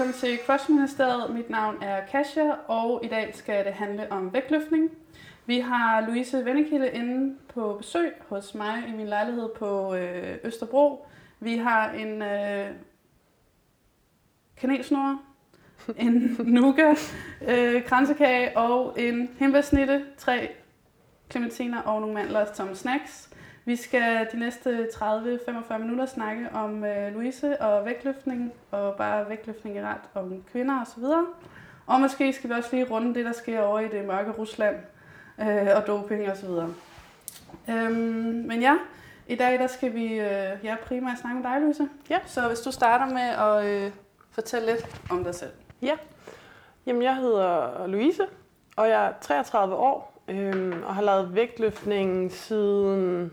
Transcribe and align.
Velkommen 0.00 0.20
til 0.20 0.38
CrossFit-ministeriet. 0.46 1.34
Mit 1.34 1.50
navn 1.50 1.82
er 1.82 2.06
Kasia, 2.06 2.52
og 2.68 3.00
i 3.04 3.08
dag 3.08 3.34
skal 3.34 3.64
det 3.64 3.72
handle 3.72 4.12
om 4.12 4.32
vægtløftning. 4.32 4.90
Vi 5.46 5.58
har 5.58 6.00
Louise 6.00 6.44
Vennekilde 6.44 6.90
inde 6.90 7.36
på 7.48 7.74
besøg 7.78 8.12
hos 8.28 8.54
mig 8.54 8.84
i 8.88 8.92
min 8.92 9.06
lejlighed 9.06 9.48
på 9.58 9.94
øh, 9.94 10.38
Østerbro. 10.44 11.06
Vi 11.40 11.56
har 11.56 11.90
en 11.90 12.22
øh, 12.22 12.66
kanelsnore, 14.56 15.18
en 15.96 16.36
nuga, 16.60 16.94
øh, 17.48 17.84
kransekage 17.84 18.58
og 18.58 18.94
en 19.00 19.30
himbærsnitte, 19.38 20.04
tre 20.18 20.50
clementiner 21.30 21.80
og 21.82 22.00
nogle 22.00 22.14
mandler 22.14 22.46
som 22.54 22.74
snacks. 22.74 23.29
Vi 23.64 23.76
skal 23.76 24.28
de 24.32 24.38
næste 24.38 24.88
30-45 24.94 25.78
minutter 25.78 26.06
snakke 26.06 26.48
om 26.54 26.84
øh, 26.84 27.14
Louise 27.14 27.62
og 27.62 27.84
vægtløftning, 27.84 28.52
og 28.70 28.94
bare 28.96 29.28
vægtløftning 29.28 29.76
i 29.76 29.80
ret 29.80 30.00
om 30.14 30.44
kvinder 30.52 30.82
osv. 30.82 31.04
Og 31.86 32.00
måske 32.00 32.32
skal 32.32 32.50
vi 32.50 32.54
også 32.54 32.68
lige 32.72 32.84
runde 32.90 33.14
det, 33.14 33.24
der 33.24 33.32
sker 33.32 33.60
over 33.60 33.80
i 33.80 33.88
det 33.88 34.04
mørke 34.04 34.30
Rusland, 34.30 34.76
øh, 35.40 35.68
og 35.76 35.86
doping 35.86 36.30
osv. 36.30 36.50
Øhm, 37.68 38.44
men 38.46 38.60
ja, 38.60 38.76
i 39.28 39.34
dag 39.34 39.58
der 39.58 39.66
skal 39.66 39.94
vi 39.94 40.04
øh, 40.04 40.64
ja, 40.64 40.76
primært 40.86 41.18
snakke 41.18 41.40
med 41.40 41.50
dig, 41.50 41.60
Louise. 41.60 41.88
Ja. 42.10 42.18
Så 42.26 42.48
hvis 42.48 42.60
du 42.60 42.70
starter 42.70 43.14
med 43.14 43.22
at 43.22 43.84
øh, 43.84 43.90
fortælle 44.30 44.66
lidt 44.66 45.00
om 45.10 45.24
dig 45.24 45.34
selv. 45.34 45.52
Ja. 45.82 45.96
Jamen, 46.86 47.02
jeg 47.02 47.16
hedder 47.16 47.86
Louise, 47.86 48.26
og 48.76 48.88
jeg 48.88 49.06
er 49.06 49.12
33 49.20 49.74
år, 49.74 50.22
øhm, 50.28 50.82
og 50.86 50.94
har 50.94 51.02
lavet 51.02 51.34
vægtløftning 51.34 52.32
siden, 52.32 53.32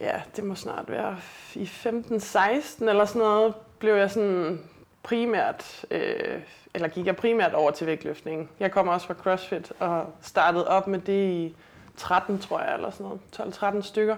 ja, 0.00 0.22
det 0.36 0.44
må 0.44 0.54
snart 0.54 0.90
være 0.90 1.16
i 1.54 1.64
15-16 1.64 2.88
eller 2.88 3.04
sådan 3.04 3.22
noget, 3.22 3.54
blev 3.78 3.94
jeg 3.94 4.10
sådan 4.10 4.60
primært, 5.02 5.84
øh, 5.90 6.40
eller 6.74 6.88
gik 6.88 7.06
jeg 7.06 7.16
primært 7.16 7.54
over 7.54 7.70
til 7.70 7.86
vægtløftning. 7.86 8.50
Jeg 8.60 8.72
kommer 8.72 8.92
også 8.92 9.06
fra 9.06 9.14
CrossFit 9.14 9.72
og 9.78 10.06
startede 10.20 10.68
op 10.68 10.86
med 10.86 10.98
det 10.98 11.30
i 11.30 11.56
13, 11.96 12.38
tror 12.38 12.60
jeg, 12.60 12.74
eller 12.74 12.90
sådan 12.90 13.18
noget, 13.38 13.54
12-13 13.54 13.82
stykker. 13.82 14.16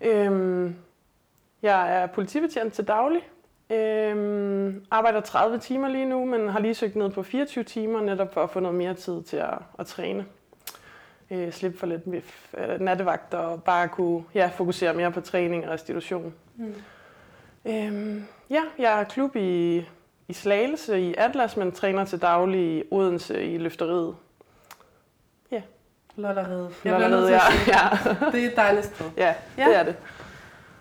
Øhm, 0.00 0.76
jeg 1.62 2.02
er 2.02 2.06
politibetjent 2.06 2.72
til 2.72 2.88
daglig, 2.88 3.22
Øhm, 3.70 4.84
arbejder 4.90 5.20
30 5.20 5.58
timer 5.58 5.88
lige 5.88 6.04
nu, 6.04 6.24
men 6.24 6.48
har 6.48 6.60
lige 6.60 6.74
søgt 6.74 6.96
ned 6.96 7.10
på 7.10 7.22
24 7.22 7.64
timer, 7.64 8.00
netop 8.00 8.34
for 8.34 8.42
at 8.42 8.50
få 8.50 8.60
noget 8.60 8.78
mere 8.78 8.94
tid 8.94 9.22
til 9.22 9.36
at, 9.36 9.58
at 9.78 9.86
træne. 9.86 10.26
Øh, 11.30 11.52
slippe 11.52 11.78
for 11.78 11.86
lidt 11.86 12.02
øh, 12.58 12.80
nattevagt 12.80 13.34
og 13.34 13.62
bare 13.62 13.88
kunne 13.88 14.24
ja, 14.34 14.50
fokusere 14.54 14.94
mere 14.94 15.12
på 15.12 15.20
træning 15.20 15.64
og 15.64 15.70
restitution. 15.70 16.34
Mm. 16.56 16.74
Øhm, 17.64 18.26
ja, 18.50 18.60
jeg 18.78 19.00
er 19.00 19.04
klub 19.04 19.36
i, 19.36 19.78
i 20.28 20.32
Slagelse 20.32 21.00
i 21.00 21.14
Atlas, 21.18 21.56
men 21.56 21.72
træner 21.72 22.04
til 22.04 22.22
daglig 22.22 22.78
i 22.78 22.82
Odense 22.90 23.44
i 23.44 23.58
løfteriet. 23.58 24.16
Ja. 25.50 25.62
Jeg 26.84 27.00
Lollerhed, 27.00 27.28
ja. 27.28 27.40
ja. 27.74 27.88
Det 28.32 28.44
er 28.44 28.50
et 28.50 28.56
dejligt 28.56 28.86
sted. 28.86 29.06
Ja, 29.16 29.34
ja, 29.58 29.68
det 29.68 29.76
er 29.76 29.82
det. 29.82 29.96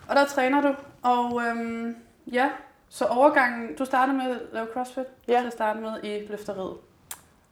Og 0.09 0.15
der 0.15 0.25
træner 0.25 0.61
du, 0.61 0.75
og 1.01 1.41
øhm, 1.47 1.95
ja, 2.31 2.49
så 2.89 3.05
overgangen, 3.05 3.75
du 3.75 3.85
startede 3.85 4.17
med 4.17 4.25
at 4.25 4.39
lave 4.53 4.67
CrossFit 4.73 5.05
ja. 5.27 5.39
til 5.39 5.47
at 5.47 5.53
starte 5.53 5.79
med 5.79 6.03
i 6.03 6.27
løfteriet. 6.27 6.77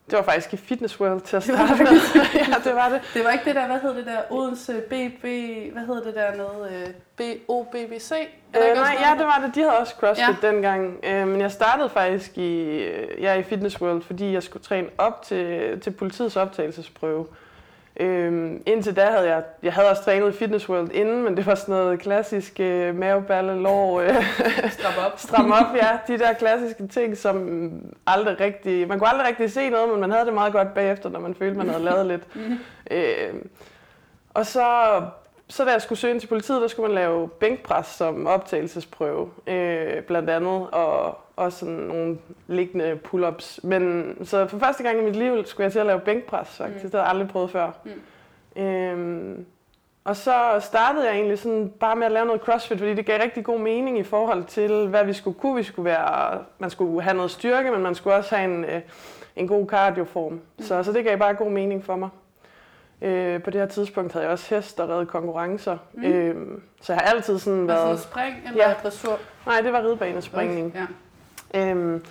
Det 0.10 0.18
var 0.18 0.24
faktisk 0.24 0.54
i 0.54 0.58
Fitness 0.58 1.00
World 1.00 1.22
til 1.22 1.36
at 1.36 1.44
starte 1.50 1.84
med. 1.84 1.92
ja, 2.36 2.56
det 2.64 2.76
var 2.76 2.90
det. 2.90 3.02
Det 3.14 3.24
var 3.24 3.32
ikke 3.32 3.46
det 3.46 3.56
der, 3.56 3.68
hvad 3.68 3.80
hed 3.80 3.96
det 3.96 4.06
der, 4.06 4.20
Odense 4.30 4.74
BB, 4.74 5.24
hvad 5.74 5.86
hed 5.86 6.06
det 6.06 6.16
der 6.16 6.36
noget, 6.36 6.96
BOBBC? 7.18 8.12
Øh, 8.56 8.62
nej, 8.76 8.98
ja, 9.00 9.16
det 9.18 9.26
var 9.26 9.42
det. 9.46 9.56
De 9.56 9.60
havde 9.60 9.78
også 9.78 9.96
CrossFit 10.00 10.44
ja. 10.44 10.48
dengang. 10.48 11.00
Øh, 11.04 11.28
men 11.28 11.42
jeg 11.42 11.52
startede 11.52 11.90
faktisk 11.90 12.38
i, 12.38 12.78
ja, 13.20 13.34
i 13.34 13.44
Fitness 13.44 13.82
World, 13.82 14.02
fordi 14.02 14.34
jeg 14.34 14.44
skulle 14.44 14.64
træne 14.64 14.88
op 14.98 15.22
til, 15.22 15.80
til 15.82 15.92
politiets 15.92 16.36
optagelsesprøve. 16.36 17.28
Øhm, 18.02 18.64
indtil 18.66 18.96
da 18.96 19.06
havde 19.06 19.30
jeg, 19.30 19.44
jeg 19.64 19.74
havde 19.74 19.90
også 19.90 20.04
trænet 20.04 20.34
i 20.34 20.38
Fitness 20.38 20.70
World 20.70 20.92
inden, 20.92 21.24
men 21.24 21.38
det 21.38 21.46
var 21.46 21.56
sådan 21.56 21.76
noget 21.76 22.00
klassisk 22.00 22.60
øh, 22.60 22.96
maveballe, 22.96 23.62
lår, 23.62 24.02
øh, 24.02 24.10
stram 24.72 24.94
op. 25.06 25.20
stram 25.28 25.52
op, 25.52 25.76
ja. 25.76 25.90
De 26.08 26.20
der 26.20 26.34
klassiske 26.34 26.88
ting, 26.88 27.18
som 27.18 27.72
aldrig 28.08 28.40
rigtig, 28.40 28.88
man 28.88 29.00
kunne 29.00 29.10
aldrig 29.10 29.28
rigtig 29.28 29.52
se 29.52 29.70
noget, 29.70 29.90
men 29.90 30.00
man 30.02 30.12
havde 30.12 30.26
det 30.26 30.34
meget 30.34 30.54
godt 30.54 30.74
bagefter, 30.74 31.10
når 31.10 31.20
man 31.20 31.36
følte, 31.36 31.58
man 31.58 31.70
havde 31.70 31.84
lavet 31.84 32.06
lidt. 32.06 32.24
Øh, 32.92 33.34
og 34.34 34.46
så, 34.46 34.66
så 35.52 35.66
da 35.66 35.72
jeg 35.72 35.82
skulle 35.82 36.00
søge 36.00 36.14
ind 36.14 36.20
til 36.20 36.28
politiet, 36.28 36.62
der 36.62 36.68
skulle 36.68 36.88
man 36.88 36.96
lave 36.96 37.28
bænkpres 37.28 37.88
som 37.88 38.28
optagelsesprøve, 38.28 39.30
øh, 39.48 40.04
blandt 40.04 40.30
andet, 40.30 40.68
og 40.72 41.18
også 41.36 41.60
sådan 41.60 41.74
nogle 41.74 42.18
liggende 42.48 43.00
pull-ups. 43.04 43.60
Men 43.64 44.16
så 44.24 44.48
for 44.48 44.60
første 44.60 44.84
gang 44.84 45.00
i 45.00 45.04
mit 45.04 45.16
liv 45.16 45.46
skulle 45.46 45.66
jeg 45.66 45.72
til 45.72 45.80
at 45.80 45.86
lave 45.86 46.00
bænkpres, 46.00 46.50
faktisk. 46.50 46.84
Mm. 46.84 46.90
Det 46.90 46.92
havde 46.92 47.04
jeg 47.04 47.10
aldrig 47.10 47.30
prøvet 47.30 47.52
før. 47.52 47.72
Mm. 48.56 48.62
Øhm, 48.62 49.46
og 50.04 50.16
så 50.16 50.58
startede 50.60 51.06
jeg 51.06 51.16
egentlig 51.16 51.40
sådan 51.40 51.74
bare 51.80 51.96
med 51.96 52.06
at 52.06 52.12
lave 52.12 52.26
noget 52.26 52.42
crossfit, 52.42 52.78
fordi 52.78 52.94
det 52.94 53.06
gav 53.06 53.22
rigtig 53.22 53.46
god 53.46 53.60
mening 53.60 54.00
i 54.00 54.04
forhold 54.04 54.44
til, 54.44 54.88
hvad 54.88 55.06
vi 55.06 55.14
skulle 55.14 55.40
kunne. 55.40 55.56
Vi 55.56 55.64
skulle 55.64 55.86
være, 55.86 56.40
man 56.60 56.70
skulle 56.70 57.02
have 57.02 57.16
noget 57.16 57.32
styrke, 57.32 57.72
men 57.72 57.82
man 57.82 57.96
skulle 57.96 58.16
også 58.16 58.36
have 58.36 58.54
en, 58.54 58.66
øh, 58.66 58.82
en 59.36 59.48
god 59.48 59.68
cardioform. 59.68 60.34
Mm. 60.34 60.42
Så, 60.60 60.84
så 60.84 60.92
det 60.92 61.04
gav 61.04 61.18
bare 61.18 61.34
god 61.34 61.52
mening 61.52 61.86
for 61.86 61.96
mig. 61.96 62.10
Øh, 63.02 63.44
på 63.44 63.50
det 63.50 63.62
her 63.62 63.68
tidspunkt 63.68 64.14
havde 64.14 64.26
jeg 64.26 64.32
også 64.32 64.56
hest 64.56 64.80
og 64.80 64.90
reddet 64.90 65.08
konkurrencer. 65.08 65.78
Mm. 65.94 66.04
Øh, 66.04 66.36
så 66.82 66.94
jeg 66.94 67.02
har 67.02 67.16
altid 67.16 67.40
sådan 67.40 67.68
været... 67.68 67.90
Altså 67.90 68.04
spring 68.04 68.36
eller 68.48 68.68
ja. 68.68 68.74
dressur? 68.84 69.20
Nej, 69.46 69.62
det 69.62 69.74
var 69.74 69.84
ridebanespringning. 69.84 70.68
Okay. 70.68 70.88
Ja. 71.54 71.70
Øhm, 71.70 72.04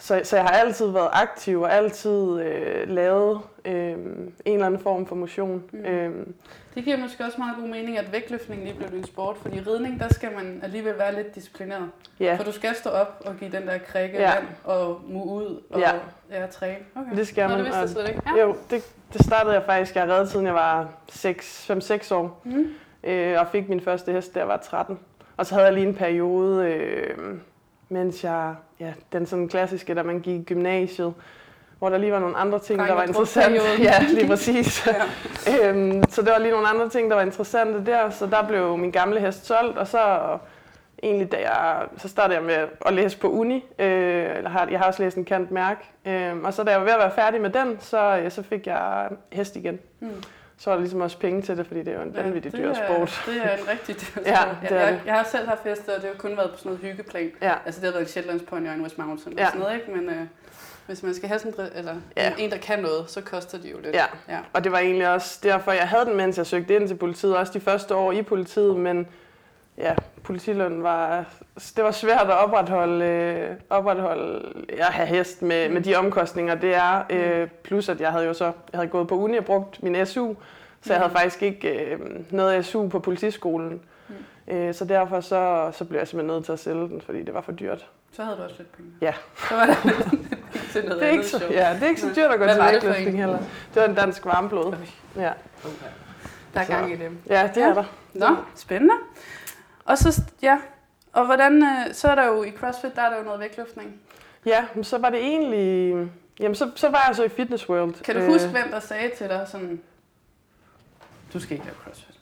så, 0.00 0.20
så 0.24 0.36
jeg 0.36 0.44
har 0.44 0.52
altid 0.52 0.90
været 0.90 1.08
aktiv 1.12 1.60
og 1.60 1.72
altid 1.72 2.40
øh, 2.40 2.88
lavet 2.88 3.40
øh, 3.64 3.92
en 3.92 4.32
eller 4.44 4.66
anden 4.66 4.80
form 4.80 5.06
for 5.06 5.14
motion. 5.14 5.64
Mm. 5.72 5.84
Øhm. 5.84 6.34
Det 6.74 6.84
giver 6.84 6.96
måske 6.96 7.24
også 7.24 7.38
meget 7.38 7.56
god 7.60 7.68
mening, 7.68 7.98
at 7.98 8.12
vægtløftning 8.12 8.62
lige 8.62 8.74
blev 8.74 8.98
en 8.98 9.04
sport, 9.04 9.36
fordi 9.42 9.60
ridning, 9.60 10.00
der 10.00 10.08
skal 10.08 10.28
man 10.34 10.60
alligevel 10.62 10.98
være 10.98 11.14
lidt 11.14 11.34
disciplineret. 11.34 11.90
Ja. 12.20 12.36
For 12.36 12.44
du 12.44 12.52
skal 12.52 12.74
stå 12.74 12.90
op 12.90 13.22
og 13.26 13.36
give 13.36 13.50
den 13.50 13.66
der 13.66 13.78
krikke 13.78 14.18
ja. 14.18 14.32
og 14.64 15.00
mu 15.08 15.22
ud 15.22 15.62
og 15.70 15.80
ja. 15.80 15.90
Ja, 16.30 16.46
træne. 16.46 16.78
Okay. 16.94 17.16
Det 17.16 17.28
skal 17.28 17.48
Nå, 17.48 17.56
man. 17.56 17.64
det 17.64 17.80
vidste 17.80 18.00
jeg 18.00 18.08
ikke. 18.08 18.22
Ja. 18.36 18.42
Jo, 18.42 18.56
det, 18.70 18.94
det 19.12 19.24
startede 19.24 19.54
jeg 19.54 19.62
faktisk. 19.66 19.96
Jeg 19.96 20.08
reddet 20.08 20.30
siden 20.30 20.46
jeg 20.46 20.54
var 20.54 20.88
5-6 21.10 22.14
år. 22.14 22.40
Mm. 22.44 22.66
Øh, 23.04 23.40
og 23.40 23.46
fik 23.52 23.68
min 23.68 23.80
første 23.80 24.12
hest, 24.12 24.34
da 24.34 24.38
jeg 24.38 24.48
var 24.48 24.56
13. 24.56 24.98
Og 25.36 25.46
så 25.46 25.54
havde 25.54 25.66
jeg 25.66 25.74
lige 25.74 25.86
en 25.86 25.94
periode, 25.94 26.66
øh, 26.66 27.16
mens 27.90 28.24
jeg, 28.24 28.54
ja, 28.80 28.92
den 29.12 29.26
sådan 29.26 29.48
klassiske, 29.48 29.94
da 29.94 30.02
man 30.02 30.20
gik 30.20 30.40
i 30.40 30.44
gymnasiet, 30.44 31.14
hvor 31.78 31.88
der 31.88 31.98
lige 31.98 32.12
var 32.12 32.18
nogle 32.18 32.36
andre 32.36 32.58
ting, 32.58 32.78
der 32.78 32.94
var 32.94 33.02
interessante. 33.02 33.60
Ja, 33.82 34.02
lige 34.08 34.28
præcis. 34.34 34.86
ja. 34.86 35.68
øhm, 35.68 36.02
så 36.08 36.22
det 36.22 36.30
var 36.30 36.38
lige 36.38 36.52
nogle 36.52 36.68
andre 36.68 36.88
ting, 36.88 37.10
der 37.10 37.16
var 37.16 37.22
interessante 37.22 37.86
der, 37.86 38.10
så 38.10 38.26
der 38.26 38.48
blev 38.48 38.78
min 38.78 38.90
gamle 38.90 39.20
hest 39.20 39.46
solgt, 39.46 39.78
og 39.78 39.86
så 39.86 40.38
egentlig, 41.02 41.32
da 41.32 41.36
jeg, 41.36 41.86
så 41.96 42.08
startede 42.08 42.38
jeg 42.38 42.44
med 42.44 42.68
at 42.86 42.92
læse 42.92 43.18
på 43.18 43.28
uni, 43.30 43.64
øh, 43.78 44.36
eller 44.36 44.50
har, 44.50 44.68
jeg 44.70 44.78
har 44.78 44.86
også 44.86 45.02
læst 45.02 45.16
en 45.16 45.24
kant 45.24 45.50
mærk, 45.50 45.84
øh, 46.06 46.36
og 46.44 46.54
så 46.54 46.64
da 46.64 46.70
jeg 46.70 46.80
var 46.80 46.84
ved 46.84 46.92
at 46.92 46.98
være 46.98 47.12
færdig 47.14 47.40
med 47.40 47.50
den, 47.50 47.76
så, 47.80 47.98
ja, 47.98 48.30
så 48.30 48.42
fik 48.42 48.66
jeg 48.66 49.08
hest 49.32 49.56
igen. 49.56 49.78
Mm. 50.00 50.08
Så 50.60 50.70
var 50.70 50.76
der 50.76 50.80
ligesom 50.80 51.00
også 51.00 51.18
penge 51.18 51.42
til 51.42 51.56
det, 51.56 51.66
fordi 51.66 51.80
det 51.80 51.88
er 51.88 51.96
jo 51.96 52.02
en 52.02 52.16
vanvittig 52.16 52.52
dyr 52.52 52.74
sport. 52.74 53.22
Det 53.26 53.36
er 53.36 53.56
en 53.56 53.68
rigtig 53.68 53.94
dyr 53.94 54.06
sport. 54.12 54.26
ja, 54.26 54.44
det 54.62 54.72
er 54.72 54.80
jeg, 54.80 54.92
det. 54.92 55.00
jeg, 55.06 55.14
har 55.14 55.24
selv 55.24 55.48
haft 55.48 55.64
heste, 55.64 55.96
og 55.96 56.02
det 56.02 56.10
har 56.10 56.16
kun 56.18 56.36
været 56.36 56.50
på 56.50 56.56
sådan 56.56 56.72
noget 56.72 56.86
hyggeplan. 56.86 57.30
Ja. 57.42 57.54
Altså 57.66 57.80
det 57.80 57.86
har 57.86 57.92
været 57.92 58.02
en 58.02 58.08
Shetlands 58.08 58.42
Pony 58.42 58.68
og 58.68 58.74
en 58.74 58.82
West 58.82 58.98
Mountain 58.98 59.38
ja. 59.38 59.44
og 59.44 59.48
sådan 59.48 59.60
noget, 59.60 59.74
ikke? 59.74 59.90
Men 59.90 60.08
øh, 60.08 60.26
hvis 60.86 61.02
man 61.02 61.14
skal 61.14 61.28
have 61.28 61.38
sådan 61.38 61.68
eller 61.74 61.94
ja. 62.16 62.32
en, 62.38 62.50
der 62.50 62.56
kan 62.56 62.78
noget, 62.78 63.10
så 63.10 63.20
koster 63.20 63.58
det 63.58 63.72
jo 63.72 63.76
lidt. 63.82 63.94
Ja. 63.94 64.04
ja, 64.28 64.38
og 64.52 64.64
det 64.64 64.72
var 64.72 64.78
egentlig 64.78 65.08
også 65.08 65.40
derfor, 65.42 65.72
jeg 65.72 65.88
havde 65.88 66.04
den, 66.04 66.16
mens 66.16 66.38
jeg 66.38 66.46
søgte 66.46 66.76
ind 66.76 66.88
til 66.88 66.94
politiet, 66.94 67.36
også 67.36 67.52
de 67.52 67.60
første 67.60 67.94
år 67.94 68.12
i 68.12 68.22
politiet, 68.22 68.76
men 68.76 69.08
ja, 69.80 69.94
politiløn 70.22 70.82
var, 70.82 71.24
det 71.76 71.84
var 71.84 71.90
svært 71.90 72.26
at 72.26 72.44
opretholde, 72.44 73.04
øh, 73.04 73.56
opretholde 73.70 74.52
ja, 74.76 74.84
have 74.84 75.06
hest 75.06 75.42
med, 75.42 75.68
mm. 75.68 75.74
med 75.74 75.82
de 75.82 75.96
omkostninger, 75.96 76.54
det 76.54 76.74
er. 76.74 77.02
Øh, 77.10 77.48
plus 77.62 77.88
at 77.88 78.00
jeg 78.00 78.12
havde 78.12 78.26
jo 78.26 78.34
så 78.34 78.44
jeg 78.44 78.52
havde 78.74 78.88
gået 78.88 79.08
på 79.08 79.14
uni 79.14 79.36
og 79.36 79.44
brugt 79.44 79.82
min 79.82 80.06
SU, 80.06 80.34
så 80.82 80.92
jeg 80.92 81.00
havde 81.00 81.12
faktisk 81.12 81.42
ikke 81.42 81.68
øh, 81.68 81.98
noget 82.30 82.66
SU 82.66 82.88
på 82.88 82.98
politiskolen. 82.98 83.80
Mm. 84.08 84.54
Øh, 84.54 84.74
så 84.74 84.84
derfor 84.84 85.20
så, 85.20 85.70
så 85.72 85.84
blev 85.84 85.98
jeg 85.98 86.08
simpelthen 86.08 86.36
nødt 86.36 86.44
til 86.44 86.52
at 86.52 86.58
sælge 86.58 86.88
den, 86.88 87.00
fordi 87.00 87.22
det 87.22 87.34
var 87.34 87.40
for 87.40 87.52
dyrt. 87.52 87.86
Så 88.12 88.22
havde 88.24 88.36
du 88.36 88.42
også 88.42 88.54
lidt 88.58 88.76
penge. 88.76 88.90
Ja. 89.00 89.12
Så 89.48 89.54
var 89.54 89.66
det 89.66 89.76
til 90.72 90.84
noget 90.84 91.00
det 91.00 91.08
er 91.08 91.12
ikke 91.12 91.26
så, 91.26 91.44
Ja, 91.50 91.74
det 91.74 91.82
er 91.82 91.88
ikke 91.88 92.00
så 92.00 92.08
dyrt 92.16 92.30
at 92.30 92.38
gå 92.38 92.44
Hvad 92.44 92.54
til 92.54 92.64
vægtløftning 92.64 93.18
heller. 93.18 93.38
Det 93.74 93.82
var 93.82 93.84
en 93.84 93.94
dansk 93.94 94.24
varmblod. 94.24 94.74
Ja. 95.16 95.32
Okay. 95.64 95.90
Der 96.54 96.60
er 96.60 96.64
gang 96.64 96.92
i 96.92 96.96
dem. 96.96 97.18
Ja, 97.28 97.50
det 97.54 97.62
er 97.62 97.74
der. 97.74 97.84
Nå, 98.14 98.36
spændende. 98.54 98.94
Og 99.84 99.98
så, 99.98 100.22
ja, 100.42 100.58
og 101.12 101.26
hvordan, 101.26 101.62
øh, 101.62 101.94
så 101.94 102.08
er 102.08 102.14
der 102.14 102.26
jo 102.26 102.42
i 102.42 102.50
CrossFit, 102.50 102.96
der 102.96 103.02
er 103.02 103.10
der 103.10 103.18
jo 103.18 103.24
noget 103.24 103.40
vægtløftning. 103.40 104.00
Ja, 104.46 104.64
så 104.82 104.98
var 104.98 105.10
det 105.10 105.20
egentlig, 105.20 105.94
jamen 106.40 106.54
så, 106.54 106.70
så 106.74 106.90
var 106.90 107.04
jeg 107.06 107.16
så 107.16 107.24
i 107.24 107.28
Fitness 107.28 107.68
World. 107.68 107.94
Kan 108.02 108.16
du 108.16 108.24
huske, 108.24 108.46
øh, 108.46 108.52
hvem 108.52 108.70
der 108.70 108.80
sagde 108.80 109.10
til 109.16 109.28
dig 109.28 109.46
sådan, 109.48 109.80
du 111.32 111.40
skal 111.40 111.52
ikke 111.52 111.66
lave 111.66 111.76
CrossFit? 111.84 112.14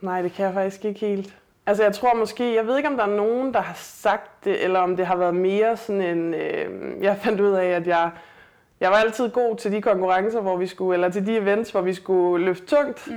Nej, 0.00 0.22
det 0.22 0.32
kan 0.32 0.44
jeg 0.44 0.54
faktisk 0.54 0.84
ikke 0.84 1.00
helt. 1.00 1.34
Altså 1.66 1.82
jeg 1.82 1.94
tror 1.94 2.14
måske, 2.14 2.54
jeg 2.54 2.66
ved 2.66 2.76
ikke 2.76 2.88
om 2.88 2.96
der 2.96 3.04
er 3.04 3.16
nogen, 3.16 3.54
der 3.54 3.60
har 3.60 3.74
sagt 3.76 4.44
det, 4.44 4.64
eller 4.64 4.80
om 4.80 4.96
det 4.96 5.06
har 5.06 5.16
været 5.16 5.34
mere 5.34 5.76
sådan 5.76 6.02
en, 6.02 6.34
øh, 6.34 7.02
jeg 7.02 7.18
fandt 7.22 7.40
ud 7.40 7.52
af, 7.52 7.66
at 7.66 7.86
jeg, 7.86 8.10
jeg 8.80 8.90
var 8.90 8.96
altid 8.96 9.30
god 9.30 9.56
til 9.56 9.72
de 9.72 9.82
konkurrencer, 9.82 10.40
hvor 10.40 10.56
vi 10.56 10.66
skulle, 10.66 10.94
eller 10.94 11.08
til 11.08 11.26
de 11.26 11.36
events, 11.36 11.70
hvor 11.70 11.80
vi 11.80 11.94
skulle 11.94 12.44
løfte 12.44 12.66
tungt. 12.66 13.08
Mm. 13.10 13.16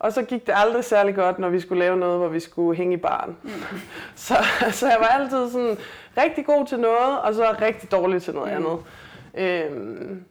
Og 0.00 0.12
så 0.12 0.22
gik 0.22 0.46
det 0.46 0.54
aldrig 0.56 0.84
særlig 0.84 1.14
godt, 1.14 1.38
når 1.38 1.48
vi 1.48 1.60
skulle 1.60 1.78
lave 1.78 1.96
noget, 1.96 2.18
hvor 2.18 2.28
vi 2.28 2.40
skulle 2.40 2.76
hænge 2.76 2.94
i 2.94 2.96
baren. 2.96 3.36
Mm. 3.42 3.50
Så, 4.16 4.34
så 4.70 4.88
jeg 4.88 4.96
var 5.00 5.06
altid 5.06 5.50
sådan 5.50 5.76
rigtig 6.18 6.46
god 6.46 6.66
til 6.66 6.80
noget, 6.80 7.20
og 7.20 7.34
så 7.34 7.56
rigtig 7.60 7.90
dårlig 7.90 8.22
til 8.22 8.34
noget 8.34 8.50
mm. 8.50 8.56
andet. 8.56 8.78
Øhm, 9.34 10.24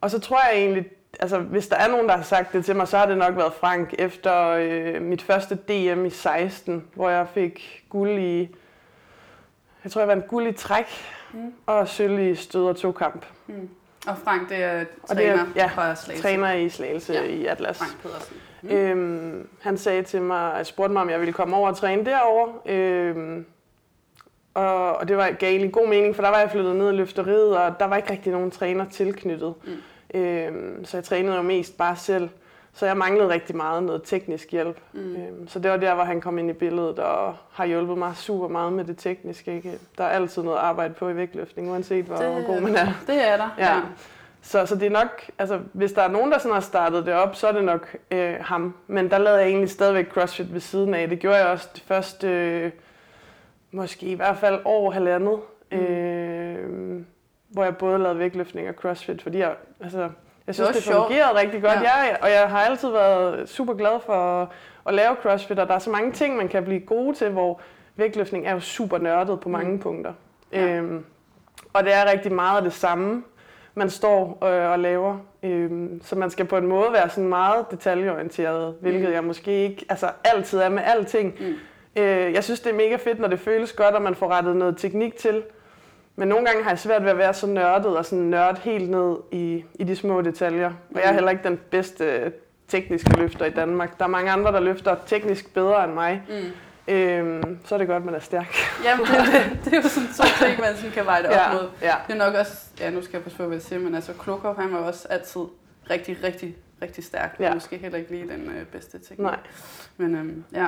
og 0.00 0.10
så 0.10 0.20
tror 0.20 0.40
jeg 0.50 0.60
egentlig, 0.60 0.86
altså 1.20 1.38
hvis 1.38 1.68
der 1.68 1.76
er 1.76 1.88
nogen, 1.88 2.08
der 2.08 2.16
har 2.16 2.22
sagt 2.22 2.52
det 2.52 2.64
til 2.64 2.76
mig, 2.76 2.88
så 2.88 2.98
har 2.98 3.06
det 3.06 3.18
nok 3.18 3.36
været 3.36 3.52
Frank 3.54 3.94
efter 3.98 4.48
øh, 4.48 5.02
mit 5.02 5.22
første 5.22 5.54
DM 5.54 6.04
i 6.04 6.10
16, 6.10 6.84
hvor 6.94 7.10
jeg 7.10 7.26
fik 7.34 7.84
guld 7.88 8.10
i, 8.10 8.56
jeg 9.84 9.92
tror 9.92 10.00
jeg 10.00 10.08
vandt 10.08 10.28
guld 10.28 10.46
i 10.46 10.52
træk, 10.52 10.86
mm. 11.32 11.52
og 11.66 11.88
sølv 11.88 12.18
i 12.18 12.34
stød 12.34 12.66
og 12.66 12.76
tokamp. 12.76 13.24
Mm. 13.46 13.68
Og 14.06 14.18
Frank, 14.18 14.48
det 14.48 14.56
er 14.56 14.84
træner 15.08 15.32
det 15.32 15.40
er, 15.40 15.46
ja, 15.56 15.66
fra 15.66 15.94
Slagelse. 15.94 16.28
træner 16.28 16.52
i 16.52 16.68
Slagelse 16.68 17.12
ja. 17.12 17.22
i 17.22 17.46
Atlas. 17.46 17.78
Frank 17.78 18.02
Pedersen. 18.02 18.36
Mm. 18.62 18.70
Øhm, 18.70 19.48
han 19.60 19.76
sagde 19.76 20.02
til 20.02 20.22
mig, 20.22 20.54
at 20.54 20.66
spurgte 20.66 20.92
mig, 20.92 21.02
om 21.02 21.10
jeg 21.10 21.20
ville 21.20 21.32
komme 21.32 21.56
over 21.56 21.68
og 21.68 21.76
træne 21.76 22.04
derovre. 22.04 22.52
Øhm, 22.66 23.46
og, 24.54 24.96
og 24.96 25.08
det 25.08 25.16
var 25.16 25.30
gav 25.30 25.68
god 25.68 25.88
mening, 25.88 26.14
for 26.14 26.22
der 26.22 26.30
var 26.30 26.38
jeg 26.38 26.50
flyttet 26.50 26.76
ned 26.76 26.92
i 26.92 26.96
løfteriet, 26.96 27.56
og 27.56 27.80
der 27.80 27.84
var 27.84 27.96
ikke 27.96 28.10
rigtig 28.10 28.32
nogen 28.32 28.50
træner 28.50 28.84
tilknyttet. 28.90 29.54
Mm. 29.64 30.20
Øhm, 30.20 30.84
så 30.84 30.96
jeg 30.96 31.04
trænede 31.04 31.36
jo 31.36 31.42
mest 31.42 31.78
bare 31.78 31.96
selv. 31.96 32.28
Så 32.74 32.86
jeg 32.86 32.96
manglede 32.96 33.28
rigtig 33.28 33.56
meget 33.56 33.82
noget 33.82 34.02
teknisk 34.04 34.50
hjælp. 34.50 34.80
Mm. 34.92 35.16
Øhm, 35.16 35.48
så 35.48 35.58
det 35.58 35.70
var 35.70 35.76
der, 35.76 35.94
hvor 35.94 36.04
han 36.04 36.20
kom 36.20 36.38
ind 36.38 36.50
i 36.50 36.52
billedet 36.52 36.98
og 36.98 37.34
har 37.52 37.66
hjulpet 37.66 37.98
mig 37.98 38.16
super 38.16 38.48
meget 38.48 38.72
med 38.72 38.84
det 38.84 38.98
tekniske. 38.98 39.56
Ikke? 39.56 39.78
Der 39.98 40.04
er 40.04 40.08
altid 40.08 40.42
noget 40.42 40.58
arbejde 40.58 40.94
på 40.94 41.08
i 41.08 41.16
vægtløftning, 41.16 41.70
uanset 41.70 42.04
hvor 42.04 42.16
det, 42.16 42.46
god 42.46 42.60
man 42.60 42.76
er. 42.76 42.86
Det 43.06 43.28
er 43.28 43.36
der, 43.36 43.48
ja. 43.58 43.74
ja. 43.74 43.80
Så, 44.42 44.66
så 44.66 44.74
det 44.74 44.86
er 44.86 44.90
nok, 44.90 45.30
altså 45.38 45.60
hvis 45.72 45.92
der 45.92 46.02
er 46.02 46.08
nogen, 46.08 46.32
der 46.32 46.38
sådan 46.38 46.52
har 46.52 46.60
startet 46.60 47.06
det 47.06 47.14
op, 47.14 47.34
så 47.34 47.48
er 47.48 47.52
det 47.52 47.64
nok 47.64 47.96
øh, 48.10 48.34
ham. 48.40 48.74
Men 48.86 49.10
der 49.10 49.18
lavede 49.18 49.40
jeg 49.40 49.48
egentlig 49.48 49.70
stadigvæk 49.70 50.12
CrossFit 50.12 50.52
ved 50.52 50.60
siden 50.60 50.94
af. 50.94 51.08
Det 51.08 51.18
gjorde 51.18 51.36
jeg 51.36 51.46
også 51.46 51.68
det 51.74 51.82
første, 51.82 52.28
øh, 52.28 52.70
måske 53.70 54.06
i 54.06 54.14
hvert 54.14 54.36
fald 54.36 54.60
over 54.64 54.92
halvandet. 54.92 55.38
Mm. 55.72 55.78
Øh, 55.78 57.02
hvor 57.48 57.64
jeg 57.64 57.76
både 57.76 57.98
lavede 57.98 58.18
vægtløftning 58.18 58.68
og 58.68 58.74
CrossFit, 58.74 59.22
fordi 59.22 59.38
jeg, 59.38 59.54
altså, 59.80 60.10
jeg 60.46 60.54
synes, 60.54 60.68
det, 60.68 60.76
det 60.76 60.94
fungerede 60.94 61.38
rigtig 61.38 61.62
godt. 61.62 61.74
Ja. 61.74 61.96
Jeg, 61.96 62.18
og 62.22 62.30
jeg 62.30 62.50
har 62.50 62.60
altid 62.60 62.90
været 62.90 63.48
super 63.48 63.74
glad 63.74 64.00
for 64.06 64.12
at, 64.12 64.48
at 64.86 64.94
lave 64.94 65.16
CrossFit, 65.22 65.58
og 65.58 65.68
der 65.68 65.74
er 65.74 65.78
så 65.78 65.90
mange 65.90 66.12
ting, 66.12 66.36
man 66.36 66.48
kan 66.48 66.64
blive 66.64 66.80
gode 66.80 67.14
til, 67.14 67.30
hvor 67.30 67.60
vægtløftning 67.96 68.46
er 68.46 68.52
jo 68.52 68.60
super 68.60 68.98
nørdet 68.98 69.40
på 69.40 69.48
mange 69.48 69.72
mm. 69.72 69.78
punkter. 69.78 70.12
Ja. 70.52 70.66
Øhm, 70.66 71.04
og 71.72 71.84
det 71.84 71.94
er 71.94 72.10
rigtig 72.10 72.32
meget 72.32 72.56
af 72.56 72.62
det 72.62 72.72
samme, 72.72 73.22
man 73.74 73.90
står 73.90 74.44
øh, 74.44 74.70
og 74.70 74.78
laver. 74.78 75.18
Øhm, 75.42 76.00
så 76.04 76.16
man 76.16 76.30
skal 76.30 76.46
på 76.46 76.56
en 76.56 76.66
måde 76.66 76.92
være 76.92 77.08
sådan 77.08 77.28
meget 77.28 77.70
detaljeorienteret, 77.70 78.74
hvilket 78.80 79.08
mm. 79.08 79.14
jeg 79.14 79.24
måske 79.24 79.64
ikke 79.64 79.86
altså, 79.88 80.10
altid 80.24 80.58
er 80.58 80.68
med 80.68 80.82
alting. 80.86 81.34
Mm. 81.40 81.54
Øh, 82.02 82.32
jeg 82.32 82.44
synes, 82.44 82.60
det 82.60 82.70
er 82.70 82.76
mega 82.76 82.96
fedt, 82.96 83.20
når 83.20 83.28
det 83.28 83.40
føles 83.40 83.72
godt, 83.72 83.94
og 83.94 84.02
man 84.02 84.14
får 84.14 84.28
rettet 84.28 84.56
noget 84.56 84.76
teknik 84.76 85.16
til. 85.16 85.42
Men 86.16 86.28
nogle 86.28 86.46
gange 86.46 86.62
har 86.62 86.70
jeg 86.70 86.78
svært 86.78 87.02
ved 87.02 87.10
at 87.10 87.18
være 87.18 87.34
så 87.34 87.46
nørdet 87.46 87.96
og 87.96 88.04
sådan 88.04 88.24
nørdet 88.24 88.58
helt 88.58 88.90
ned 88.90 89.16
i, 89.30 89.64
i 89.74 89.84
de 89.84 89.96
små 89.96 90.20
detaljer. 90.20 90.72
Og 90.94 91.00
jeg 91.00 91.04
er 91.04 91.10
mm. 91.10 91.14
heller 91.14 91.30
ikke 91.30 91.44
den 91.44 91.60
bedste 91.70 92.32
tekniske 92.68 93.16
løfter 93.20 93.44
i 93.44 93.50
Danmark. 93.50 93.98
Der 93.98 94.04
er 94.04 94.08
mange 94.08 94.30
andre, 94.30 94.52
der 94.52 94.60
løfter 94.60 94.96
teknisk 95.06 95.54
bedre 95.54 95.84
end 95.84 95.92
mig. 95.92 96.22
Mm. 96.28 96.34
Øhm, 96.88 97.58
så 97.64 97.74
er 97.74 97.78
det 97.78 97.88
godt, 97.88 98.04
man 98.04 98.14
er 98.14 98.18
stærk. 98.18 98.54
Jamen, 98.84 99.06
det, 99.06 99.64
det, 99.64 99.72
er 99.72 99.76
jo 99.76 99.88
sådan 99.88 100.08
to 100.08 100.24
ting, 100.44 100.60
man 100.60 100.76
sådan 100.76 100.90
kan 100.90 101.06
veje 101.06 101.22
det 101.22 101.30
op 101.30 101.36
ja, 101.36 101.52
mod. 101.52 101.70
Ja. 101.82 101.94
Det 102.06 102.12
er 102.12 102.18
nok 102.18 102.34
også, 102.34 102.52
ja, 102.80 102.90
nu 102.90 103.02
skal 103.02 103.12
jeg 103.12 103.22
passe 103.22 103.38
på, 103.38 103.44
hvad 103.44 103.56
jeg 103.56 103.62
siger, 103.62 103.78
men 103.78 103.94
altså 103.94 104.12
Klokov, 104.12 104.56
han 104.60 104.72
var 104.72 104.78
også 104.78 105.08
altid 105.08 105.40
rigtig, 105.90 106.16
rigtig, 106.22 106.56
rigtig 106.82 107.04
stærk. 107.04 107.36
Ja. 107.40 107.54
Måske 107.54 107.76
heller 107.76 107.98
ikke 107.98 108.10
lige 108.10 108.28
den 108.28 108.50
øh, 108.50 108.66
bedste 108.66 108.98
teknik. 108.98 109.18
Nej. 109.18 109.38
Men 109.96 110.16
øhm, 110.16 110.44
ja. 110.52 110.66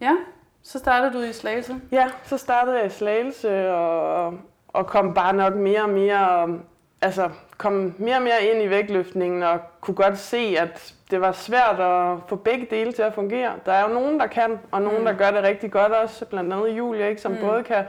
Ja, 0.00 0.16
så 0.62 0.78
startede 0.78 1.12
du 1.12 1.20
i 1.20 1.32
Slagelse? 1.32 1.80
Ja, 1.92 2.10
så 2.24 2.38
startede 2.38 2.76
jeg 2.76 2.86
i 2.86 2.90
Slagelse 2.90 3.70
og, 3.70 4.34
og 4.68 4.86
kom 4.86 5.14
bare 5.14 5.32
nok 5.32 5.54
mere 5.54 5.82
og 5.82 5.88
mere, 5.88 6.58
altså 7.00 7.30
kom 7.58 7.94
mere 7.98 8.16
og 8.16 8.22
mere 8.22 8.44
ind 8.44 8.62
i 8.62 8.70
vægtløftningen 8.70 9.42
og 9.42 9.60
kunne 9.80 9.94
godt 9.94 10.18
se, 10.18 10.56
at 10.58 10.94
det 11.10 11.20
var 11.20 11.32
svært 11.32 11.80
at 11.80 12.18
få 12.28 12.36
begge 12.36 12.66
dele 12.70 12.92
til 12.92 13.02
at 13.02 13.14
fungere. 13.14 13.52
Der 13.66 13.72
er 13.72 13.88
jo 13.88 13.94
nogen, 13.94 14.20
der 14.20 14.26
kan, 14.26 14.58
og 14.70 14.82
nogen, 14.82 14.98
mm. 14.98 15.04
der 15.04 15.12
gør 15.12 15.30
det 15.30 15.42
rigtig 15.42 15.72
godt 15.72 15.92
også, 15.92 16.24
blandt 16.24 16.52
andet 16.52 16.78
Julia, 16.78 17.08
ikke, 17.08 17.20
som 17.20 17.32
mm. 17.32 17.38
både 17.40 17.62
kan, 17.62 17.84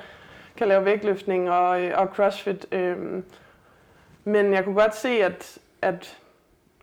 kan 0.57 0.67
lave 0.67 0.85
vægtløftning 0.85 1.51
og, 1.51 1.69
og 1.95 2.07
crossfit. 2.07 2.65
Øhm. 2.71 3.23
Men 4.23 4.53
jeg 4.53 4.63
kunne 4.63 4.75
godt 4.75 4.95
se, 4.95 5.09
at, 5.09 5.57
at 5.81 6.17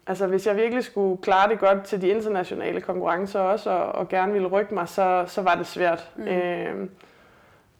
altså, 0.06 0.26
hvis 0.26 0.46
jeg 0.46 0.56
virkelig 0.56 0.84
skulle 0.84 1.22
klare 1.22 1.48
det 1.48 1.58
godt 1.58 1.84
til 1.84 2.00
de 2.00 2.08
internationale 2.08 2.80
konkurrencer 2.80 3.40
også, 3.40 3.70
og, 3.70 3.92
og 3.92 4.08
gerne 4.08 4.32
ville 4.32 4.48
rykke 4.48 4.74
mig, 4.74 4.88
så, 4.88 5.24
så 5.26 5.42
var 5.42 5.54
det 5.54 5.66
svært. 5.66 6.10
Mm. 6.16 6.28
Øhm. 6.28 6.90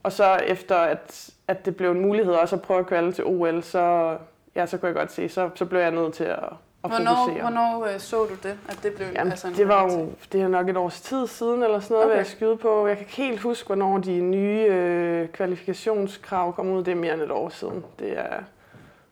Og 0.02 0.12
så 0.12 0.34
efter, 0.34 0.76
at, 0.76 1.30
at 1.48 1.66
det 1.66 1.76
blev 1.76 1.90
en 1.90 2.00
mulighed 2.00 2.32
også 2.32 2.56
at 2.56 2.62
prøve 2.62 2.80
at 2.80 2.86
kvalde 2.86 3.12
til 3.12 3.24
OL, 3.24 3.62
så, 3.62 4.16
ja, 4.54 4.66
så 4.66 4.78
kunne 4.78 4.86
jeg 4.86 4.96
godt 4.96 5.12
se, 5.12 5.28
så, 5.28 5.50
så 5.54 5.64
blev 5.64 5.80
jeg 5.80 5.90
nødt 5.90 6.14
til 6.14 6.24
at, 6.24 6.48
at 6.84 6.90
hvornår, 6.90 7.14
fokusere. 7.14 7.40
Hvornår 7.40 7.86
øh, 7.86 8.00
så 8.00 8.16
du 8.16 8.34
det, 8.42 8.58
at 8.68 8.78
det 8.82 8.92
blev 8.94 9.08
Jamen, 9.14 9.30
altså 9.30 9.50
det 9.56 9.68
var 9.68 9.92
jo, 9.92 10.12
det 10.32 10.40
er 10.40 10.48
nok 10.48 10.68
et 10.68 10.76
års 10.76 11.00
tid 11.00 11.26
siden, 11.26 11.62
eller 11.62 11.80
sådan 11.80 11.94
noget, 11.94 12.06
okay. 12.06 12.16
jeg 12.16 12.26
skyde 12.26 12.56
på. 12.56 12.86
Jeg 12.86 12.96
kan 12.96 13.06
ikke 13.06 13.16
helt 13.16 13.40
huske, 13.40 13.66
hvornår 13.66 13.98
de 13.98 14.20
nye 14.20 14.66
øh, 14.70 15.28
kvalifikationskrav 15.28 16.54
kom 16.54 16.68
ud. 16.68 16.84
Det 16.84 16.92
er 16.92 16.96
mere 16.96 17.14
end 17.14 17.22
et 17.22 17.30
år 17.30 17.48
siden. 17.48 17.84
Det 17.98 18.18
er 18.18 18.42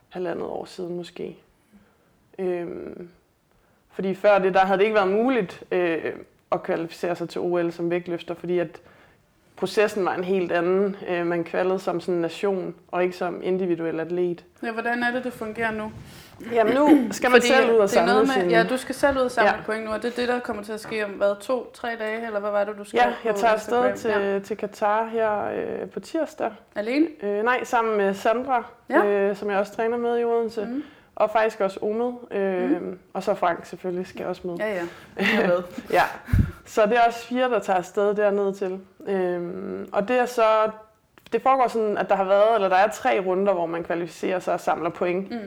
halvandet 0.08 0.46
år 0.46 0.64
siden 0.64 0.96
måske. 0.96 1.38
Øhm, 2.38 3.08
fordi 3.92 4.14
før 4.14 4.38
det, 4.38 4.54
der 4.54 4.60
havde 4.60 4.78
det 4.78 4.84
ikke 4.84 4.94
været 4.94 5.08
muligt 5.08 5.64
øh, 5.70 6.12
at 6.52 6.62
kvalificere 6.62 7.16
sig 7.16 7.28
til 7.28 7.40
OL 7.40 7.72
som 7.72 7.90
vægtløfter, 7.90 8.34
fordi 8.34 8.58
at 8.58 8.80
processen 9.56 10.04
var 10.04 10.14
en 10.14 10.24
helt 10.24 10.52
anden. 10.52 10.96
Øh, 11.08 11.26
man 11.26 11.44
kvalede 11.44 11.78
som 11.78 12.00
sådan 12.00 12.14
en 12.14 12.20
nation, 12.20 12.74
og 12.88 13.04
ikke 13.04 13.16
som 13.16 13.40
individuel 13.42 14.00
atlet. 14.00 14.44
Ja, 14.62 14.72
hvordan 14.72 15.02
er 15.02 15.10
det, 15.10 15.24
det 15.24 15.32
fungerer 15.32 15.70
nu? 15.70 15.92
Jamen 16.52 16.74
nu 16.74 17.08
skal 17.10 17.30
man 17.30 17.40
Fordi 17.40 17.52
selv 17.52 17.72
ud 17.72 17.76
og 17.76 17.90
samle 17.90 18.14
med, 18.14 18.26
sin... 18.26 18.50
Ja, 18.50 18.64
du 18.64 18.76
skal 18.76 18.94
selv 18.94 19.16
ud 19.16 19.22
og 19.22 19.30
samle 19.30 19.50
ja. 19.50 19.56
point 19.66 19.84
nu, 19.84 19.90
og 19.90 20.02
det 20.02 20.12
er 20.12 20.16
det, 20.20 20.28
der 20.28 20.40
kommer 20.40 20.62
til 20.62 20.72
at 20.72 20.80
ske 20.80 21.04
om 21.04 21.10
hvad, 21.10 21.40
to, 21.40 21.70
tre 21.74 21.88
dage, 21.98 22.26
eller 22.26 22.40
hvad 22.40 22.50
var 22.50 22.64
det, 22.64 22.78
du 22.78 22.84
skal 22.84 22.98
Ja, 22.98 23.12
jeg 23.24 23.34
tager 23.34 23.52
afsted 23.52 23.96
til, 23.96 24.10
ja. 24.10 24.38
til 24.38 24.56
Katar 24.56 25.06
her 25.06 25.44
øh, 25.44 25.90
på 25.90 26.00
tirsdag. 26.00 26.50
Alene? 26.76 27.06
Øh, 27.22 27.44
nej, 27.44 27.64
sammen 27.64 27.96
med 27.96 28.14
Sandra, 28.14 28.64
ja. 28.90 29.04
øh, 29.04 29.36
som 29.36 29.50
jeg 29.50 29.58
også 29.58 29.72
træner 29.72 29.96
med 29.96 30.20
i 30.20 30.24
Odense. 30.24 30.64
Mm. 30.64 30.84
Og 31.14 31.30
faktisk 31.30 31.60
også 31.60 31.78
Omid. 31.82 32.12
Øh, 32.30 32.82
mm. 32.82 32.98
Og 33.12 33.22
så 33.22 33.34
Frank 33.34 33.66
selvfølgelig 33.66 34.06
skal 34.06 34.26
også 34.26 34.42
med. 34.44 34.56
Ja, 34.56 34.74
ja. 34.74 34.82
Jeg 35.16 35.46
med. 35.48 35.62
ja. 35.90 36.02
Så 36.64 36.86
det 36.86 36.96
er 36.96 37.00
også 37.06 37.26
fire, 37.26 37.50
der 37.50 37.58
tager 37.58 37.76
afsted 37.76 38.14
derned 38.14 38.54
til. 38.54 38.80
Øhm, 39.06 39.88
og 39.92 40.08
det 40.08 40.16
er 40.18 40.26
så... 40.26 40.42
Det 41.32 41.42
foregår 41.42 41.68
sådan, 41.68 41.98
at 41.98 42.08
der 42.08 42.16
har 42.16 42.24
været, 42.24 42.54
eller 42.54 42.68
der 42.68 42.76
er 42.76 42.88
tre 42.88 43.20
runder, 43.20 43.52
hvor 43.52 43.66
man 43.66 43.84
kvalificerer 43.84 44.38
sig 44.38 44.54
og 44.54 44.60
samler 44.60 44.90
point. 44.90 45.30
Mm. 45.30 45.38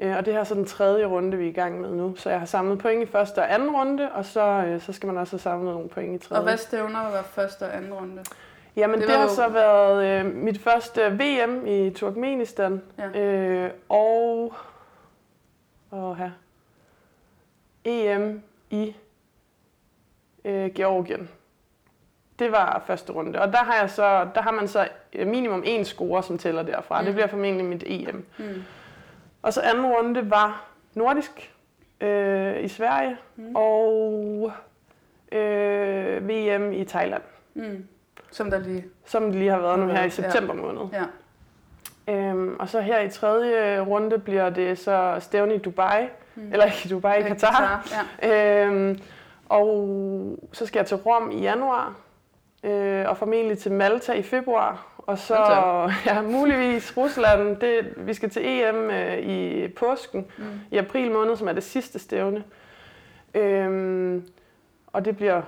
Øh, 0.00 0.16
og 0.16 0.26
det 0.26 0.32
her 0.32 0.40
er 0.40 0.44
så 0.44 0.54
den 0.54 0.64
tredje 0.64 1.04
runde, 1.04 1.36
vi 1.36 1.44
er 1.44 1.48
i 1.48 1.52
gang 1.52 1.80
med 1.80 1.90
nu. 1.90 2.16
Så 2.16 2.30
jeg 2.30 2.38
har 2.38 2.46
samlet 2.46 2.78
point 2.78 3.02
i 3.02 3.12
første 3.12 3.38
og 3.38 3.54
anden 3.54 3.70
runde, 3.70 4.12
og 4.12 4.24
så, 4.24 4.64
øh, 4.66 4.80
så 4.80 4.92
skal 4.92 5.06
man 5.06 5.16
også 5.16 5.32
have 5.32 5.40
samlet 5.40 5.74
nogle 5.74 5.88
point 5.88 6.24
i 6.24 6.28
tredje. 6.28 6.40
Og 6.40 6.44
hvad 6.44 6.56
stævner 6.56 7.10
var 7.10 7.22
første 7.22 7.62
og 7.62 7.76
anden 7.76 7.94
runde? 7.94 8.24
Jamen 8.76 9.00
det, 9.00 9.08
det 9.08 9.16
har 9.16 9.22
jo... 9.22 9.34
så 9.34 9.48
været 9.48 10.06
øh, 10.06 10.34
mit 10.34 10.60
første 10.60 11.00
VM 11.00 11.66
i 11.66 11.90
Turkmenistan. 11.90 12.82
Ja. 12.98 13.20
Øh, 13.20 13.70
og 13.88 14.54
og 15.90 16.16
her. 16.16 16.30
EM 17.84 18.42
i 18.70 18.94
øh, 20.44 20.70
Georgien. 20.74 21.28
Det 22.38 22.52
var 22.52 22.82
første 22.86 23.12
runde. 23.12 23.40
Og 23.40 23.52
der 23.52 23.58
har, 23.58 23.80
jeg 23.80 23.90
så, 23.90 24.28
der 24.34 24.42
har 24.42 24.50
man 24.50 24.68
så 24.68 24.88
minimum 25.14 25.62
én 25.62 25.82
score, 25.82 26.22
som 26.22 26.38
tæller 26.38 26.62
derfra. 26.62 27.00
Mm. 27.00 27.04
Det 27.04 27.14
bliver 27.14 27.26
formentlig 27.26 27.66
mit 27.66 27.82
EM. 27.86 28.26
Mm. 28.38 28.62
Og 29.42 29.52
så 29.52 29.60
anden 29.60 29.86
runde 29.86 30.30
var 30.30 30.64
nordisk 30.94 31.54
øh, 32.00 32.64
i 32.64 32.68
Sverige 32.68 33.16
mm. 33.36 33.56
og 33.56 34.52
øh, 35.32 36.28
VM 36.28 36.72
i 36.72 36.84
Thailand. 36.84 37.22
Mm. 37.54 37.86
Som 38.30 38.50
der 38.50 38.58
lige... 38.58 38.84
Som 39.04 39.30
lige 39.30 39.50
har 39.50 39.58
været 39.58 39.78
nu 39.78 39.86
her 39.86 40.04
i 40.04 40.10
september 40.10 40.54
ja. 40.54 40.62
måned. 40.62 40.82
Ja. 40.92 41.04
Øhm, 42.08 42.56
og 42.58 42.68
så 42.68 42.80
her 42.80 43.00
i 43.00 43.10
tredje 43.10 43.80
runde 43.80 44.18
bliver 44.18 44.50
det 44.50 44.78
så 44.78 45.16
stævne 45.20 45.54
i 45.54 45.58
Dubai, 45.58 46.08
mm. 46.34 46.52
eller 46.52 46.64
ikke 46.64 46.80
i 46.84 46.88
Dubai, 46.88 47.20
i 47.20 47.22
Katar. 47.22 47.82
Katar 47.84 48.06
ja. 48.22 48.64
øhm, 48.66 49.00
og 49.48 50.38
så 50.52 50.66
skal 50.66 50.78
jeg 50.78 50.86
til 50.86 50.96
Rom 50.96 51.30
i 51.30 51.40
januar, 51.40 51.94
øh, 52.64 53.08
og 53.08 53.16
formentlig 53.16 53.58
til 53.58 53.72
Malta 53.72 54.12
i 54.12 54.22
februar. 54.22 54.86
Og 55.06 55.18
så 55.18 55.34
ja, 56.06 56.22
muligvis 56.22 56.96
Rusland. 56.96 57.56
Det, 57.56 57.94
vi 57.96 58.14
skal 58.14 58.30
til 58.30 58.42
EM 58.46 58.90
øh, 58.90 59.18
i 59.18 59.68
påsken, 59.68 60.26
mm. 60.38 60.44
i 60.70 60.76
april 60.76 61.10
måned, 61.12 61.36
som 61.36 61.48
er 61.48 61.52
det 61.52 61.62
sidste 61.62 61.98
stævne. 61.98 62.44
Øhm, 63.34 64.24
og 64.86 65.04
det 65.04 65.16
bliver 65.16 65.42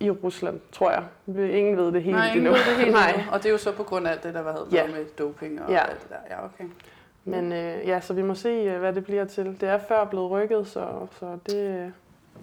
i 0.00 0.10
Rusland, 0.10 0.60
tror 0.72 0.90
jeg. 0.90 1.02
Ingen 1.50 1.76
ved 1.76 1.92
det 1.92 2.02
helt 2.02 2.16
Nej, 2.16 2.32
endnu. 2.32 2.50
ved 2.50 2.58
det 2.58 2.76
helt 2.84 2.92
Nej. 3.00 3.10
endnu. 3.10 3.22
Og 3.32 3.38
det 3.38 3.46
er 3.46 3.50
jo 3.52 3.58
så 3.58 3.72
på 3.72 3.82
grund 3.82 4.06
af 4.06 4.10
alt 4.12 4.22
det, 4.22 4.34
der 4.34 4.42
været 4.42 4.68
Ja. 4.72 4.86
med 4.86 5.04
doping 5.18 5.62
og 5.62 5.70
Ja. 5.70 5.78
alt 5.90 6.00
det 6.02 6.10
der. 6.10 6.16
Ja, 6.36 6.44
okay. 6.44 6.64
Men 7.24 7.52
øh, 7.52 7.88
ja, 7.88 8.00
så 8.00 8.14
vi 8.14 8.22
må 8.22 8.34
se, 8.34 8.48
øh, 8.48 8.78
hvad 8.78 8.92
det 8.92 9.04
bliver 9.04 9.24
til. 9.24 9.56
Det 9.60 9.68
er 9.68 9.78
før 9.78 10.04
blevet 10.04 10.30
rykket, 10.30 10.66
så, 10.66 10.86
så 11.18 11.38
det, 11.46 11.92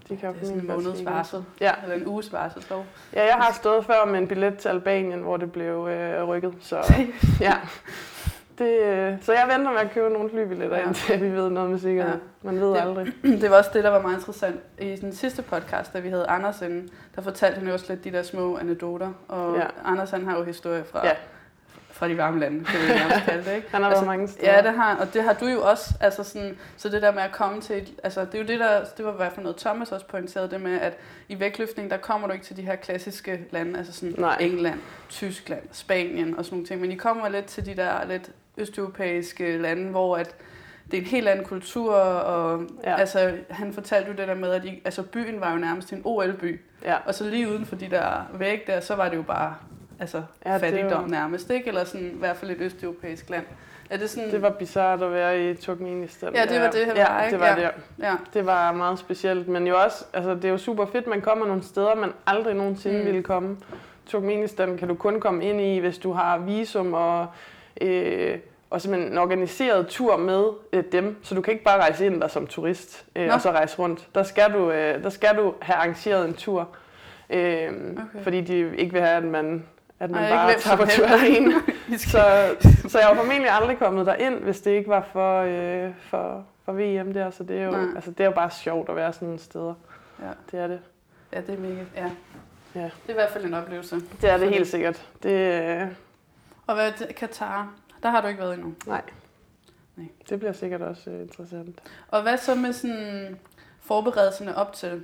de 0.10 0.18
kan 0.18 0.34
Det 0.34 0.42
er 0.42 0.46
sådan 0.46 0.60
en 0.62 0.68
måneds 0.68 1.06
varsel. 1.06 1.44
Ja. 1.62 1.72
Eller 1.84 1.96
en 1.96 2.08
uges 2.08 2.34
varsel 2.34 2.66
dog. 2.70 2.86
Ja, 3.14 3.26
jeg 3.26 3.36
har 3.36 3.54
stået 3.54 3.86
før 3.86 4.06
med 4.06 4.20
en 4.20 4.28
billet 4.28 4.58
til 4.58 4.70
Albanien, 4.70 5.20
hvor 5.20 5.38
det 5.38 5.52
blev 5.52 5.88
øh, 5.92 6.24
rykket. 6.24 6.54
Så, 6.62 6.94
ja. 7.42 7.54
det, 8.58 8.80
øh, 8.84 9.14
så 9.22 9.34
jeg 9.34 9.46
venter 9.58 9.72
med 9.72 9.80
at 9.80 9.92
købe 9.92 10.10
nogle 10.10 10.30
flybilletter, 10.30 10.78
Ja. 10.78 10.88
indtil 10.88 11.22
vi 11.22 11.30
ved 11.32 11.50
noget 11.50 11.70
med 11.70 11.80
sikkerhed. 11.80 12.12
Ja. 12.14 12.18
Man 12.42 12.60
ved 12.62 12.70
Det- 12.70 12.82
aldrig. 12.82 13.08
Det 13.42 13.52
var 13.52 13.58
også 13.58 13.70
det, 13.74 13.84
der 13.84 13.90
var 13.90 14.02
meget 14.02 14.16
interessant 14.16 14.60
i 14.80 14.96
den 14.96 15.14
sidste 15.14 15.42
podcast, 15.42 15.94
da 15.94 16.00
vi 16.00 16.10
havde 16.10 16.26
Anders 16.28 16.62
inde. 16.62 16.90
Der 17.16 17.22
fortalte 17.22 17.58
han 17.60 17.68
jo 17.68 17.74
også 17.74 17.86
lidt 17.90 18.04
de 18.04 18.12
der 18.12 18.24
små 18.24 18.58
anekdoter. 18.58 19.10
Og 19.28 19.56
Ja. 19.58 19.66
Anders 19.86 20.10
han 20.12 20.26
har 20.28 20.38
jo 20.38 20.44
historie 20.44 20.84
fra, 20.84 21.08
Ja. 21.08 21.12
Fra 22.04 22.10
de 22.10 22.18
varme 22.18 22.40
lande, 22.40 22.66
kan 22.66 22.80
vi 22.82 22.88
nærmest 22.88 23.26
kalde 23.26 23.46
det. 23.50 23.56
Ikke? 23.56 23.68
Han 23.72 23.82
har 23.82 23.90
Altså, 23.90 24.06
været 24.06 24.18
mange 24.18 24.28
steder. 24.28 24.54
Ja, 24.56 24.62
det 24.62 24.74
har 24.74 24.96
og 24.96 25.14
det 25.14 25.24
har 25.24 25.34
du 25.34 25.46
jo 25.48 25.62
også. 25.62 25.94
Altså 26.00 26.24
sådan, 26.24 26.58
så 26.78 26.90
det 26.90 27.02
der 27.02 27.12
med 27.12 27.22
at 27.24 27.32
komme 27.32 27.62
til, 27.62 27.78
et, 27.78 27.94
altså 28.04 28.26
det 28.26 28.36
er 28.36 28.40
jo 28.40 28.46
det 28.48 28.60
der, 28.60 28.84
det 28.98 29.06
var 29.06 29.14
i 29.14 29.16
hvert 29.16 29.32
fald 29.32 29.44
noget 29.44 29.58
Thomas 29.58 29.92
også 29.92 30.06
pointerede, 30.08 30.50
det 30.50 30.62
med, 30.62 30.80
at 30.82 30.98
i 31.30 31.40
vægtløftning, 31.40 31.90
der 31.90 31.98
kommer 31.98 32.28
du 32.28 32.34
ikke 32.34 32.46
til 32.46 32.58
de 32.58 32.62
her 32.62 32.76
klassiske 32.76 33.40
lande, 33.52 33.78
altså 33.78 33.94
sådan 33.94 34.16
Nej. 34.18 34.38
England, 34.40 34.80
Tyskland, 35.10 35.64
Spanien 35.72 36.38
og 36.38 36.46
sådan 36.46 36.56
nogle 36.56 36.68
ting, 36.68 36.82
men 36.82 36.92
I 36.92 36.96
kommer 36.96 37.30
lidt 37.30 37.46
til 37.46 37.66
de 37.66 37.76
der 37.76 38.06
lidt 38.08 38.32
østeuropæiske 38.58 39.58
lande, 39.58 39.90
hvor 39.90 40.18
at 40.18 40.36
det 40.92 40.98
er 40.98 41.02
en 41.02 41.08
helt 41.08 41.28
anden 41.28 41.46
kultur, 41.46 41.94
og. 41.96 42.64
Ja. 42.84 42.96
altså, 43.00 43.34
han 43.50 43.74
fortalte 43.74 44.12
jo 44.12 44.18
det 44.18 44.28
der 44.28 44.36
med, 44.36 44.50
at 44.52 44.66
I, 44.66 44.82
altså, 44.86 45.04
byen 45.04 45.42
var 45.42 45.52
jo 45.52 45.58
nærmest 45.58 45.94
en 45.94 46.02
OL-by, 46.06 46.62
Ja. 46.86 46.96
og 47.06 47.16
så 47.16 47.30
lige 47.30 47.50
uden 47.50 47.66
for 47.66 47.76
de 47.76 47.90
der 47.90 48.30
væg 48.34 48.64
der, 48.68 48.80
så 48.80 48.96
var 48.96 49.10
det 49.10 49.18
jo 49.18 49.22
bare 49.22 49.56
altså, 50.04 50.24
Ja, 50.46 50.58
fattigdom 50.58 51.02
var- 51.04 51.08
nærmest, 51.10 51.50
ikke? 51.50 51.68
Eller 51.68 51.84
sådan, 51.84 52.08
i 52.08 52.20
hvert 52.20 52.38
fald 52.38 52.52
et 52.52 52.62
østeuropæisk 52.62 53.30
land. 53.30 53.46
Er 53.90 53.98
det 53.98 54.10
sådan... 54.10 54.32
Det 54.32 54.42
var 54.42 54.50
bizart 54.50 55.02
at 55.02 55.12
være 55.12 55.50
i 55.50 55.54
Turkmenistan. 55.56 56.36
Ja, 56.36 56.46
det 56.46 56.62
var 56.62 56.70
det, 56.72 56.86
han 56.86 56.96
ja, 56.96 57.08
var, 57.14 57.24
ikke? 57.24 57.32
det 57.32 57.40
var 57.40 57.48
Ja. 57.48 57.56
det. 57.56 57.72
Ja, 58.04 58.14
Det 58.34 58.46
var 58.46 58.72
meget 58.72 59.00
specielt, 59.00 59.48
men 59.48 59.68
jo 59.68 59.76
også, 59.84 60.06
altså 60.14 60.36
det 60.36 60.46
er 60.46 60.50
jo 60.50 60.58
super 60.58 60.86
fedt, 60.86 61.08
man 61.08 61.22
kommer 61.22 61.46
nogle 61.48 61.64
steder, 61.64 61.96
man 61.96 62.10
aldrig 62.28 62.54
nogensinde 62.56 63.00
Mm. 63.00 63.06
ville 63.06 63.24
komme. 63.24 63.58
Turkmenistan 64.06 64.78
kan 64.78 64.88
du 64.88 64.96
kun 64.96 65.20
komme 65.20 65.46
ind 65.46 65.62
i, 65.62 65.80
hvis 65.80 65.98
du 65.98 66.12
har 66.12 66.38
visum 66.38 66.94
og, 66.94 67.28
øh, 67.82 68.38
og 68.70 68.82
simpelthen 68.82 69.12
en 69.12 69.18
organiseret 69.18 69.88
tur 69.88 70.18
med 70.18 70.46
øh, 70.74 70.84
dem, 70.92 71.16
så 71.24 71.36
du 71.36 71.42
kan 71.42 71.54
ikke 71.54 71.64
bare 71.66 71.80
rejse 71.82 72.06
ind 72.06 72.22
der 72.22 72.28
som 72.28 72.48
turist 72.48 73.06
øh, 73.16 73.28
Nå. 73.28 73.34
og 73.34 73.42
så 73.42 73.52
rejse 73.52 73.80
rundt. 73.80 74.08
Der 74.16 74.24
skal 74.24 74.54
du, 74.54 74.72
øh, 74.72 75.04
der 75.04 75.10
skal 75.10 75.36
du 75.38 75.54
have 75.62 75.76
arrangeret 75.76 76.28
en 76.28 76.34
tur, 76.34 76.68
øh, 77.30 77.68
okay. 77.68 78.24
fordi 78.24 78.42
de 78.42 78.76
ikke 78.78 78.94
vil 78.94 79.02
have, 79.02 79.18
at 79.18 79.24
man, 79.24 79.66
at 80.04 80.12
man 80.12 80.20
Ej, 80.20 80.26
ikke 80.28 80.36
bare 80.38 80.46
hvem 80.46 80.60
tager 80.60 80.78
på 80.78 80.86
som 80.86 80.90
tur 80.96 81.08
helst. 81.08 81.24
alene. 81.24 81.54
I 81.88 81.98
skal... 81.98 82.12
Så, 82.12 82.90
så 82.90 83.00
jeg 83.00 83.08
var 83.10 83.16
formentlig 83.16 83.50
aldrig 83.52 83.78
kommet 83.78 84.06
derind, 84.06 84.40
hvis 84.40 84.62
det 84.62 84.72
ikke 84.72 84.90
var 84.90 85.08
for, 85.12 85.42
øh, 85.42 85.92
for, 86.00 86.46
for 86.66 86.72
VM 86.74 87.14
der. 87.14 87.30
Så 87.32 87.44
det 87.44 87.60
er, 87.60 87.66
jo, 87.66 87.72
Nej. 87.72 87.96
altså, 87.96 88.12
det 88.12 88.20
er 88.20 88.26
jo 88.26 88.32
bare 88.32 88.50
sjovt 88.52 88.90
at 88.90 88.96
være 88.96 89.14
sådan 89.14 89.26
nogle 89.26 89.40
steder. 89.40 89.74
Ja. 90.22 90.28
Det 90.52 90.60
er 90.60 90.68
det. 90.68 90.80
ja, 91.34 91.42
det 91.42 91.50
er 91.50 91.60
mega, 91.60 91.84
ja. 91.96 92.12
Ja. 92.76 92.82
Det 92.82 92.92
er 93.08 93.10
i 93.10 93.14
hvert 93.14 93.30
fald 93.32 93.46
en 93.46 93.54
oplevelse. 93.54 93.96
Det 94.22 94.30
er 94.30 94.38
det 94.38 94.50
helt 94.50 94.68
sikkert. 94.68 95.06
Det, 95.24 95.32
øh, 95.32 95.88
Og 96.68 96.76
hvad 96.76 96.88
er 97.02 97.14
Katar? 97.14 97.72
Der 98.04 98.10
har 98.10 98.22
du 98.22 98.28
ikke 98.28 98.40
været 98.40 98.54
endnu. 98.54 98.74
nej. 98.88 99.02
Nej. 99.96 100.08
Det 100.30 100.40
bliver 100.40 100.54
sikkert 100.54 100.82
også 100.82 101.10
øh, 101.10 101.22
interessant. 101.22 101.80
Og 102.08 102.22
hvad 102.22 102.38
så 102.38 102.56
med 102.56 102.74
sådan 102.74 103.38
forberedelserne 103.82 104.58
op 104.58 104.74
til? 104.74 105.04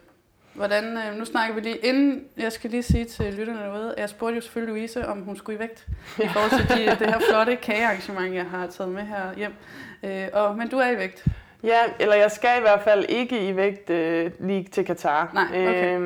Hvordan, 0.54 0.98
øh, 0.98 1.16
nu 1.18 1.26
snakker 1.26 1.56
vi 1.56 1.62
lige, 1.62 1.78
inden 1.78 2.24
jeg 2.38 2.52
skal 2.52 2.70
lige 2.70 2.84
sige 2.84 3.06
til 3.06 3.34
lytterne 3.34 3.60
derude, 3.60 3.94
jeg 3.98 4.10
spurgte 4.10 4.36
jo 4.36 4.42
selvfølgelig 4.42 4.76
Louise, 4.76 5.08
om 5.08 5.22
hun 5.22 5.38
skulle 5.38 5.56
i 5.56 5.60
vægt, 5.60 5.88
i 6.18 6.28
forhold 6.34 6.68
til 6.68 6.78
de, 6.78 6.86
det 7.00 7.08
her 7.14 7.20
flotte 7.30 7.56
kagearrangement, 7.56 8.36
jeg 8.36 8.46
har 8.46 8.68
taget 8.68 8.92
med 8.92 9.02
her 9.02 9.34
hjem. 9.38 9.54
Øh, 10.04 10.28
og, 10.34 10.58
men 10.58 10.70
du 10.70 10.78
er 10.78 10.90
i 10.90 10.98
vægt. 10.98 11.26
Ja, 11.64 11.80
eller 12.00 12.16
jeg 12.16 12.32
skal 12.32 12.58
i 12.58 12.62
hvert 12.62 12.82
fald 12.82 13.06
ikke 13.10 13.48
i 13.50 13.56
vægt 13.56 13.90
øh, 13.90 14.32
lige 14.40 14.64
til 14.72 14.86
Katar. 14.86 15.30
Nej, 15.34 15.46
okay. 15.70 15.96
Øhm, 15.96 16.02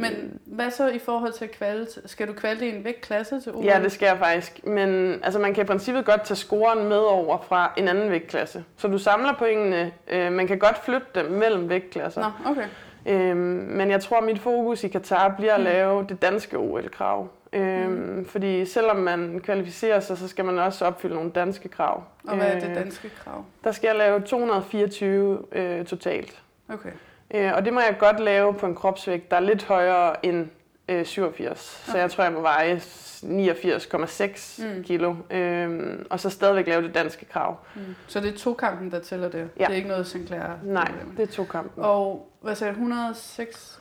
Men 0.00 0.40
hvad 0.44 0.70
så 0.70 0.88
i 0.88 0.98
forhold 0.98 1.32
til 1.32 1.48
kvalte? 1.48 2.00
Skal 2.06 2.28
du 2.28 2.32
kvalte 2.32 2.66
i 2.66 2.76
en 2.76 2.84
vægtklasse 2.84 3.40
til 3.40 3.52
OL? 3.54 3.64
Ja, 3.64 3.80
det 3.82 3.92
skal 3.92 4.06
jeg 4.06 4.18
faktisk. 4.18 4.66
Men 4.66 5.20
altså, 5.22 5.38
man 5.38 5.54
kan 5.54 5.64
i 5.64 5.66
princippet 5.66 6.04
godt 6.04 6.22
tage 6.24 6.36
scoren 6.36 6.88
med 6.88 6.96
over 6.96 7.38
fra 7.48 7.72
en 7.76 7.88
anden 7.88 8.10
vægtklasse. 8.10 8.64
Så 8.76 8.88
du 8.88 8.98
samler 8.98 9.32
pointene. 9.32 9.92
Øh, 10.08 10.32
man 10.32 10.46
kan 10.46 10.58
godt 10.58 10.84
flytte 10.84 11.06
dem 11.14 11.30
mellem 11.30 11.68
vægtklasser. 11.68 12.20
Nå, 12.44 12.50
okay. 12.50 12.64
Øhm, 13.06 13.36
men 13.70 13.90
jeg 13.90 14.00
tror, 14.00 14.16
at 14.18 14.24
mit 14.24 14.38
fokus 14.38 14.84
i 14.84 14.88
Katar 14.88 15.34
bliver 15.36 15.54
at 15.54 15.60
Mm. 15.60 15.64
lave 15.64 16.06
det 16.08 16.22
danske 16.22 16.58
OL-krav. 16.58 17.28
Øhm, 17.52 17.90
Mm. 17.90 18.24
Fordi 18.26 18.64
selvom 18.66 18.96
man 18.96 19.40
kvalificerer 19.44 20.00
sig, 20.00 20.18
så 20.18 20.28
skal 20.28 20.44
man 20.44 20.58
også 20.58 20.84
opfylde 20.84 21.14
nogle 21.14 21.30
danske 21.30 21.68
krav. 21.68 22.02
Og 22.28 22.36
hvad 22.36 22.46
er 22.46 22.60
det 22.60 22.68
Øh, 22.70 22.74
danske 22.74 23.10
krav? 23.24 23.44
Der 23.64 23.72
skal 23.72 23.88
jeg 23.88 23.96
lave 23.96 24.20
224 24.20 25.38
øh, 25.52 25.84
totalt. 25.84 26.42
Okay. 26.68 26.90
Øh, 27.34 27.52
og 27.54 27.64
det 27.64 27.72
må 27.72 27.80
jeg 27.80 27.96
godt 27.98 28.20
lave 28.20 28.54
på 28.54 28.66
en 28.66 28.74
kropsvægt, 28.74 29.30
der 29.30 29.36
er 29.36 29.40
lidt 29.40 29.64
højere 29.64 30.26
end 30.26 30.46
øh, 30.88 31.04
87. 31.04 31.58
Så 31.60 31.90
Okay. 31.92 32.00
jeg 32.00 32.10
tror, 32.10 32.24
jeg 32.24 32.32
må 32.32 32.40
veje 32.40 32.80
89,6 32.80 34.58
Mm. 34.64 34.76
mm. 34.76 34.82
kilo. 34.82 35.14
Øhm, 35.30 36.06
og 36.10 36.20
så 36.20 36.30
stadigvæk 36.30 36.66
lave 36.66 36.82
det 36.82 36.94
danske 36.94 37.24
krav. 37.24 37.56
Mm. 37.74 37.80
Så 38.06 38.20
det 38.20 38.34
er 38.34 38.38
to 38.38 38.54
kampen, 38.54 38.90
der 38.90 38.98
tæller 39.00 39.28
det? 39.28 39.48
Ja. 39.58 39.64
Det 39.64 39.72
er 39.72 39.76
ikke 39.76 39.88
noget 39.88 40.06
Sinclair? 40.06 40.42
Nej, 40.64 40.90
det 41.16 41.22
er 41.28 41.32
to 41.32 41.44
kampen. 41.44 41.84
Og 41.84 42.28
hvad 42.42 42.54
sagde 42.54 42.70
du, 42.72 42.78
106? 42.78 43.80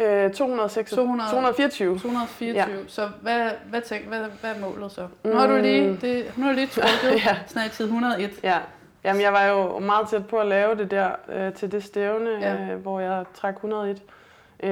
Øh, 0.00 0.32
206, 0.32 0.90
200, 0.90 1.30
224. 1.30 1.98
224. 1.98 2.76
Ja. 2.78 2.86
Så 2.86 3.08
hvad, 3.22 3.50
hvad, 3.70 3.80
tænk, 3.80 4.04
hvad, 4.06 4.18
hvad 4.40 4.50
er 4.54 4.58
målet 4.60 4.92
så? 4.92 5.08
Nu 5.24 5.32
har 5.36 5.46
du 5.46 5.56
lige, 5.56 5.98
det, 6.00 6.32
nu 6.36 6.42
har 6.44 6.50
du 6.50 6.56
lige 6.56 6.66
trukket 6.66 7.24
Ja. 7.26 7.36
snart 7.46 7.70
tid 7.70 7.84
101. 7.84 8.30
Ja. 8.42 8.58
Jamen, 9.04 9.22
jeg 9.22 9.32
var 9.32 9.44
jo 9.44 9.78
meget 9.78 10.08
tæt 10.08 10.26
på 10.26 10.36
at 10.38 10.46
lave 10.46 10.74
det 10.74 10.90
der 10.90 11.10
øh, 11.28 11.52
til 11.54 11.72
det 11.72 11.84
stævne, 11.84 12.30
Ja. 12.30 12.54
ja. 12.54 12.72
øh, 12.72 12.80
hvor 12.80 13.00
jeg 13.00 13.24
trak 13.34 13.54
101. 13.54 14.02
Øh, 14.62 14.70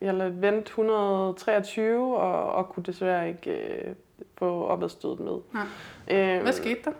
jeg 0.00 0.14
lavede 0.14 0.42
vent 0.42 0.66
123 0.66 2.16
og, 2.16 2.52
og 2.52 2.68
kunne 2.68 2.84
desværre 2.84 3.28
ikke 3.28 3.50
øh, 3.50 3.94
få 4.38 4.66
opadstødet 4.66 5.20
med. 5.20 5.38
Nej. 5.52 6.36
Øh, 6.36 6.42
Hvad 6.42 6.52
skete 6.52 6.78
der? 6.84 6.90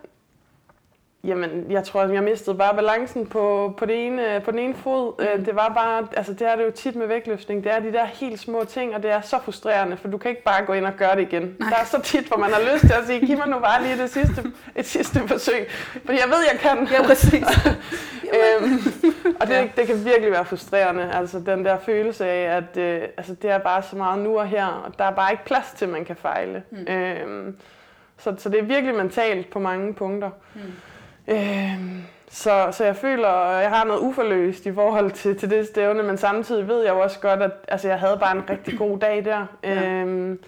Jamen, 1.24 1.66
jeg 1.70 1.84
tror, 1.84 2.04
jeg 2.04 2.22
mistede 2.22 2.56
bare 2.56 2.74
balancen 2.74 3.26
på, 3.26 3.74
på, 3.78 3.86
det 3.86 4.06
ene, 4.06 4.42
på 4.44 4.50
den 4.50 4.58
ene 4.58 4.74
fod. 4.74 5.12
Mm. 5.18 5.38
Mm. 5.38 5.44
Det 5.44 5.56
var 5.56 5.72
bare, 5.74 6.06
altså 6.16 6.32
det 6.32 6.48
er 6.48 6.56
det 6.56 6.64
jo 6.64 6.70
tit 6.70 6.96
med 6.96 7.06
vægtløftning, 7.06 7.64
det 7.64 7.72
er 7.72 7.80
de 7.80 7.92
der 7.92 8.04
helt 8.04 8.40
små 8.40 8.64
ting, 8.64 8.94
og 8.94 9.02
det 9.02 9.10
er 9.10 9.20
så 9.20 9.38
frustrerende, 9.44 9.96
for 9.96 10.08
du 10.08 10.18
kan 10.18 10.30
ikke 10.30 10.42
bare 10.42 10.64
gå 10.64 10.72
ind 10.72 10.86
og 10.86 10.92
gøre 10.98 11.16
det 11.16 11.22
igen. 11.22 11.56
Nej. 11.58 11.70
Der 11.70 11.76
er 11.76 11.84
så 11.84 12.00
tit, 12.02 12.26
hvor 12.26 12.36
man 12.36 12.52
har 12.52 12.60
lyst 12.72 12.80
til 12.80 12.92
at 12.92 13.06
sige, 13.06 13.26
giv 13.26 13.36
mig 13.38 13.48
nu 13.48 13.58
bare 13.58 13.82
lige 13.82 13.98
det 13.98 14.10
sidste, 14.10 14.52
et 14.76 14.86
sidste 14.86 15.20
forsøg, 15.28 15.70
fordi 16.04 16.18
jeg 16.18 16.28
ved, 16.28 16.38
jeg 16.52 16.60
kan. 16.60 16.88
Ja, 16.92 17.02
præcis. 17.02 17.46
øhm, 18.36 18.80
og 19.40 19.46
det, 19.46 19.70
det 19.76 19.86
kan 19.86 20.04
virkelig 20.04 20.32
være 20.32 20.44
frustrerende, 20.44 21.10
altså 21.12 21.40
den 21.46 21.64
der 21.64 21.78
følelse 21.78 22.26
af, 22.26 22.56
at 22.56 22.76
øh, 22.76 23.02
altså, 23.16 23.34
det 23.34 23.50
er 23.50 23.58
bare 23.58 23.82
så 23.82 23.96
meget 23.96 24.18
nu 24.18 24.38
og 24.38 24.46
her, 24.46 24.66
og 24.66 24.98
der 24.98 25.04
er 25.04 25.10
bare 25.10 25.32
ikke 25.32 25.44
plads 25.44 25.72
til, 25.76 25.84
at 25.84 25.90
man 25.90 26.04
kan 26.04 26.16
fejle. 26.16 26.62
Mm. 26.70 26.92
Øhm, 26.92 27.56
så, 28.18 28.34
så 28.38 28.48
det 28.48 28.58
er 28.58 28.64
virkelig 28.64 28.94
mentalt 28.94 29.50
på 29.50 29.58
mange 29.58 29.94
punkter. 29.94 30.30
Mm. 30.54 30.60
Øhm, 31.28 32.02
så, 32.30 32.68
så 32.72 32.84
jeg 32.84 32.96
føler, 32.96 33.28
at 33.28 33.62
jeg 33.62 33.70
har 33.70 33.84
noget 33.84 34.00
uforløst 34.00 34.66
i 34.66 34.74
forhold 34.74 35.10
til, 35.10 35.38
til 35.38 35.50
det 35.50 35.66
stævne, 35.66 36.02
men 36.02 36.18
samtidig 36.18 36.68
ved 36.68 36.82
jeg 36.82 36.94
jo 36.94 37.00
også 37.00 37.20
godt, 37.20 37.42
at 37.42 37.50
altså, 37.68 37.88
jeg 37.88 37.98
havde 37.98 38.18
bare 38.20 38.36
en 38.36 38.50
rigtig 38.50 38.78
god 38.78 38.98
dag 38.98 39.24
der. 39.24 39.46
Ja. 39.64 39.82
Øhm, 39.84 40.38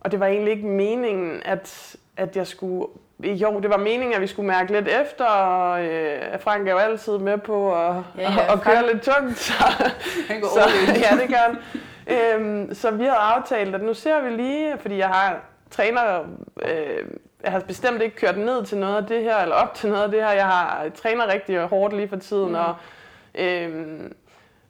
og 0.00 0.12
det 0.12 0.20
var 0.20 0.26
egentlig 0.26 0.52
ikke 0.52 0.66
meningen, 0.66 1.42
at, 1.44 1.96
at 2.16 2.36
jeg 2.36 2.46
skulle... 2.46 2.86
Jo, 3.24 3.60
det 3.60 3.70
var 3.70 3.76
meningen, 3.76 4.12
at 4.14 4.20
vi 4.20 4.26
skulle 4.26 4.46
mærke 4.46 4.72
lidt 4.72 4.88
efter, 4.88 5.24
og 5.24 5.84
øh, 5.84 6.40
Frank 6.40 6.68
er 6.68 6.72
jo 6.72 6.78
altid 6.78 7.18
med 7.18 7.38
på 7.38 7.74
at, 7.74 7.94
Ja, 8.18 8.22
ja, 8.22 8.32
ja, 8.32 8.52
at 8.52 8.60
køre 8.60 8.92
lidt 8.92 9.02
tungt. 9.02 9.38
Så, 9.38 9.52
Han 10.28 10.40
går 10.40 10.48
så, 10.48 10.60
ja, 10.88 11.22
det 11.22 11.28
gør 11.28 11.36
han. 11.36 11.56
Øhm, 12.06 12.74
så 12.74 12.90
vi 12.90 13.04
havde 13.04 13.16
aftalt, 13.16 13.74
at 13.74 13.82
nu 13.82 13.94
ser 13.94 14.20
vi 14.22 14.30
lige, 14.30 14.78
fordi 14.78 14.96
jeg 14.98 15.08
har 15.08 15.40
træner, 15.70 16.18
øh, 16.62 17.04
jeg 17.42 17.52
har 17.52 17.60
bestemt 17.60 18.02
ikke 18.02 18.16
kørt 18.16 18.38
ned 18.38 18.64
til 18.64 18.78
noget 18.78 18.96
af 18.96 19.06
det 19.06 19.22
her, 19.22 19.36
eller 19.36 19.54
op 19.54 19.74
til 19.74 19.88
noget 19.90 20.02
af 20.02 20.10
det 20.10 20.20
her. 20.24 20.30
Jeg 20.30 20.46
har 20.46 20.86
træner 20.94 21.32
rigtig 21.32 21.60
hårdt 21.60 21.94
lige 21.96 22.08
for 22.08 22.16
tiden, 22.16 22.48
Mm. 22.48 22.54
og 22.54 22.74
øh, 23.34 24.00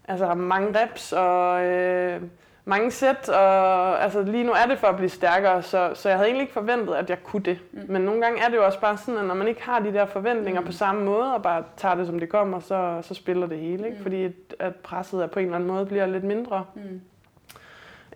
altså 0.08 0.26
har 0.26 0.34
mange 0.34 0.80
reps 0.82 1.12
og 1.12 1.64
øh, 1.64 2.22
mange 2.64 2.90
sæt, 2.90 3.28
og 3.28 4.02
altså 4.02 4.22
lige 4.22 4.44
nu 4.44 4.52
er 4.52 4.66
det 4.68 4.78
for 4.78 4.86
at 4.86 4.96
blive 4.96 5.08
stærkere, 5.08 5.62
så, 5.62 5.90
så 5.94 6.08
jeg 6.08 6.18
havde 6.18 6.28
egentlig 6.28 6.42
ikke 6.42 6.52
forventet, 6.52 6.94
at 6.94 7.10
jeg 7.10 7.22
kunne 7.24 7.42
det. 7.42 7.58
Mm. 7.72 7.80
Men 7.88 8.02
nogle 8.02 8.22
gange 8.22 8.42
er 8.44 8.48
det 8.48 8.56
jo 8.56 8.64
også 8.64 8.80
bare 8.80 8.96
sådan, 8.96 9.20
at 9.20 9.24
når 9.26 9.34
man 9.34 9.48
ikke 9.48 9.62
har 9.62 9.78
de 9.80 9.92
der 9.92 10.06
forventninger 10.06 10.60
Mm. 10.60 10.64
mm. 10.64 10.70
på 10.70 10.72
samme 10.76 11.04
måde, 11.04 11.34
og 11.34 11.42
bare 11.42 11.64
tager 11.76 11.94
det 11.94 12.06
som 12.06 12.18
det 12.18 12.28
kommer, 12.28 12.60
så, 12.60 12.98
så 13.02 13.14
spiller 13.14 13.46
det 13.46 13.58
hele, 13.58 13.84
ikke? 13.86 13.96
Mm. 13.98 14.02
fordi 14.02 14.24
at, 14.24 14.32
at 14.58 14.76
presset 14.76 15.22
er 15.22 15.26
på 15.26 15.38
en 15.38 15.44
eller 15.44 15.56
anden 15.56 15.70
måde 15.70 15.86
bliver 15.86 16.06
lidt 16.06 16.24
mindre. 16.24 16.64
Mm. 16.74 17.00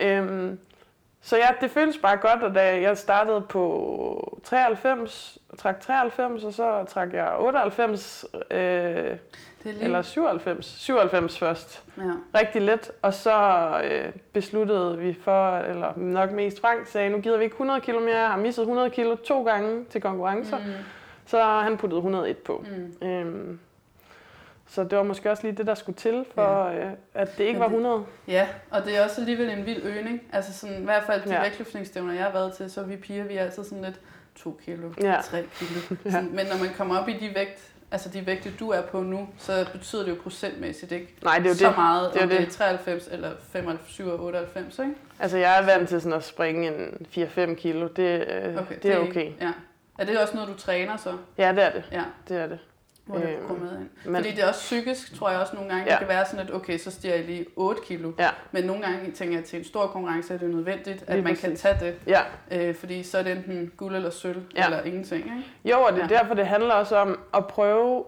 Øhm, 0.01 0.59
så 1.27 1.37
ja, 1.37 1.47
det 1.61 1.71
føles 1.71 1.97
bare 1.97 2.17
godt, 2.17 2.43
og 2.43 2.55
da 2.55 2.81
jeg 2.81 2.97
startede 2.97 3.41
på 3.41 4.39
93, 4.43 5.37
trak 5.57 5.79
93, 5.81 6.43
og 6.43 6.53
så 6.53 6.85
trak 6.89 7.13
jeg 7.13 7.35
98, 7.39 8.25
øh, 8.51 8.57
Det 8.57 8.57
er 8.57 9.17
eller 9.81 10.01
97, 10.01 10.65
97 10.65 11.39
først. 11.39 11.83
Ja. 11.97 12.03
Rigtig 12.39 12.61
let, 12.61 12.91
og 13.01 13.13
så 13.13 13.67
øh, 13.83 14.11
besluttede 14.33 14.97
vi 14.97 15.17
for, 15.23 15.57
eller 15.57 15.93
nok 15.95 16.31
mest 16.31 16.61
Frank 16.61 16.87
sagde, 16.87 17.09
nu 17.09 17.19
gider 17.21 17.37
vi 17.37 17.43
ikke 17.43 17.53
100 17.53 17.81
kilo 17.81 17.99
mere, 17.99 18.17
jeg 18.17 18.29
har 18.29 18.37
misset 18.37 18.61
100 18.61 18.89
kilo 18.89 19.15
to 19.15 19.43
gange 19.43 19.85
til 19.85 20.01
konkurrencer. 20.01 20.57
Mm, 20.57 20.63
så 21.25 21.43
han 21.43 21.77
puttede 21.77 21.97
101 21.97 22.37
på. 22.37 22.65
mm. 23.01 23.07
Øhm, 23.07 23.59
så 24.69 24.83
det 24.83 24.97
var 24.97 25.03
måske 25.03 25.31
også 25.31 25.43
lige 25.43 25.57
det, 25.57 25.67
der 25.67 25.75
skulle 25.75 25.95
til, 25.95 26.25
for 26.35 26.69
ja. 26.69 26.85
øh, 26.85 26.91
at 27.13 27.37
det 27.37 27.43
ikke 27.43 27.53
Men 27.53 27.59
var 27.59 27.67
det- 27.67 27.75
100. 27.77 28.05
Ja, 28.27 28.47
og 28.71 28.85
det 28.85 28.97
er 28.97 29.03
også 29.03 29.21
alligevel 29.21 29.49
en 29.49 29.65
vild 29.65 29.81
øgning. 29.83 30.21
Altså 30.33 30.53
sådan, 30.53 30.81
i 30.81 30.83
hvert 30.85 31.03
fald 31.03 31.21
de 31.21 31.29
Ja. 31.29 31.35
ja. 31.35 31.41
vægtløftningsstævner, 31.41 32.13
jeg 32.13 32.23
har 32.23 32.31
været 32.31 32.53
til, 32.53 32.71
så 32.71 32.81
er 32.81 32.85
vi 32.85 32.95
piger, 32.95 33.23
vi 33.23 33.37
er 33.37 33.43
altid 33.43 33.63
sådan 33.63 33.83
lidt 33.83 33.99
2 34.35 34.59
kilo, 34.65 34.89
Ja. 35.01 35.21
3 35.23 35.43
kilo. 35.59 35.79
Ja. 36.05 36.11
Sådan, 36.11 36.29
men 36.35 36.45
når 36.45 36.57
man 36.65 36.69
kommer 36.77 36.97
op 36.99 37.09
i 37.09 37.13
de 37.13 37.31
vægt, 37.35 37.71
altså 37.91 38.09
de 38.09 38.25
vægte, 38.25 38.51
du 38.59 38.69
er 38.69 38.81
på 38.81 39.01
nu, 39.01 39.29
så 39.37 39.65
betyder 39.71 40.03
det 40.03 40.09
jo 40.11 40.15
procentmæssigt 40.23 40.91
ikke 40.91 41.15
Nej, 41.23 41.37
det 41.37 41.45
er 41.45 41.49
jo 41.49 41.55
så 41.55 41.67
det. 41.67 41.75
meget, 41.77 42.13
Det 42.13 42.19
er 42.19 42.23
om 42.23 42.29
jo 42.29 42.35
det 42.35 42.41
er 42.41 42.45
det. 42.45 42.53
93 42.53 43.07
eller 43.11 43.31
95, 43.51 43.99
98, 44.19 44.79
ikke? 44.79 44.91
Altså, 45.19 45.37
jeg 45.37 45.59
er 45.61 45.65
vant 45.65 45.89
til 45.89 46.01
sådan 46.01 46.17
at 46.17 46.23
springe 46.23 46.67
en 46.67 47.07
4-5 47.11 47.55
kilo. 47.55 47.87
Det, 47.87 48.27
øh, 48.27 48.57
Okay, 48.57 48.75
det 48.83 48.91
er 48.93 48.99
ikke- 49.01 49.09
okay. 49.09 49.31
Ja. 49.41 49.51
Er 49.99 50.05
det 50.05 50.19
også 50.19 50.33
noget, 50.35 50.49
du 50.49 50.53
træner 50.57 50.97
så? 50.97 51.13
Ja, 51.37 51.51
det 51.51 51.63
er 51.63 51.71
det. 51.71 51.83
Ja, 51.91 52.03
Det 52.29 52.37
er 52.37 52.47
det. 52.47 52.59
Hvor 53.07 53.17
det 53.17 53.37
går 53.47 53.55
med 53.55 53.71
ind. 53.79 53.89
Men, 54.05 54.15
Fordi 54.15 54.31
det 54.35 54.43
er 54.43 54.47
også 54.47 54.59
psykisk, 54.59 55.15
tror 55.19 55.29
jeg 55.29 55.39
også 55.39 55.55
nogle 55.55 55.69
gange, 55.69 55.85
Ja. 55.85 55.91
det 55.91 55.99
kan 55.99 56.07
være 56.07 56.25
sådan, 56.25 56.47
at 56.47 56.53
okay, 56.53 56.77
så 56.77 56.91
stiger 56.91 57.15
jeg 57.15 57.25
lige 57.25 57.45
8 57.55 57.81
kilo. 57.85 58.11
Ja. 58.19 58.29
Men 58.51 58.63
nogle 58.63 58.81
gange 58.81 59.11
tænker 59.11 59.33
jeg, 59.33 59.41
at 59.41 59.45
til 59.49 59.59
en 59.59 59.65
stor 59.65 59.87
konkurrence 59.87 60.33
er 60.33 60.37
det 60.37 60.49
nødvendigt, 60.49 61.03
at 61.07 61.13
Lige 61.15 61.23
man 61.23 61.35
kan 61.35 61.49
præcis. 61.49 61.61
tage 61.61 61.77
det. 61.79 61.95
ja. 62.07 62.21
Øh, 62.51 62.75
fordi 62.75 63.03
så 63.03 63.17
er 63.17 63.23
det 63.23 63.31
enten 63.31 63.71
guld 63.77 63.95
eller 63.95 64.09
sølv, 64.09 64.41
Ja. 64.55 64.59
ja. 64.61 64.65
eller 64.65 64.83
ingenting. 64.83 65.23
Ikke? 65.23 65.45
Jo, 65.65 65.81
og 65.81 65.93
det 65.93 65.99
er 66.03 66.07
Ja. 66.11 66.15
derfor, 66.19 66.33
det 66.33 66.47
handler 66.47 66.73
også 66.73 66.95
om 66.97 67.19
at 67.33 67.47
prøve, 67.47 68.03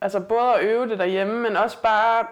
altså 0.00 0.20
både 0.20 0.54
at 0.54 0.64
øve 0.64 0.88
det 0.88 0.98
derhjemme, 0.98 1.40
men 1.42 1.56
også 1.56 1.82
bare 1.82 2.26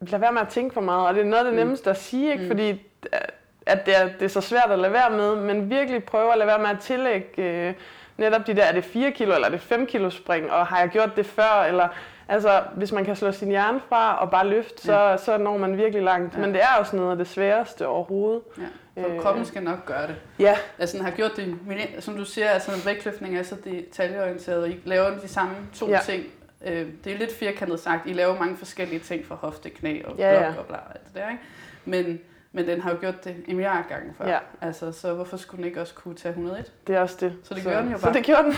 lade 0.00 0.20
være 0.22 0.32
med 0.32 0.40
at 0.40 0.48
tænke 0.48 0.74
for 0.74 0.80
meget. 0.80 1.08
Og 1.08 1.14
det 1.14 1.20
er 1.20 1.24
noget 1.24 1.38
af 1.38 1.44
det 1.44 1.52
Mm. 1.52 1.58
nemmeste 1.58 1.90
at 1.90 1.96
sige, 2.00 2.32
ikke? 2.32 2.42
Mm. 2.44 2.48
fordi 2.50 2.70
øh, 2.70 3.18
at 3.66 3.86
det 3.86 3.96
er, 4.00 4.04
det 4.08 4.22
er 4.22 4.28
så 4.28 4.40
svært 4.40 4.70
at 4.70 4.78
lade 4.78 4.92
være 4.92 5.10
med, 5.10 5.36
men 5.36 5.70
virkelig 5.70 6.04
prøve 6.04 6.32
at 6.32 6.38
lade 6.38 6.46
være 6.48 6.58
med 6.58 6.68
at 6.68 6.78
tillægge 6.80 7.42
øh, 7.42 7.74
netop 8.16 8.46
de 8.46 8.56
der, 8.56 8.62
er 8.62 8.72
det 8.72 8.84
4 8.84 9.10
kilo 9.10 9.34
eller 9.34 9.46
er 9.46 9.50
det 9.50 9.60
5 9.60 9.86
kilo 9.86 10.10
spring, 10.10 10.50
og 10.52 10.66
har 10.66 10.78
jeg 10.80 10.88
gjort 10.88 11.16
det 11.16 11.26
før, 11.26 11.64
eller 11.68 11.88
altså 12.28 12.62
hvis 12.74 12.92
man 12.92 13.04
kan 13.04 13.16
slå 13.16 13.32
sin 13.32 13.48
hjerne 13.48 13.80
fra 13.88 14.16
og 14.20 14.30
bare 14.30 14.46
løfte, 14.46 14.82
så, 14.82 15.18
så 15.24 15.38
når 15.38 15.56
man 15.58 15.76
virkelig 15.76 16.02
langt. 16.02 16.34
Ja. 16.34 16.40
Men 16.40 16.54
det 16.54 16.62
er 16.62 16.78
jo 16.78 16.84
sådan 16.84 16.98
noget 17.00 17.10
af 17.12 17.18
det 17.18 17.26
sværeste 17.28 17.86
overhovedet. 17.86 18.42
Ja. 18.58 19.02
For 19.02 19.14
Øh. 19.14 19.20
kroppen 19.20 19.44
skal 19.44 19.62
nok 19.62 19.86
gøre 19.86 20.06
det. 20.06 20.16
Ja, 20.38 20.56
Altså, 20.78 20.96
den 20.96 21.04
har 21.04 21.12
gjort 21.12 21.30
det, 21.36 21.56
som 21.98 22.16
du 22.16 22.24
siger, 22.24 22.48
altså 22.48 22.70
vægtløftning 22.84 23.38
er 23.38 23.42
så 23.42 23.56
detaljeorienteret, 23.64 24.62
og 24.62 24.68
I 24.68 24.80
laver 24.84 25.18
de 25.18 25.28
samme 25.28 25.54
to 25.74 25.86
Ja. 25.88 25.92
ja. 25.92 26.00
ting. 26.00 26.24
Øh, 26.66 26.86
det 27.04 27.12
er 27.12 27.18
lidt 27.18 27.32
firkantet 27.38 27.80
sagt, 27.80 28.06
I 28.06 28.12
laver 28.12 28.38
mange 28.38 28.56
forskellige 28.56 28.98
ting 29.00 29.26
for 29.26 29.34
hofte, 29.34 29.70
knæ 29.70 30.02
og 30.04 30.14
Ja, 30.18 30.30
blok 30.30 30.42
ja. 30.42 30.58
og 30.58 30.66
bla, 30.66 30.76
alt 30.94 31.04
det 31.06 31.14
der, 31.14 31.30
ikke? 31.30 31.42
Men, 31.84 32.20
men 32.54 32.66
den 32.66 32.80
har 32.80 32.90
jo 32.90 32.96
gjort 33.00 33.24
det 33.24 33.36
en 33.48 33.56
milliard 33.56 33.84
gange 33.88 34.14
før. 34.18 34.28
Ja. 34.28 34.38
Altså, 34.60 34.92
så 34.92 35.14
hvorfor 35.14 35.36
skulle 35.36 35.58
den 35.58 35.64
ikke 35.66 35.80
også 35.80 35.94
kunne 35.94 36.14
tage 36.14 36.30
101? 36.30 36.72
det 36.86 36.96
er 36.96 37.00
også 37.00 37.16
det. 37.20 37.36
Så 37.42 37.54
det 37.54 37.62
gjorde 37.62 37.78
den 37.78 37.90
jo 37.92 37.98
Så 37.98 38.04
bare. 38.04 38.14
det 38.18 38.24
gjorde 38.24 38.42
den, 38.44 38.54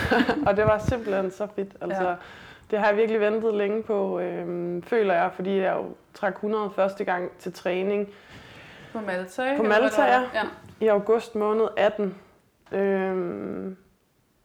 og 0.46 0.56
det 0.56 0.64
var 0.64 0.78
simpelthen 0.78 1.30
så 1.30 1.48
fedt. 1.56 1.72
Altså, 1.80 2.08
Ja. 2.08 2.14
Det 2.70 2.78
har 2.78 2.86
jeg 2.86 2.96
virkelig 2.96 3.20
ventet 3.20 3.54
længe 3.54 3.82
på, 3.82 4.20
øhm, 4.20 4.82
føler 4.82 5.14
jeg, 5.14 5.30
fordi 5.34 5.58
jeg 5.58 5.74
jo 5.76 5.84
trak 6.14 6.32
100 6.32 6.70
første 6.70 7.04
gang 7.04 7.30
til 7.38 7.52
træning 7.52 8.08
På 8.92 9.00
Malta? 9.00 9.56
På 9.56 9.62
Malta, 9.62 10.04
ja. 10.04 10.22
i 10.80 10.86
august 10.86 11.34
måned 11.34 11.66
18. 11.76 12.14
Øhm, 12.72 13.76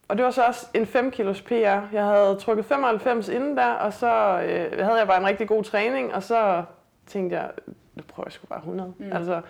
og 0.07 0.17
det 0.17 0.25
var 0.25 0.31
så 0.31 0.43
også 0.43 0.67
en 0.73 0.85
5 0.85 1.11
kilos 1.11 1.41
PR. 1.41 1.53
Jeg 1.93 2.05
havde 2.05 2.35
trukket 2.39 2.65
95 2.65 3.29
inden 3.29 3.57
der, 3.57 3.71
og 3.71 3.93
så 3.93 4.41
øh, 4.41 4.85
havde 4.85 4.97
jeg 4.99 5.07
bare 5.07 5.19
en 5.19 5.27
rigtig 5.27 5.47
god 5.47 5.63
træning, 5.63 6.13
og 6.13 6.23
så 6.23 6.63
tænkte 7.07 7.35
jeg, 7.35 7.49
nu 7.95 8.03
prøver 8.07 8.27
jeg 8.27 8.33
sgu 8.33 8.45
bare 8.47 8.59
100. 8.59 8.93
Mm. 8.97 9.11
Altså, 9.13 9.41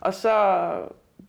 og 0.00 0.14
så, 0.14 0.70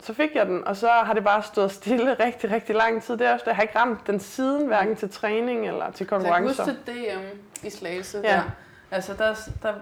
så 0.02 0.14
fik 0.14 0.36
jeg 0.36 0.46
den, 0.46 0.68
og 0.68 0.76
så 0.78 0.88
har 0.90 1.14
det 1.14 1.24
bare 1.24 1.44
stået 1.44 1.72
stille 1.72 2.14
rigtig, 2.26 2.52
rigtig 2.52 2.76
lang 2.76 3.04
tid 3.04 3.18
derefter. 3.18 3.52
Jeg 3.52 3.56
har 3.56 3.62
ikke 3.64 3.80
ramt 3.80 4.08
den 4.08 4.20
siden, 4.20 4.68
hverken 4.68 4.96
til 4.96 5.10
træning 5.10 5.68
eller 5.68 5.92
til 5.92 6.08
Så 6.08 6.16
jeg 6.16 6.22
kan 6.24 6.44
huske 6.44 6.64
konkurrencer. 6.64 6.94
DM 7.34 7.66
i 7.68 7.70
Slagelse, 7.70 8.22
Ja. 8.24 8.30
ja. 8.30 8.36
der, 8.36 8.44
altså 8.92 9.14
der, 9.14 9.36
der 9.64 9.74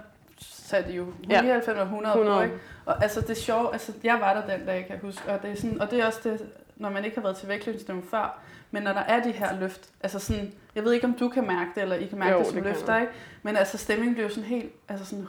satte 0.41 0.91
jo 0.91 1.05
Ja. 1.29 1.41
99 1.41 1.77
og 1.77 1.83
100, 1.83 2.13
100. 2.13 2.35
100. 2.35 2.37
på, 2.37 2.43
ikke? 2.43 2.57
Og 2.85 3.03
altså 3.03 3.21
det 3.21 3.29
er 3.29 3.33
sjovt, 3.33 3.73
altså 3.73 3.91
jeg 4.03 4.17
var 4.21 4.33
der 4.33 4.57
den 4.57 4.65
dag, 4.65 4.85
kan 4.85 4.91
jeg 4.91 4.99
huske, 5.01 5.31
og 5.31 5.41
det 5.41 5.51
er, 5.51 5.55
sådan, 5.55 5.81
og 5.81 5.91
det 5.91 5.99
er 5.99 6.05
også 6.05 6.19
det, 6.23 6.49
når 6.75 6.89
man 6.89 7.05
ikke 7.05 7.17
har 7.17 7.21
været 7.23 7.35
til 7.37 7.47
vægtløftning 7.47 8.05
før, 8.11 8.39
men 8.71 8.83
når 8.83 8.93
der 8.93 8.99
er 9.01 9.23
de 9.23 9.31
her 9.31 9.59
løft, 9.59 9.89
altså 10.03 10.19
sådan, 10.19 10.51
jeg 10.75 10.83
ved 10.83 10.93
ikke 10.93 11.07
om 11.07 11.13
du 11.13 11.29
kan 11.29 11.47
mærke 11.47 11.69
det, 11.75 11.81
eller 11.81 11.95
I 11.95 12.05
kan 12.05 12.19
mærke 12.19 12.31
Jo, 12.31 12.37
det 12.39 12.47
som 12.47 12.55
det 12.55 12.63
kan 12.63 12.71
løfter, 12.73 12.99
ikke? 12.99 13.13
Men 13.43 13.57
altså 13.57 13.77
stemningen 13.77 14.13
bliver 14.13 14.27
jo 14.27 14.33
sådan 14.33 14.49
helt, 14.49 14.71
altså 14.89 15.05
sådan, 15.05 15.27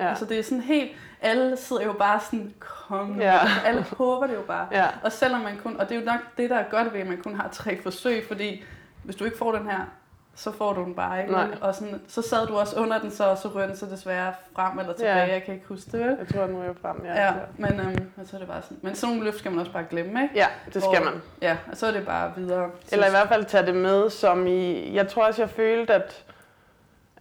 Ja. 0.00 0.08
altså 0.08 0.24
det 0.24 0.38
er 0.38 0.42
sådan 0.42 0.60
helt, 0.60 0.90
alle 1.20 1.56
sidder 1.56 1.82
jo 1.82 1.92
bare 1.92 2.20
sådan, 2.20 2.54
kom, 2.58 3.20
Ja. 3.20 3.38
alle 3.66 3.82
håber 3.98 4.26
det 4.26 4.34
jo 4.34 4.42
bare. 4.42 4.66
Ja. 4.72 4.86
Og 5.02 5.12
selvom 5.12 5.40
man 5.40 5.56
kun, 5.62 5.80
og 5.80 5.88
det 5.88 5.94
er 5.96 6.00
jo 6.00 6.06
nok 6.06 6.20
det, 6.36 6.50
der 6.50 6.56
er 6.56 6.64
godt 6.70 6.92
ved, 6.92 7.00
at 7.00 7.06
man 7.06 7.20
kun 7.24 7.34
har 7.36 7.48
tre 7.52 7.82
forsøg, 7.82 8.24
fordi 8.28 8.64
hvis 9.04 9.16
du 9.16 9.24
ikke 9.24 9.38
får 9.38 9.52
den 9.52 9.70
her, 9.70 9.80
så 10.34 10.52
får 10.52 10.72
du 10.72 10.84
den 10.84 10.94
bare 10.94 11.20
ikke. 11.20 11.32
Nej. 11.32 11.46
Og 11.60 11.74
sådan, 11.74 12.00
så 12.08 12.22
sad 12.22 12.46
du 12.46 12.56
også 12.56 12.76
under 12.80 12.98
den, 12.98 13.10
så, 13.10 13.24
og 13.24 13.38
så 13.38 13.48
rører 13.48 13.66
den 13.66 13.76
så 13.76 13.86
desværre 13.86 14.32
frem 14.56 14.78
eller 14.78 14.92
tilbage, 14.92 15.16
Ja. 15.18 15.32
jeg 15.32 15.42
kan 15.42 15.54
ikke 15.54 15.66
huske 15.66 15.90
det, 15.92 16.00
vel? 16.00 16.16
Jeg 16.18 16.28
tror, 16.34 16.46
den 16.46 16.56
ryger 16.62 16.74
frem. 16.82 17.00
Ja, 17.04 17.24
Ja, 17.26 17.32
men 17.56 17.80
øhm, 17.80 18.10
så 18.26 18.36
er 18.36 18.38
det 18.38 18.48
bare 18.48 18.62
sådan. 18.62 18.78
Men 18.82 18.94
sådan 18.94 19.14
nogle 19.14 19.24
løft 19.30 19.38
skal 19.38 19.50
man 19.50 19.60
også 19.60 19.72
bare 19.72 19.84
glemme, 19.90 20.22
ikke? 20.22 20.34
ja 20.34 20.46
det 20.74 20.82
skal 20.82 21.04
man. 21.04 21.22
Ja, 21.42 21.56
og 21.70 21.76
så 21.76 21.86
er 21.86 21.90
det 21.92 22.06
bare 22.06 22.32
videre. 22.36 22.70
Eller 22.92 23.06
i 23.06 23.10
hvert 23.10 23.28
fald 23.28 23.44
tage 23.44 23.66
det 23.66 23.74
med, 23.74 24.10
som 24.10 24.46
i... 24.46 24.92
Jeg 24.94 25.08
tror 25.08 25.26
også, 25.26 25.42
jeg 25.42 25.50
følte, 25.50 25.94
at, 25.94 26.24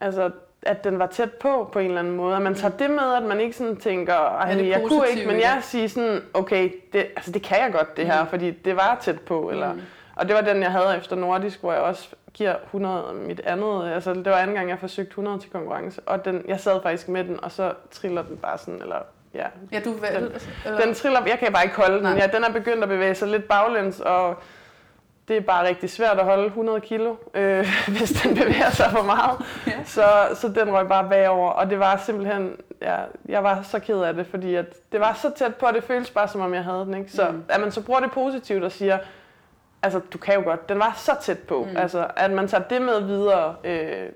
altså, 0.02 0.32
at 0.64 0.84
den 0.84 1.00
var 1.00 1.06
tæt 1.08 1.32
på, 1.32 1.70
på 1.74 1.80
en 1.80 1.86
eller 1.86 2.00
anden 2.00 2.16
måde. 2.16 2.36
At 2.36 2.42
man 2.42 2.56
tager 2.56 2.72
det 2.78 2.90
med, 2.90 3.14
at 3.18 3.24
man 3.24 3.40
ikke 3.40 3.58
sådan 3.58 3.76
tænker, 3.76 4.14
Ja, 4.14 4.20
Ej, 4.20 4.54
det 4.54 4.68
jeg 4.70 4.82
kunne 4.88 5.04
ikke, 5.16 5.28
men 5.28 5.40
jeg 5.40 5.58
siger 5.62 5.88
sådan, 5.88 6.22
okay, 6.34 6.72
det, 6.94 7.00
altså, 7.16 7.32
det 7.32 7.42
kan 7.44 7.58
jeg 7.62 7.72
godt 7.74 7.98
det 7.98 8.06
her, 8.06 8.24
Mm. 8.24 8.30
fordi 8.30 8.52
det 8.52 8.76
var 8.76 8.98
tæt 9.02 9.20
på. 9.20 9.50
Eller, 9.50 9.74
Mm. 9.74 9.82
Og 10.16 10.28
det 10.28 10.36
var 10.36 10.42
den, 10.42 10.62
jeg 10.62 10.72
havde 10.72 10.98
efter 10.98 11.16
Nordisk, 11.16 11.62
hvor 11.62 11.72
jeg 11.74 11.82
også 11.82 12.10
giver 12.34 12.56
100 12.66 13.04
mit 13.14 13.40
andet. 13.46 13.92
Altså, 13.94 14.14
det 14.14 14.26
var 14.26 14.36
anden 14.36 14.56
gang, 14.56 14.70
jeg 14.70 14.80
forsøgte 14.80 15.10
100 15.10 15.40
til 15.40 15.50
konkurrence. 15.52 16.02
Og 16.06 16.26
den, 16.26 16.44
jeg 16.48 16.60
sad 16.60 16.82
faktisk 16.84 17.08
med 17.10 17.24
den, 17.24 17.44
og 17.44 17.52
så 17.52 17.74
triller 17.92 18.22
den 18.22 18.38
bare 18.38 18.58
sådan, 18.58 18.82
eller 18.82 18.96
ja, 19.34 19.46
Ja, 19.72 19.80
du 19.80 19.94
valgte... 20.02 20.20
Den- 20.26 20.32
eller, 20.66 20.80
den 20.86 20.94
triller, 20.94 21.20
jeg 21.28 21.40
kan 21.40 21.54
bare 21.54 21.64
ikke 21.64 21.76
holde 21.76 21.94
den. 21.96 22.04
Nej. 22.04 22.14
Ja, 22.18 22.28
den 22.28 22.44
er 22.44 22.52
begyndt 22.52 22.84
at 22.84 22.90
bevæge 22.90 23.16
sig 23.16 23.28
lidt 23.28 23.48
baglæns, 23.48 24.00
og 24.00 24.36
det 25.32 25.38
er 25.40 25.46
bare 25.46 25.68
rigtig 25.68 25.90
svært 25.90 26.20
at 26.20 26.26
holde 26.26 26.46
100 26.46 26.82
kilo, 26.82 27.16
øh, 27.34 27.68
hvis 27.98 28.12
den 28.12 28.36
bevæger 28.36 28.70
sig 28.70 28.92
for 28.92 29.04
meget. 29.04 29.38
Ja. 29.68 29.84
Så, 29.86 30.04
så 30.36 30.48
den 30.48 30.72
røg 30.74 30.88
bare 30.88 31.10
bagover, 31.10 31.50
og 31.52 31.70
det 31.70 31.80
var 31.80 31.98
simpelthen, 32.06 32.56
ja, 32.82 32.98
jeg 33.30 33.44
var 33.44 33.62
så 33.62 33.80
ked 33.80 34.00
af 34.02 34.14
det, 34.14 34.28
fordi 34.28 34.56
at 34.56 34.66
det 34.92 35.00
var 35.00 35.14
så 35.22 35.32
tæt 35.36 35.56
på, 35.56 35.66
at 35.66 35.76
det 35.76 35.84
føltes 35.84 36.12
bare 36.12 36.28
som 36.28 36.42
om 36.42 36.54
jeg 36.54 36.64
havde 36.64 36.80
den. 36.86 36.94
Ikke? 36.94 37.12
Så 37.12 37.30
Mm. 37.32 37.44
at 37.50 37.62
man 37.62 37.72
så 37.72 37.82
bruger 37.82 38.00
det 38.00 38.12
positivt 38.12 38.64
og 38.64 38.72
siger, 38.72 38.98
altså 39.84 40.00
du 40.14 40.18
kan 40.18 40.36
jo 40.36 40.42
godt, 40.44 40.70
den 40.70 40.80
var 40.80 40.94
så 40.98 41.12
tæt 41.22 41.40
på. 41.40 41.68
Mm. 41.72 41.78
Altså 41.78 42.08
at 42.16 42.32
man 42.32 42.48
tager 42.48 42.64
det 42.64 42.82
med 42.82 43.00
videre, 43.02 43.56
øh, 43.64 44.10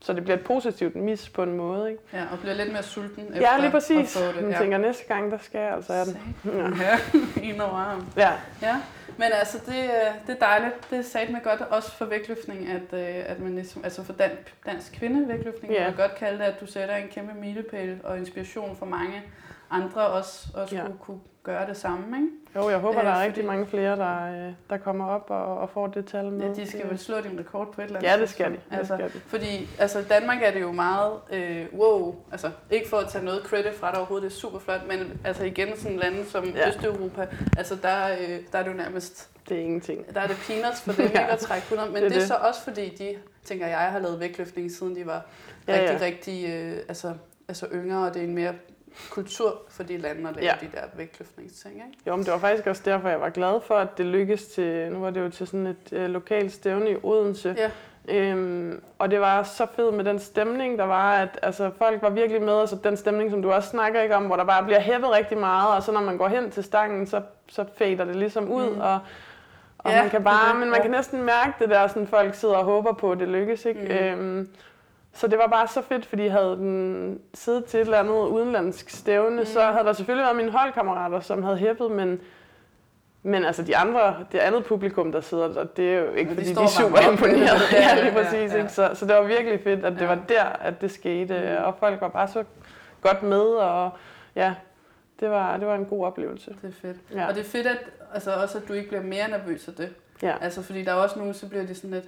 så 0.00 0.12
det 0.12 0.22
bliver 0.24 0.36
et 0.36 0.44
positivt 0.44 0.96
mis 0.96 1.28
på 1.28 1.42
en 1.42 1.52
måde. 1.56 1.90
Ikke? 1.90 2.02
Ja, 2.12 2.22
og 2.32 2.38
bliver 2.38 2.54
lidt 2.54 2.72
mere 2.72 2.82
sulten 2.82 3.26
efter 3.28 3.40
Ja, 3.52 3.60
lige 3.60 3.70
præcis. 3.70 4.16
at 4.16 4.22
få 4.22 4.32
det. 4.36 4.42
Man 4.42 4.52
Ja. 4.52 4.58
tænker, 4.58 4.78
næste 4.78 5.04
gang, 5.08 5.30
der 5.32 5.38
skal 5.42 5.60
jeg 5.60 5.72
altså 5.74 5.92
have 5.92 6.04
den. 6.06 6.18
Ja. 6.44 6.84
Ja, 6.84 6.98
en 7.42 7.60
over 7.60 7.78
arm. 7.78 8.06
Ja, 8.16 8.30
Ja, 8.62 8.76
men 9.18 9.32
altså 9.32 9.58
det, 9.66 9.84
øh, 9.84 10.26
det 10.26 10.34
er 10.34 10.46
dejligt. 10.46 10.90
Det 10.90 10.98
er 10.98 11.02
sat 11.02 11.30
med 11.30 11.40
godt, 11.42 11.60
også 11.60 11.92
for 11.92 12.04
vægtløftning, 12.04 12.68
at, 12.68 12.92
øh, 12.92 13.30
at 13.30 13.40
man 13.40 13.54
ligesom, 13.54 13.84
altså 13.84 14.04
for 14.04 14.12
dan, 14.12 14.30
dansk 14.66 14.92
kvindevægtløftning, 14.92 15.74
yeah. 15.74 15.84
kan 15.84 15.96
man 15.96 16.08
godt 16.08 16.18
kalde 16.18 16.38
det, 16.38 16.44
at 16.44 16.60
du 16.60 16.66
sætter 16.66 16.96
en 16.96 17.08
kæmpe 17.08 17.34
milepæl 17.34 18.00
og 18.04 18.18
inspiration 18.18 18.76
for 18.76 18.86
mange 18.86 19.22
andre 19.70 20.06
også, 20.06 20.48
også 20.54 20.76
Ja. 20.76 20.82
kunne, 20.82 20.96
kunne 21.00 21.20
gøre 21.42 21.66
det 21.66 21.76
samme, 21.76 22.16
ikke? 22.16 22.28
jo, 22.56 22.70
jeg 22.70 22.78
håber, 22.78 22.98
Øh, 22.98 23.04
der 23.06 23.12
er 23.12 23.22
rigtig 23.24 23.44
mange 23.44 23.66
flere, 23.66 23.96
der, 23.96 24.46
øh, 24.48 24.52
der 24.70 24.76
kommer 24.76 25.06
op 25.06 25.26
og, 25.30 25.58
og 25.58 25.70
får 25.70 25.86
det 25.86 26.06
tal 26.06 26.32
med. 26.32 26.46
Ja, 26.46 26.54
de 26.54 26.66
skal 26.68 26.88
vel 26.90 26.98
slå 26.98 27.20
din 27.20 27.38
rekord 27.38 27.72
på 27.72 27.80
et 27.80 27.84
eller 27.84 27.98
andet 27.98 28.10
Ja, 28.10 28.20
det 28.20 28.28
skal 28.28 28.50
de. 28.50 28.56
Det 28.70 28.76
Altså, 28.78 28.94
skal 28.96 29.12
de. 29.12 29.18
Fordi 29.26 29.68
altså, 29.78 30.02
Danmark 30.08 30.42
er 30.42 30.50
det 30.50 30.60
jo 30.60 30.72
meget 30.72 31.12
øh, 31.32 31.66
wow, 31.74 32.14
altså 32.32 32.50
ikke 32.70 32.88
for 32.88 32.96
at 32.96 33.08
tage 33.08 33.24
noget 33.24 33.42
credit 33.42 33.74
fra 33.74 33.88
det 33.90 33.96
overhovedet, 33.96 34.30
det 34.30 34.36
er 34.36 34.40
super 34.40 34.58
flot, 34.58 34.80
men 34.88 35.20
altså 35.24 35.44
igen 35.44 35.76
sådan 35.76 35.96
lande 35.96 36.24
som 36.26 36.44
Ja. 36.44 36.68
Østeuropa, 36.68 37.26
altså 37.58 37.76
der, 37.82 38.06
øh, 38.20 38.38
der 38.52 38.58
er 38.58 38.62
det 38.62 38.70
jo 38.70 38.76
nærmest 38.76 39.30
Det 39.48 39.56
er 39.56 39.60
ingenting. 39.62 40.14
Der 40.14 40.20
er 40.20 40.26
det 40.26 40.36
peanuts 40.48 40.80
for 40.80 40.92
dem, 40.92 41.04
Ja. 41.14 41.20
ikke 41.20 41.32
at 41.32 41.38
trække 41.38 41.64
100. 41.64 41.90
Men 41.92 41.96
Det 41.96 42.04
er 42.04 42.08
det, 42.08 42.16
er 42.16 42.20
det. 42.20 42.28
så 42.28 42.34
også 42.34 42.62
fordi, 42.64 42.88
de, 42.88 43.14
tænker 43.44 43.66
jeg, 43.66 43.78
har 43.78 43.98
lavet 43.98 44.20
vægtløftning, 44.20 44.70
siden 44.70 44.96
de 44.96 45.06
var 45.06 45.26
ja, 45.68 45.72
rigtig, 45.72 45.98
ja. 46.00 46.04
rigtig 46.06 46.50
øh, 46.54 46.76
altså, 46.88 47.12
altså 47.48 47.66
yngre, 47.74 48.06
og 48.08 48.14
det 48.14 48.22
er 48.22 48.26
en 48.26 48.34
mere 48.34 48.52
kultur 49.10 49.58
for 49.68 49.82
de 49.82 49.96
lande 49.96 50.28
at 50.28 50.36
lave 50.36 50.44
Ja. 50.46 50.54
de 50.60 50.68
der 50.72 50.82
vægtløftningsting. 50.96 51.74
Ikke? 51.74 51.98
Jo, 52.06 52.16
men 52.16 52.24
det 52.24 52.32
var 52.32 52.38
faktisk 52.38 52.66
også 52.66 52.82
derfor, 52.84 53.08
jeg 53.08 53.20
var 53.20 53.28
glad 53.30 53.60
for, 53.60 53.74
at 53.74 53.98
det 53.98 54.06
lykkedes 54.06 54.46
til, 54.46 54.92
nu 54.92 54.98
var 55.00 55.10
det 55.10 55.20
jo 55.20 55.28
til 55.30 55.46
sådan 55.46 55.66
et 55.66 55.92
øh, 55.92 56.10
lokalt 56.10 56.52
stævne 56.52 56.90
i 56.90 56.96
Odense, 57.02 57.54
Ja. 57.58 57.70
Øhm, 58.10 58.82
og 58.98 59.10
det 59.10 59.20
var 59.20 59.42
så 59.42 59.66
fedt 59.76 59.94
med 59.94 60.04
den 60.04 60.18
stemning, 60.18 60.78
der 60.78 60.84
var, 60.84 61.12
at 61.12 61.38
altså, 61.42 61.70
folk 61.78 62.02
var 62.02 62.10
virkelig 62.10 62.42
med, 62.42 62.60
altså 62.60 62.76
den 62.84 62.96
stemning, 62.96 63.30
som 63.30 63.42
du 63.42 63.52
også 63.52 63.68
snakker 63.68 64.00
ikke 64.02 64.16
om, 64.16 64.24
hvor 64.26 64.36
der 64.36 64.44
bare 64.44 64.64
bliver 64.64 64.80
hæppet 64.80 65.10
rigtig 65.10 65.38
meget, 65.38 65.76
og 65.76 65.82
så 65.82 65.92
når 65.92 66.00
man 66.00 66.16
går 66.18 66.28
hen 66.28 66.50
til 66.50 66.64
stangen, 66.64 67.06
så, 67.06 67.22
så 67.48 67.64
fader 67.76 68.04
det 68.04 68.16
ligesom 68.16 68.50
ud, 68.52 68.70
mm. 68.70 68.80
og, 68.80 68.98
og 69.78 69.90
ja, 69.90 70.00
man 70.02 70.10
kan 70.10 70.24
bare, 70.24 70.54
men 70.58 70.70
man 70.70 70.82
kan 70.82 70.90
næsten 70.90 71.22
mærke 71.22 71.52
det 71.58 71.68
der, 71.70 71.86
sådan 71.86 72.06
folk 72.06 72.34
sidder 72.34 72.54
og 72.56 72.64
håber 72.64 72.92
på, 72.92 73.12
at 73.12 73.18
det 73.18 73.28
lykkes, 73.28 73.64
ikke? 73.64 73.80
Mm. 73.80 74.20
Øhm, 74.20 74.48
så 75.12 75.26
det 75.28 75.38
var 75.38 75.46
bare 75.46 75.68
så 75.68 75.82
fedt, 75.82 76.06
fordi 76.06 76.26
havde 76.26 76.56
den 76.56 77.20
siddet 77.34 77.64
til 77.64 77.80
et 77.80 77.84
eller 77.84 77.98
andet 77.98 78.28
udenlandsk 78.28 78.90
stævne, 78.90 79.40
mm. 79.40 79.46
så 79.46 79.62
havde 79.62 79.84
der 79.84 79.92
selvfølgelig 79.92 80.24
været 80.24 80.36
mine 80.36 80.50
holdkammerater, 80.50 81.20
som 81.20 81.42
havde 81.42 81.56
hæppet, 81.56 81.90
men 81.90 82.20
men 83.22 83.44
altså 83.44 83.62
de 83.62 83.76
andre, 83.76 84.16
det 84.32 84.38
andet 84.38 84.64
publikum, 84.64 85.12
der 85.12 85.20
sidder 85.20 85.52
der, 85.52 85.64
det 85.64 85.94
er 85.94 85.98
jo 85.98 86.12
ikke, 86.12 86.34
fordi 86.34 86.48
de, 86.48 86.54
de 86.54 86.62
er 86.62 86.66
super 86.66 87.10
imponerede. 87.10 87.60
Ja, 87.72 88.02
lige 88.02 88.12
præcis. 88.12 88.32
Ja, 88.32 88.56
ja. 88.56 88.56
Ikke? 88.56 88.72
Så, 88.72 88.90
så 88.94 89.06
det 89.06 89.14
var 89.14 89.22
virkelig 89.22 89.60
fedt, 89.64 89.84
at 89.84 89.92
det 89.92 90.00
ja. 90.00 90.06
var 90.06 90.18
der, 90.28 90.44
at 90.44 90.80
det 90.80 90.90
skete. 90.90 91.56
Mm. 91.58 91.64
Og 91.64 91.74
folk 91.78 92.00
var 92.00 92.08
bare 92.08 92.28
så 92.28 92.44
godt 93.00 93.22
med, 93.22 93.40
og 93.40 93.90
ja, 94.36 94.54
det 95.20 95.30
var, 95.30 95.56
det 95.56 95.66
var 95.66 95.74
en 95.74 95.84
god 95.84 96.06
oplevelse. 96.06 96.56
Det 96.62 96.68
er 96.68 96.80
fedt. 96.80 96.96
Ja. 97.14 97.26
Og 97.26 97.34
det 97.34 97.40
er 97.40 97.44
fedt, 97.50 97.66
at, 97.66 97.78
altså 98.14 98.34
også, 98.34 98.58
at 98.58 98.68
du 98.68 98.72
ikke 98.72 98.88
bliver 98.88 99.02
mere 99.02 99.28
nervøs 99.28 99.68
af 99.68 99.74
det. 99.74 99.94
Ja. 100.22 100.34
Altså, 100.40 100.62
fordi 100.62 100.84
der 100.84 100.92
er 100.92 100.96
også 100.96 101.18
nogen, 101.18 101.34
så 101.34 101.48
bliver 101.48 101.66
de 101.66 101.74
sådan 101.74 101.90
lidt, 101.90 102.04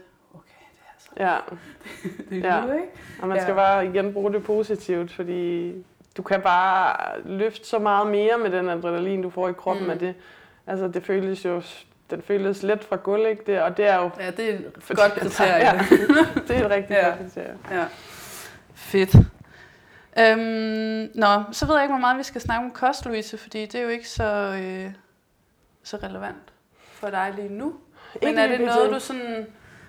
okay, 1.12 1.24
det 1.24 1.30
er 1.30 1.40
så... 1.48 1.56
Ja. 2.04 2.08
det, 2.08 2.30
det 2.30 2.44
er 2.44 2.66
ja. 2.66 2.72
ikke? 2.72 2.88
Og 3.22 3.28
man 3.28 3.40
skal 3.40 3.52
ja. 3.52 3.56
bare 3.56 3.86
igen 3.86 4.12
bruge 4.12 4.32
det 4.32 4.44
positivt, 4.44 5.12
fordi 5.12 5.72
du 6.16 6.22
kan 6.22 6.40
bare 6.40 7.20
løfte 7.24 7.66
så 7.66 7.78
meget 7.78 8.06
mere 8.06 8.38
med 8.38 8.50
den 8.50 8.68
adrenalin, 8.68 9.22
du 9.22 9.30
får 9.30 9.48
i 9.48 9.52
kroppen 9.52 9.84
mm. 9.84 9.90
af 9.90 9.98
det. 9.98 10.14
Altså, 10.66 10.88
det 10.88 11.04
føles 11.04 11.44
jo 11.44 11.62
den 12.10 12.22
føles 12.22 12.62
let 12.62 12.84
fra 12.84 12.96
gulv, 12.96 13.26
ikke? 13.26 13.42
Det, 13.46 13.62
og 13.62 13.76
det 13.76 13.86
er 13.86 13.96
jo... 13.96 14.10
Ja, 14.20 14.30
det 14.30 14.50
er 14.50 14.54
et 14.54 14.72
godt 15.00 15.12
kriterie. 15.12 15.64
Ja, 15.64 15.80
det 16.48 16.56
er 16.56 16.64
et 16.64 16.70
rigtig 16.70 16.94
ja. 16.94 17.08
godt 17.08 17.18
kriterie. 17.18 17.58
Ja. 17.70 17.84
Fedt. 18.74 19.14
Øhm, 20.18 21.10
nå, 21.14 21.42
så 21.52 21.66
ved 21.66 21.74
jeg 21.74 21.84
ikke, 21.84 21.92
hvor 21.92 22.00
meget 22.00 22.18
vi 22.18 22.22
skal 22.22 22.40
snakke 22.40 22.64
om 22.64 22.70
kost, 22.70 23.06
Louise, 23.06 23.38
fordi 23.38 23.66
det 23.66 23.74
er 23.74 23.82
jo 23.82 23.88
ikke 23.88 24.08
så, 24.08 24.24
øh, 24.62 24.92
så 25.82 25.96
relevant 25.96 26.52
for 26.92 27.10
dig 27.10 27.32
lige 27.36 27.48
nu. 27.48 27.74
Ikke 28.14 28.26
Men 28.26 28.38
er 28.38 28.46
det 28.46 28.60
noget, 28.60 28.90
du 28.90 29.00
sådan... 29.00 29.46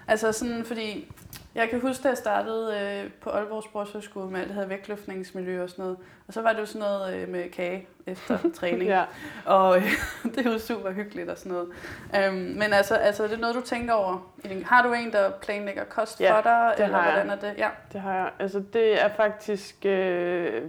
Altså 0.07 0.31
sådan, 0.31 0.65
fordi 0.65 1.11
jeg 1.55 1.69
kan 1.69 1.81
huske, 1.81 2.03
da 2.03 2.07
jeg 2.07 2.17
startede 2.17 2.79
øh, 2.81 3.11
på 3.21 3.29
Aalborg 3.29 3.63
Sportshøjskole 3.63 4.31
med 4.31 4.39
alt 4.39 4.47
det 4.49 4.55
her 4.55 4.65
vægtløftningsmiljø 4.65 5.63
og 5.63 5.69
sådan 5.69 5.83
noget. 5.83 5.97
Og 6.27 6.33
så 6.33 6.41
var 6.41 6.53
det 6.53 6.59
jo 6.59 6.65
sådan 6.65 6.79
noget 6.79 7.15
øh, 7.15 7.29
med 7.29 7.49
kage 7.49 7.87
efter 8.07 8.37
træning. 8.59 8.83
ja. 8.83 9.03
Og 9.45 9.77
øh, 9.77 9.91
det 10.35 10.45
er 10.45 10.51
jo 10.51 10.59
super 10.59 10.91
hyggeligt 10.91 11.29
og 11.29 11.37
sådan 11.37 11.51
noget. 11.51 11.69
Øhm, 12.15 12.35
men 12.35 12.73
altså, 12.73 12.95
altså, 12.95 13.23
det 13.23 13.33
er 13.33 13.37
noget, 13.37 13.55
du 13.55 13.61
tænker 13.61 13.93
over? 13.93 14.31
Har 14.65 14.83
du 14.87 14.93
en, 14.93 15.11
der 15.11 15.31
planlægger 15.31 15.83
kost 15.83 16.21
ja, 16.21 16.37
for 16.37 16.41
dig? 16.41 16.73
det 16.77 16.83
eller 16.83 16.97
har 16.97 17.11
hvordan 17.11 17.27
jeg. 17.27 17.35
er 17.35 17.39
det? 17.39 17.59
Ja, 17.59 17.69
det 17.93 18.01
har 18.01 18.13
jeg. 18.13 18.29
Altså, 18.39 18.63
det 18.73 19.03
er 19.03 19.09
faktisk... 19.09 19.85
Øh, 19.85 20.61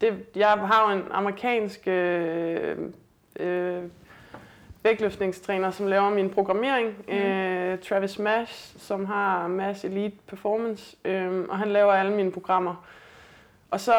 det, 0.00 0.26
jeg 0.36 0.48
har 0.48 0.90
jo 0.90 0.98
en 0.98 1.04
amerikansk... 1.10 1.88
Øh, 1.88 2.78
øh, 3.40 3.82
vægtløftningstræner, 4.84 5.70
som 5.70 5.86
laver 5.86 6.10
min 6.10 6.30
programmering. 6.30 6.94
Mm. 7.08 7.14
Øh, 7.14 7.78
Travis 7.78 8.18
Mash, 8.18 8.78
som 8.78 9.04
har 9.04 9.46
Mash 9.48 9.84
Elite 9.84 10.16
Performance, 10.26 10.96
øh, 11.04 11.44
og 11.48 11.58
han 11.58 11.68
laver 11.68 11.92
alle 11.92 12.12
mine 12.12 12.32
programmer. 12.32 12.84
Og 13.70 13.80
så 13.80 13.92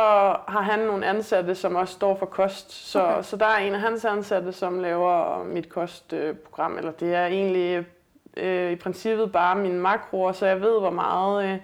har 0.48 0.62
han 0.62 0.80
nogle 0.80 1.06
ansatte, 1.06 1.56
som 1.56 1.76
også 1.76 1.94
står 1.94 2.18
for 2.18 2.26
kost. 2.26 2.72
Så, 2.72 3.04
okay. 3.04 3.24
så 3.24 3.38
der 3.38 3.46
er 3.46 3.58
en 3.58 3.74
af 3.74 3.80
hans 3.80 4.06
ansatte, 4.06 4.52
som 4.52 4.80
laver 4.80 5.44
mit 5.44 5.70
kostprogram. 5.70 6.78
Eller 6.78 6.92
det 6.92 7.16
er 7.16 7.26
egentlig 7.26 7.86
øh, 8.38 8.72
i 8.72 8.76
princippet 8.76 9.32
bare 9.32 9.56
mine 9.56 9.80
makroer, 9.80 10.32
så 10.32 10.46
jeg 10.46 10.62
ved, 10.62 10.80
hvor 10.80 10.90
meget... 10.90 11.44
Øh, 11.44 11.50
jeg 11.50 11.60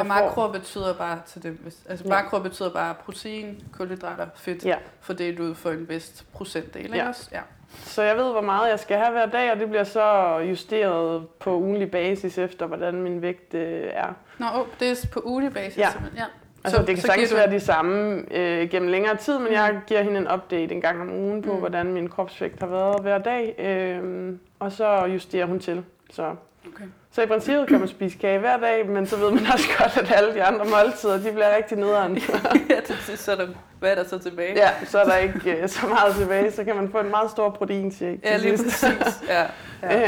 og 0.00 0.06
makroer 0.06 0.52
betyder 0.52 0.94
bare 0.94 1.20
til 1.26 1.42
det, 1.42 1.58
altså 1.88 2.04
ja. 2.04 2.10
makroer 2.10 2.42
betyder 2.42 2.70
bare 2.70 2.94
protein, 2.94 3.64
kulhydrater, 3.72 4.26
fedt, 4.34 4.64
ja. 4.64 4.76
fordelt 5.00 5.40
ud 5.40 5.54
for 5.54 5.70
en 5.70 5.88
vist 5.88 6.26
procentdel, 6.32 6.84
ikke 6.84 6.96
ja. 6.96 7.08
også? 7.08 7.28
Ja. 7.32 7.40
Så 7.82 8.02
jeg 8.02 8.16
ved, 8.16 8.32
hvor 8.32 8.40
meget 8.40 8.70
jeg 8.70 8.78
skal 8.78 8.96
have 8.96 9.12
hver 9.12 9.26
dag, 9.26 9.52
og 9.52 9.58
det 9.58 9.68
bliver 9.68 9.84
så 9.84 10.38
justeret 10.38 11.28
på 11.40 11.56
ugenlig 11.56 11.90
basis 11.90 12.38
efter, 12.38 12.66
hvordan 12.66 13.02
min 13.02 13.22
vægt 13.22 13.54
øh, 13.54 13.82
er. 13.92 14.14
Nå, 14.38 14.46
oh, 14.54 14.66
det 14.80 14.90
er 14.90 15.06
på 15.12 15.20
ugenlig 15.24 15.54
basis 15.54 15.78
ja. 15.78 15.90
simpelthen? 15.90 16.18
Ja. 16.18 16.24
Altså, 16.64 16.80
så, 16.80 16.86
det 16.86 16.94
kan 16.94 17.00
så 17.00 17.06
sagtens 17.06 17.30
du... 17.30 17.36
være 17.36 17.50
de 17.50 17.60
samme 17.60 18.24
øh, 18.30 18.70
gennem 18.70 18.88
længere 18.88 19.16
tid, 19.16 19.38
men 19.38 19.48
mm. 19.48 19.52
jeg 19.52 19.80
giver 19.86 20.02
hende 20.02 20.18
en 20.18 20.28
update 20.32 20.74
en 20.74 20.80
gang 20.80 21.00
om 21.00 21.12
ugen 21.12 21.42
på, 21.42 21.52
mm. 21.52 21.58
hvordan 21.58 21.92
min 21.92 22.08
kropsvægt 22.08 22.60
har 22.60 22.66
været 22.66 23.02
hver 23.02 23.18
dag, 23.18 23.54
øh, 23.58 24.32
og 24.58 24.72
så 24.72 25.04
justerer 25.04 25.46
hun 25.46 25.60
til. 25.60 25.84
Så 26.10 26.34
Okay. 26.68 26.84
Så 27.10 27.22
i 27.22 27.26
princippet 27.26 27.68
kan 27.68 27.78
man 27.78 27.88
spise 27.88 28.18
kage 28.18 28.38
hver 28.38 28.56
dag, 28.56 28.88
men 28.88 29.06
så 29.06 29.16
ved 29.16 29.30
man 29.30 29.46
også 29.52 29.68
godt, 29.78 29.96
at 29.96 30.16
alle 30.16 30.34
de 30.34 30.42
andre 30.42 30.64
måltider, 30.64 31.16
de 31.16 31.32
bliver 31.32 31.56
rigtig 31.56 31.78
nederen. 31.78 32.16
ja, 32.70 32.76
det, 32.88 33.18
så 33.18 33.32
er 33.32 33.36
der, 33.36 33.48
hvad 33.84 33.92
er 33.96 34.02
der 34.02 34.08
så 34.08 34.18
tilbage? 34.18 34.54
Ja, 34.56 34.70
så 34.86 34.98
er 34.98 35.04
der 35.04 35.16
ikke 35.16 35.62
uh, 35.62 35.68
så 35.68 35.86
meget 35.86 36.16
tilbage, 36.16 36.50
så 36.50 36.64
kan 36.64 36.76
man 36.76 36.90
få 36.90 36.98
en 36.98 37.10
meget 37.10 37.30
stor 37.30 37.50
proteinshake 37.50 38.20
Ja, 38.24 38.36
lige 38.36 38.56
præcis. 38.56 38.82
Ja, 39.28 39.40
ja. 39.40 39.46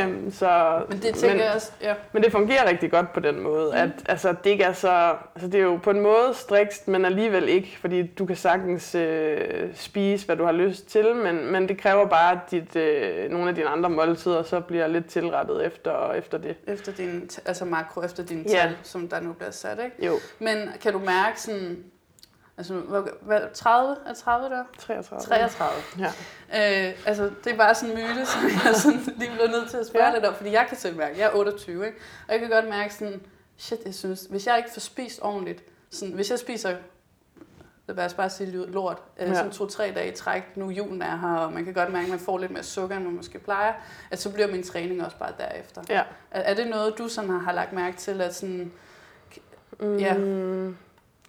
Øhm, 0.02 0.32
så, 0.32 0.82
men 0.88 0.98
det 0.98 1.14
tænker 1.14 1.36
men, 1.36 1.44
jeg 1.44 1.52
også, 1.54 1.72
ja. 1.82 1.94
Men 2.12 2.22
det 2.22 2.32
fungerer 2.32 2.68
rigtig 2.68 2.90
godt 2.90 3.12
på 3.12 3.20
den 3.20 3.40
måde, 3.40 3.70
mm. 3.70 3.78
at 3.78 3.90
altså, 4.08 4.34
det 4.44 4.50
ikke 4.50 4.64
er 4.64 4.72
så, 4.72 5.14
altså, 5.34 5.48
det 5.48 5.54
er 5.54 5.64
jo 5.64 5.78
på 5.82 5.90
en 5.90 6.00
måde 6.00 6.34
strikst, 6.34 6.88
men 6.88 7.04
alligevel 7.04 7.48
ikke, 7.48 7.78
fordi 7.80 8.06
du 8.06 8.26
kan 8.26 8.36
sagtens 8.36 8.94
øh, 8.94 9.74
spise, 9.74 10.26
hvad 10.26 10.36
du 10.36 10.44
har 10.44 10.52
lyst 10.52 10.86
til, 10.88 11.14
men, 11.14 11.52
men 11.52 11.68
det 11.68 11.78
kræver 11.78 12.06
bare, 12.06 12.32
at 12.32 12.50
dit, 12.50 12.76
øh, 12.76 13.30
nogle 13.30 13.48
af 13.48 13.54
dine 13.54 13.68
andre 13.68 13.90
måltider 13.90 14.42
så 14.42 14.60
bliver 14.60 14.86
lidt 14.86 15.06
tilrettet 15.06 15.66
efter, 15.66 16.12
efter 16.12 16.38
det. 16.38 16.56
Efter 16.66 16.92
din, 16.92 17.30
altså 17.46 17.64
makro, 17.64 18.02
efter 18.02 18.24
din 18.24 18.44
tal, 18.44 18.54
ja. 18.54 18.72
som 18.82 19.08
der 19.08 19.20
nu 19.20 19.32
bliver 19.32 19.50
sat, 19.50 19.78
ikke? 19.84 20.06
Jo. 20.06 20.14
Men 20.38 20.68
kan 20.80 20.92
du 20.92 20.98
mærke 20.98 21.40
sådan, 21.40 21.84
Altså, 22.58 22.74
hvad, 22.74 23.02
hvad, 23.20 23.40
30? 23.54 23.96
Er 24.06 24.14
30 24.14 24.56
der? 24.56 24.64
33. 24.78 25.20
33. 25.20 25.82
Ja. 25.98 26.88
Øh, 26.88 26.94
altså, 27.06 27.30
det 27.44 27.52
er 27.52 27.56
bare 27.56 27.74
sådan 27.74 27.96
en 27.96 28.02
myte, 28.02 28.26
som 28.26 28.42
jeg 28.42 28.74
sådan 28.74 29.00
lige 29.18 29.30
bliver 29.30 29.48
nødt 29.48 29.70
til 29.70 29.76
at 29.76 29.86
spørge 29.86 30.06
ja. 30.06 30.14
lidt 30.14 30.24
om, 30.24 30.34
fordi 30.34 30.52
jeg 30.52 30.66
kan 30.68 30.76
selv 30.76 30.96
mærke, 30.96 31.18
jeg 31.18 31.26
er 31.26 31.34
28, 31.34 31.86
ikke? 31.86 31.98
Og 32.28 32.32
jeg 32.32 32.40
kan 32.40 32.50
godt 32.50 32.68
mærke 32.68 32.94
sådan, 32.94 33.20
shit, 33.56 33.78
jeg 33.84 33.94
synes, 33.94 34.26
hvis 34.30 34.46
jeg 34.46 34.58
ikke 34.58 34.70
får 34.72 34.80
spist 34.80 35.18
ordentligt, 35.22 35.62
sådan, 35.90 36.14
hvis 36.14 36.30
jeg 36.30 36.38
spiser 36.38 36.76
det 37.88 37.96
vil 37.96 38.12
bare 38.16 38.30
sige 38.30 38.50
lort, 38.50 39.02
øh, 39.20 39.28
ja. 39.28 39.34
sådan 39.34 39.50
to-tre 39.50 39.92
dage 39.94 40.12
i 40.12 40.14
træk, 40.14 40.56
nu 40.56 40.70
julen 40.70 41.02
er 41.02 41.16
her, 41.16 41.36
og 41.36 41.52
man 41.52 41.64
kan 41.64 41.74
godt 41.74 41.92
mærke, 41.92 42.04
at 42.04 42.10
man 42.10 42.18
får 42.18 42.38
lidt 42.38 42.50
mere 42.50 42.62
sukker, 42.62 42.96
end 42.96 43.04
man 43.04 43.14
måske 43.14 43.38
plejer, 43.38 43.72
at 44.10 44.20
så 44.20 44.32
bliver 44.32 44.48
min 44.48 44.62
træning 44.62 45.04
også 45.04 45.16
bare 45.16 45.32
derefter. 45.38 45.82
Ja. 45.88 46.02
Er, 46.30 46.40
er 46.40 46.54
det 46.54 46.66
noget, 46.66 46.98
du 46.98 47.08
sådan 47.08 47.30
har, 47.30 47.38
har 47.38 47.52
lagt 47.52 47.72
mærke 47.72 47.96
til, 47.96 48.20
at 48.20 48.34
sådan, 48.34 48.72
mm, 49.80 50.76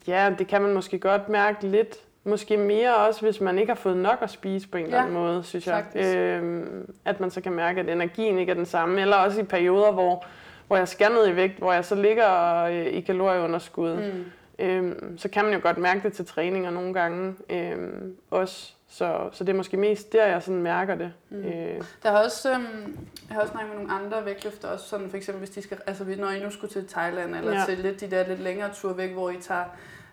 ja. 0.08 0.34
det 0.38 0.48
kan 0.48 0.62
man 0.62 0.74
måske 0.74 1.00
godt 1.00 1.30
mærke 1.30 1.67
lidt, 1.67 1.96
måske 2.24 2.58
mere 2.58 2.96
også, 2.96 3.22
hvis 3.22 3.41
man 3.41 3.60
ikke 3.60 3.70
har 3.70 3.80
fået 3.80 3.98
nok 3.98 4.17
at 4.22 4.30
spise 4.30 4.67
på 4.67 4.78
en 4.78 4.84
ja, 4.84 4.88
eller 4.88 5.00
anden 5.00 5.13
måde, 5.13 5.43
synes 5.43 5.67
jeg. 5.67 5.86
Øhm, 5.96 6.93
at 7.06 7.20
man 7.20 7.32
så 7.32 7.41
kan 7.41 7.52
mærke, 7.52 7.80
at 7.80 7.89
energien 7.89 8.39
ikke 8.39 8.50
er 8.50 8.56
den 8.56 8.65
samme, 8.65 9.02
eller 9.02 9.15
også 9.15 9.41
i 9.41 9.43
perioder, 9.43 9.91
hvor, 9.91 10.26
hvor 10.67 10.78
jeg 10.78 10.88
skal 10.88 11.12
ned 11.12 11.28
i 11.28 11.36
vægt, 11.36 11.58
hvor 11.58 11.74
jeg 11.74 11.86
så 11.86 11.96
ligger 11.96 12.63
øh, 12.63 12.86
i 12.86 13.02
kalorieunderskud. 13.02 13.96
Mm 13.96 14.26
øhm, 14.60 15.17
så 15.17 15.30
kan 15.30 15.43
man 15.46 15.54
jo 15.54 15.60
godt 15.63 15.78
mærke 15.78 16.04
det 16.04 16.13
til 16.13 16.26
træninger 16.26 16.72
nogle 16.72 16.93
gange 16.93 17.36
øhm, 17.50 18.15
også. 18.32 18.74
Så, 18.89 19.30
så 19.32 19.43
det 19.43 19.54
er 19.54 19.58
måske 19.58 19.78
mest 19.78 20.13
der, 20.13 20.26
jeg 20.26 20.43
sådan 20.43 20.62
mærker 20.62 20.96
det. 20.96 21.13
Mm. 21.30 21.38
Øh. 21.38 21.82
Der 22.04 22.12
har 22.12 22.24
også, 22.24 22.52
øhm, 22.52 22.98
jeg 23.30 23.36
har 23.36 23.41
også 23.41 23.52
snakket 23.52 23.76
med 23.76 23.84
nogle 23.84 24.04
andre 24.04 24.26
vægtløfter, 24.26 24.67
også 24.67 24.88
sådan 24.88 25.10
for 25.10 25.17
eksempel, 25.17 25.39
hvis 25.39 25.50
de 25.50 25.62
skal, 25.62 25.78
altså 25.88 26.04
når 26.17 26.30
I 26.30 26.43
nu 26.43 26.52
skulle 26.52 26.74
til 26.74 26.88
Thailand, 26.88 27.36
eller 27.36 27.54
ja. 27.54 27.65
til 27.65 27.78
lidt 27.78 28.02
de 28.02 28.12
der 28.12 28.28
lidt 28.28 28.39
længere 28.39 28.74
tur 28.74 28.93
væk, 28.93 29.13
hvor 29.13 29.30
I 29.30 29.38
tager 29.41 29.63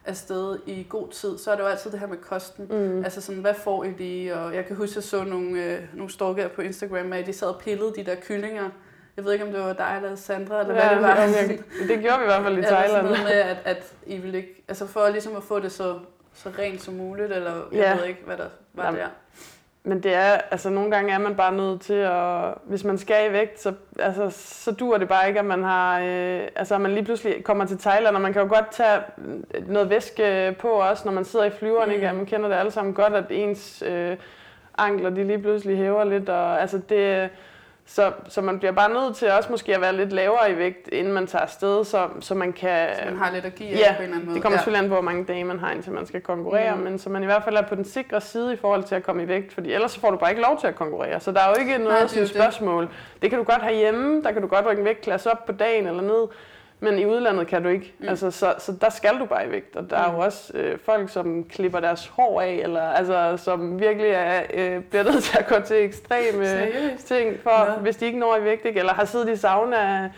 afsted 0.06 0.58
i 0.66 0.86
god 0.88 1.08
tid, 1.08 1.38
så 1.38 1.50
er 1.50 1.56
det 1.56 1.62
jo 1.62 1.68
altid 1.68 1.90
det 1.90 2.00
her 2.00 2.06
med 2.06 2.16
kosten. 2.16 2.66
Mm. 2.70 3.04
Altså 3.04 3.20
sådan, 3.20 3.40
hvad 3.40 3.54
får 3.54 3.84
I 3.84 3.90
lige? 3.90 4.34
Og 4.36 4.54
jeg 4.54 4.66
kan 4.66 4.76
huske, 4.76 4.92
at 4.92 4.96
jeg 4.96 5.04
så 5.04 5.24
nogle, 5.24 5.64
øh, 5.64 5.80
nogle 5.94 6.12
stalker 6.12 6.48
på 6.48 6.62
Instagram, 6.62 7.12
at 7.12 7.26
de 7.26 7.32
sad 7.32 7.48
og 7.48 7.60
pillede 7.60 7.92
de 7.96 8.04
der 8.04 8.14
kyllinger, 8.14 8.70
jeg 9.16 9.24
ved 9.24 9.32
ikke, 9.32 9.44
om 9.44 9.52
det 9.52 9.60
var 9.60 9.72
dig 9.72 10.00
eller 10.02 10.16
Sandra, 10.16 10.60
eller 10.60 10.74
ja, 10.74 10.88
hvad 10.88 10.96
det 10.96 11.02
var. 11.02 11.14
Jeg, 11.14 11.58
det 11.88 12.00
gjorde 12.00 12.18
vi 12.18 12.24
i 12.24 12.26
hvert 12.26 12.42
fald 12.42 12.58
i 12.58 12.62
Thailand. 12.74 13.06
Eller 13.06 13.22
med, 13.22 13.32
at, 13.32 13.56
at 13.64 13.92
I 14.06 14.16
ville 14.16 14.38
ikke, 14.38 14.64
altså 14.68 14.86
for 14.86 15.08
ligesom 15.08 15.36
at 15.36 15.42
få 15.42 15.60
det 15.60 15.72
så, 15.72 15.98
så 16.34 16.50
rent 16.58 16.82
som 16.82 16.94
muligt, 16.94 17.32
eller 17.32 17.54
jeg 17.72 17.80
ja. 17.80 17.96
ved 17.96 18.04
ikke, 18.04 18.22
hvad 18.26 18.36
der 18.36 18.48
var 18.74 18.84
Jamen, 18.84 19.00
der. 19.00 19.08
Men 19.86 20.02
det 20.02 20.14
er, 20.14 20.32
altså 20.50 20.70
nogle 20.70 20.90
gange 20.90 21.12
er 21.12 21.18
man 21.18 21.36
bare 21.36 21.56
nødt 21.56 21.80
til 21.80 21.94
at, 21.94 22.54
hvis 22.64 22.84
man 22.84 22.98
skal 22.98 23.30
i 23.30 23.32
vægt, 23.32 23.60
så, 23.60 23.72
altså, 23.98 24.30
så 24.30 24.72
dur 24.72 24.98
det 24.98 25.08
bare 25.08 25.28
ikke, 25.28 25.40
at 25.40 25.46
man 25.46 25.62
har, 25.64 26.00
øh, 26.00 26.40
altså 26.56 26.78
man 26.78 26.90
lige 26.90 27.04
pludselig 27.04 27.44
kommer 27.44 27.64
til 27.64 27.78
Thailand, 27.78 28.16
og 28.16 28.22
man 28.22 28.32
kan 28.32 28.42
jo 28.42 28.48
godt 28.48 28.70
tage 28.70 29.00
noget 29.66 29.90
væske 29.90 30.56
på 30.58 30.68
også, 30.68 31.02
når 31.04 31.12
man 31.12 31.24
sidder 31.24 31.44
i 31.44 31.50
flyveren, 31.50 31.88
mm. 31.88 31.94
ikke? 31.94 32.12
man 32.12 32.26
kender 32.26 32.48
det 32.48 32.56
alle 32.56 32.70
sammen 32.70 32.94
godt, 32.94 33.14
at 33.14 33.24
ens 33.30 33.82
øh, 33.86 34.16
ankler, 34.78 35.10
de 35.10 35.24
lige 35.24 35.38
pludselig 35.38 35.76
hæver 35.76 36.04
lidt, 36.04 36.28
og 36.28 36.60
altså 36.60 36.80
det, 36.88 37.30
så, 37.86 38.12
så 38.28 38.40
man 38.40 38.58
bliver 38.58 38.72
bare 38.72 38.92
nødt 38.92 39.16
til 39.16 39.30
også 39.30 39.50
måske 39.50 39.74
at 39.74 39.80
være 39.80 39.96
lidt 39.96 40.12
lavere 40.12 40.52
i 40.52 40.56
vægt, 40.56 40.88
inden 40.88 41.12
man 41.12 41.26
tager 41.26 41.42
afsted, 41.42 41.84
så, 41.84 42.08
så 42.20 42.34
man 42.34 42.52
kan... 42.52 42.88
Så 42.96 43.04
man 43.04 43.16
har 43.16 43.32
lidt 43.32 43.44
at 43.44 43.54
give 43.54 43.68
ja, 43.68 43.94
på 43.96 44.02
en 44.02 44.02
eller 44.02 44.14
anden 44.14 44.26
måde. 44.26 44.34
det 44.34 44.42
kommer 44.42 44.54
ja. 44.54 44.58
selvfølgelig 44.58 44.84
an 44.84 44.88
på, 44.88 44.94
hvor 44.94 45.02
mange 45.02 45.24
dage 45.24 45.44
man 45.44 45.58
har, 45.58 45.70
indtil 45.70 45.92
man 45.92 46.06
skal 46.06 46.20
konkurrere, 46.20 46.76
mm. 46.76 46.82
men 46.82 46.98
så 46.98 47.10
man 47.10 47.22
i 47.22 47.26
hvert 47.26 47.44
fald 47.44 47.56
er 47.56 47.62
på 47.62 47.74
den 47.74 47.84
sikre 47.84 48.20
side 48.20 48.52
i 48.52 48.56
forhold 48.56 48.84
til 48.84 48.94
at 48.94 49.02
komme 49.02 49.22
i 49.22 49.28
vægt, 49.28 49.52
fordi 49.52 49.72
ellers 49.72 49.92
så 49.92 50.00
får 50.00 50.10
du 50.10 50.16
bare 50.16 50.30
ikke 50.30 50.42
lov 50.42 50.60
til 50.60 50.66
at 50.66 50.74
konkurrere. 50.74 51.20
Så 51.20 51.32
der 51.32 51.40
er 51.40 51.48
jo 51.48 51.60
ikke 51.60 51.78
noget 51.78 51.98
Nej, 51.98 52.06
sådan 52.06 52.28
spørgsmål. 52.28 52.82
Det. 52.82 53.22
det 53.22 53.30
kan 53.30 53.38
du 53.38 53.44
godt 53.44 53.62
have 53.62 53.76
hjemme, 53.76 54.22
der 54.22 54.32
kan 54.32 54.42
du 54.42 54.48
godt 54.48 54.66
rykke 54.66 54.80
en 54.80 54.86
vægtklasse 54.86 55.30
op 55.32 55.46
på 55.46 55.52
dagen 55.52 55.86
eller 55.86 56.02
ned, 56.02 56.28
Men 56.80 56.98
i 56.98 57.06
udlandet 57.06 57.46
kan 57.46 57.62
du 57.62 57.68
ikke. 57.68 57.94
Mm. 57.98 58.08
Altså, 58.08 58.30
så, 58.30 58.54
så 58.58 58.72
der 58.80 58.90
skal 58.90 59.18
du 59.18 59.24
bare 59.24 59.46
i 59.46 59.50
vægt. 59.50 59.76
Og 59.76 59.90
der 59.90 59.96
mm. 59.96 60.02
er 60.02 60.10
jo 60.10 60.16
mm. 60.16 60.24
også 60.24 60.52
øh, 60.54 60.78
folk, 60.78 61.10
som 61.10 61.44
klipper 61.44 61.80
deres 61.80 62.06
hår 62.06 62.40
af, 62.40 62.60
eller 62.62 62.82
altså, 62.82 63.36
som 63.36 63.80
virkelig 63.80 64.10
er, 64.10 64.42
øh, 64.54 64.82
bliver 64.82 65.02
nødt 65.02 65.24
til 65.24 65.38
at 65.38 65.46
gå 65.46 65.54
til 65.60 65.76
ekstreme 65.76 66.46
Seriøst? 66.46 67.06
ting, 67.06 67.40
for, 67.42 67.70
ja. 67.70 67.76
hvis 67.76 67.96
de 67.96 68.06
ikke 68.06 68.18
når 68.18 68.36
i 68.36 68.44
vægt, 68.44 68.64
ikke? 68.64 68.78
eller 68.78 68.92
har 68.92 69.04
siddet 69.04 69.28
i 69.28 69.36
sauna 69.36 69.76
ja. 69.76 70.08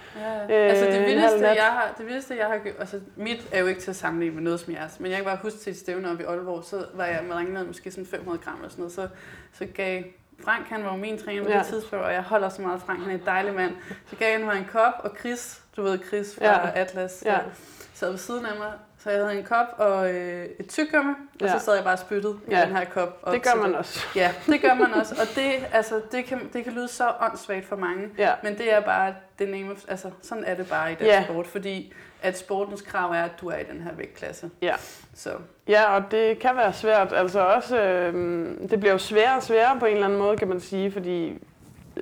øh, 0.51 0.71
altså 0.71 0.85
det 0.85 1.07
vildeste, 1.07 1.47
jeg 1.47 1.64
har, 1.64 1.95
det 1.99 2.07
vildeste, 2.07 2.37
jeg 2.37 2.47
har 2.47 2.59
gjort, 2.59 2.75
altså 2.79 3.01
mit 3.16 3.47
er 3.53 3.61
jo 3.61 3.66
ikke 3.66 3.81
til 3.81 3.90
at 3.90 3.97
sammenligne 3.97 4.35
med 4.35 4.42
noget 4.42 4.61
som 4.61 4.73
jeres, 4.73 5.01
men 5.01 5.11
jeg 5.11 5.16
kan 5.16 5.25
bare 5.25 5.38
huske 5.42 5.59
til 5.59 5.71
et 5.71 5.77
stævne 5.77 6.11
op 6.11 6.21
i 6.21 6.23
Aalborg, 6.23 6.64
så 6.64 6.85
var 6.95 7.05
jeg 7.05 7.21
med 7.49 7.64
måske 7.64 7.90
sådan 7.90 8.07
500 8.07 8.45
gram 8.45 8.57
eller 8.57 8.69
sådan 8.69 8.83
noget, 8.83 8.92
så, 8.92 9.09
så 9.53 9.66
gav 9.75 10.03
Frank, 10.45 10.66
han 10.69 10.85
var 10.85 10.92
jo 10.92 10.97
min 10.97 11.19
træner 11.19 11.45
på 11.45 11.51
ja. 11.51 11.59
det 11.59 11.66
tidspunkt, 11.66 12.05
og 12.05 12.12
jeg 12.12 12.23
holder 12.23 12.49
så 12.49 12.62
meget 12.62 12.83
Frank, 12.83 13.01
han 13.01 13.11
er 13.11 13.14
en 13.14 13.23
dejlig 13.27 13.55
mand. 13.55 13.73
Så 14.07 14.16
gav 14.16 14.33
han 14.33 14.45
mig 14.45 14.59
en 14.59 14.69
kop, 14.73 14.92
og 14.99 15.11
Chris, 15.21 15.62
du 15.77 15.83
ved 15.83 15.99
Chris 16.09 16.35
fra 16.35 16.45
ja. 16.45 16.71
Atlas, 16.75 17.23
ja. 17.27 17.39
sad 17.95 18.11
ved 18.11 18.19
siden 18.19 18.47
af 18.47 18.57
mig. 18.59 18.73
Så 18.99 19.11
jeg 19.11 19.21
havde 19.25 19.39
en 19.39 19.45
kop 19.45 19.67
og 19.79 20.15
øh, 20.15 20.47
et 20.61 20.69
tyggegummi, 20.69 21.12
og 21.41 21.47
ja. 21.47 21.59
så 21.59 21.65
sad 21.65 21.75
jeg 21.75 21.85
bare 21.85 21.95
og 21.95 21.99
spyttede 21.99 22.39
ja. 22.51 22.62
i 22.62 22.67
den 22.67 22.77
her 22.77 22.85
kop. 22.85 23.19
Og 23.23 23.35
det 23.35 23.43
gør 23.43 23.55
man 23.55 23.75
også. 23.75 24.01
Ja, 24.17 24.35
det 24.47 24.61
gør 24.61 24.75
man 24.75 24.95
også. 25.01 25.15
Og 25.15 25.27
det, 25.35 25.53
altså, 25.73 26.01
det, 26.12 26.25
kan, 26.25 26.41
det 26.53 26.65
kan 26.65 26.73
lyde 26.73 26.89
så 26.89 27.12
åndssvagt 27.21 27.67
for 27.67 27.77
mange, 27.77 28.09
ja. 28.19 28.33
men 28.43 28.59
det 28.59 28.73
er 28.73 28.81
bare 28.81 29.15
det 29.39 29.49
name 29.49 29.73
of, 29.73 29.85
altså, 29.89 30.11
sådan 30.23 30.45
er 30.45 30.55
det 30.55 30.69
bare 30.69 30.93
i 30.93 30.95
den 30.95 31.07
ja. 31.07 31.25
sport, 31.25 31.47
fordi 31.47 31.93
at 32.23 32.39
sportens 32.39 32.83
krav 32.83 33.11
er, 33.11 33.23
at 33.23 33.41
du 33.41 33.49
er 33.49 33.57
i 33.57 33.65
den 33.73 33.81
her 33.81 33.95
vægtklasse. 33.95 34.51
Ja. 34.62 34.75
Så. 35.15 35.31
Ja, 35.69 35.97
og 35.97 36.11
det 36.11 36.39
kan 36.39 36.57
være 36.57 36.73
svært. 36.73 37.12
Altså 37.12 37.41
også, 37.41 37.81
øh, 37.81 38.15
det 38.71 38.81
bliver 38.81 38.93
jo 38.93 38.99
sværere 38.99 39.37
og 39.37 39.43
sværere 39.43 39.81
på 39.81 39.87
en 39.87 39.93
eller 39.93 40.07
anden 40.07 40.19
måde, 40.19 40.37
kan 40.37 40.49
man 40.49 40.61
sige, 40.61 40.93
fordi 40.93 41.39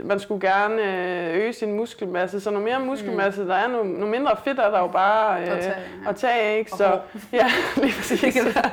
man 0.02 0.20
skulle 0.20 0.48
gerne 0.48 0.82
øh, 0.82 1.36
øge 1.36 1.52
sin 1.52 1.72
muskelmasse, 1.72 2.40
så 2.40 2.50
noget 2.50 2.64
mere 2.64 2.80
muskelmasse 2.80 3.40
mm. 3.40 3.46
der 3.46 3.54
er, 3.54 3.68
nu, 3.68 3.82
nu 3.82 4.06
mindre 4.06 4.36
fedt 4.44 4.58
er 4.58 4.70
der 4.70 4.78
jo 4.78 4.86
bare 4.86 5.40
øh, 5.40 5.52
at 5.52 5.60
tage, 5.60 5.74
ja. 6.04 6.10
at 6.10 6.16
tage 6.16 6.58
ikke? 6.58 6.70
Så, 6.70 6.98
ja, 7.32 7.46
lige 7.76 7.92
præcis. 7.96 8.20
Det 8.20 8.32
kan 8.32 8.44
være. 8.44 8.70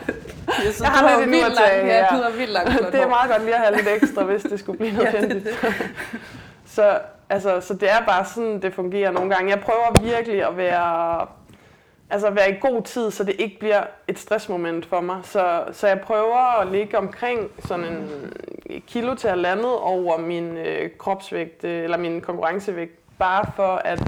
Jeg, 0.66 0.74
så, 0.74 0.84
jeg 0.84 0.92
har 0.92 1.20
lidt 1.20 1.30
endnu 1.30 1.48
at 1.48 1.58
tage. 1.58 1.86
Ja, 1.86 2.06
du 2.12 2.16
har 2.16 2.32
vildt 2.38 2.52
langt 2.52 2.72
Det 2.92 3.02
er 3.02 3.08
meget 3.08 3.32
godt 3.32 3.44
lige 3.44 3.56
at 3.56 3.62
have 3.62 3.76
lidt 3.76 3.88
ekstra, 3.88 4.24
hvis 4.24 4.42
det 4.42 4.60
skulle 4.60 4.78
blive 4.78 4.92
nødvendigt. 4.92 5.46
ja, 5.64 5.68
det, 5.68 5.76
det. 6.12 6.20
så, 6.66 7.00
altså, 7.30 7.62
så 7.62 7.74
det 7.74 7.92
er 7.92 8.06
bare 8.08 8.26
sådan, 8.26 8.62
det 8.62 8.74
fungerer 8.74 9.12
nogle 9.12 9.36
gange. 9.36 9.50
Jeg 9.50 9.60
prøver 9.60 10.02
virkelig 10.02 10.48
at 10.48 10.58
være 10.58 11.28
altså 12.12 12.30
være 12.30 12.52
i 12.52 12.56
god 12.62 12.82
tid, 12.82 13.12
så 13.12 13.24
det 13.24 13.36
ikke 13.39 13.60
bliver 13.60 13.84
et 14.08 14.19
stressmoment 14.19 14.86
for 14.86 15.02
mig. 15.02 15.19
Så, 15.24 15.63
så 15.71 15.88
jeg 15.88 16.02
prøver 16.02 16.60
at 16.62 16.67
ligge 16.67 16.97
omkring 16.97 17.52
sådan 17.60 17.86
en 17.86 18.34
kilo 18.88 19.15
til 19.15 19.38
landet 19.38 19.78
over 19.80 20.17
min 20.17 20.58
øh, 20.58 20.89
kropsvægt, 20.97 21.63
øh, 21.63 21.84
eller 21.84 21.97
min 21.97 22.21
konkurrencevægt, 22.21 23.17
bare 23.19 23.45
for 23.56 23.76
at, 23.76 24.00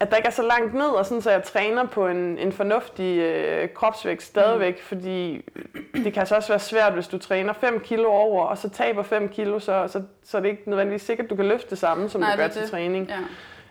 at 0.00 0.10
der 0.10 0.16
ikke 0.16 0.26
er 0.26 0.32
så 0.32 0.42
langt 0.42 0.74
ned, 0.74 0.88
og 0.88 1.06
sådan, 1.06 1.22
så 1.22 1.30
jeg 1.30 1.42
træner 1.42 1.86
på 1.86 2.08
en, 2.08 2.38
en 2.38 2.52
fornuftig 2.52 3.18
øh, 3.18 3.68
kropsvægt 3.74 4.22
stadigvæk, 4.22 4.74
mm. 4.74 4.82
fordi 4.82 5.44
det 5.94 6.12
kan 6.12 6.20
altså 6.20 6.36
også 6.36 6.48
være 6.48 6.58
svært, 6.58 6.92
hvis 6.92 7.08
du 7.08 7.18
træner 7.18 7.52
5 7.52 7.80
kilo 7.80 8.08
over, 8.08 8.44
og 8.44 8.58
så 8.58 8.68
taber 8.68 9.02
5 9.02 9.28
kilo, 9.28 9.58
så, 9.58 9.88
så, 9.88 10.02
så 10.24 10.36
er 10.36 10.42
det 10.42 10.48
ikke 10.48 10.62
nødvendigvis 10.66 11.02
sikkert, 11.02 11.24
at 11.24 11.30
du 11.30 11.36
kan 11.36 11.48
løfte 11.48 11.70
det 11.70 11.78
samme, 11.78 12.08
som 12.08 12.20
Nej, 12.20 12.32
du 12.32 12.36
gør 12.36 12.48
til 12.48 12.62
det. 12.62 12.70
træning. 12.70 13.08
Ja. 13.08 13.18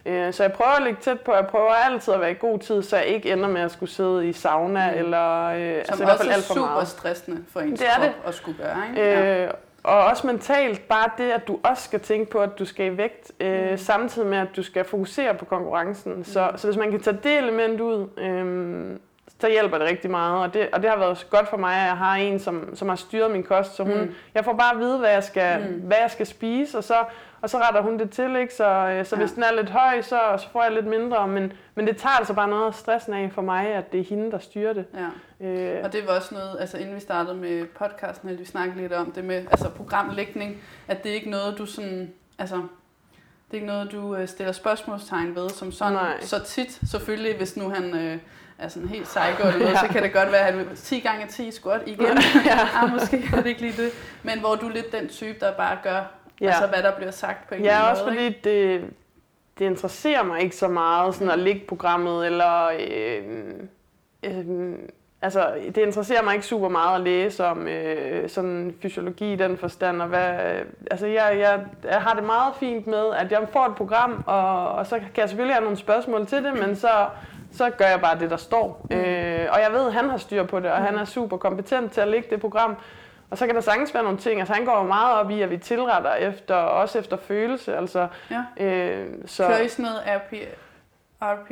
Øh, 0.05 0.33
så 0.33 0.43
jeg 0.43 0.53
prøver 0.53 0.71
at 0.71 0.83
ligge 0.83 0.99
tæt 1.01 1.19
på, 1.21 1.33
jeg 1.33 1.47
prøver 1.47 1.71
altid 1.71 2.13
at 2.13 2.21
være 2.21 2.31
i 2.31 2.35
god 2.39 2.59
tid, 2.59 2.83
så 2.83 2.97
jeg 2.97 3.05
ikke 3.05 3.31
ender 3.33 3.49
med 3.49 3.61
at 3.61 3.71
skulle 3.71 3.89
sidde 3.89 4.27
i 4.29 4.33
sauna, 4.33 4.91
mm. 4.91 4.97
eller 4.97 5.43
øh, 5.45 5.57
Som 5.59 5.67
altså 5.89 6.03
i 6.03 6.05
hvert 6.05 6.17
fald 6.17 6.29
alt 6.31 6.43
for 6.43 6.55
meget. 6.55 6.69
super 6.69 6.83
stressende 6.85 7.43
for 7.53 7.59
ens 7.59 7.79
det 7.79 7.87
er 7.87 7.93
krop 7.95 8.03
det. 8.03 8.13
at 8.27 8.33
skulle 8.33 8.57
gøre, 8.57 8.77
ikke? 8.89 9.43
Øh, 9.43 9.49
Og 9.83 10.05
også 10.05 10.27
mentalt, 10.27 10.87
bare 10.87 11.09
det, 11.17 11.31
at 11.31 11.47
du 11.47 11.59
også 11.63 11.83
skal 11.83 11.99
tænke 11.99 12.31
på, 12.31 12.39
at 12.39 12.59
du 12.59 12.65
skal 12.65 12.85
i 12.93 12.97
vægt, 12.97 13.31
øh, 13.39 13.71
mm. 13.71 13.77
samtidig 13.77 14.27
med, 14.27 14.37
at 14.37 14.47
du 14.55 14.63
skal 14.63 14.83
fokusere 14.83 15.33
på 15.33 15.45
konkurrencen. 15.45 16.15
Mm. 16.15 16.23
Så, 16.23 16.51
så 16.55 16.67
hvis 16.67 16.77
man 16.77 16.91
kan 16.91 16.99
tage 17.01 17.19
det 17.23 17.37
element 17.37 17.81
ud, 17.81 18.07
øh, 18.17 18.97
så 19.41 19.49
hjælper 19.49 19.77
det 19.77 19.87
rigtig 19.87 20.11
meget. 20.11 20.41
Og 20.41 20.53
det, 20.53 20.69
og 20.73 20.81
det 20.81 20.89
har 20.89 20.97
været 20.97 21.27
godt 21.29 21.49
for 21.49 21.57
mig, 21.57 21.75
at 21.75 21.87
jeg 21.87 21.97
har 21.97 22.15
en, 22.15 22.39
som, 22.39 22.75
som 22.75 22.89
har 22.89 22.95
styret 22.95 23.31
min 23.31 23.43
kost. 23.43 23.75
Så 23.75 23.83
hun, 23.83 24.01
mm. 24.01 24.13
jeg 24.33 24.45
får 24.45 24.53
bare 24.53 24.73
at 24.73 24.79
vide, 24.79 24.97
hvad 24.97 25.09
jeg 25.09 25.23
skal, 25.23 25.69
mm. 25.69 25.79
hvad 25.79 25.97
jeg 26.01 26.11
skal 26.11 26.25
spise, 26.25 26.77
og 26.77 26.83
så 26.83 26.95
og 27.45 27.49
så 27.49 27.57
retter 27.57 27.81
hun 27.81 27.99
det 27.99 28.09
til, 28.09 28.35
ikke? 28.35 28.53
Så, 28.53 28.67
øh, 28.67 29.05
så 29.05 29.15
ja. 29.15 29.21
hvis 29.21 29.31
den 29.31 29.43
er 29.43 29.53
lidt 29.55 29.69
høj, 29.69 30.01
så, 30.01 30.19
så 30.37 30.49
får 30.51 30.63
jeg 30.63 30.71
lidt 30.71 30.85
mindre. 30.87 31.27
Men, 31.27 31.53
men 31.75 31.87
det 31.87 31.97
tager 31.97 32.13
altså 32.13 32.33
bare 32.33 32.47
noget 32.47 32.67
af 32.67 32.73
stressen 32.73 33.13
af 33.13 33.31
for 33.31 33.41
mig, 33.41 33.67
at 33.67 33.91
det 33.91 33.99
er 33.99 34.03
hende, 34.03 34.31
der 34.31 34.39
styrer 34.39 34.73
det. 34.73 34.85
Ja. 35.39 35.47
Øh. 35.47 35.83
Og 35.83 35.93
det 35.93 36.07
var 36.07 36.15
også 36.15 36.35
noget, 36.35 36.57
altså 36.59 36.77
inden 36.77 36.95
vi 36.95 36.99
startede 36.99 37.35
med 37.35 37.65
podcasten, 37.65 38.29
at 38.29 38.39
vi 38.39 38.45
snakkede 38.45 38.81
lidt 38.81 38.93
om 38.93 39.11
det 39.11 39.23
med 39.23 39.35
altså 39.51 39.69
programlægning, 39.69 40.61
at 40.87 41.03
det 41.03 41.11
er 41.11 41.15
ikke 41.15 41.29
noget, 41.29 41.57
du 41.57 41.65
sådan, 41.65 42.13
altså 42.39 42.55
det 42.55 43.51
er 43.51 43.55
ikke 43.55 43.67
noget, 43.67 43.91
du 43.91 44.15
øh, 44.15 44.27
stiller 44.27 44.51
spørgsmålstegn 44.53 45.35
ved, 45.35 45.49
som 45.49 45.71
sådan 45.71 45.93
Nej. 45.93 46.21
så 46.21 46.43
tit, 46.43 46.79
selvfølgelig, 46.89 47.37
hvis 47.37 47.57
nu 47.57 47.69
han 47.69 47.95
øh, 47.95 48.17
er 48.57 48.67
sådan 48.67 48.89
helt 48.89 49.03
psycho 49.03 49.47
eller 49.47 49.59
noget, 49.59 49.73
ja. 49.73 49.79
så 49.79 49.87
kan 49.87 50.03
det 50.03 50.13
godt 50.13 50.31
være, 50.31 50.47
at 50.47 50.53
han 50.53 50.75
10 50.75 50.99
gange 50.99 51.27
10 51.27 51.51
squat 51.51 51.81
igen. 51.85 52.05
ja. 52.45 52.59
ah, 52.83 52.91
måske 52.93 53.23
er 53.33 53.37
det 53.37 53.45
ikke 53.45 53.61
lige 53.61 53.83
det. 53.83 53.91
Men 54.23 54.39
hvor 54.39 54.55
du 54.55 54.67
er 54.67 54.71
lidt 54.71 54.91
den 54.91 55.07
type, 55.07 55.39
der 55.39 55.53
bare 55.53 55.77
gør 55.83 56.01
Ja. 56.41 56.47
Altså 56.47 56.67
hvad 56.67 56.83
der 56.83 56.95
bliver 56.95 57.11
sagt 57.11 57.47
på 57.47 57.55
en 57.55 57.63
ja, 57.63 57.67
eller 57.67 57.79
anden 57.79 58.05
måde. 58.05 58.15
Ja, 58.15 58.21
også 58.21 58.33
fordi 58.33 58.39
det, 58.43 58.89
det 59.59 59.65
interesserer 59.65 60.23
mig 60.23 60.41
ikke 60.41 60.55
så 60.55 60.67
meget 60.67 61.15
sådan 61.15 61.31
at 61.31 61.39
ligge 61.39 61.61
programmet, 61.67 62.25
eller 62.25 62.67
øh, 62.79 63.23
øh, 64.23 64.73
altså, 65.21 65.53
det 65.65 65.77
interesserer 65.77 66.23
mig 66.23 66.33
ikke 66.33 66.45
super 66.45 66.69
meget 66.69 66.95
at 66.95 67.01
læse 67.01 67.45
om 67.45 67.67
øh, 67.67 68.29
sådan 68.29 68.75
fysiologi 68.81 69.33
i 69.33 69.35
den 69.35 69.57
forstand. 69.57 70.01
Og 70.01 70.07
hvad, 70.07 70.39
altså, 70.91 71.07
jeg, 71.07 71.37
jeg, 71.39 71.65
jeg 71.83 72.01
har 72.01 72.13
det 72.13 72.23
meget 72.23 72.53
fint 72.59 72.87
med, 72.87 73.13
at 73.13 73.31
jeg 73.31 73.47
får 73.53 73.65
et 73.65 73.75
program, 73.75 74.23
og, 74.27 74.71
og 74.71 74.87
så 74.87 74.95
kan 74.99 75.17
jeg 75.17 75.29
selvfølgelig 75.29 75.55
have 75.55 75.63
nogle 75.63 75.77
spørgsmål 75.77 76.27
til 76.27 76.43
det, 76.43 76.53
men 76.67 76.75
så, 76.75 77.07
så 77.55 77.69
gør 77.69 77.85
jeg 77.85 78.01
bare 78.01 78.19
det, 78.19 78.29
der 78.29 78.37
står. 78.37 78.85
Mm. 78.89 78.95
Øh, 78.95 79.47
og 79.51 79.59
jeg 79.61 79.71
ved, 79.71 79.87
at 79.87 79.93
han 79.93 80.09
har 80.09 80.17
styr 80.17 80.43
på 80.43 80.59
det, 80.59 80.71
og 80.71 80.77
han 80.77 80.95
er 80.95 81.05
super 81.05 81.37
kompetent 81.37 81.91
til 81.91 82.01
at 82.01 82.07
lægge 82.07 82.27
det 82.29 82.41
program. 82.41 82.75
Og 83.29 83.37
så 83.37 83.45
kan 83.45 83.55
der 83.55 83.61
sagtens 83.61 83.93
være 83.93 84.03
nogle 84.03 84.17
ting, 84.17 84.39
altså 84.39 84.53
han 84.53 84.65
går 84.65 84.77
jo 84.77 84.83
meget 84.83 85.15
op 85.15 85.29
i, 85.29 85.41
at 85.41 85.49
vi 85.49 85.57
tilretter 85.57 86.13
efter, 86.13 86.55
også 86.55 86.99
efter 86.99 87.17
følelse, 87.17 87.77
altså. 87.77 88.07
Ja. 88.31 88.65
Øh, 88.65 89.07
så, 89.25 89.47
Kører 89.47 89.59
I 89.59 89.67
sådan 89.67 89.85
noget 89.85 90.01
RP, 91.33 91.51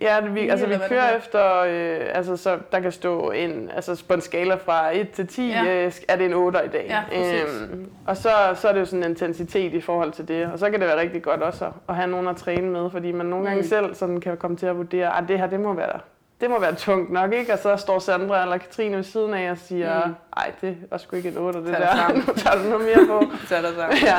Ja, 0.00 0.20
det, 0.22 0.34
vi, 0.34 0.48
altså 0.48 0.66
vi 0.66 0.74
kører 0.88 1.16
efter, 1.16 1.60
øh, 1.60 2.00
altså 2.14 2.36
så 2.36 2.58
der 2.72 2.80
kan 2.80 2.92
stå 2.92 3.30
en, 3.30 3.70
altså 3.74 4.04
på 4.08 4.14
en 4.14 4.20
skala 4.20 4.54
fra 4.54 4.96
1 4.96 5.10
til 5.10 5.26
10, 5.26 5.48
ja. 5.48 5.64
øh, 5.64 5.92
er 6.08 6.16
det 6.16 6.26
en 6.26 6.32
8 6.32 6.58
i 6.64 6.68
dag. 6.68 7.04
Ja, 7.12 7.18
øhm, 7.18 7.90
og 8.06 8.16
så, 8.16 8.30
så 8.54 8.68
er 8.68 8.72
det 8.72 8.80
jo 8.80 8.84
sådan 8.84 9.04
en 9.04 9.10
intensitet 9.10 9.74
i 9.74 9.80
forhold 9.80 10.12
til 10.12 10.28
det, 10.28 10.46
og 10.46 10.58
så 10.58 10.70
kan 10.70 10.80
det 10.80 10.88
være 10.88 11.00
rigtig 11.00 11.22
godt 11.22 11.42
også 11.42 11.64
at, 11.64 11.72
at 11.88 11.96
have 11.96 12.10
nogen 12.10 12.28
at 12.28 12.36
træne 12.36 12.70
med, 12.70 12.90
fordi 12.90 13.12
man 13.12 13.26
nogle 13.26 13.46
gange 13.46 13.62
mm. 13.62 13.68
selv 13.68 13.94
sådan 13.94 14.20
kan 14.20 14.36
komme 14.36 14.56
til 14.56 14.66
at 14.66 14.76
vurdere, 14.76 15.18
at 15.18 15.24
det 15.28 15.38
her, 15.38 15.46
det 15.46 15.60
må 15.60 15.72
være 15.72 16.00
det 16.42 16.50
må 16.50 16.60
være 16.60 16.74
tungt 16.74 17.12
nok, 17.12 17.32
ikke? 17.32 17.52
Og 17.52 17.58
så 17.58 17.76
står 17.76 17.98
Sandra 17.98 18.42
eller 18.42 18.56
Katrine 18.58 18.96
ved 18.96 19.02
siden 19.02 19.34
af 19.34 19.50
og 19.50 19.58
siger, 19.58 20.06
mm. 20.06 20.14
ej, 20.36 20.52
det 20.60 20.76
var 20.90 20.98
sgu 20.98 21.16
ikke 21.16 21.28
en 21.28 21.36
8, 21.36 21.58
det 21.58 21.66
der. 21.66 22.14
nu 22.26 22.34
tager 22.36 22.62
du 22.62 22.68
noget 22.68 22.84
mere 22.84 23.06
på. 23.06 23.24
Tag 23.48 23.62
dig 23.62 23.70
sammen. 23.76 23.98
Ja. 24.02 24.18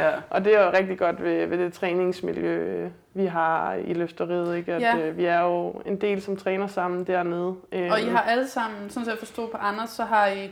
ja. 0.00 0.10
Og 0.30 0.44
det 0.44 0.56
er 0.56 0.64
jo 0.64 0.70
rigtig 0.72 0.98
godt 0.98 1.22
ved, 1.22 1.46
ved 1.46 1.58
det 1.58 1.72
træningsmiljø, 1.72 2.88
vi 3.18 3.26
har 3.26 3.74
i 3.74 3.94
løfteriet, 3.94 4.56
ikke? 4.56 4.74
At 4.74 4.82
ja. 4.82 4.96
øh, 4.96 5.16
vi 5.16 5.24
er 5.24 5.40
jo 5.40 5.82
en 5.86 6.00
del, 6.00 6.22
som 6.22 6.36
træner 6.36 6.66
sammen 6.66 7.06
dernede. 7.06 7.54
Og 7.72 8.00
I 8.00 8.08
har 8.08 8.20
alle 8.20 8.48
sammen, 8.48 8.90
sådan 8.90 9.04
som 9.04 9.10
jeg 9.10 9.18
forstod 9.18 9.48
på 9.48 9.56
Anders, 9.56 9.90
så 9.90 10.04
har 10.04 10.26
I 10.26 10.50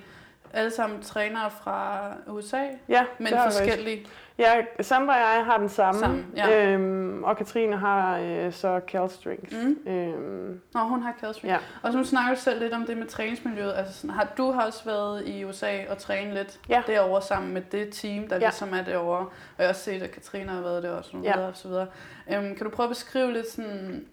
alle 0.53 0.71
sammen 0.71 1.03
trænere 1.03 1.51
fra 1.51 2.09
USA, 2.27 2.63
ja, 2.89 3.05
men 3.19 3.29
forskellige. 3.29 4.07
Ja, 4.39 4.55
Sandra 4.81 5.15
og 5.15 5.37
jeg 5.37 5.45
har 5.45 5.59
den 5.59 5.69
samme, 5.69 6.01
Sammen, 6.01 6.27
ja. 6.37 6.73
øhm, 6.73 7.25
og 7.25 7.37
Katrine 7.37 7.77
har 7.77 8.19
øh, 8.19 8.53
så 8.53 8.81
Cal 8.89 9.11
Strength. 9.11 9.57
Mm. 9.57 9.93
Øhm. 9.93 10.61
Nå, 10.75 10.81
hun 10.81 11.03
har 11.03 11.15
Cal 11.21 11.35
Strength. 11.35 11.47
Ja. 11.47 11.59
Og 11.83 11.93
så 11.93 12.05
snakker 12.05 12.35
du 12.35 12.41
selv 12.41 12.61
lidt 12.61 12.73
om 12.73 12.87
det 12.87 12.97
med 12.97 13.07
træningsmiljøet. 13.07 13.73
Altså, 13.77 13.95
sådan, 13.95 14.11
har, 14.11 14.29
du 14.37 14.51
har 14.51 14.67
også 14.67 14.85
været 14.85 15.29
i 15.29 15.45
USA 15.45 15.91
og 15.91 15.99
trænet 15.99 16.35
lidt 16.35 16.61
ja. 16.69 16.83
derovre 16.87 17.23
sammen 17.23 17.55
med 17.55 17.63
det 17.73 17.89
team, 17.93 18.29
der 18.29 18.37
ja. 18.37 18.41
ligesom 18.41 18.75
er 18.75 18.85
derovre. 18.85 19.19
Og 19.19 19.31
jeg 19.59 19.67
har 19.67 19.69
også 19.69 19.83
set, 19.83 20.03
at 20.03 20.11
Katrine 20.11 20.51
har 20.51 20.61
været 20.61 20.83
der 20.83 20.91
og, 20.91 21.05
ja. 21.23 21.39
og 21.39 21.57
så 21.57 21.69
videre. 21.69 21.87
Øhm, 22.33 22.55
kan 22.57 22.65
du 22.65 22.71
prøve 22.71 22.85
at 22.85 22.91
beskrive 22.91 23.33
lidt 23.33 23.51
sådan, 23.51 24.07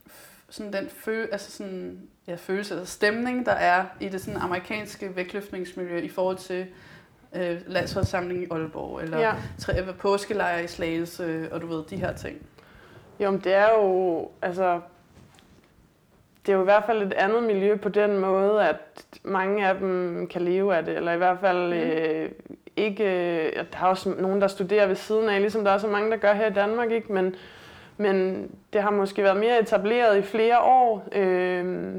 sådan 0.50 0.74
den 0.74 0.90
fø, 0.90 1.26
altså 1.32 1.52
sådan, 1.52 2.00
ja, 2.28 2.36
følelse, 2.36 2.80
altså 2.80 2.94
stemning, 2.94 3.46
der 3.46 3.52
er 3.52 3.86
i 4.00 4.10
det 4.10 4.22
sådan 4.22 4.40
amerikanske 4.40 5.16
vægtløftningsmiljø 5.16 5.98
i 5.98 6.10
forhold 6.10 6.38
til 6.38 6.68
øh, 7.36 7.58
landsholdssamling 7.68 8.44
i 8.44 8.48
Aalborg, 8.52 9.02
eller 9.02 9.20
ja. 9.20 9.34
tre, 9.60 9.74
påskelejre 10.00 10.64
i 10.64 10.68
Slagelse, 10.68 11.50
og 11.52 11.62
du 11.62 11.68
ved, 11.68 11.84
de 11.90 11.96
her 11.96 12.14
ting? 12.14 12.38
Jo, 13.20 13.32
men 13.32 13.40
det 13.40 13.54
er 13.54 13.68
jo, 13.78 14.30
altså, 14.42 14.82
det 16.46 16.52
er 16.52 16.56
jo 16.56 16.62
i 16.62 16.64
hvert 16.64 16.84
fald 16.86 17.02
et 17.02 17.14
andet 17.14 17.44
miljø 17.44 17.76
på 17.76 17.90
den 17.90 18.18
måde, 18.18 18.68
at 18.70 19.06
mange 19.24 19.68
af 19.68 19.76
dem 19.76 20.28
kan 20.28 20.42
leve 20.42 20.76
af 20.76 20.86
det, 20.86 20.96
eller 20.96 21.12
i 21.12 21.18
hvert 21.18 21.40
fald 21.40 21.68
mm. 21.68 21.80
øh, 21.80 22.30
ikke, 22.76 23.06
der 23.72 23.78
er 23.82 23.86
også 23.86 24.10
nogen, 24.10 24.42
der 24.42 24.48
studerer 24.48 24.88
ved 24.88 24.96
siden 24.96 25.30
af, 25.30 25.42
ligesom 25.42 25.64
der 25.64 25.72
er 25.72 25.78
så 25.78 25.88
mange, 25.88 26.12
der 26.12 26.18
gør 26.18 26.34
her 26.34 26.48
i 26.48 26.54
Danmark, 26.54 26.92
ikke? 26.92 27.14
Men, 27.14 27.36
men 27.98 28.48
det 28.74 28.82
har 28.82 28.92
måske 28.92 29.24
været 29.24 29.38
mere 29.38 29.60
etableret 29.60 30.18
i 30.18 30.22
flere 30.22 30.60
år. 30.60 31.08
Øh, 31.12 31.96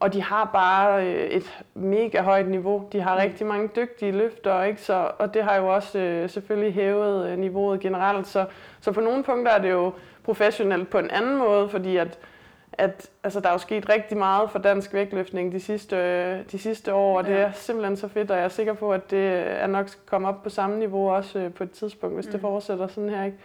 og 0.00 0.12
de 0.12 0.22
har 0.22 0.50
bare 0.52 1.06
øh, 1.06 1.26
et 1.26 1.64
mega 1.74 2.22
højt 2.22 2.48
niveau. 2.48 2.88
De 2.92 3.00
har 3.00 3.14
mm. 3.14 3.20
rigtig 3.20 3.46
mange 3.46 3.70
dygtige 3.76 4.12
løfter, 4.12 4.62
ikke? 4.62 4.82
Så, 4.82 5.10
og 5.18 5.34
det 5.34 5.44
har 5.44 5.56
jo 5.56 5.74
også 5.74 5.98
øh, 5.98 6.30
selvfølgelig 6.30 6.74
hævet 6.74 7.28
øh, 7.28 7.38
niveauet 7.38 7.80
generelt. 7.80 8.26
Så, 8.26 8.46
så 8.80 8.92
på 8.92 9.00
nogle 9.00 9.24
punkter 9.24 9.52
er 9.52 9.58
det 9.58 9.70
jo 9.70 9.92
professionelt 10.24 10.90
på 10.90 10.98
en 10.98 11.10
anden 11.10 11.36
måde, 11.36 11.68
fordi 11.68 11.96
at, 11.96 12.18
at 12.72 13.10
altså, 13.24 13.40
der 13.40 13.48
er 13.48 13.52
jo 13.52 13.58
sket 13.58 13.88
rigtig 13.88 14.16
meget 14.18 14.50
for 14.50 14.58
dansk 14.58 14.92
vægtløftning 14.92 15.52
de 15.52 15.60
sidste, 15.60 16.42
de 16.42 16.58
sidste 16.58 16.94
år, 16.94 17.18
og 17.18 17.24
det 17.24 17.36
er 17.36 17.52
simpelthen 17.52 17.96
så 17.96 18.08
fedt, 18.08 18.30
og 18.30 18.36
jeg 18.36 18.44
er 18.44 18.48
sikker 18.48 18.72
på, 18.72 18.92
at 18.92 19.10
det 19.10 19.44
er 19.62 19.66
nok 19.66 19.88
skal 19.88 20.02
komme 20.06 20.28
op 20.28 20.42
på 20.42 20.50
samme 20.50 20.78
niveau 20.78 21.10
også 21.10 21.38
øh, 21.38 21.52
på 21.52 21.62
et 21.62 21.70
tidspunkt, 21.70 22.14
hvis 22.14 22.26
mm. 22.26 22.32
det 22.32 22.40
fortsætter 22.40 22.86
sådan 22.86 23.08
her. 23.08 23.24
Ikke? 23.24 23.38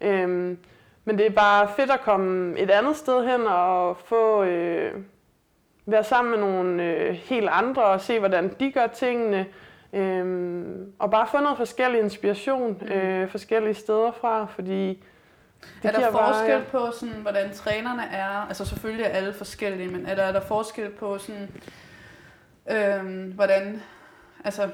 Øhm, 0.00 0.58
men 1.04 1.18
det 1.18 1.26
er 1.26 1.30
bare 1.30 1.68
fedt 1.76 1.90
at 1.90 2.00
komme 2.00 2.58
et 2.58 2.70
andet 2.70 2.96
sted 2.96 3.26
hen 3.26 3.46
og 3.46 3.96
få 3.96 4.42
øh, 4.42 4.92
være 5.86 6.04
sammen 6.04 6.30
med 6.30 6.40
nogle 6.40 6.82
øh, 6.82 7.14
helt 7.14 7.48
andre 7.52 7.84
og 7.84 8.00
se, 8.00 8.18
hvordan 8.18 8.54
de 8.60 8.72
gør 8.72 8.86
tingene. 8.86 9.46
Øhm, 9.92 10.92
og 10.98 11.10
bare 11.10 11.26
få 11.30 11.40
noget 11.40 11.56
forskellig 11.56 12.00
inspiration 12.00 12.78
mm. 12.80 12.86
øh, 12.86 13.30
forskellige 13.30 13.74
steder 13.74 14.12
fra, 14.20 14.46
fordi 14.46 15.04
det 15.82 15.88
er 15.88 16.00
der 16.00 16.10
forskel 16.10 16.46
bare, 16.46 16.52
ja. 16.52 16.60
på, 16.70 16.90
sådan, 16.92 17.14
hvordan 17.14 17.52
trænerne 17.52 18.02
er? 18.12 18.46
Altså 18.48 18.64
selvfølgelig 18.64 19.04
er 19.04 19.08
alle 19.08 19.32
forskellige, 19.32 19.88
men 19.88 20.06
er 20.06 20.14
der, 20.14 20.22
er 20.22 20.32
der 20.32 20.40
forskel 20.40 20.90
på, 20.90 21.18
sådan, 21.18 21.48
øhm, 22.70 23.32
hvordan... 23.34 23.82
Altså, 24.44 24.68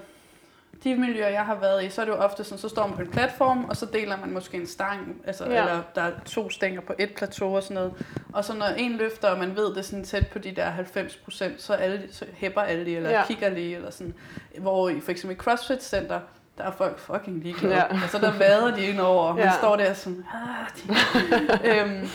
de 0.85 0.95
miljøer, 0.95 1.29
jeg 1.29 1.45
har 1.45 1.55
været 1.55 1.85
i, 1.85 1.90
så 1.90 2.01
er 2.01 2.05
det 2.05 2.12
jo 2.12 2.18
ofte 2.18 2.45
sådan, 2.45 2.59
så 2.59 2.68
står 2.68 2.87
man 2.87 2.97
på 2.97 3.03
en 3.03 3.11
platform, 3.11 3.64
og 3.64 3.77
så 3.77 3.87
deler 3.87 4.16
man 4.16 4.33
måske 4.33 4.57
en 4.57 4.66
stang, 4.66 5.16
altså, 5.27 5.45
ja. 5.45 5.61
eller 5.61 5.83
der 5.95 6.03
er 6.03 6.12
to 6.25 6.51
stænger 6.51 6.81
på 6.81 6.92
et 6.99 7.14
plateau 7.14 7.57
og 7.57 7.62
sådan 7.62 7.75
noget. 7.75 7.92
Og 8.33 8.45
så 8.45 8.55
når 8.55 8.66
en 8.66 8.92
løfter, 8.92 9.29
og 9.29 9.38
man 9.38 9.57
ved 9.57 9.68
det 9.68 9.79
er 9.79 9.83
sådan 9.83 10.05
tæt 10.05 10.27
på 10.27 10.38
de 10.38 10.53
der 10.53 10.71
90 10.71 11.16
procent, 11.16 11.62
så, 11.62 11.73
alle, 11.73 12.09
så 12.11 12.25
hæpper 12.35 12.61
alle 12.61 12.85
lige, 12.85 12.97
eller 12.97 13.11
ja. 13.11 13.25
kigger 13.27 13.51
lige, 13.51 13.77
eller 13.77 13.90
sådan. 13.90 14.14
Hvor 14.59 14.88
i 14.88 15.01
for 15.01 15.11
eksempel 15.11 15.37
i 15.37 15.40
CrossFit 15.40 15.85
Center, 15.85 16.21
der 16.59 16.64
er 16.64 16.71
folk 16.71 16.99
fucking 16.99 17.42
ligeglade. 17.42 17.75
Ja. 17.75 18.03
Altså 18.03 18.18
der 18.18 18.38
vader 18.38 18.75
de 18.77 18.87
ind 18.87 19.01
over, 19.01 19.23
og 19.23 19.35
man 19.35 19.45
ja. 19.45 19.53
står 19.59 19.77
der 19.77 19.95
sådan, 19.95 20.25
ah, 20.35 20.68
de... 20.77 21.79
øhm, 21.81 22.09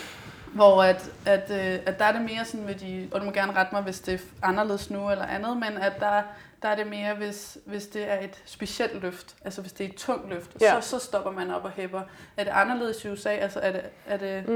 hvor 0.53 0.83
at, 0.83 1.09
at, 1.25 1.51
øh, 1.51 1.79
at 1.85 1.99
der 1.99 2.05
er 2.05 2.11
det 2.11 2.21
mere 2.21 2.45
sådan 2.45 2.65
med 2.65 2.75
de, 2.75 3.09
og 3.11 3.19
du 3.19 3.25
må 3.25 3.31
gerne 3.31 3.53
rette 3.53 3.75
mig, 3.75 3.81
hvis 3.83 3.99
det 3.99 4.13
er 4.13 4.47
anderledes 4.47 4.89
nu 4.89 5.11
eller 5.11 5.25
andet, 5.25 5.57
men 5.57 5.77
at 5.81 5.99
der, 5.99 6.21
der 6.61 6.67
er 6.69 6.75
det 6.75 6.87
mere, 6.87 7.15
hvis, 7.15 7.57
hvis 7.65 7.87
det 7.87 8.11
er 8.11 8.19
et 8.19 8.41
specielt 8.45 9.01
løft, 9.01 9.35
altså 9.45 9.61
hvis 9.61 9.73
det 9.73 9.85
er 9.85 9.89
et 9.89 9.95
tungt 9.95 10.29
løft, 10.29 10.57
ja. 10.61 10.81
så, 10.81 10.89
så 10.89 11.05
stopper 11.05 11.31
man 11.31 11.51
op 11.51 11.63
og 11.63 11.71
hæpper. 11.71 12.01
Er 12.37 12.43
det 12.43 12.51
anderledes 12.51 13.05
i 13.05 13.09
USA? 13.09 13.29
Altså 13.29 13.59
er 13.59 13.71
det, 13.71 13.81
er 14.07 14.17
det... 14.17 14.47
Mm, 14.47 14.55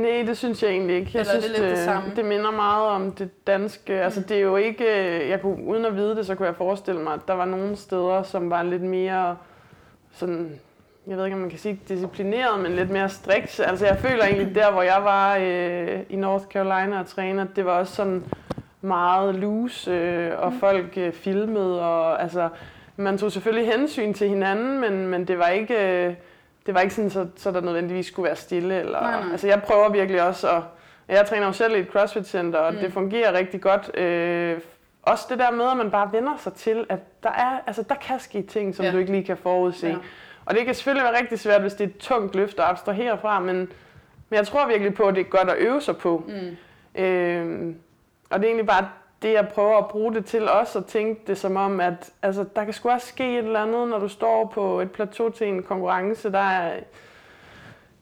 nej, 0.00 0.22
det 0.26 0.38
synes 0.38 0.62
jeg 0.62 0.70
egentlig 0.70 0.96
ikke. 0.96 1.10
Jeg 1.14 1.26
synes, 1.26 1.44
det, 1.44 1.54
det, 1.54 1.70
det, 1.70 1.78
samme? 1.78 2.12
det 2.16 2.24
minder 2.24 2.50
meget 2.50 2.86
om 2.86 3.12
det 3.12 3.46
danske. 3.46 3.92
Altså 3.92 4.20
mm. 4.20 4.26
det 4.26 4.36
er 4.36 4.40
jo 4.40 4.56
ikke, 4.56 4.84
jeg 5.28 5.40
kunne, 5.40 5.64
uden 5.64 5.84
at 5.84 5.96
vide 5.96 6.16
det, 6.16 6.26
så 6.26 6.34
kunne 6.34 6.48
jeg 6.48 6.56
forestille 6.56 7.00
mig, 7.00 7.14
at 7.14 7.20
der 7.28 7.34
var 7.34 7.44
nogle 7.44 7.76
steder, 7.76 8.22
som 8.22 8.50
var 8.50 8.62
lidt 8.62 8.82
mere 8.82 9.36
sådan 10.12 10.60
jeg 11.06 11.16
ved 11.16 11.24
ikke, 11.24 11.34
om 11.34 11.40
man 11.40 11.50
kan 11.50 11.58
sige 11.58 11.80
disciplineret, 11.88 12.60
men 12.60 12.72
lidt 12.72 12.90
mere 12.90 13.08
strikt. 13.08 13.60
Altså 13.60 13.86
jeg 13.86 13.98
føler 13.98 14.24
egentlig, 14.24 14.54
der 14.54 14.72
hvor 14.72 14.82
jeg 14.82 15.00
var 15.02 15.36
øh, 15.36 16.00
i 16.08 16.16
North 16.16 16.44
Carolina 16.44 17.00
og 17.00 17.06
træner, 17.06 17.46
det 17.56 17.64
var 17.64 17.72
også 17.78 17.94
sådan 17.94 18.24
meget 18.82 19.34
loose, 19.34 19.90
øh, 19.90 20.38
og 20.38 20.52
mm. 20.52 20.58
folk 20.58 20.92
øh, 20.96 21.12
filmede, 21.12 21.82
og 21.82 22.22
altså, 22.22 22.48
man 22.96 23.18
tog 23.18 23.32
selvfølgelig 23.32 23.72
hensyn 23.72 24.14
til 24.14 24.28
hinanden, 24.28 24.80
men, 24.80 25.06
men 25.06 25.24
det 25.24 25.38
var 25.38 25.48
ikke, 25.48 25.74
øh, 25.74 26.14
det 26.66 26.74
var 26.74 26.80
ikke 26.80 26.94
sådan, 26.94 27.10
så, 27.10 27.26
så 27.36 27.50
der 27.50 27.60
nødvendigvis 27.60 28.06
skulle 28.06 28.26
være 28.26 28.36
stille. 28.36 28.80
Eller, 28.80 29.00
nej, 29.00 29.20
nej. 29.20 29.32
Altså 29.32 29.46
jeg 29.46 29.62
prøver 29.62 29.88
virkelig 29.88 30.22
også 30.22 30.50
at, 30.50 30.62
jeg 31.08 31.26
træner 31.26 31.46
jo 31.46 31.52
selv 31.52 31.76
i 31.76 31.78
et 31.78 31.86
CrossFit-center, 31.86 32.58
og 32.58 32.74
mm. 32.74 32.78
det 32.78 32.92
fungerer 32.92 33.32
rigtig 33.32 33.60
godt. 33.60 33.96
Øh, 33.98 34.60
også 35.02 35.26
det 35.30 35.38
der 35.38 35.50
med, 35.50 35.70
at 35.70 35.76
man 35.76 35.90
bare 35.90 36.12
vender 36.12 36.36
sig 36.36 36.52
til, 36.52 36.86
at 36.88 37.22
der, 37.22 37.30
er, 37.30 37.58
altså, 37.66 37.82
der 37.88 37.94
kan 37.94 38.20
ske 38.20 38.42
ting, 38.42 38.74
som 38.74 38.84
ja. 38.84 38.92
du 38.92 38.98
ikke 38.98 39.12
lige 39.12 39.24
kan 39.24 39.36
forudse. 39.36 39.86
Ja. 39.86 39.96
Og 40.44 40.54
det 40.54 40.64
kan 40.64 40.74
selvfølgelig 40.74 41.04
være 41.04 41.20
rigtig 41.20 41.38
svært, 41.38 41.60
hvis 41.60 41.72
det 41.72 41.84
er 41.84 41.88
et 41.88 41.96
tungt 41.98 42.34
løft 42.34 42.58
at 42.58 42.64
abstrahere 42.64 43.18
fra, 43.18 43.40
men, 43.40 43.56
men 43.56 44.36
jeg 44.36 44.46
tror 44.46 44.66
virkelig 44.66 44.94
på, 44.94 45.02
at 45.02 45.14
det 45.14 45.20
er 45.20 45.24
godt 45.24 45.50
at 45.50 45.56
øve 45.58 45.80
sig 45.80 45.96
på. 45.96 46.24
Mm. 46.28 47.02
Øh, 47.02 47.74
og 48.32 48.38
det 48.38 48.46
er 48.46 48.48
egentlig 48.48 48.66
bare 48.66 48.88
det, 49.22 49.32
jeg 49.32 49.48
prøver 49.48 49.78
at 49.78 49.88
bruge 49.88 50.14
det 50.14 50.24
til 50.24 50.48
også, 50.48 50.78
at 50.78 50.84
tænke 50.84 51.20
det 51.26 51.38
som 51.38 51.56
om, 51.56 51.80
at 51.80 52.10
altså, 52.22 52.44
der 52.56 52.64
kan 52.64 52.72
sgu 52.72 52.90
også 52.90 53.06
ske 53.06 53.32
et 53.32 53.44
eller 53.44 53.62
andet, 53.62 53.88
når 53.88 53.98
du 53.98 54.08
står 54.08 54.50
på 54.54 54.80
et 54.80 54.90
plateau 54.90 55.28
til 55.28 55.46
en 55.46 55.62
konkurrence, 55.62 56.32
der 56.32 56.38
er 56.38 56.72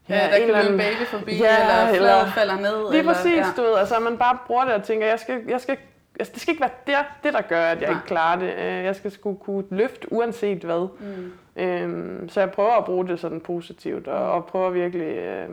Ja, 0.09 0.15
ja 0.15 0.31
der 0.31 0.39
kan 0.39 0.47
løbe 0.47 0.73
en 0.73 0.77
baby 0.77 1.07
forbi, 1.07 1.37
ja, 1.37 1.61
eller 1.61 1.95
eller 1.95 2.31
falder 2.31 2.55
ned. 2.55 2.91
Lige 2.91 2.99
eller, 2.99 3.13
præcis, 3.13 3.37
ja. 3.37 3.45
du 3.57 3.61
ved, 3.61 3.77
altså 3.77 3.99
man 3.99 4.17
bare 4.17 4.37
bruger 4.47 4.65
det 4.65 4.73
og 4.73 4.83
tænker, 4.83 5.07
jeg 5.07 5.19
skal, 5.19 5.41
jeg 5.47 5.61
skal, 5.61 5.77
altså, 6.19 6.33
det 6.33 6.41
skal 6.41 6.51
ikke 6.51 6.61
være 6.61 6.71
det, 6.87 6.95
det, 7.23 7.33
der 7.33 7.41
gør, 7.41 7.61
at 7.61 7.81
jeg 7.81 7.89
Nej. 7.89 7.97
ikke 7.97 8.07
klarer 8.07 8.39
det. 8.39 8.53
Øh, 8.53 8.83
jeg 8.85 8.95
skal 8.95 9.11
sgu 9.11 9.33
kunne 9.33 9.63
løfte 9.69 10.13
uanset 10.13 10.57
hvad. 10.57 10.87
Mm. 10.99 11.31
Øhm, 11.55 12.29
så 12.29 12.39
jeg 12.39 12.51
prøver 12.51 12.77
at 12.77 12.85
bruge 12.85 13.07
det 13.07 13.19
sådan 13.19 13.41
positivt, 13.41 14.07
og, 14.07 14.31
og 14.31 14.45
prøver 14.45 14.69
virkelig, 14.69 15.17
øh, 15.17 15.49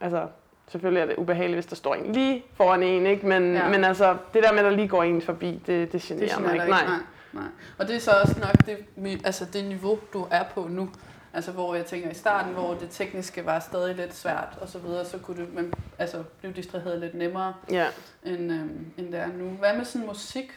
altså 0.00 0.26
Selvfølgelig 0.72 1.00
er 1.00 1.06
det 1.06 1.16
ubehageligt, 1.16 1.56
hvis 1.56 1.66
der 1.66 1.76
står 1.76 1.94
en 1.94 2.12
lige 2.12 2.44
foran 2.54 2.82
en, 2.82 3.06
ikke? 3.06 3.26
Men, 3.26 3.54
ja. 3.54 3.68
men 3.68 3.84
altså, 3.84 4.16
det 4.34 4.42
der 4.42 4.52
med, 4.52 4.58
at 4.58 4.64
der 4.64 4.70
lige 4.70 4.88
går 4.88 5.02
en 5.02 5.22
forbi, 5.22 5.62
det, 5.66 5.92
det 5.92 6.02
generer 6.02 6.34
det 6.34 6.42
mig 6.42 6.54
ikke. 6.54 6.66
Nej. 6.66 6.86
nej. 6.86 6.98
nej. 7.32 7.44
Og 7.78 7.88
det 7.88 7.96
er 7.96 8.00
så 8.00 8.10
også 8.10 8.40
nok 8.40 8.66
det, 8.66 9.20
altså 9.24 9.44
det 9.52 9.64
niveau, 9.64 9.98
du 10.12 10.26
er 10.30 10.42
på 10.54 10.66
nu. 10.70 10.90
Altså 11.34 11.52
hvor 11.52 11.74
jeg 11.74 11.86
tænker 11.86 12.10
i 12.10 12.14
starten, 12.14 12.52
hvor 12.52 12.74
det 12.74 12.90
tekniske 12.90 13.46
var 13.46 13.60
stadig 13.60 13.96
lidt 13.96 14.14
svært 14.14 14.58
og 14.60 14.68
så 14.68 14.78
videre, 14.78 15.04
så 15.04 15.18
kunne 15.18 15.42
du 15.42 15.46
man, 15.54 15.72
altså, 15.98 16.22
blive 16.40 16.52
distraheret 16.52 17.00
lidt 17.00 17.14
nemmere, 17.14 17.54
ja. 17.70 17.86
end, 18.24 18.52
øhm, 18.52 18.92
end 18.98 19.12
det 19.12 19.20
er 19.20 19.26
nu. 19.38 19.48
Hvad 19.48 19.76
med 19.76 19.84
sådan 19.84 20.06
musik? 20.06 20.52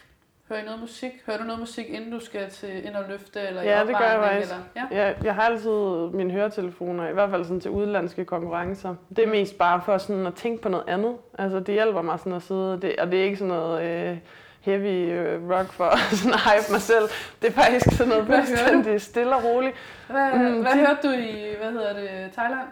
Hører 0.49 0.59
I 0.59 0.65
noget 0.65 0.79
musik? 0.79 1.11
Hører 1.25 1.37
du 1.37 1.43
noget 1.43 1.59
musik, 1.59 1.89
inden 1.89 2.11
du 2.11 2.19
skal 2.19 2.49
til 2.49 2.85
ind 2.85 2.95
og 2.95 3.03
løfte? 3.09 3.39
Eller 3.39 3.63
ja, 3.63 3.79
det 3.79 3.97
gør 3.97 4.05
jeg 4.05 4.19
faktisk. 4.23 4.51
Eller? 4.51 4.87
Ja? 4.91 5.05
Jeg, 5.05 5.15
jeg 5.23 5.35
har 5.35 5.41
altid 5.41 6.17
mine 6.17 6.31
høretelefoner, 6.31 7.09
i 7.09 7.13
hvert 7.13 7.29
fald 7.29 7.43
sådan 7.43 7.59
til 7.59 7.71
udlandske 7.71 8.25
konkurrencer. 8.25 8.95
Det 9.09 9.19
er 9.19 9.25
mm. 9.25 9.31
mest 9.31 9.57
bare 9.57 9.81
for 9.85 9.97
sådan 9.97 10.25
at 10.25 10.33
tænke 10.33 10.61
på 10.61 10.69
noget 10.69 10.85
andet. 10.87 11.15
Altså, 11.37 11.59
det 11.59 11.73
hjælper 11.73 12.01
mig 12.01 12.19
sådan 12.19 12.33
at 12.33 12.41
sidde, 12.41 12.81
det, 12.81 12.95
og 12.99 13.11
det 13.11 13.19
er 13.19 13.23
ikke 13.23 13.37
sådan 13.37 13.53
noget... 13.53 13.83
Øh, 13.83 14.17
heavy 14.61 15.11
øh, 15.11 15.49
rock 15.49 15.71
for 15.71 15.83
at 15.83 15.99
sådan 16.19 16.39
hype 16.39 16.71
mig 16.71 16.81
selv. 16.81 17.09
Det 17.41 17.47
er 17.47 17.51
faktisk 17.51 17.97
sådan 17.97 18.07
noget 18.07 18.25
fuldstændig 18.25 19.01
stille 19.01 19.35
og 19.35 19.43
roligt. 19.43 19.75
Hvad, 20.09 20.33
mm, 20.33 20.61
hvad 20.61 20.71
hørte 20.71 21.07
du 21.07 21.11
i, 21.13 21.55
hvad 21.61 21.71
hedder 21.71 21.93
det, 21.93 22.31
Thailand? 22.33 22.67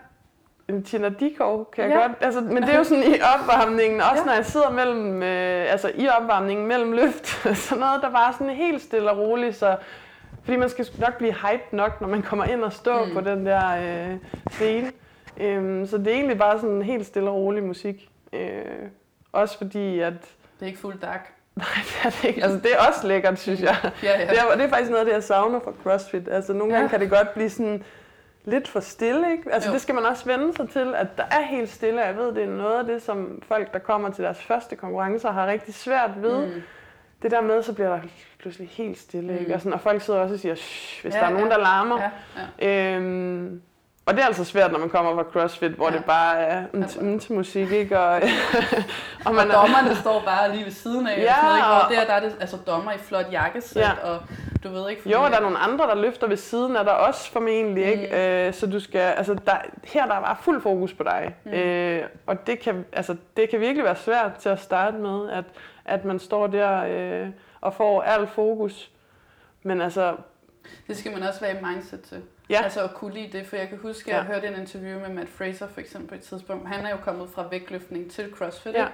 Tina 0.85 1.09
Dikov, 1.09 1.71
kan 1.75 1.83
jeg 1.83 1.91
ja. 1.91 2.01
godt. 2.01 2.11
Altså, 2.21 2.41
men 2.41 2.63
det 2.63 2.69
er 2.69 2.77
jo 2.77 2.83
sådan 2.83 3.03
i 3.03 3.15
opvarmningen, 3.35 4.01
også 4.01 4.17
ja. 4.17 4.25
når 4.25 4.33
jeg 4.33 4.45
sidder 4.45 4.69
mellem, 4.69 5.23
øh, 5.23 5.71
altså 5.71 5.91
i 5.95 6.07
opvarmningen 6.07 6.67
mellem 6.67 6.91
løft, 6.91 7.27
sådan 7.67 7.79
noget, 7.79 8.01
der 8.01 8.09
bare 8.09 8.33
sådan 8.33 8.49
helt 8.49 8.81
stille 8.81 9.11
og 9.11 9.17
roligt, 9.17 9.55
så 9.55 9.75
fordi 10.43 10.57
man 10.57 10.69
skal 10.69 10.87
nok 10.99 11.17
blive 11.17 11.33
hyped 11.33 11.77
nok, 11.77 12.01
når 12.01 12.07
man 12.07 12.21
kommer 12.21 12.45
ind 12.45 12.63
og 12.63 12.73
står 12.73 13.05
mm. 13.05 13.13
på 13.13 13.21
den 13.21 13.45
der 13.45 13.69
øh, 14.11 14.17
scene. 14.51 14.91
Øhm, 15.37 15.85
så 15.87 15.97
det 15.97 16.07
er 16.07 16.11
egentlig 16.11 16.37
bare 16.37 16.59
sådan 16.59 16.81
helt 16.81 17.05
stille 17.05 17.29
og 17.29 17.35
rolig 17.35 17.63
musik. 17.63 18.09
Øh, 18.33 18.65
også 19.31 19.57
fordi, 19.57 19.99
at... 19.99 20.13
Det 20.59 20.61
er 20.61 20.65
ikke 20.65 20.79
fuld 20.79 20.99
dark. 20.99 21.33
Nej, 21.55 21.67
det 21.83 22.05
er 22.05 22.09
det 22.09 22.23
ikke. 22.23 22.43
Altså, 22.43 22.57
det 22.57 22.71
er 22.73 22.87
også 22.87 23.07
lækkert, 23.07 23.39
synes 23.39 23.61
jeg. 23.61 23.75
Ja, 24.03 24.19
ja. 24.19 24.27
Det, 24.27 24.37
er, 24.39 24.55
det 24.55 24.65
er 24.65 24.69
faktisk 24.69 24.89
noget 24.89 24.99
af 24.99 25.05
det, 25.05 25.13
jeg 25.13 25.23
savner 25.23 25.59
fra 25.59 25.71
CrossFit. 25.83 26.27
Altså, 26.31 26.53
nogle 26.53 26.73
ja. 26.73 26.79
gange 26.79 26.89
kan 26.89 26.99
det 26.99 27.09
godt 27.09 27.33
blive 27.33 27.49
sådan 27.49 27.83
lidt 28.45 28.67
for 28.67 28.79
stille, 28.79 29.31
ikke? 29.31 29.53
Altså 29.53 29.69
jo. 29.69 29.73
det 29.73 29.81
skal 29.81 29.95
man 29.95 30.05
også 30.05 30.25
vende 30.25 30.53
sig 30.53 30.69
til, 30.69 30.95
at 30.95 31.17
der 31.17 31.23
er 31.31 31.41
helt 31.41 31.69
stille. 31.69 32.01
Jeg 32.01 32.17
ved, 32.17 32.35
det 32.35 32.43
er 32.43 32.47
noget 32.47 32.79
af 32.79 32.85
det, 32.85 33.01
som 33.01 33.41
folk, 33.47 33.73
der 33.73 33.79
kommer 33.79 34.09
til 34.09 34.23
deres 34.23 34.43
første 34.43 34.75
konkurrencer, 34.75 35.31
har 35.31 35.47
rigtig 35.47 35.73
svært 35.73 36.11
ved. 36.21 36.45
Mm. 36.45 36.61
Det 37.21 37.31
der 37.31 37.41
med, 37.41 37.63
så 37.63 37.73
bliver 37.73 37.89
der 37.89 37.99
pludselig 38.39 38.69
helt 38.69 38.97
stille, 38.97 39.33
mm. 39.33 39.39
ikke? 39.39 39.53
Og, 39.53 39.59
sådan, 39.61 39.73
og 39.73 39.81
folk 39.81 40.01
sidder 40.01 40.19
også 40.19 40.33
og 40.33 40.39
siger, 40.39 40.53
hvis 40.53 41.15
ja, 41.15 41.19
der 41.19 41.25
er 41.25 41.29
nogen, 41.29 41.47
ja. 41.47 41.53
der 41.53 41.59
larmer. 41.59 42.01
Ja, 42.01 42.11
ja. 42.61 42.95
Øhm, 42.95 43.61
og 44.05 44.13
det 44.13 44.21
er 44.21 44.25
altså 44.25 44.43
svært, 44.45 44.71
når 44.71 44.79
man 44.79 44.89
kommer 44.89 45.15
fra 45.15 45.31
CrossFit, 45.31 45.71
hvor 45.71 45.89
ja. 45.89 45.97
det 45.97 46.05
bare 46.05 46.39
er 46.39 46.65
mm, 47.01 47.19
til 47.19 47.33
musik, 47.33 47.71
ikke? 47.71 47.99
Og, 47.99 48.15
og, 49.25 49.35
man 49.35 49.47
og 49.47 49.53
dommerne 49.53 49.95
står 49.95 50.21
bare 50.25 50.51
lige 50.51 50.65
ved 50.65 50.71
siden 50.71 51.07
af. 51.07 51.17
Ja, 51.17 51.31
og 51.31 51.35
sådan 51.35 51.49
noget, 51.49 51.57
ikke? 51.57 51.67
Hvor 51.67 51.95
der, 51.95 52.05
der 52.05 52.13
er 52.13 52.29
det 52.29 52.37
altså 52.41 52.57
dommer 52.57 52.91
i 52.91 52.97
flot 52.97 53.25
jakkesæt, 53.31 53.81
ja. 53.81 53.91
og 54.03 54.21
du 54.63 54.69
ved 54.69 54.89
ikke... 54.89 55.01
Fordi... 55.01 55.13
Jo, 55.13 55.21
der 55.21 55.35
er 55.37 55.41
nogle 55.41 55.57
andre, 55.57 55.87
der 55.87 55.95
løfter 55.95 56.27
ved 56.27 56.37
siden 56.37 56.75
af 56.75 56.83
dig 56.85 56.97
også 56.97 57.31
formentlig, 57.31 57.85
ikke? 57.85 58.07
Mm. 58.11 58.17
Øh, 58.17 58.53
så 58.53 58.67
du 58.67 58.79
skal, 58.79 58.99
altså 58.99 59.33
der, 59.33 59.55
her 59.83 60.05
der 60.05 60.13
er 60.13 60.21
bare 60.21 60.37
fuld 60.41 60.61
fokus 60.61 60.93
på 60.93 61.03
dig. 61.03 61.35
Mm. 61.43 61.51
Øh, 61.51 62.03
og 62.25 62.47
det 62.47 62.59
kan, 62.59 62.85
altså, 62.93 63.15
det 63.37 63.49
kan 63.49 63.59
virkelig 63.59 63.83
være 63.83 63.95
svært 63.95 64.35
til 64.35 64.49
at 64.49 64.59
starte 64.59 64.97
med, 64.97 65.29
at, 65.29 65.45
at 65.85 66.05
man 66.05 66.19
står 66.19 66.47
der 66.47 66.83
øh, 66.87 67.27
og 67.61 67.73
får 67.73 68.01
al 68.01 68.27
fokus. 68.27 68.91
Men 69.63 69.81
altså... 69.81 70.15
Det 70.87 70.97
skal 70.97 71.11
man 71.13 71.23
også 71.23 71.39
være 71.39 71.51
i 71.51 71.63
mindset 71.63 72.01
til. 72.01 72.21
Ja. 72.49 72.61
Altså 72.63 72.83
at 72.83 72.93
kunne 72.93 73.13
lide 73.13 73.37
det, 73.37 73.47
for 73.47 73.55
jeg 73.55 73.69
kan 73.69 73.77
huske, 73.77 74.11
at 74.11 74.17
jeg 74.17 74.25
ja. 74.27 74.33
hørte 74.33 74.47
en 74.47 74.61
interview 74.61 74.99
med 74.99 75.09
Matt 75.09 75.29
Fraser 75.29 75.67
for 75.67 75.81
eksempel 75.81 76.09
på 76.09 76.15
et 76.15 76.21
tidspunkt. 76.21 76.67
Han 76.67 76.85
er 76.85 76.89
jo 76.89 76.97
kommet 76.97 77.29
fra 77.29 77.47
vægtløftning 77.51 78.11
til 78.11 78.31
CrossFit, 78.31 78.73
ja. 78.73 78.87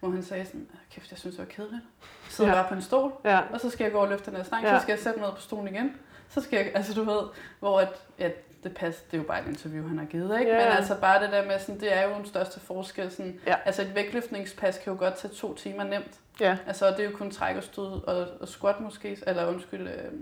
hvor 0.00 0.10
han 0.10 0.22
sagde 0.22 0.44
sådan, 0.44 0.68
kæft, 0.90 1.10
jeg 1.10 1.18
synes, 1.18 1.36
det 1.36 1.46
var 1.46 1.52
kedeligt. 1.52 1.82
Så 2.28 2.36
sidder 2.36 2.50
ja. 2.50 2.56
bare 2.56 2.68
på 2.68 2.74
en 2.74 2.82
stol, 2.82 3.12
ja. 3.24 3.40
og 3.52 3.60
så 3.60 3.70
skal 3.70 3.84
jeg 3.84 3.92
gå 3.92 3.98
og 3.98 4.08
løfte 4.08 4.30
den 4.30 4.36
her 4.36 4.44
stang, 4.44 4.64
ja. 4.64 4.78
så 4.78 4.82
skal 4.82 4.92
jeg 4.92 5.00
sætte 5.00 5.18
mig 5.18 5.28
ned 5.28 5.34
på 5.34 5.40
stolen 5.40 5.74
igen. 5.74 5.96
Så 6.28 6.40
skal 6.40 6.56
jeg, 6.56 6.72
altså 6.74 6.94
du 6.94 7.04
ved, 7.04 7.22
hvor 7.60 7.80
at, 7.80 7.88
ja, 8.18 8.30
det 8.64 8.74
passer, 8.74 9.02
det 9.10 9.14
er 9.14 9.18
jo 9.18 9.28
bare 9.28 9.42
et 9.42 9.48
interview, 9.48 9.88
han 9.88 9.98
har 9.98 10.04
givet, 10.04 10.38
ikke? 10.40 10.52
Ja. 10.52 10.58
Men 10.58 10.76
altså 10.76 10.94
bare 11.00 11.22
det 11.22 11.32
der 11.32 11.46
med, 11.46 11.58
sådan, 11.58 11.80
det 11.80 11.96
er 11.96 12.08
jo 12.08 12.14
den 12.14 12.26
største 12.26 12.60
forskel. 12.60 13.10
Sådan, 13.10 13.40
ja. 13.46 13.54
Altså 13.64 13.82
et 13.82 13.94
vægtløftningspas 13.94 14.78
kan 14.78 14.92
jo 14.92 14.98
godt 14.98 15.16
tage 15.16 15.34
to 15.34 15.54
timer 15.54 15.84
nemt. 15.84 16.20
Ja. 16.40 16.56
Altså 16.66 16.90
det 16.90 17.00
er 17.00 17.04
jo 17.04 17.16
kun 17.16 17.30
træk 17.30 17.56
og 17.56 17.62
stød 17.62 18.08
og, 18.08 18.26
og 18.40 18.48
squat 18.48 18.80
måske, 18.80 19.18
eller 19.26 19.46
undskyld, 19.46 19.88
øh, 19.88 20.12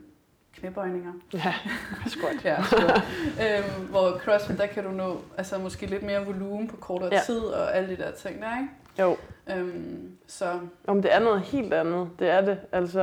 knæbøjninger. 0.61 1.13
Ja, 1.33 1.55
squat. 2.15 2.45
ja, 2.45 2.63
squat. 2.63 3.03
øhm, 3.41 3.87
hvor 3.87 4.19
CrossFit, 4.19 4.59
der 4.59 4.67
kan 4.67 4.85
du 4.85 4.91
nå 4.91 5.21
altså, 5.39 5.59
måske 5.59 5.87
lidt 5.87 6.03
mere 6.03 6.27
volumen 6.27 6.69
på 6.69 6.77
kortere 6.77 7.11
ja. 7.13 7.21
tid 7.27 7.41
og 7.41 7.77
alle 7.77 7.97
de 7.97 8.03
der 8.03 8.11
ting 8.11 8.43
der, 8.43 8.59
ikke? 8.59 8.71
Jo. 8.99 9.17
Øhm, 9.57 10.17
så 10.27 10.61
Om 10.87 11.03
det 11.03 11.15
er 11.15 11.19
noget 11.19 11.41
helt 11.41 11.75
andet, 11.75 12.11
det 12.19 12.31
er 12.31 12.41
det. 12.41 12.59
Altså, 12.73 13.03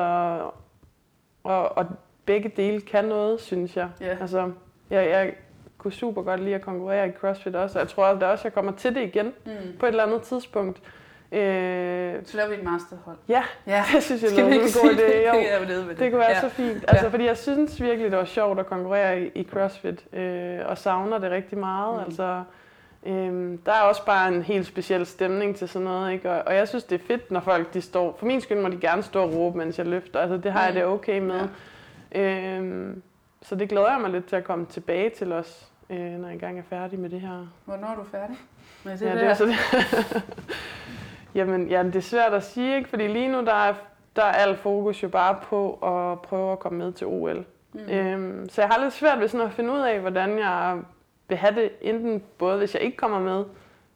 og, 1.44 1.78
og 1.78 1.86
begge 2.26 2.52
dele 2.58 2.82
kan 2.82 3.06
noget, 3.06 3.42
synes 3.42 3.78
jeg. 3.78 3.90
ja, 4.02 4.18
Altså, 4.22 4.52
jeg, 4.90 5.10
jeg 5.10 5.34
kunne 5.78 5.94
super 5.94 6.22
godt 6.22 6.44
lide 6.44 6.56
at 6.56 6.62
konkurrere 6.62 7.08
i 7.08 7.12
CrossFit 7.12 7.56
også, 7.56 7.80
og 7.80 7.86
jeg 7.86 7.90
tror 7.90 8.06
også, 8.06 8.26
også, 8.26 8.46
jeg 8.46 8.54
kommer 8.54 8.72
til 8.72 8.96
det 8.96 9.02
igen 9.02 9.26
mm. 9.26 9.52
på 9.80 9.86
et 9.86 9.90
eller 9.90 10.04
andet 10.04 10.22
tidspunkt. 10.22 10.82
Øh, 11.32 12.16
så 12.26 12.38
laver 12.38 12.50
vi 12.50 12.56
et 12.56 12.64
masterhold. 12.64 13.18
ja, 13.28 13.44
Ja, 13.68 13.84
det 13.94 14.04
synes 14.04 14.24
jeg 14.24 14.32
ikke 14.32 14.56
en 14.56 14.62
god 14.62 14.90
idé. 14.92 15.02
det? 15.02 15.24
Jo, 15.28 15.34
er 15.34 15.60
ved 15.60 15.90
det. 15.90 16.00
det 16.00 16.12
kunne 16.12 16.20
være 16.20 16.30
ja. 16.30 16.42
så 16.42 16.50
fint. 16.50 16.86
Altså, 16.88 17.06
Ja. 17.06 17.12
fordi 17.12 17.26
jeg 17.26 17.38
synes 17.38 17.82
virkelig, 17.82 18.12
det 18.12 18.18
var 18.20 18.26
sjovt 18.26 18.60
at 18.60 18.66
konkurrere 18.66 19.22
i, 19.22 19.32
i 19.36 19.48
CrossFit, 19.52 20.06
øh, 20.14 20.60
og 20.66 20.78
savner 20.78 21.18
det 21.18 21.32
rigtig 21.32 21.58
meget. 21.58 21.96
Mm. 21.98 22.04
Altså, 22.06 22.44
øh, 23.06 23.58
der 23.66 23.72
er 23.72 23.82
også 23.82 24.06
bare 24.06 24.28
en 24.28 24.42
helt 24.44 24.66
speciel 24.66 25.06
stemning 25.06 25.56
til 25.56 25.70
sådan 25.70 25.86
noget, 25.86 26.12
ikke? 26.14 26.32
Og, 26.32 26.44
og 26.48 26.56
jeg 26.56 26.68
synes, 26.68 26.84
det 26.84 27.02
er 27.02 27.06
fedt, 27.08 27.32
når 27.32 27.40
folk 27.40 27.74
de 27.74 27.82
står... 27.82 28.16
For 28.20 28.26
min 28.26 28.42
skyld 28.42 28.58
må 28.60 28.70
de 28.70 28.78
gerne 28.78 29.04
stå 29.04 29.24
og 29.24 29.34
råbe, 29.36 29.58
mens 29.58 29.78
jeg 29.78 29.86
løfter. 29.86 30.20
Altså, 30.20 30.38
det 30.38 30.52
har 30.52 30.62
jeg 30.64 30.70
Mm. 30.70 30.76
det 30.76 30.86
okay 30.86 31.20
med. 31.20 31.42
Ja. 32.16 32.60
Øh, 32.60 32.96
så 33.42 33.56
det 33.56 33.70
glæder 33.70 33.92
jeg 33.92 34.02
mig 34.02 34.10
lidt 34.10 34.26
til 34.26 34.36
at 34.36 34.44
komme 34.44 34.66
tilbage 34.66 35.10
til 35.10 35.32
også, 35.32 35.66
øh, 35.90 35.98
når 35.98 36.28
jeg 36.28 36.34
engang 36.34 36.60
er 36.60 36.64
færdig 36.70 37.00
med 37.00 37.10
det 37.10 37.22
her. 37.22 37.48
Hvornår 37.66 37.88
er 37.88 37.96
du 37.96 38.04
færdig? 38.12 38.36
Med 38.84 38.94
det 38.98 39.02
Ja, 39.02 39.10
der? 39.12 39.16
det 39.16 39.28
er 39.28 39.34
så 39.34 39.46
det. 39.46 39.56
Jamen, 41.36 41.68
ja, 41.68 41.84
det 41.84 41.96
er 41.96 42.00
svært 42.02 42.34
at 42.34 42.44
sige, 42.44 42.78
ikke? 42.78 42.90
Fordi 42.90 43.08
lige 43.08 43.28
nu, 43.32 43.46
der 43.46 43.54
er, 43.54 43.74
der 44.16 44.24
er 44.24 44.32
al 44.32 44.58
fokus 44.58 45.04
jo 45.04 45.08
bare 45.08 45.38
på 45.44 45.74
at 45.74 46.22
prøve 46.22 46.52
at 46.52 46.60
komme 46.60 46.78
med 46.80 46.92
til 46.92 47.08
OL. 47.08 47.46
Mm. 47.74 47.80
Øhm, 47.90 48.50
så 48.50 48.62
jeg 48.62 48.70
har 48.70 48.82
lidt 48.84 48.94
svært 48.94 49.20
ved 49.20 49.28
sådan 49.28 49.46
at 49.48 49.54
finde 49.54 49.74
ud 49.74 49.80
af, 49.80 50.00
hvordan 50.00 50.40
jeg 50.40 50.78
vil 51.28 51.38
have 51.38 51.56
det, 51.56 51.72
enten 51.82 52.24
både 52.38 52.58
hvis 52.58 52.74
jeg 52.74 52.82
ikke 52.84 52.98
kommer 52.98 53.20
med, 53.20 53.46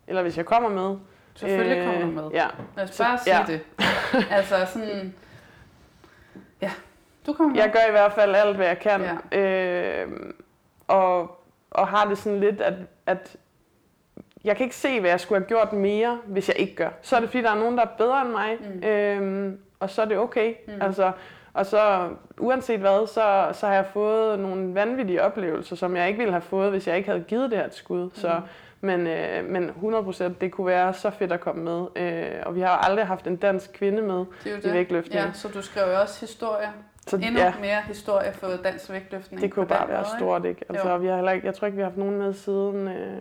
eller 0.08 0.22
hvis 0.22 0.38
jeg 0.38 0.46
kommer 0.46 0.70
med. 0.70 0.98
Selvfølgelig 1.36 1.86
kommer 1.86 2.02
du 2.02 2.08
med. 2.08 2.30
Ja, 2.34 2.46
Lad 2.78 2.84
os 2.84 2.90
så- 2.96 3.04
bare 3.04 3.18
sige 3.18 3.38
ja. 3.38 3.44
det. 3.48 3.62
Altså 4.38 4.56
sådan... 4.66 5.14
Ja, 6.62 6.72
du 7.28 7.34
kommer 7.34 7.56
med. 7.56 7.62
jeg 7.64 7.72
gør 7.72 7.88
i 7.88 7.92
hvert 7.92 8.14
fald 8.14 8.36
alt, 8.36 8.56
hvad 8.56 8.68
jeg 8.68 8.80
kan. 8.80 9.02
Ja. 9.32 9.40
Øhm, 9.40 10.36
og, 10.88 11.40
og 11.72 11.88
har 11.88 12.06
det 12.08 12.18
sådan 12.18 12.40
lidt, 12.40 12.62
at, 12.62 12.74
at 13.06 13.36
jeg 14.44 14.58
kan 14.58 14.64
ikke 14.64 14.76
se, 14.76 15.00
hvad 15.00 15.10
jeg 15.10 15.20
skulle 15.20 15.40
have 15.42 15.48
gjort 15.48 15.74
mere, 15.74 16.20
hvis 16.26 16.48
jeg 16.50 16.58
ikke 16.60 16.76
gør. 16.76 16.90
Så 17.02 17.16
er 17.16 17.20
det, 17.20 17.30
fordi 17.30 17.44
der 17.44 17.52
er 17.52 17.56
nogen, 17.60 17.78
der 17.78 17.84
er 17.84 17.90
bedre 17.98 18.22
end 18.22 18.30
mig, 18.30 18.58
Mm. 18.60 18.84
øhm, 18.88 19.60
og 19.80 19.90
så 19.90 20.02
er 20.02 20.06
det 20.06 20.18
okay. 20.18 20.54
Mm. 20.68 20.74
Altså, 20.82 21.12
og 21.54 21.66
så 21.66 22.10
uanset 22.40 22.80
hvad, 22.80 23.08
så, 23.08 23.48
så 23.60 23.68
har 23.68 23.74
jeg 23.74 23.86
fået 23.94 24.40
nogle 24.40 24.76
vanvittige 24.76 25.22
oplevelser, 25.24 25.76
som 25.76 25.96
jeg 25.96 26.08
ikke 26.08 26.18
ville 26.18 26.32
have 26.32 26.42
fået, 26.42 26.70
hvis 26.72 26.88
jeg 26.88 26.98
ikke 26.98 27.10
havde 27.10 27.24
givet 27.24 27.52
det 27.52 27.60
her 27.60 27.66
et 27.66 27.76
skud. 27.76 28.04
Mm. 28.04 28.12
Så, 28.16 28.42
men, 28.82 29.08
øh, 29.08 29.46
men 29.50 29.70
100% 29.70 30.24
det 30.42 30.52
kunne 30.52 30.68
være 30.68 30.94
så 30.94 31.10
fedt 31.10 31.32
at 31.32 31.40
komme 31.40 31.64
med. 31.64 31.86
Øh, 31.96 32.32
og 32.46 32.56
vi 32.56 32.62
har 32.62 32.70
aldrig 32.78 33.08
haft 33.08 33.28
en 33.28 33.36
dansk 33.36 33.74
kvinde 33.74 34.02
med 34.02 34.26
det 34.44 34.66
er 34.66 34.70
i 34.70 34.74
vægtløftning. 34.74 35.26
Ja, 35.26 35.32
så 35.34 35.48
du 35.48 35.62
skrev 35.62 35.84
jo 35.94 36.00
også 36.02 36.20
historie. 36.20 36.68
Så 37.08 37.16
Endnu 37.16 37.40
ja, 37.40 37.54
mere 37.62 37.82
historie 37.88 38.34
for 38.34 38.48
dansk 38.64 38.90
vægtløftning. 38.92 39.42
det 39.42 39.52
kunne 39.54 39.66
bare 39.66 39.88
være 39.88 39.98
måde, 39.98 40.10
stort, 40.18 40.46
ikke? 40.46 40.66
Altså, 40.70 40.90
Jo. 40.90 40.98
vi 40.98 41.08
har 41.08 41.16
heller 41.16 41.32
ikke, 41.32 41.48
jeg 41.48 41.56
tror 41.56 41.66
ikke, 41.66 41.76
vi 41.76 41.82
har 41.82 41.90
haft 41.90 41.98
nogen 41.98 42.18
med 42.18 42.34
siden 42.34 42.88
øh, 42.88 43.18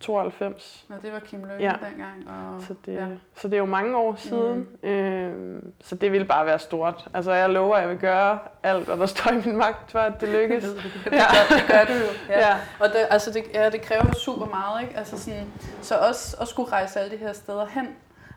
92. 0.00 0.84
Nå, 0.88 0.96
det 1.02 1.12
var 1.12 1.18
Kim 1.18 1.44
Løkke 1.44 1.64
Ja. 1.64 1.72
dengang. 1.90 2.28
Og, 2.28 2.62
Så 2.62 2.74
det, 2.86 2.94
ja. 2.94 3.00
ja. 3.06 3.06
så 3.36 3.48
det 3.48 3.54
er 3.54 3.58
jo 3.58 3.64
mange 3.64 3.96
år 3.96 4.14
siden. 4.14 4.68
Mm. 4.82 4.88
Øh, 4.88 5.62
så 5.80 5.94
det 5.94 6.12
ville 6.12 6.26
bare 6.26 6.46
være 6.46 6.58
stort. 6.58 7.08
Altså, 7.14 7.32
jeg 7.32 7.50
lover, 7.50 7.76
at 7.76 7.80
jeg 7.82 7.90
vil 7.90 7.98
gøre 7.98 8.38
alt, 8.62 8.84
hvad 8.84 8.96
der 8.96 9.06
står 9.06 9.30
i 9.30 9.42
min 9.46 9.56
magt, 9.56 9.90
for 9.90 9.98
at 9.98 10.20
det 10.20 10.28
lykkes. 10.38 10.64
Det, 10.64 10.74
det, 10.76 10.92
det, 11.04 11.12
gør, 11.12 11.56
det 11.56 11.64
gør 11.68 11.84
du 11.84 11.92
jo. 11.92 12.06
Ja. 12.28 12.38
ja. 12.48 12.56
Og 12.80 12.88
det, 12.88 13.06
altså 13.10 13.30
det, 13.32 13.44
ja, 13.54 13.70
det 13.70 13.82
kræver 13.82 14.12
super 14.12 14.46
meget, 14.46 14.82
ikke? 14.82 14.96
Altså 14.96 15.18
sådan, 15.18 15.52
så 15.82 15.94
også 15.98 16.36
at 16.40 16.48
skulle 16.48 16.72
rejse 16.72 17.00
alle 17.00 17.12
de 17.12 17.16
her 17.16 17.32
steder 17.32 17.66
hen. 17.66 17.88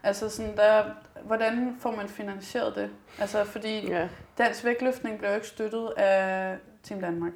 Altså 0.04 0.30
sådan 0.30 0.58
der, 0.58 0.84
hvordan 1.24 1.76
får 1.80 1.92
man 1.92 2.08
finansieret 2.08 2.76
det? 2.76 2.90
Altså 3.20 3.44
fordi 3.44 3.88
ja. 3.88 4.08
dansk 4.38 4.66
vægtløftning 4.66 5.18
bliver 5.18 5.30
jo 5.32 5.36
ikke 5.36 5.48
støttet 5.48 5.90
af 5.98 6.56
Team 6.84 7.02
Danmark. 7.02 7.32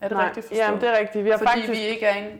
Er 0.00 0.08
det 0.08 0.16
Nej, 0.16 0.26
rigtigt 0.26 0.46
forstået? 0.46 0.66
Jamen, 0.66 0.80
det 0.80 0.88
er 0.88 0.98
rigtigt. 0.98 1.24
Vi 1.24 1.30
har 1.30 1.38
fordi 1.38 1.50
faktisk, 1.50 1.70
vi 1.72 1.78
ikke 1.78 2.06
er 2.06 2.14
en 2.14 2.38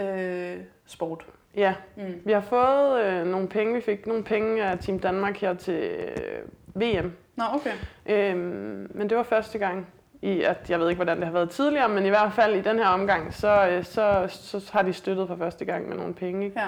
OL-sport. 0.00 1.26
ja, 1.56 1.74
mm. 1.96 2.22
vi 2.24 2.32
har 2.32 2.40
fået 2.40 3.04
øh, 3.04 3.26
nogle 3.26 3.48
penge. 3.48 3.74
Vi 3.74 3.80
fik 3.80 4.06
nogle 4.06 4.24
penge 4.24 4.64
af 4.64 4.78
Team 4.78 4.98
Danmark 4.98 5.36
her 5.36 5.54
til 5.54 5.74
øh, 5.74 6.82
VM. 6.82 7.12
Nå, 7.36 7.44
okay. 7.54 7.72
Øhm, 8.06 8.90
men 8.94 9.10
det 9.10 9.16
var 9.16 9.22
første 9.22 9.58
gang 9.58 9.86
i, 10.22 10.42
at 10.42 10.70
jeg 10.70 10.80
ved 10.80 10.88
ikke, 10.88 10.98
hvordan 10.98 11.16
det 11.16 11.26
har 11.26 11.32
været 11.32 11.50
tidligere, 11.50 11.88
men 11.88 12.06
i 12.06 12.08
hvert 12.08 12.32
fald 12.32 12.54
i 12.54 12.60
den 12.60 12.78
her 12.78 12.86
omgang, 12.86 13.34
så, 13.34 13.68
øh, 13.68 13.84
så, 13.84 14.26
så 14.28 14.70
har 14.72 14.82
de 14.82 14.92
støttet 14.92 15.28
for 15.28 15.36
første 15.36 15.64
gang 15.64 15.88
med 15.88 15.96
nogle 15.96 16.14
penge. 16.14 16.46
Ikke? 16.46 16.60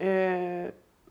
Ja. 0.00 0.06
Øh, 0.06 0.68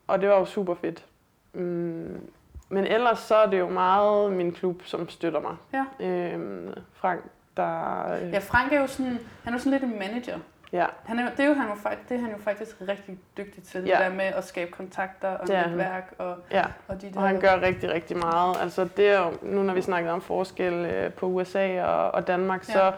og 0.07 0.21
det 0.21 0.29
var 0.29 0.39
jo 0.39 0.45
super 0.45 0.75
fedt. 0.75 1.05
Mm, 1.53 2.29
men 2.69 2.85
ellers 2.85 3.19
så 3.19 3.35
er 3.35 3.49
det 3.49 3.59
jo 3.59 3.69
meget 3.69 4.33
min 4.33 4.51
klub, 4.51 4.81
som 4.85 5.09
støtter 5.09 5.39
mig. 5.39 5.55
Ja. 5.73 6.05
Øh, 6.05 6.73
Frank, 6.93 7.23
der... 7.57 8.13
Øh, 8.13 8.33
ja, 8.33 8.39
Frank 8.39 8.73
er 8.73 8.79
jo 8.79 8.87
sådan, 8.87 9.19
han 9.43 9.53
er 9.53 9.57
jo 9.57 9.59
sådan 9.59 9.71
lidt 9.71 9.83
en 9.83 9.99
manager. 9.99 10.39
Ja, 10.71 10.85
Han 11.05 11.19
er, 11.19 11.29
det, 11.29 11.39
er 11.39 11.47
jo, 11.47 11.53
han 11.53 11.67
jo, 11.69 11.75
det 12.09 12.15
er 12.17 12.21
han 12.21 12.31
jo 12.31 12.37
faktisk 12.37 12.75
rigtig 12.87 13.17
dygtig 13.37 13.63
til, 13.63 13.83
Ja. 13.85 13.91
det 13.91 13.99
der 13.99 14.09
med 14.09 14.25
at 14.25 14.43
skabe 14.43 14.71
kontakter 14.71 15.27
og 15.27 15.47
Det 15.47 15.63
netværk 15.67 16.13
og, 16.17 16.35
ja. 16.51 16.63
og 16.87 17.01
de 17.01 17.11
der... 17.13 17.19
Og 17.19 17.27
han 17.27 17.39
gør 17.39 17.61
rigtig, 17.61 17.89
rigtig 17.93 18.17
meget. 18.17 18.57
Altså 18.61 18.87
det 18.97 19.09
er 19.09 19.19
jo, 19.19 19.31
nu 19.41 19.63
når 19.63 19.73
vi 19.73 19.81
snakker 19.81 20.11
om 20.11 20.21
forskel 20.21 20.73
øh, 20.73 21.13
på 21.13 21.25
USA 21.25 21.83
og, 21.83 22.11
og 22.11 22.27
Danmark, 22.27 22.67
Ja. 22.69 22.73
så, 22.73 22.91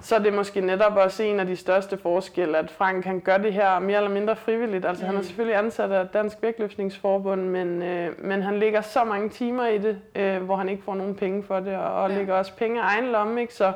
så 0.00 0.14
er 0.14 0.18
det 0.18 0.32
måske 0.34 0.60
netop 0.60 0.96
også 0.96 1.22
en 1.22 1.40
af 1.40 1.46
de 1.46 1.56
største 1.56 1.98
forskelle, 1.98 2.58
at 2.58 2.70
Frank 2.70 3.04
han 3.04 3.20
gør 3.20 3.36
det 3.38 3.52
her 3.52 3.78
mere 3.78 3.96
eller 3.96 4.10
mindre 4.10 4.36
frivilligt. 4.36 4.84
Altså 4.86 5.02
mm. 5.02 5.06
han 5.06 5.14
er 5.14 5.18
Mm. 5.20 5.24
selvfølgelig 5.24 5.56
ansat 5.58 5.90
af 5.92 6.08
Dansk 6.08 6.36
Vægtløftningsforbund, 6.42 7.40
men, 7.42 7.82
øh, 7.82 8.24
men 8.24 8.42
han 8.42 8.58
lægger 8.58 8.80
så 8.80 9.04
mange 9.04 9.28
timer 9.28 9.66
i 9.66 9.78
det, 9.78 9.98
øh, 10.14 10.42
hvor 10.42 10.56
han 10.56 10.68
ikke 10.68 10.82
får 10.82 10.94
nogen 10.94 11.14
penge 11.14 11.42
for 11.44 11.60
det, 11.60 11.76
og, 11.76 12.02
og 12.02 12.10
Ja. 12.10 12.16
lægger 12.16 12.34
også 12.34 12.56
penge 12.56 12.82
af 12.82 12.86
egen 12.86 13.04
lomme. 13.12 13.40
Ikke? 13.40 13.54
Så, 13.54 13.72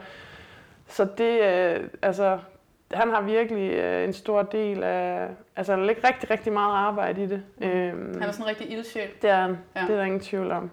så 0.89 1.07
det, 1.19 1.41
øh, 1.43 1.81
altså, 2.03 2.39
han 2.95 3.11
har 3.11 3.21
virkelig 3.23 3.73
øh, 3.73 4.05
en 4.05 4.13
stor 4.13 4.43
del 4.43 4.83
af, 4.83 5.29
altså 5.57 5.73
han 5.75 5.87
lægger 5.87 6.09
rigtig, 6.09 6.31
rigtig 6.31 6.53
meget 6.53 6.73
arbejde 6.77 7.23
i 7.23 7.27
det. 7.27 7.43
Mm. 7.59 7.67
Øhm, 7.67 8.13
Han 8.21 8.29
er 8.29 8.33
sådan 8.33 8.45
en 8.45 8.49
rigtig 8.49 8.71
ildsjæl. 8.73 9.09
det 9.23 9.31
er 9.31 9.35
han. 9.37 9.59
Ja. 9.77 9.81
Ja. 9.81 9.87
Det 9.87 9.93
er 9.93 9.97
der 9.97 10.05
ingen 10.05 10.21
tvivl 10.21 10.51
om. 10.53 10.71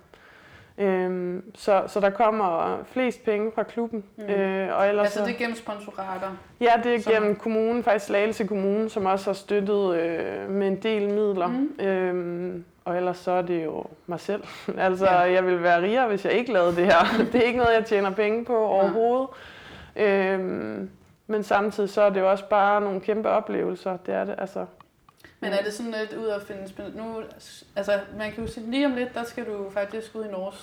Øhm, 0.78 1.44
så, 1.56 1.84
så 1.88 2.00
der 2.00 2.10
kommer 2.10 2.78
flest 2.92 3.26
penge 3.26 3.52
fra 3.56 3.64
klubben. 3.64 4.04
Mm. 4.18 4.24
Øh, 4.24 4.78
og 4.78 4.88
ellers 4.90 5.06
Altså 5.06 5.20
så, 5.20 5.26
det 5.26 5.34
er 5.34 5.38
gennem 5.38 5.56
sponsorater. 5.56 6.28
ja, 6.62 6.72
det 6.84 6.96
er 6.96 7.00
som- 7.02 7.14
gennem 7.14 7.36
kommunen, 7.36 7.84
faktisk 7.84 8.06
Slagelse 8.06 8.48
Kommune, 8.48 8.90
som 8.90 9.06
også 9.06 9.26
har 9.30 9.34
støttet 9.34 9.96
øh, 10.00 10.50
med 10.50 10.68
en 10.68 10.76
del 10.76 11.02
midler. 11.10 11.48
Mm. 11.48 11.86
Øhm, 11.86 12.64
og 12.86 12.98
ellers 12.98 13.18
så 13.18 13.32
er 13.32 13.42
det 13.42 13.66
jo 13.66 13.84
mig 14.08 14.20
selv. 14.20 14.44
altså, 14.78 15.06
Ja. 15.06 15.22
ja. 15.22 15.32
jeg 15.32 15.46
ville 15.46 15.64
være 15.64 15.82
rigere, 15.82 16.08
hvis 16.08 16.26
jeg 16.26 16.34
ikke 16.34 16.54
lavede 16.54 16.76
det 16.76 16.86
her. 16.86 17.00
det 17.32 17.36
er 17.36 17.46
ikke 17.46 17.58
noget, 17.60 17.74
jeg 17.74 17.86
tjener 17.86 18.10
penge 18.12 18.46
på 18.46 18.58
overhovedet. 18.58 19.28
Øhm, 19.96 20.90
men 21.30 21.44
samtidig 21.44 21.90
så 21.90 22.02
er 22.02 22.10
det 22.10 22.20
jo 22.20 22.32
også 22.32 22.46
bare 22.50 22.82
nogle 22.82 23.02
kæmpe 23.02 23.30
oplevelser. 23.30 23.98
Det 23.98 24.14
er 24.14 24.26
det, 24.26 24.36
altså. 24.38 24.66
Men 25.40 25.54
er 25.54 25.64
det 25.64 25.74
sådan 25.74 25.92
lidt 25.92 26.14
ud 26.14 26.28
at 26.28 26.42
finde 26.42 26.70
spil? 26.70 26.92
Nu, 26.96 27.22
altså 27.76 28.00
man 28.18 28.32
kan 28.32 28.46
jo 28.46 28.52
sige, 28.52 28.72
lige 28.72 28.86
om 28.86 28.96
lidt, 28.96 29.14
der 29.14 29.24
skal 29.24 29.46
du 29.46 29.70
faktisk 29.70 30.16
ud 30.16 30.26
i 30.26 30.28
Norge 30.28 30.54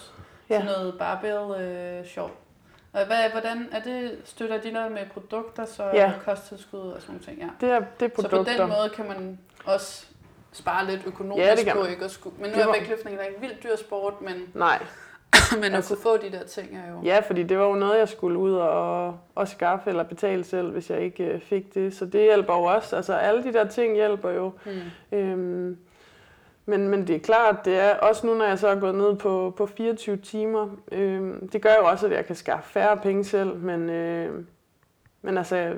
Ja. 0.50 0.56
til 0.56 0.64
noget 0.64 0.94
barbell 0.98 1.60
øh, 1.62 2.06
sjov. 2.06 2.30
Og 2.92 3.06
hvad, 3.06 3.30
hvordan 3.30 3.68
er 3.72 3.80
det, 3.82 4.18
støtter 4.24 4.60
de 4.60 4.70
noget 4.70 4.92
med 4.92 5.02
produkter, 5.12 5.64
så 5.64 5.84
Ja. 5.94 6.12
kosttilskud 6.24 6.80
og 6.80 7.00
sådan 7.02 7.14
nogle 7.14 7.24
ting? 7.24 7.38
Ja. 7.38 7.48
Det 7.66 7.74
er, 7.74 7.80
det 8.00 8.06
er 8.06 8.16
Så 8.16 8.22
produkter. 8.22 8.56
på 8.56 8.62
den 8.62 8.68
måde 8.68 8.90
kan 8.96 9.08
man 9.08 9.38
også 9.64 10.06
spare 10.52 10.86
lidt 10.86 11.00
økonomisk 11.06 11.46
Ja, 11.46 11.54
det 11.56 11.64
kan 11.64 11.76
på 11.76 11.84
ikke 11.84 12.04
at 12.04 12.10
skulle. 12.10 12.36
Men 12.38 12.50
nu 12.50 12.56
Det 12.56 12.62
er 12.64 12.72
vægtløftning 12.72 13.18
ikke 13.20 13.36
en 13.36 13.42
vildt 13.42 13.62
dyr 13.62 13.76
sport, 13.76 14.20
men, 14.22 14.46
Nej, 14.54 14.82
men 15.54 15.64
at 15.64 15.74
Altså- 15.74 15.94
kunne 15.94 16.02
få 16.02 16.16
de 16.16 16.32
der 16.32 16.44
ting 16.44 16.76
er 16.76 16.90
jo... 16.92 17.00
Ja, 17.04 17.18
fordi 17.20 17.42
det 17.42 17.58
var 17.58 17.64
jo 17.66 17.74
noget, 17.74 17.98
jeg 17.98 18.08
skulle 18.08 18.38
ud 18.38 18.52
og, 18.54 19.18
og 19.34 19.48
skaffe 19.48 19.90
eller 19.90 20.02
betale 20.02 20.44
selv, 20.44 20.70
hvis 20.72 20.90
jeg 20.90 21.00
ikke 21.00 21.24
øh, 21.24 21.40
fik 21.40 21.74
det. 21.74 21.94
Så 21.94 22.04
det 22.06 22.20
hjælper 22.20 22.54
jo 22.54 22.62
også. 22.62 22.96
Altså 22.96 23.14
alle 23.14 23.42
de 23.44 23.52
der 23.52 23.68
ting 23.68 23.94
hjælper 23.94 24.30
jo. 24.30 24.52
Hmm. 24.64 25.18
Øhm, 25.18 25.78
men, 26.66 26.88
men 26.88 27.06
det 27.06 27.16
er 27.16 27.20
klart, 27.20 27.64
det 27.64 27.78
er 27.78 27.94
også 27.94 28.26
nu, 28.26 28.34
når 28.34 28.44
jeg 28.44 28.58
så 28.58 28.68
er 28.68 28.80
gået 28.80 28.94
ned 28.94 29.16
på, 29.16 29.54
på 29.56 29.66
24 29.66 30.16
timer. 30.16 30.68
Øhm, 30.92 31.48
det 31.48 31.62
gør 31.62 31.74
jo 31.80 31.86
også, 31.86 32.06
at 32.06 32.12
jeg 32.12 32.26
kan 32.26 32.36
skaffe 32.36 32.70
færre 32.72 32.96
penge 32.96 33.24
selv. 33.24 33.56
Men, 33.56 33.90
øh, 33.90 34.44
men 35.22 35.38
altså, 35.38 35.74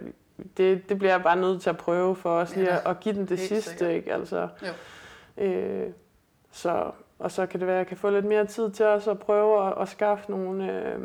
det, 0.57 0.89
det 0.89 0.99
bliver 0.99 1.13
jeg 1.13 1.23
bare 1.23 1.37
nødt 1.37 1.63
til 1.63 1.71
at 1.71 1.77
prøve 1.77 2.17
for 2.17 2.47
lige 2.55 2.67
Ja, 2.71 2.77
at, 2.77 2.83
at 2.87 3.01
give 3.01 3.15
den 3.15 3.27
det 3.27 3.39
sidste. 3.39 3.71
sikkert. 3.71 3.91
Ikke? 3.91 4.13
Altså, 4.15 4.49
Jo. 5.39 5.45
øh, 5.45 5.87
så, 6.53 6.85
og 7.19 7.31
så 7.31 7.47
kan 7.47 7.61
det 7.61 7.67
være, 7.67 7.77
at 7.77 7.79
jeg 7.79 7.87
kan 7.87 7.97
få 7.97 8.11
lidt 8.11 8.25
mere 8.25 8.45
tid 8.47 8.71
til 8.71 8.87
også 8.87 9.11
at 9.11 9.19
prøve 9.19 9.67
at, 9.67 9.75
at 9.81 9.89
skaffe 9.89 10.31
nogle, 10.31 10.73
øh, 10.73 10.99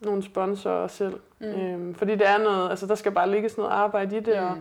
nogle 0.00 0.22
sponsorer 0.22 0.86
selv. 0.86 1.14
Mm. 1.38 1.46
Øhm, 1.46 1.94
fordi 1.94 2.12
det 2.14 2.28
er 2.28 2.38
noget, 2.38 2.70
altså 2.70 2.86
der 2.86 2.94
skal 2.94 3.12
bare 3.12 3.30
ligge 3.30 3.48
sådan 3.48 3.62
noget 3.62 3.76
arbejde 3.76 4.16
i 4.16 4.20
det, 4.20 4.36
mm. 4.42 4.46
og, 4.46 4.56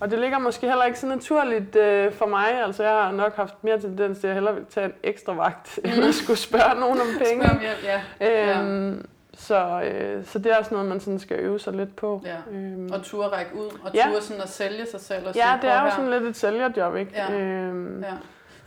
og 0.00 0.10
det 0.10 0.18
ligger 0.18 0.38
måske 0.38 0.66
heller 0.68 0.84
ikke 0.84 0.98
så 0.98 1.06
naturligt 1.06 1.76
øh, 1.76 2.12
for 2.12 2.26
mig. 2.26 2.46
Altså 2.66 2.82
jeg 2.82 2.92
har 2.92 3.12
nok 3.12 3.36
haft 3.36 3.64
mere 3.64 3.80
tendens 3.80 4.18
til, 4.18 4.26
at 4.26 4.28
jeg 4.28 4.34
hellere 4.34 4.54
vil 4.54 4.64
tage 4.64 4.86
en 4.86 4.92
ekstra 5.02 5.32
vagt, 5.34 5.78
mm. 5.84 5.90
end 5.96 6.04
at 6.04 6.14
skulle 6.14 6.38
spørge 6.38 6.80
nogen 6.80 7.00
om 7.00 7.06
penge. 7.28 7.44
Spørg 7.44 7.60
hjælp, 7.60 7.84
ja. 8.20 8.60
Øhm, 8.60 9.06
så, 9.34 9.82
øh, 9.82 10.24
så 10.24 10.38
det 10.38 10.52
er 10.52 10.56
også 10.58 10.74
noget, 10.74 10.88
man 10.88 11.00
sådan 11.00 11.18
skal 11.18 11.38
øve 11.38 11.58
sig 11.58 11.72
lidt 11.72 11.96
på. 11.96 12.22
ja. 12.24 12.36
Øhm, 12.56 12.90
Og 12.92 13.02
turde 13.02 13.28
række 13.28 13.54
ud, 13.54 13.78
og 13.84 13.90
Ja. 13.94 14.04
turde 14.10 14.22
sådan 14.24 14.42
at 14.42 14.48
sælge 14.48 14.86
sig 14.90 15.00
selv. 15.00 15.26
Og 15.28 15.34
ja, 15.34 15.48
det 15.52 15.60
"Prøv 15.60 15.70
er 15.70 15.78
jo 15.80 15.84
her." 15.84 15.90
sådan 15.90 16.10
lidt 16.10 16.22
et 16.22 16.36
sælgerjob, 16.36 16.96
ikke? 16.96 17.12
Ja. 17.14 17.32
Øhm, 17.40 18.00
Ja. 18.02 18.06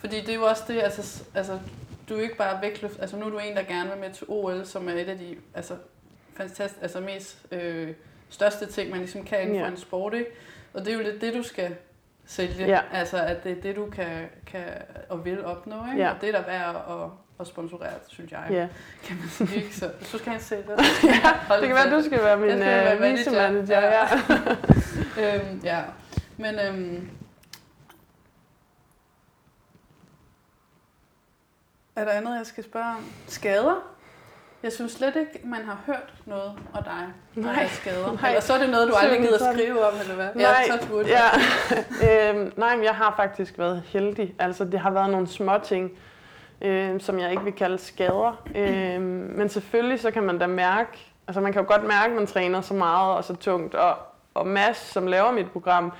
Fordi 0.03 0.21
det 0.21 0.29
er 0.29 0.35
jo 0.35 0.43
også 0.43 0.63
det, 0.67 0.81
altså, 0.81 1.23
altså 1.35 1.59
du 2.09 2.13
er 2.13 2.17
jo 2.17 2.23
ikke 2.23 2.37
bare 2.37 2.61
vægtløft, 2.61 2.99
altså 3.01 3.17
nu 3.17 3.25
er 3.25 3.29
du 3.29 3.37
en, 3.37 3.55
der 3.55 3.63
gerne 3.63 3.89
vil 3.89 3.99
med 3.99 4.09
til 4.13 4.25
OL, 4.29 4.65
som 4.65 4.89
er 4.89 4.93
et 4.93 5.09
af 5.09 5.17
de 5.17 5.35
altså, 5.55 5.73
fantastisk, 6.37 6.81
altså 6.81 6.99
mest 6.99 7.37
øh, 7.51 7.87
største 8.29 8.65
ting, 8.65 8.89
man 8.89 8.99
ligesom 8.99 9.23
kan 9.23 9.41
inden 9.41 9.55
for 9.59 9.65
Ja. 9.65 9.71
en 9.71 9.77
sport, 9.77 10.13
ikke? 10.13 10.29
Og 10.73 10.81
det 10.85 10.93
er 10.93 10.97
jo 10.97 11.03
lidt 11.03 11.21
det, 11.21 11.33
du 11.33 11.43
skal 11.43 11.75
sælge, 12.25 12.65
Ja. 12.65 12.79
altså 12.93 13.17
at 13.17 13.43
det 13.43 13.51
er 13.57 13.61
det, 13.61 13.75
du 13.75 13.85
kan, 13.89 14.29
kan 14.47 14.63
og 15.09 15.25
vil 15.25 15.45
opnå, 15.45 15.75
ikke? 15.91 16.03
Ja. 16.03 16.09
Og 16.09 16.15
det 16.21 16.29
er 16.29 16.31
der 16.41 16.45
værd 16.45 16.75
at, 16.75 17.09
at 17.39 17.47
sponsorere, 17.47 17.93
synes 18.07 18.31
jeg, 18.31 18.43
Ja. 18.49 18.67
kan 19.03 19.15
man 19.17 19.29
sige, 19.29 19.55
ikke? 19.63 19.75
Så 19.75 19.85
du 20.11 20.17
skal 20.17 20.25
have 20.25 20.35
en 20.35 20.41
sælger, 20.41 20.63
holde 21.47 21.61
Det 21.67 21.67
kan 21.67 21.75
være, 21.75 21.97
du 21.97 22.03
skal 22.03 22.23
være 22.23 22.37
min 22.37 22.49
øh, 22.49 22.59
manager. 22.59 23.11
visemanager. 23.11 23.81
Ja. 23.81 24.07
Ja. 25.17 25.35
øhm, 25.35 25.61
ja, 25.63 25.79
men 26.37 26.55
øhm, 26.59 27.09
er 31.95 32.05
der 32.05 32.11
andet, 32.11 32.37
jeg 32.37 32.45
skal 32.45 32.63
spørge 32.63 32.85
om? 32.85 33.05
Skader? 33.27 33.75
Jeg 34.63 34.71
synes 34.71 34.91
slet 34.91 35.15
ikke, 35.15 35.47
man 35.47 35.65
har 35.65 35.77
hørt 35.85 36.13
noget 36.25 36.51
af 36.75 36.83
dig, 36.83 37.07
når 37.35 37.43
Nej. 37.43 37.53
der 37.53 37.61
er 37.61 37.67
skader. 37.67 38.11
Nej. 38.21 38.29
Eller 38.29 38.41
så 38.41 38.53
er 38.53 38.57
det 38.57 38.69
noget, 38.69 38.87
du 38.87 38.93
aldrig 38.95 39.19
gider 39.19 39.37
sådan. 39.37 39.53
skrive 39.53 39.87
om, 39.87 39.93
eller 40.01 40.15
hvad? 40.15 40.27
Nej, 40.35 40.65
ja, 40.67 40.77
så 40.77 40.87
burde 40.87 41.09
ja. 41.09 42.29
øhm, 42.29 42.53
nej, 42.57 42.75
men 42.75 42.85
jeg 42.85 42.95
har 42.95 43.13
faktisk 43.15 43.57
været 43.57 43.83
heldig. 43.85 44.35
Altså, 44.39 44.65
det 44.65 44.79
har 44.79 44.91
været 44.91 45.09
nogle 45.09 45.27
små 45.27 45.57
ting, 45.63 45.91
øh, 46.61 47.01
som 47.01 47.19
jeg 47.19 47.31
ikke 47.31 47.43
vil 47.43 47.53
kalde 47.53 47.77
skader. 47.77 48.43
Øh, 48.55 49.01
men 49.37 49.49
selvfølgelig 49.49 49.99
så 49.99 50.11
kan 50.11 50.23
man 50.23 50.37
da 50.37 50.47
mærke, 50.47 51.13
altså 51.27 51.41
man 51.41 51.53
kan 51.53 51.61
jo 51.61 51.67
godt 51.67 51.83
mærke, 51.83 52.11
at 52.11 52.17
man 52.17 52.27
træner 52.27 52.61
så 52.61 52.73
meget 52.73 53.17
og 53.17 53.23
så 53.23 53.35
tungt. 53.35 53.75
Og, 53.75 53.97
og 54.33 54.47
Mads, 54.47 54.77
som 54.77 55.07
laver 55.07 55.31
mit 55.31 55.51
program, 55.51 55.91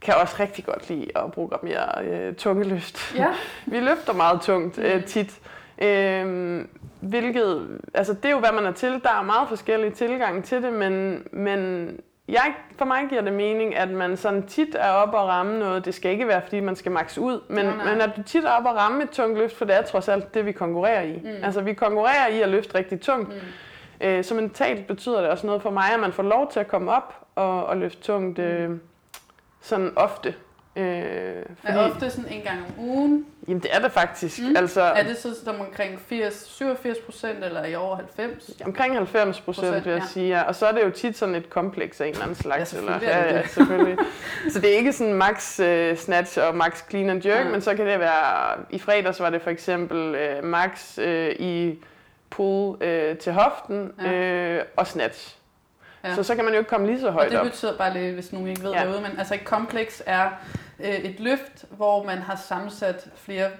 kan 0.00 0.14
også 0.14 0.36
rigtig 0.40 0.64
godt 0.64 0.88
lide 0.88 1.06
at 1.16 1.32
programmere 1.32 2.04
øh, 2.04 2.34
tungeløft. 2.34 3.14
Ja, 3.16 3.26
Vi 3.66 3.80
løfter 3.80 4.12
meget 4.12 4.40
tungt 4.40 4.78
øh, 4.78 5.04
tit. 5.04 5.40
Øhm, 5.82 6.68
hvilket, 7.00 7.78
altså 7.94 8.12
det 8.12 8.24
er 8.24 8.30
jo, 8.30 8.38
hvad 8.38 8.52
man 8.52 8.66
er 8.66 8.72
til. 8.72 9.00
Der 9.02 9.18
er 9.18 9.22
meget 9.22 9.48
forskellige 9.48 9.90
tilgange 9.90 10.42
til 10.42 10.62
det, 10.62 10.72
men, 10.72 11.22
men 11.32 11.90
jeg, 12.28 12.54
for 12.78 12.84
mig 12.84 13.06
giver 13.08 13.22
det 13.22 13.32
mening, 13.32 13.76
at 13.76 13.90
man 13.90 14.16
sådan 14.16 14.46
tit 14.46 14.76
er 14.78 14.90
oppe 14.90 15.16
og 15.18 15.28
ramme 15.28 15.58
noget. 15.58 15.84
Det 15.84 15.94
skal 15.94 16.10
ikke 16.12 16.28
være, 16.28 16.42
fordi 16.42 16.60
man 16.60 16.76
skal 16.76 16.92
max 16.92 17.18
ud, 17.18 17.40
men, 17.48 17.64
Nej, 17.66 17.76
nej. 17.76 17.92
men 17.92 18.00
at 18.00 18.10
du 18.16 18.22
tit 18.22 18.44
er 18.44 18.50
oppe 18.50 18.68
og 18.68 18.76
ramme 18.76 19.02
et 19.02 19.10
tungt 19.10 19.38
løft, 19.38 19.56
for 19.56 19.64
det 19.64 19.76
er 19.76 19.82
trods 19.82 20.08
alt 20.08 20.34
det, 20.34 20.46
vi 20.46 20.52
konkurrerer 20.52 21.02
i. 21.02 21.20
Mm. 21.24 21.44
Altså 21.44 21.60
vi 21.60 21.74
konkurrerer 21.74 22.28
i 22.28 22.40
at 22.40 22.48
løfte 22.48 22.74
rigtig 22.74 23.00
tungt. 23.00 23.28
Mm. 23.28 24.06
Øh, 24.06 24.24
så 24.24 24.34
mentalt 24.34 24.86
betyder 24.86 25.20
det 25.20 25.30
også 25.30 25.46
noget 25.46 25.62
for 25.62 25.70
mig, 25.70 25.94
at 25.94 26.00
man 26.00 26.12
får 26.12 26.22
lov 26.22 26.50
til 26.52 26.60
at 26.60 26.68
komme 26.68 26.92
op 26.92 27.14
og, 27.34 27.66
og 27.66 27.76
løfte 27.76 28.02
tungt 28.02 28.38
øh, 28.38 28.70
sådan 29.60 29.92
ofte. 29.96 30.34
Øh, 30.76 30.84
fordi, 31.60 31.72
er 31.72 31.78
ofte 31.78 32.10
sådan 32.10 32.32
en 32.32 32.42
gang 32.42 32.58
om 32.58 32.84
ugen. 32.84 33.26
Jamen 33.48 33.62
det 33.62 33.74
er 33.74 33.80
det 33.80 33.92
faktisk. 33.92 34.42
Mm. 34.42 34.56
Altså, 34.56 34.82
Er 34.82 35.02
det 35.02 35.16
så 35.16 35.28
som 35.44 35.60
omkring 35.60 36.00
80, 36.00 36.46
87 36.48 36.98
procent, 36.98 37.44
eller 37.44 37.64
i 37.64 37.74
over 37.74 37.96
90? 37.96 38.50
Omkring 38.64 38.94
90 38.94 39.40
procent, 39.40 39.84
vil 39.84 39.90
jeg 39.92 40.00
ja. 40.00 40.06
sige. 40.06 40.28
Ja. 40.28 40.42
Og 40.42 40.54
så 40.54 40.66
er 40.66 40.72
det 40.72 40.84
jo 40.84 40.90
tit 40.90 41.18
sådan 41.18 41.34
et 41.34 41.50
kompleks 41.50 42.00
af 42.00 42.06
en 42.06 42.10
eller 42.12 42.22
anden 42.22 42.36
slags. 42.36 42.74
Ja, 42.74 42.78
eller, 42.78 42.92
er 42.92 43.00
ja, 43.26 43.36
ja, 43.36 43.46
selvfølgelig. 43.46 43.98
så 44.52 44.60
det 44.60 44.72
er 44.72 44.76
ikke 44.76 44.92
sådan 44.92 45.14
max 45.14 45.60
uh, 45.60 45.96
snatch 45.96 46.38
og 46.42 46.54
max 46.56 46.84
clean 46.90 47.10
and 47.10 47.26
jerk, 47.26 47.44
Nej. 47.44 47.52
men 47.52 47.60
så 47.60 47.74
kan 47.74 47.86
det 47.86 48.00
være, 48.00 48.56
i 48.70 48.78
fredags 48.78 49.20
var 49.20 49.30
det 49.30 49.42
for 49.42 49.50
eksempel 49.50 50.16
uh, 50.38 50.44
max 50.44 50.98
uh, 50.98 51.04
i 51.38 51.78
pull 52.30 52.70
uh, 52.70 53.18
til 53.18 53.32
hoften 53.32 53.92
Ja. 54.02 54.58
uh, 54.58 54.64
og 54.76 54.86
snatch. 54.86 55.34
Ja. 56.04 56.14
Så 56.14 56.22
så 56.22 56.34
kan 56.34 56.44
man 56.44 56.52
jo 56.54 56.58
ikke 56.58 56.70
komme 56.70 56.86
lige 56.86 57.00
så 57.00 57.06
Og 57.06 57.12
højt 57.12 57.30
det 57.30 57.40
op. 57.40 57.46
betyder 57.46 57.76
bare 57.78 57.94
lidt, 57.94 58.14
hvis 58.14 58.32
nogen 58.32 58.48
ikke 58.48 58.62
ved 58.62 58.72
Ja. 58.72 58.78
derude, 58.84 59.00
men 59.00 59.18
altså 59.18 59.34
et 59.34 59.44
kompleks 59.44 60.02
er 60.06 60.30
øh, 60.80 60.88
et 60.94 61.20
løft, 61.20 61.64
hvor 61.70 62.04
man 62.04 62.18
har 62.18 62.36
sammensat 62.48 63.08
flere 63.16 63.50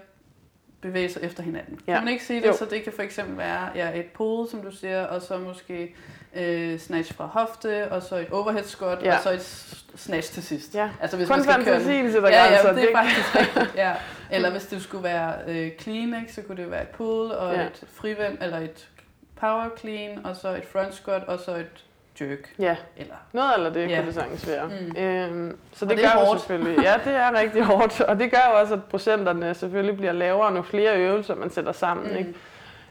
bevægelser 0.81 1.21
efter 1.21 1.43
hinanden. 1.43 1.81
Ja. 1.87 1.93
Kan 1.95 2.05
man 2.05 2.13
ikke 2.13 2.25
sige 2.25 2.41
det? 2.41 2.47
Jo. 2.49 2.57
Så 2.57 2.65
det 2.65 2.83
kan 2.85 2.93
for 2.93 3.03
eksempel 3.03 3.39
være 3.39 3.69
ja, 3.75 3.91
et 3.99 4.07
pull, 4.07 4.49
som 4.51 4.63
du 4.63 4.71
siger, 4.71 5.05
og 5.07 5.23
så 5.23 5.39
måske 5.39 5.95
øh, 6.37 6.79
snatch 6.79 7.15
fra 7.15 7.27
hofte, 7.27 7.93
og 7.93 8.03
så 8.03 8.17
et 8.17 8.31
overhead 8.31 8.65
squat, 8.65 8.99
Ja. 9.03 9.17
og 9.17 9.23
så 9.23 9.31
et 9.31 9.43
snatch 9.97 10.33
til 10.33 10.43
sidst. 10.43 10.75
Ja. 10.75 10.91
Altså 11.01 11.17
hvis 11.17 11.29
Kun 11.29 11.37
man 11.37 11.45
skal 11.45 11.65
køre 11.65 11.75
den. 11.75 12.13
sætter 12.13 12.29
Ja, 12.29 12.45
ja, 12.45 12.59
det 12.63 12.67
er 12.69 12.73
det- 12.73 12.89
faktisk 12.95 13.35
rigtigt. 13.41 13.77
Ja. 13.77 13.95
Eller 14.31 14.51
hvis 14.51 14.67
det 14.67 14.83
skulle 14.83 15.05
være 15.05 15.35
øh, 15.49 15.71
clean, 15.81 16.15
ikke, 16.21 16.33
så 16.33 16.43
kunne 16.43 16.63
det 16.63 16.71
være 16.71 16.83
et 16.83 16.89
pull 16.89 17.33
og 17.33 17.55
ja. 17.55 17.63
et 17.67 17.85
frivend, 17.95 18.39
eller 18.43 18.59
et 18.59 18.89
power 19.41 19.69
clean, 19.79 20.27
og 20.27 20.37
så 20.37 20.49
et 20.49 20.65
front 20.73 20.95
squat, 20.95 21.25
og 21.25 21.39
så 21.39 21.55
et 21.57 21.85
jerk. 22.21 22.55
Ja, 22.59 22.77
Eller, 22.97 23.15
noget 23.33 23.51
eller 23.57 23.71
det 23.71 23.91
Ja. 23.91 23.97
kunne 23.97 24.07
det 24.07 24.15
sagtens 24.15 24.49
være. 24.49 24.65
Mm. 24.69 24.97
Øhm, 25.03 25.59
så 25.73 25.85
Og 25.85 25.89
det, 25.89 25.99
det 25.99 26.05
er 26.07 26.13
gør 26.15 26.21
jo 26.21 26.27
hårdt. 26.27 26.41
selvfølgelig. 26.41 26.83
Ja, 26.85 26.95
det 27.05 27.15
er 27.15 27.33
rigtig 27.41 27.63
hårdt. 27.65 28.01
Og 28.01 28.19
det 28.19 28.31
gør 28.31 28.51
jo 28.53 28.59
også, 28.61 28.75
at 28.75 28.85
procenterne 28.85 29.55
selvfølgelig 29.55 29.97
bliver 29.97 30.13
lavere, 30.13 30.53
nu 30.53 30.63
flere 30.63 30.97
øvelser 30.99 31.35
man 31.35 31.51
sætter 31.51 31.73
sammen. 31.73 32.11
mm. 32.11 32.17
Ikke? 32.17 32.35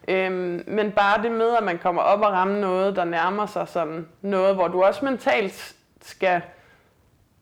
Øhm, 0.07 0.63
men 0.67 0.91
bare 0.91 1.23
det 1.23 1.31
med, 1.31 1.55
at 1.57 1.63
man 1.63 1.77
kommer 1.77 2.01
op 2.01 2.21
og 2.21 2.31
ramme 2.31 2.61
noget, 2.61 2.95
der 2.95 3.03
nærmer 3.05 3.45
sig 3.45 3.67
sådan 3.67 4.07
noget, 4.21 4.55
hvor 4.55 4.67
du 4.67 4.83
også 4.83 5.05
mentalt 5.05 5.73
skal 6.01 6.41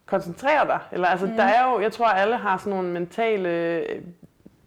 koncentrere 0.06 0.68
dig. 0.68 0.80
Eller 0.92 1.08
altså, 1.08 1.26
Mm. 1.26 1.36
der 1.36 1.44
er 1.44 1.72
jo, 1.72 1.80
jeg 1.82 1.92
tror, 1.92 2.06
alle 2.08 2.38
har 2.38 2.58
sådan 2.58 2.74
nogle 2.74 2.90
mentale 2.90 3.50
øh, 3.50 4.02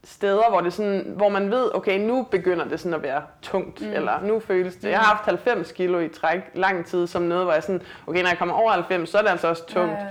steder, 0.05 0.51
hvor, 0.51 0.61
det 0.61 0.73
sådan, 0.73 1.13
hvor 1.17 1.29
man 1.29 1.51
ved, 1.51 1.71
okay, 1.75 1.99
nu 1.99 2.27
begynder 2.31 2.65
det 2.65 2.81
sådan 2.81 2.95
at 2.95 3.03
være 3.03 3.23
tungt, 3.43 3.81
Mm. 3.81 3.87
mm. 3.87 3.93
eller 3.93 4.21
nu 4.23 4.41
føles 4.41 4.77
det. 4.77 4.91
Jeg 4.91 4.99
har 4.99 5.07
haft 5.07 5.25
90 5.25 5.73
kilo 5.73 5.99
i 5.99 6.09
træk 6.09 6.41
lang 6.55 6.87
tid 6.87 7.07
som 7.07 7.23
noget, 7.23 7.45
hvor 7.45 7.53
jeg 7.53 7.63
sådan, 7.63 7.83
okay, 8.07 8.23
når 8.23 8.29
jeg 8.29 8.39
kommer 8.39 8.55
over 8.55 8.73
90, 8.73 9.11
så 9.11 9.19
er 9.19 9.23
det 9.23 9.29
altså 9.31 9.49
også 9.49 9.67
tungt. 9.67 9.93
Ja, 9.93 9.99
ja, 9.99 10.07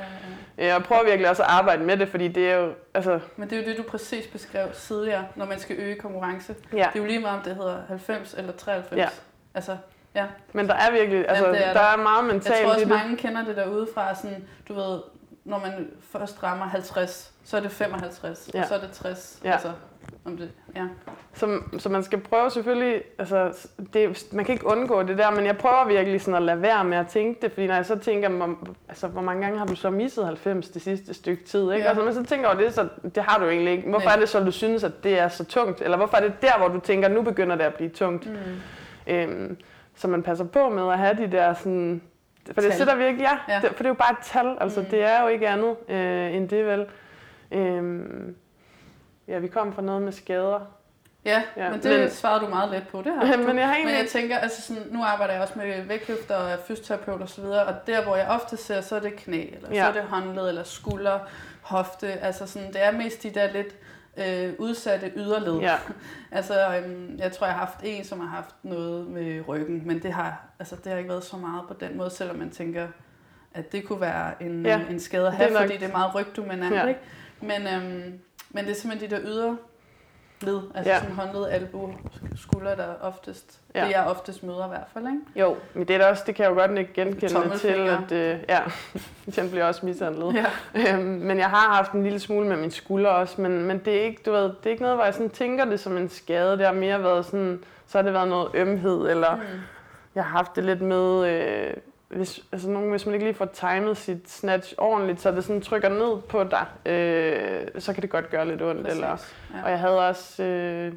ja. 0.58 0.74
Jeg 0.74 0.84
prøver 0.84 1.04
virkelig 1.04 1.30
også 1.30 1.44
at 1.44 1.50
arbejde 1.50 1.84
med 1.84 1.98
det, 1.98 2.10
fordi 2.10 2.28
det 2.28 2.52
er 2.52 2.56
jo, 2.56 2.72
altså, 2.94 3.20
Men 3.38 3.50
det 3.50 3.58
er 3.58 3.62
jo 3.62 3.68
det, 3.70 3.78
du 3.78 3.84
præcis 3.84 4.28
beskrev 4.28 4.68
tidligere, 4.74 5.26
når 5.36 5.46
man 5.46 5.60
skal 5.60 5.76
øge 5.80 5.96
konkurrence. 5.96 6.56
ja. 6.74 6.78
Det 6.78 7.00
er 7.00 7.04
jo 7.04 7.06
lige 7.06 7.20
meget, 7.20 7.38
om 7.38 7.44
det 7.44 7.56
hedder 7.56 7.78
90 7.88 8.34
eller 8.38 8.52
93. 8.54 8.98
Ja. 9.02 9.08
Altså, 9.56 9.78
Men 10.54 10.68
der 10.68 10.74
er 10.74 10.92
virkelig, 10.92 11.26
altså, 11.30 11.44
Jamen, 11.46 11.60
det 11.60 11.68
er 11.68 11.74
der 11.74 11.80
der. 11.82 11.88
er 11.88 11.98
meget 11.98 12.18
jeg 12.26 12.34
mentalt 12.34 12.66
tror 12.66 12.74
også, 12.74 12.88
mange 12.88 13.18
kender 13.18 13.46
det 13.46 13.56
derude 13.56 13.88
fra, 13.94 14.16
sådan, 14.16 14.48
du 14.68 14.74
ved, 14.74 15.00
når 15.48 15.60
man 15.60 15.88
først 16.12 16.43
rammer 16.43 16.66
50, 16.66 17.34
så 17.43 17.58
er 17.58 17.62
det 17.62 17.72
55, 17.72 18.50
Ja. 18.54 18.62
og 18.62 18.68
så 18.68 18.76
er 18.76 18.80
det 18.80 18.91
60. 18.91 19.39
Ja. 19.43 19.52
Altså, 19.52 19.72
om 20.26 20.38
det, 20.38 20.52
ja. 20.76 20.84
Så, 21.34 21.60
så 21.78 21.89
man 21.89 22.04
skal 22.04 22.20
prøve 22.20 22.50
selvfølgelig, 22.52 23.02
altså, 23.20 23.68
det, 23.93 24.26
man 24.32 24.45
kan 24.45 24.54
ikke 24.54 24.66
undgå 24.68 25.04
det 25.04 25.18
der, 25.18 25.32
men 25.32 25.45
jeg 25.45 25.58
prøver 25.58 25.88
virkelig 25.88 26.22
sådan 26.22 26.36
at 26.36 26.41
lade 26.41 26.62
være 26.62 26.84
med 26.84 26.98
at 26.98 27.08
tænke 27.08 27.41
det, 27.41 27.52
fordi 27.52 27.68
når 27.68 27.76
jeg 27.76 27.86
så 27.86 27.95
tænker, 28.00 28.30
hvor, 28.30 28.58
altså, 28.89 29.08
hvor 29.08 29.22
mange 29.22 29.41
gange 29.43 29.60
har 29.60 29.66
du 29.66 29.76
så 29.76 29.89
misset 29.89 30.26
90 30.26 30.70
det 30.70 30.82
sidste 30.82 31.14
stykke 31.14 31.43
tid, 31.45 31.62
ikke? 31.72 31.84
Ja. 31.84 31.89
Altså, 31.89 32.04
men 32.04 32.14
så 32.14 32.24
tænker 32.24 32.48
over 32.48 32.58
det, 32.58 32.74
så 32.74 32.88
det 33.16 33.24
har 33.24 33.39
du 33.39 33.50
egentlig 33.50 33.74
ikke. 33.74 33.89
Hvorfor 33.89 34.06
Nej. 34.08 34.16
er 34.16 34.20
det 34.20 34.30
så, 34.30 34.39
du 34.39 34.52
synes, 34.52 34.84
at 34.84 35.04
det 35.04 35.20
er 35.20 35.28
så 35.28 35.45
tungt? 35.45 35.82
Eller 35.82 35.98
hvorfor 35.98 36.18
er 36.18 36.22
det 36.22 36.41
der, 36.41 36.58
hvor 36.58 36.68
du 36.68 36.80
tænker, 36.80 37.08
nu 37.08 37.22
begynder 37.22 37.56
det 37.56 37.64
at 37.64 37.74
blive 37.74 37.89
tungt? 37.89 38.30
Mm. 38.30 39.14
Øhm, 39.14 39.58
så 39.95 40.08
man 40.08 40.24
passer 40.24 40.45
på 40.45 40.70
med 40.70 40.91
at 40.91 40.98
have 40.98 41.18
de 41.18 41.32
der 41.32 41.54
sådan... 41.54 42.02
For 42.54 42.62
det 42.62 42.70
Tal. 42.70 42.78
sætter 42.78 42.95
virkelig, 42.95 43.24
ja, 43.24 43.38
Ja. 43.48 43.54
ja. 43.54 43.60
Det, 43.62 43.70
for 43.70 43.78
det 43.78 43.86
er 43.86 43.89
jo 43.89 43.93
bare 43.93 44.12
et 44.12 44.18
tal, 44.24 44.58
altså 44.62 44.80
Mm. 44.80 44.86
det 44.86 45.04
er 45.04 45.22
jo 45.22 45.28
ikke 45.28 45.48
andet 45.48 45.76
øh, 45.89 46.36
end 46.36 46.50
det 46.50 46.66
vel. 46.66 46.86
Øhm, 47.52 48.36
ja, 49.28 49.38
vi 49.39 49.48
kom 49.48 49.74
fra 49.74 49.82
noget 49.82 50.02
med 50.02 50.12
skader. 50.12 50.60
Ja, 51.26 51.43
Ja, 51.58 51.64
ja, 51.64 51.70
men 51.72 51.80
det 51.82 51.91
men- 51.91 52.00
men, 52.00 52.10
svarede 52.10 52.45
du 52.45 52.50
meget 52.50 52.72
let 52.72 52.88
på. 52.91 53.02
Det 53.02 53.14
har 53.14 53.22
du. 53.22 53.28
Men 53.43 53.58
jeg 53.58 53.66
har 53.66 53.74
Men 53.74 53.76
egentlig 53.76 53.91
jeg 53.93 54.00
ikke... 54.00 54.12
tænker, 54.12 54.38
altså 54.38 54.62
sådan, 54.62 54.84
nu 54.91 55.04
arbejder 55.04 55.34
jeg 55.34 55.41
også 55.41 55.54
med 55.58 55.82
vægtløfter 55.84 56.36
og 56.36 56.50
er 56.52 56.58
fysioterapeut 56.68 57.22
og 57.22 57.30
så 57.30 57.41
videre, 57.41 57.66
og 57.66 57.74
der, 57.88 58.04
hvor 58.04 58.16
jeg 58.16 58.28
ofte 58.30 58.58
ser, 58.58 58.82
så 58.82 58.95
er 58.95 59.00
det 59.00 59.16
knæ, 59.16 59.45
eller 59.56 59.70
ja. 59.72 59.76
Ja. 59.76 59.82
så 59.84 59.88
er 59.89 59.93
det 59.93 60.04
håndled, 60.04 60.50
eller 60.50 60.64
skulder, 60.64 61.20
hofte, 61.62 62.08
altså 62.12 62.48
sådan, 62.48 62.68
det 62.74 62.84
er 62.86 62.91
mest 62.91 63.24
de 63.24 63.30
der 63.30 63.52
lidt 63.52 63.76
øh, 64.18 64.53
udsatte 64.59 65.11
yderled. 65.15 65.59
Ja, 65.59 65.76
Altså, 66.32 66.76
øhm, 66.78 67.15
jeg 67.20 67.32
tror, 67.32 67.47
jeg 67.47 67.53
har 67.55 67.65
haft 67.65 67.80
en, 67.84 68.03
som 68.03 68.20
har 68.20 68.28
haft 68.28 68.55
noget 68.63 69.07
med 69.07 69.47
ryggen, 69.47 69.82
men 69.88 70.03
det 70.03 70.13
har, 70.13 70.41
altså, 70.59 70.76
det 70.76 70.91
har 70.91 70.97
ikke 70.97 71.09
været 71.09 71.24
så 71.24 71.38
meget 71.38 71.61
på 71.68 71.74
den 71.80 71.97
måde, 71.97 72.09
selvom 72.09 72.36
man 72.36 72.49
tænker, 72.49 72.88
at 73.53 73.72
det 73.72 73.86
kunne 73.88 74.01
være 74.01 74.43
en, 74.43 74.65
Ja, 74.65 74.82
en 74.89 74.99
skade 74.99 75.26
at 75.28 75.32
det 75.32 75.38
have, 75.39 75.51
nok- 75.53 75.61
fordi 75.61 75.74
det 75.78 75.88
er 75.88 75.91
meget 75.91 76.15
rygdominant, 76.15 76.76
Ja. 76.76 76.86
ikke? 76.88 76.99
Men, 77.41 77.68
øhm, 77.68 78.20
men 78.49 78.65
det 78.65 78.72
er 78.72 78.76
simpelthen 78.76 79.09
de 79.11 79.15
der 79.15 79.22
yder 79.26 79.55
led, 80.42 80.62
altså 80.76 80.92
Ja. 80.92 81.00
sådan 81.00 81.16
håndled, 81.16 81.46
albu, 81.50 81.90
skulder, 82.36 82.76
der 82.76 82.86
oftest, 83.02 83.60
Ja. 83.76 83.86
det 83.86 83.92
jeg 83.92 84.06
oftest 84.08 84.44
møder 84.44 84.66
i 84.66 84.70
hvert 84.70 84.88
fald, 84.94 85.06
ikke? 85.08 85.20
jo, 85.42 85.56
men 85.74 85.88
det 85.88 85.94
er 85.94 85.98
da 86.00 86.10
også, 86.10 86.24
det 86.28 86.36
kan 86.36 86.44
jeg 86.44 86.50
jo 86.52 86.56
godt 86.56 86.78
ikke 86.80 86.94
genkende 86.94 87.58
til, 87.58 87.68
at 87.68 88.12
øh, 88.12 88.40
ja, 88.50 88.60
den 89.36 89.50
bliver 89.50 89.66
også 89.66 89.86
mishandlet. 89.86 90.36
Ja. 90.36 90.46
Øhm, 90.94 91.04
men 91.06 91.38
jeg 91.38 91.50
har 91.50 91.74
haft 91.76 91.92
en 91.92 92.04
lille 92.04 92.20
smule 92.20 92.48
med 92.48 92.58
min 92.58 92.72
skulder 92.72 93.10
også, 93.10 93.42
men, 93.42 93.64
men 93.66 93.78
det, 93.86 93.96
er 93.98 94.02
ikke, 94.02 94.22
du 94.26 94.32
ved, 94.32 94.44
det 94.44 94.66
er 94.66 94.70
ikke 94.70 94.82
noget, 94.84 94.98
hvor 94.98 95.06
jeg 95.06 95.14
sådan 95.14 95.30
tænker 95.30 95.66
det 95.66 95.80
som 95.80 95.98
en 95.98 96.10
skade. 96.10 96.58
Det 96.58 96.66
har 96.66 96.74
mere 96.74 97.04
været 97.04 97.26
sådan, 97.26 97.64
så 97.88 97.98
har 97.98 98.04
det 98.04 98.14
været 98.14 98.28
noget 98.28 98.48
ømhed, 98.54 99.10
eller 99.10 99.36
Mm. 99.36 99.42
jeg 100.16 100.24
har 100.24 100.38
haft 100.38 100.56
det 100.56 100.64
lidt 100.64 100.82
med, 100.82 101.28
øh, 101.30 101.74
hvis, 102.10 102.39
altså 102.51 102.70
nogle, 102.70 102.89
hvis 102.89 103.05
man 103.05 103.16
ikke 103.16 103.26
lige 103.26 103.36
får 103.38 103.45
timet 103.45 103.97
sit 103.97 104.30
snatch 104.32 104.74
ordentligt, 104.78 105.22
så 105.22 105.32
det 105.32 105.43
sådan 105.43 105.62
trykker 105.62 105.89
ned 105.89 106.22
på 106.30 106.43
dig, 106.43 106.91
øh, 106.91 107.68
så 107.80 107.93
kan 107.93 108.01
det 108.01 108.10
godt 108.10 108.30
gøre 108.30 108.47
lidt 108.47 108.62
ondt. 108.62 108.84
Præcis. 108.84 108.95
Eller, 108.95 109.18
Ja. 109.53 109.64
og 109.64 109.72
jeg 109.72 109.80
havde 109.80 110.08
også 110.08 110.43
øh, 110.43 110.93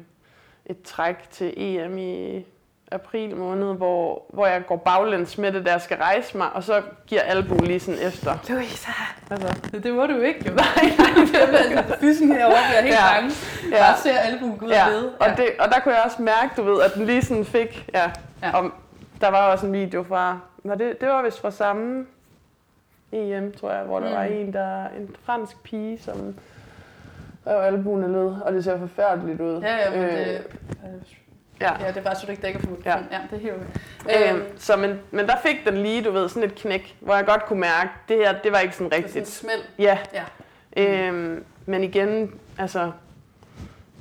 et 0.65 0.81
træk 0.81 1.15
til 1.31 1.53
EM 1.57 1.97
i 1.97 2.45
april 2.91 3.35
måned, 3.35 3.73
hvor, 3.75 4.25
hvor 4.33 4.47
jeg 4.47 4.65
går 4.67 4.75
baglæns 4.75 5.37
med 5.37 5.51
det, 5.51 5.65
der 5.65 5.71
jeg 5.71 5.81
skal 5.81 5.97
rejse 5.97 6.37
mig, 6.37 6.47
og 6.53 6.63
så 6.63 6.81
giver 7.07 7.21
albuen 7.21 7.63
lige 7.67 7.79
sådan 7.79 7.99
efter. 8.07 8.37
Louisa! 8.49 8.91
Altså, 9.31 9.69
Det, 9.71 9.83
det 9.83 9.93
må 9.93 10.05
du 10.05 10.13
jo 10.13 10.21
ikke, 10.21 10.45
jo. 10.49 10.53
Nej, 10.55 10.65
nej, 10.97 11.23
det 11.25 11.91
er 11.93 11.97
fysen 11.99 12.31
herovre, 12.35 12.57
jeg 12.57 12.77
er 12.77 12.81
helt 12.81 12.95
Ja. 12.95 13.13
bange. 13.15 13.31
Ja. 13.71 13.77
Bare 13.77 13.97
ser 13.97 14.17
albuen 14.19 14.57
gå 14.57 14.65
ud 14.65 14.71
ja. 14.71 14.87
og. 14.87 15.03
Og, 15.31 15.37
det, 15.37 15.45
og 15.59 15.69
der 15.69 15.79
kunne 15.79 15.93
jeg 15.95 16.03
også 16.05 16.21
mærke, 16.21 16.49
du 16.57 16.63
ved, 16.63 16.81
at 16.81 16.93
den 16.95 17.05
lige 17.05 17.21
sådan 17.21 17.45
fik, 17.45 17.89
ja, 17.93 18.11
Ja. 18.43 18.57
ja. 18.57 18.67
Der 19.21 19.27
var 19.31 19.51
også 19.51 19.65
en 19.65 19.73
video 19.73 20.03
fra, 20.03 20.39
var 20.63 20.75
det, 20.75 21.01
det 21.01 21.09
var 21.09 21.21
vist 21.23 21.41
fra 21.41 21.51
samme 21.51 22.05
EM, 23.11 23.51
tror 23.51 23.71
jeg, 23.71 23.83
hvor 23.83 23.99
der 23.99 24.09
Mm. 24.09 24.15
var 24.15 24.23
en, 24.23 24.53
der, 24.53 24.85
en 24.97 25.15
fransk 25.23 25.63
pige, 25.63 25.99
som 25.99 26.35
rev 27.47 27.61
albuen 27.73 28.03
af 28.03 28.11
led, 28.11 28.35
og 28.41 28.53
det 28.53 28.63
ser 28.63 28.77
forfærdeligt 28.79 29.41
ud. 29.41 29.61
Ja, 29.61 29.75
ja, 29.75 29.89
men 29.91 29.99
Øh, 29.99 30.17
det, 30.17 30.41
ja. 31.61 31.71
ja, 31.81 31.87
det 31.87 31.97
er 31.97 32.01
bare 32.01 32.15
så, 32.15 32.25
du 32.25 32.31
ikke 32.31 32.43
dækker 32.43 32.59
for 32.59 32.69
Ja. 32.85 32.97
ja. 33.11 33.19
det 33.31 33.35
er 33.37 33.41
helt 33.41 33.53
okay. 34.05 34.33
Øhm, 34.33 34.43
så, 34.57 34.75
men, 34.77 34.99
men 35.11 35.27
der 35.27 35.35
fik 35.45 35.65
den 35.65 35.77
lige, 35.77 36.03
du 36.03 36.11
ved, 36.11 36.29
sådan 36.29 36.43
et 36.49 36.55
knæk, 36.55 36.95
hvor 36.99 37.15
jeg 37.15 37.25
godt 37.25 37.45
kunne 37.45 37.59
mærke, 37.59 37.89
det 38.09 38.17
her, 38.17 38.39
det 38.43 38.51
var 38.51 38.59
ikke 38.59 38.75
sådan 38.75 38.89
det 38.91 38.97
er 38.97 39.01
sådan 39.01 39.11
en 39.11 39.15
rigtigt. 39.15 39.27
smæld. 39.35 39.61
Ja. 39.79 39.97
Ja. 40.77 41.07
Øhm, 41.07 41.43
men 41.65 41.83
igen, 41.83 42.39
altså, 42.57 42.91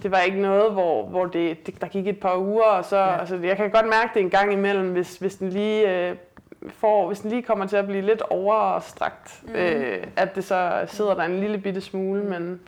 det 0.03 0.11
var 0.11 0.19
ikke 0.21 0.41
noget, 0.41 0.73
hvor, 0.73 1.07
hvor 1.07 1.25
det, 1.27 1.67
det, 1.67 1.81
der 1.81 1.87
gik 1.87 2.07
et 2.07 2.21
par 2.21 2.37
uger, 2.37 2.65
og 2.65 2.85
så, 2.85 2.97
Ja. 2.97 3.19
altså, 3.21 3.37
jeg 3.37 3.57
kan 3.57 3.71
godt 3.71 3.87
mærke 3.87 4.11
det 4.15 4.21
en 4.23 4.31
gang 4.31 4.53
imellem, 4.53 4.93
hvis, 4.93 5.17
hvis 5.17 5.37
den 5.37 5.49
lige 5.51 6.09
øh, 6.09 6.17
får, 6.69 7.07
hvis 7.07 7.21
den 7.21 7.31
lige 7.31 7.43
kommer 7.43 7.67
til 7.67 7.77
at 7.77 7.87
blive 7.87 8.03
lidt 8.03 8.23
overstrakt, 8.31 9.43
mm. 9.47 9.55
øh, 9.55 10.05
at 10.17 10.35
det 10.35 10.45
så 10.45 10.85
sidder 10.87 11.15
der 11.15 11.23
en 11.23 11.41
lille 11.41 11.59
bitte 11.59 11.81
smule, 11.81 12.23
men, 12.23 12.61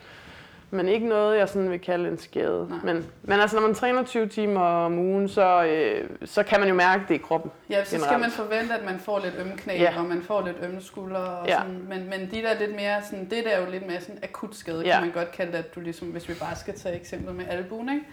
men 0.74 0.88
ikke 0.88 1.06
noget, 1.08 1.38
jeg 1.38 1.48
sådan 1.48 1.70
vil 1.70 1.80
kalde 1.80 2.08
en 2.08 2.18
skade. 2.18 2.66
Nej. 2.70 2.78
Men, 2.94 3.06
men 3.22 3.40
altså, 3.40 3.56
når 3.60 3.66
man 3.66 3.74
træner 3.74 4.02
20 4.04 4.26
timer 4.28 4.60
om 4.60 4.98
ugen, 4.98 5.28
så, 5.28 5.64
øh, 5.64 6.10
så 6.24 6.42
kan 6.42 6.60
man 6.60 6.68
jo 6.68 6.74
mærke 6.74 7.04
det 7.08 7.14
i 7.14 7.18
kroppen. 7.18 7.50
Ja, 7.70 7.84
så 7.84 7.88
skal 7.90 8.00
generelt. 8.00 8.20
man 8.20 8.30
forvente, 8.30 8.74
at 8.74 8.84
man 8.84 8.98
får 8.98 9.18
lidt 9.24 9.34
ømme 9.40 9.52
knæ, 9.56 9.72
Ja. 9.74 9.94
og 9.98 10.04
man 10.04 10.22
får 10.22 10.46
lidt 10.46 10.56
ømme 10.62 10.80
skuldre. 10.82 11.16
Og 11.18 11.46
Ja. 11.48 11.58
sådan, 11.58 11.84
men, 11.88 12.10
men 12.10 12.20
de 12.30 12.42
der 12.42 12.58
lidt 12.58 12.74
mere, 12.76 13.02
sådan, 13.10 13.24
det 13.30 13.44
der 13.44 13.50
er 13.50 13.64
jo 13.64 13.70
lidt 13.70 13.86
mere 13.86 14.00
sådan 14.00 14.18
akut 14.22 14.56
skade, 14.56 14.82
Ja. 14.86 14.92
kan 14.92 15.00
man 15.00 15.10
godt 15.10 15.32
kalde 15.32 15.52
det, 15.52 15.58
at 15.58 15.74
du 15.74 15.80
ligesom, 15.80 16.08
hvis 16.08 16.28
vi 16.28 16.34
bare 16.34 16.56
skal 16.56 16.74
tage 16.78 16.96
eksemplet 16.96 17.34
med 17.34 17.44
albuen, 17.48 17.88
ikke? 17.88 18.04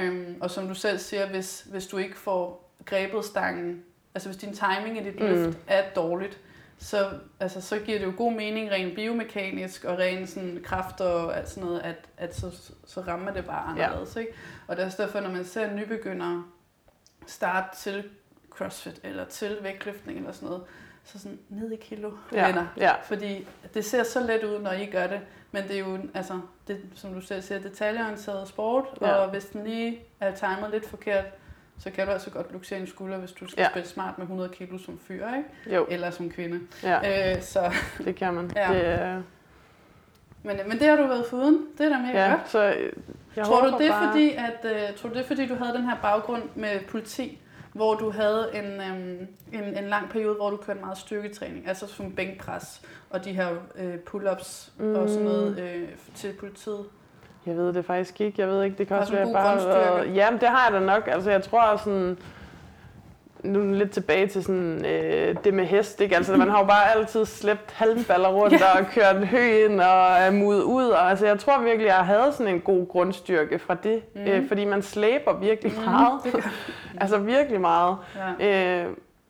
Øhm, 0.00 0.34
og 0.40 0.50
som 0.50 0.68
du 0.68 0.74
selv 0.74 0.98
siger, 0.98 1.26
hvis, 1.28 1.66
hvis 1.70 1.86
du 1.86 1.96
ikke 1.96 2.16
får 2.18 2.70
grebet 2.84 3.24
stangen, 3.24 3.82
altså 4.14 4.28
hvis 4.28 4.36
din 4.36 4.52
timing 4.52 5.00
i 5.00 5.04
dit 5.10 5.20
Mm. 5.20 5.26
løft 5.26 5.58
er 5.66 5.82
dårligt, 5.96 6.38
så, 6.80 7.10
altså, 7.40 7.60
så 7.60 7.78
giver 7.78 7.98
det 7.98 8.06
jo 8.06 8.12
god 8.16 8.32
mening 8.32 8.70
rent 8.70 8.94
biomekanisk 8.94 9.84
og 9.84 9.98
rent 9.98 10.28
sådan 10.28 10.60
kraft 10.64 11.00
og 11.00 11.36
alt 11.36 11.48
sådan 11.48 11.64
noget, 11.64 11.80
at, 11.80 11.96
at 12.16 12.36
så, 12.36 12.70
så 12.86 13.00
rammer 13.00 13.32
det 13.32 13.44
bare 13.44 13.74
Ja. 13.78 13.84
anderledes. 13.84 14.16
Ikke? 14.16 14.32
Og 14.68 14.76
det 14.76 14.82
er 14.82 14.86
også 14.86 15.02
derfor, 15.02 15.20
når 15.20 15.30
man 15.30 15.44
ser 15.44 15.74
nybegyndere 15.74 16.44
starte 17.26 17.76
til 17.78 18.04
crossfit 18.50 19.00
eller 19.04 19.24
til 19.24 19.58
vægtløftning 19.62 20.18
eller 20.18 20.32
sådan 20.32 20.48
noget, 20.48 20.64
så 21.04 21.18
sådan 21.18 21.38
ned 21.48 21.72
i 21.72 21.76
kilo, 21.76 22.10
Ja, 22.32 22.46
venner. 22.46 22.66
ja. 22.76 22.94
Fordi 23.02 23.46
det 23.74 23.84
ser 23.84 24.02
så 24.02 24.20
let 24.20 24.44
ud, 24.44 24.58
når 24.58 24.72
I 24.72 24.86
gør 24.86 25.06
det, 25.06 25.20
men 25.52 25.62
det 25.62 25.74
er 25.76 25.78
jo, 25.80 25.98
altså, 26.14 26.40
det, 26.68 26.80
som 26.94 27.14
du 27.14 27.20
selv 27.20 27.42
siger, 27.42 27.60
detaljeorienteret 27.60 28.48
sport, 28.48 28.84
Ja. 29.00 29.10
og 29.12 29.30
hvis 29.30 29.44
den 29.44 29.64
lige 29.64 30.00
er 30.20 30.34
timet 30.34 30.70
lidt 30.70 30.86
forkert, 30.88 31.24
så 31.80 31.90
kan 31.90 32.06
du 32.06 32.12
altså 32.12 32.30
godt 32.30 32.52
luksere 32.52 32.80
en 32.80 32.86
skulder, 32.86 33.18
hvis 33.18 33.32
du 33.32 33.48
skal 33.48 33.62
Ja. 33.62 33.68
spille 33.70 33.88
smart 33.88 34.18
med 34.18 34.26
100 34.26 34.50
kilo 34.54 34.78
som 34.78 34.98
fyr, 35.06 35.26
ikke? 35.36 35.76
Jo, 35.76 35.86
Eller 35.90 36.10
som 36.10 36.30
kvinde. 36.30 36.60
ja, 36.82 37.34
Øh, 37.36 37.42
så, 37.42 37.72
det 38.04 38.16
kan 38.16 38.34
man. 38.34 38.50
Ja. 38.56 38.68
Det, 38.74 39.16
øh, 39.16 39.22
men, 40.42 40.56
men 40.68 40.78
det 40.78 40.86
har 40.88 40.96
du 40.96 41.06
været 41.06 41.26
foruden. 41.30 41.66
Det 41.78 41.86
er 41.86 41.90
da 41.90 41.98
mega 41.98 42.24
ja, 42.24 42.30
godt. 42.30 42.50
så 42.50 42.74
øh, 42.78 42.92
jeg 43.36 43.44
Tror 43.44 43.60
du, 43.70 43.78
det 43.78 43.90
bare... 43.90 44.08
fordi, 44.12 44.30
at, 44.30 44.64
øh, 44.64 44.96
tror 44.96 45.08
du 45.08 45.14
det 45.14 45.22
er 45.22 45.26
fordi, 45.26 45.46
du 45.46 45.54
havde 45.54 45.72
den 45.76 45.84
her 45.84 45.96
baggrund 46.02 46.42
med 46.54 46.80
politi, 46.88 47.40
hvor 47.72 47.94
du 47.94 48.10
havde 48.10 48.50
en, 48.54 48.64
øhm, 48.80 49.26
en, 49.52 49.78
en 49.78 49.84
lang 49.88 50.08
periode, 50.10 50.34
hvor 50.34 50.50
du 50.50 50.56
kørte 50.56 50.80
meget 50.80 50.98
styrketræning, 50.98 51.68
altså 51.68 51.86
som 51.86 52.12
bænkpres 52.12 52.82
og 53.10 53.24
de 53.24 53.32
her 53.32 53.48
øh, 53.76 53.94
pull-ups 54.10 54.70
mm. 54.78 54.94
og 54.94 55.08
sådan 55.08 55.24
noget 55.24 55.58
øh, 55.58 55.88
til 56.14 56.32
politiet? 56.32 56.84
Jeg 57.48 57.56
ved 57.56 57.72
det 57.72 57.84
faktisk 57.84 58.20
ikke. 58.20 58.40
Jeg 58.40 58.48
ved 58.48 58.62
ikke, 58.64 58.78
det 58.78 58.88
kan 58.88 58.96
også 58.96 59.12
være 59.12 59.32
bare... 59.32 59.56
været- 59.56 60.14
Jamen, 60.14 60.40
det 60.40 60.48
har 60.48 60.70
jeg 60.70 60.80
da 60.80 60.86
nok. 60.86 61.08
Altså, 61.12 61.30
jeg 61.30 61.42
tror 61.42 61.76
sådan... 61.76 62.18
Nu 63.42 63.60
er 63.60 63.74
lidt 63.74 63.90
tilbage 63.90 64.26
til 64.26 64.42
sådan, 64.44 64.86
øh, 64.86 65.36
det 65.44 65.54
med 65.54 65.64
hest, 65.64 66.00
ikke? 66.00 66.16
Altså, 66.16 66.36
man 66.36 66.48
har 66.50 66.58
jo 66.58 66.64
bare 66.64 66.96
altid 66.96 67.24
slæbt 67.24 67.70
halmballer 67.72 68.28
rundt 68.28 68.60
Ja. 68.60 68.78
og 68.80 68.86
kørt 68.86 69.26
hø 69.26 69.64
ind 69.64 69.80
og 69.80 70.10
er 70.18 70.30
mudet 70.30 70.62
ud. 70.62 70.84
Og, 70.88 71.10
altså, 71.10 71.26
jeg 71.26 71.38
tror 71.38 71.60
virkelig, 71.62 71.86
jeg 71.86 71.94
havde 71.94 72.32
sådan 72.32 72.54
en 72.54 72.60
god 72.60 72.86
grundstyrke 72.88 73.58
fra 73.58 73.74
det. 73.74 74.02
Mhm. 74.14 74.24
Mm. 74.24 74.30
Øh, 74.30 74.48
fordi 74.48 74.64
man 74.64 74.82
slæber 74.82 75.32
virkelig 75.38 75.72
Mhm, 75.76 75.84
meget. 75.84 76.20
gør- 76.32 76.50
altså, 77.00 77.18
virkelig 77.18 77.60
meget. 77.60 77.96
Ja. 78.40 78.82
Øh, 78.84 78.86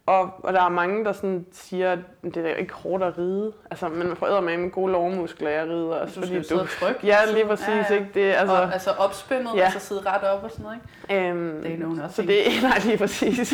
og, 0.09 0.31
og 0.43 0.53
der 0.53 0.63
er 0.63 0.69
mange, 0.69 1.05
der 1.05 1.13
sådan 1.13 1.47
siger, 1.53 1.93
at 1.93 1.99
det 2.25 2.37
er 2.37 2.55
ikke 2.55 2.73
hårdt 2.75 3.05
at 3.05 3.19
ride. 3.19 3.53
Altså, 3.71 3.89
men 3.89 4.09
man 4.09 4.17
får 4.17 4.41
med 4.41 4.57
med 4.57 4.71
gode 4.71 4.93
lovmuskler, 4.93 5.51
jeg 5.51 5.67
rider. 5.67 5.87
Du 5.87 5.95
Også, 5.95 6.23
skal 6.23 6.45
sidde 6.45 6.61
og 6.63 6.69
trykke. 6.69 7.01
Ja, 7.07 7.17
lige 7.33 7.47
præcis. 7.47 7.69
Ja, 7.69 7.85
Ja. 7.91 7.95
Ikke? 7.95 8.09
Det, 8.15 8.33
Altså, 8.35 8.55
og, 8.55 8.73
altså 8.73 8.91
opspændet, 8.91 9.51
ja. 9.55 9.59
Ja. 9.59 9.65
altså 9.65 9.81
sidde 9.81 10.01
ret 10.07 10.23
op 10.23 10.45
og 10.45 10.51
sådan 10.51 10.63
noget, 10.63 10.79
ikke? 11.09 11.29
Øhm, 11.29 11.63
Det 11.63 11.73
er 11.73 11.79
nogen 11.79 12.01
også, 12.01 12.17
så 12.17 12.23
det, 12.23 12.39
nej, 12.63 12.79
lige 12.85 12.99
præcis. 12.99 13.49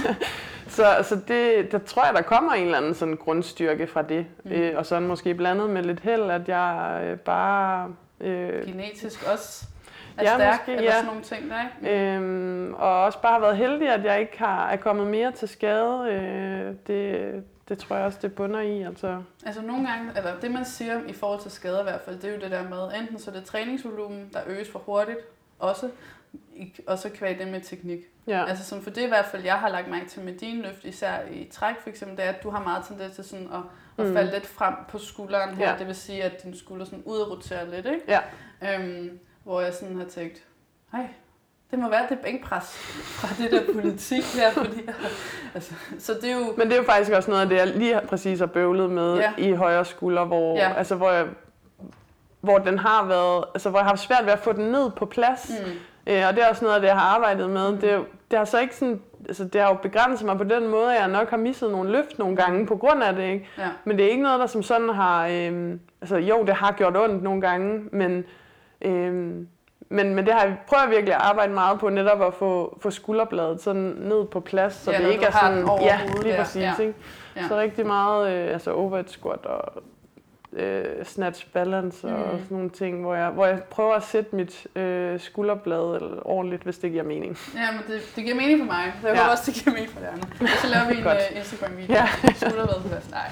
så 0.68 0.84
så 1.02 1.18
det, 1.28 1.72
der 1.72 1.78
tror 1.78 2.05
jeg, 2.05 2.14
der 2.14 2.22
kommer 2.22 2.52
en 2.52 2.64
eller 2.64 2.78
anden 2.78 2.94
sådan 2.94 3.16
grundstyrke 3.16 3.86
fra 3.86 4.02
det. 4.02 4.26
Mm. 4.44 4.52
Øh, 4.52 4.72
og 4.78 4.86
sådan 4.86 5.09
måske 5.09 5.34
blandet 5.34 5.70
med 5.70 5.82
lidt 5.82 6.00
held, 6.00 6.30
at 6.30 6.48
jeg 6.48 7.00
øh, 7.05 7.18
bare... 7.18 7.88
Øh, 8.20 8.66
Genetisk 8.66 9.26
også 9.32 9.64
er 10.18 10.22
Ja, 10.22 10.34
stærk, 10.34 10.60
måske, 10.60 10.72
eller 10.72 10.82
ja. 10.84 10.92
sådan 10.92 11.06
nogle 11.06 11.22
ting 11.22 11.50
der, 11.50 11.56
ikke? 11.86 12.14
øhm, 12.16 12.74
og 12.74 13.04
også 13.04 13.20
bare 13.20 13.32
har 13.32 13.40
været 13.40 13.56
heldig, 13.56 13.88
at 13.88 14.04
jeg 14.04 14.20
ikke 14.20 14.38
har, 14.38 14.68
er 14.70 14.76
kommet 14.76 15.06
mere 15.06 15.32
til 15.32 15.48
skade. 15.48 16.08
Øh, 16.12 16.74
det, 16.86 17.44
det 17.68 17.78
tror 17.78 17.96
jeg 17.96 18.04
også, 18.04 18.18
det 18.22 18.34
bunder 18.34 18.60
i. 18.60 18.82
Altså. 18.82 19.22
Altså 19.46 19.62
nogle 19.62 19.88
gange, 19.88 20.10
eller 20.16 20.40
det 20.40 20.50
man 20.50 20.64
siger 20.64 21.00
i 21.08 21.12
forhold 21.12 21.40
til 21.40 21.50
skader 21.50 21.80
i 21.80 21.82
hvert 21.82 22.00
fald, 22.04 22.16
det 22.16 22.30
er 22.30 22.34
jo 22.34 22.40
det 22.40 22.50
der 22.50 22.68
med, 22.68 23.00
enten 23.00 23.18
så 23.18 23.30
er 23.30 23.34
det 23.34 23.44
træningsvolumen, 23.44 24.30
der 24.32 24.40
øges 24.46 24.70
for 24.70 24.78
hurtigt, 24.78 25.18
også, 25.58 25.90
og 26.86 26.98
så 26.98 27.08
kvæg 27.08 27.38
det 27.38 27.48
med 27.48 27.60
teknik. 27.60 27.98
Ja. 28.26 28.44
Altså 28.48 28.64
som 28.64 28.82
for 28.82 28.90
det 28.90 29.02
i 29.02 29.08
hvert 29.08 29.24
fald, 29.24 29.44
jeg 29.44 29.54
har 29.54 29.68
lagt 29.68 29.88
mærke 29.90 30.06
til 30.06 30.22
med 30.22 30.32
dine 30.32 30.62
løft, 30.62 30.84
især 30.84 31.12
i 31.30 31.48
træk 31.52 31.74
for 31.82 31.88
eksempel, 31.88 32.16
det 32.16 32.24
er, 32.24 32.28
at 32.28 32.42
du 32.42 32.50
har 32.50 32.62
meget 32.62 32.84
tendens 32.88 33.14
til 33.14 33.24
sådan 33.24 33.46
at, 33.52 33.60
at 33.98 34.06
Mm. 34.06 34.14
falde 34.14 34.32
lidt 34.32 34.46
frem 34.46 34.74
på 34.88 34.98
skulderen 34.98 35.54
her. 35.54 35.70
Ja. 35.72 35.78
Det 35.78 35.86
vil 35.86 35.94
sige, 35.94 36.22
at 36.24 36.42
din 36.42 36.56
skulder 36.56 36.84
sådan 36.84 37.02
udroterer 37.04 37.64
lidt, 37.64 37.86
ikke? 37.86 38.00
Ja. 38.08 38.20
Øhm, 38.74 39.18
hvor 39.45 39.61
jeg 39.61 39.74
sådan 39.74 39.97
har 39.99 40.05
tænkt, 40.05 40.42
hej, 40.92 41.07
det 41.70 41.78
må 41.78 41.88
være 41.90 42.07
det 42.09 42.18
bænkpres 42.18 42.64
fra 43.03 43.42
det 43.42 43.51
der 43.53 43.72
politik 43.74 44.22
her, 44.24 44.51
fordi 44.64 44.82
jeg, 44.86 44.95
altså, 45.55 45.74
så 45.99 46.12
det 46.22 46.30
er 46.30 46.34
jo, 46.34 46.55
Men 46.57 46.66
det 46.68 46.72
er 46.72 46.76
jo 46.80 46.84
faktisk 46.86 47.12
også 47.12 47.30
noget 47.30 47.42
af 47.42 47.49
det, 47.49 47.57
jeg 47.57 47.66
lige 47.66 48.01
præcis 48.09 48.38
har 48.38 48.47
bøvlet 48.47 48.90
med 48.90 49.16
Ja. 49.16 49.32
i 49.38 49.53
højre 49.53 49.84
skulder, 49.84 50.24
hvor, 50.24 50.57
Ja. 50.57 50.72
altså, 50.76 50.95
hvor, 50.95 51.11
jeg, 51.11 51.26
hvor 52.40 52.59
den 52.59 52.78
har 52.78 53.05
været, 53.07 53.45
altså 53.55 53.70
hvor 53.70 53.78
jeg 53.78 53.84
har 53.84 53.90
haft 53.90 54.01
svært 54.01 54.24
ved 54.24 54.32
at 54.32 54.38
få 54.38 54.53
den 54.53 54.64
ned 54.64 54.90
på 54.90 55.07
plads. 55.07 55.51
mm, 55.66 55.72
Øh, 56.07 56.22
og 56.28 56.34
det 56.36 56.42
er 56.45 56.49
også 56.49 56.64
noget 56.64 56.74
af 56.74 56.80
det, 56.80 56.88
jeg 56.88 56.97
har 56.99 57.14
arbejdet 57.16 57.51
med. 57.51 57.72
Mm. 57.72 57.78
Det, 57.78 58.01
det 58.30 58.38
har 58.38 58.45
så 58.45 58.59
ikke 58.61 58.76
sådan, 58.76 59.01
altså 59.28 59.45
det 59.45 59.61
har 59.61 59.68
jo 59.68 59.74
begrænset 59.74 60.26
mig 60.26 60.36
på 60.38 60.45
den 60.45 60.68
måde, 60.68 60.95
at 60.95 61.01
jeg 61.01 61.09
nok 61.09 61.30
har 61.30 61.36
misset 61.36 61.70
nogle 61.70 61.90
løft 61.92 62.18
nogle 62.18 62.36
gange 62.36 62.66
på 62.66 62.76
grund 62.76 63.03
af 63.03 63.14
det. 63.14 63.22
Ikke? 63.22 63.49
ja. 63.59 63.68
Men 63.84 63.99
det 63.99 64.07
er 64.07 64.11
ikke 64.11 64.22
noget, 64.22 64.40
der 64.40 64.47
som 64.47 64.62
sådan 64.62 64.88
har, 64.88 65.26
øh, 65.26 65.72
altså 66.01 66.16
jo, 66.16 66.45
det 66.47 66.55
har 66.55 66.72
gjort 66.72 66.97
ondt 66.97 67.22
nogle 67.22 67.40
gange, 67.40 67.88
men, 67.92 68.24
øh, 68.85 69.12
men, 69.89 70.14
men 70.14 70.26
det 70.26 70.35
har 70.35 70.41
jeg 70.41 70.57
prøver 70.68 70.87
virkelig 70.89 71.14
at 71.14 71.20
arbejde 71.20 71.53
meget 71.53 71.80
på, 71.80 71.89
netop 71.89 72.22
at 72.22 72.35
få, 72.35 72.78
få 72.82 72.91
skulderbladet 72.91 73.61
sådan 73.62 73.82
ned 73.99 74.24
på 74.26 74.41
plads, 74.41 74.74
så 74.74 74.91
Ja, 74.93 74.99
det 75.05 75.12
ikke 75.12 75.24
er 75.24 75.30
sådan, 75.30 75.68
ja, 75.82 76.01
lige 76.22 76.32
der. 76.32 76.39
præcis, 76.39 76.62
Ja. 76.62 76.72
ikke? 76.80 76.95
Ja. 77.37 77.49
Så 77.49 77.59
rigtig 77.59 77.87
meget, 77.87 78.32
øh, 78.32 78.53
altså 78.53 78.72
overhead 78.72 79.05
squat 79.07 79.47
og 79.47 79.82
øh, 80.53 80.85
snatch 81.05 81.47
balance 81.53 82.07
og 82.09 82.12
Mm. 82.35 82.39
sådan 82.39 82.47
nogle 82.57 82.70
ting, 82.70 83.01
hvor 83.01 83.14
jeg, 83.14 83.30
hvor 83.30 83.47
jeg 83.47 83.62
prøver 83.70 83.95
at 83.95 84.03
sætte 84.03 84.37
mit 84.37 84.66
øh, 84.76 85.20
skulderblad 85.20 85.97
eller, 85.97 86.26
ordentligt, 86.26 86.62
hvis 86.62 86.78
det 86.78 86.91
giver 86.91 87.03
mening. 87.05 87.39
Ja, 87.55 87.61
men 87.72 87.80
det, 87.89 88.12
det 88.16 88.24
giver 88.24 88.37
mening 88.37 88.59
for 88.59 88.66
mig. 88.66 88.93
Så 89.01 89.07
jeg 89.09 89.16
Ja. 89.16 89.22
håber 89.22 89.32
også, 89.32 89.43
det 89.47 89.55
giver 89.55 89.72
mening 89.74 89.93
for 89.93 90.01
dig. 90.01 90.12
Og 90.41 90.49
så 90.49 90.66
laver 90.68 90.89
vi 90.89 90.99
en 91.01 91.07
uh, 91.07 91.39
Instagram-video. 91.39 91.95
Ja. 91.95 92.07
Skuldervad 92.35 92.82
på 92.82 92.89
plads. 92.89 93.11
Nej. 93.11 93.30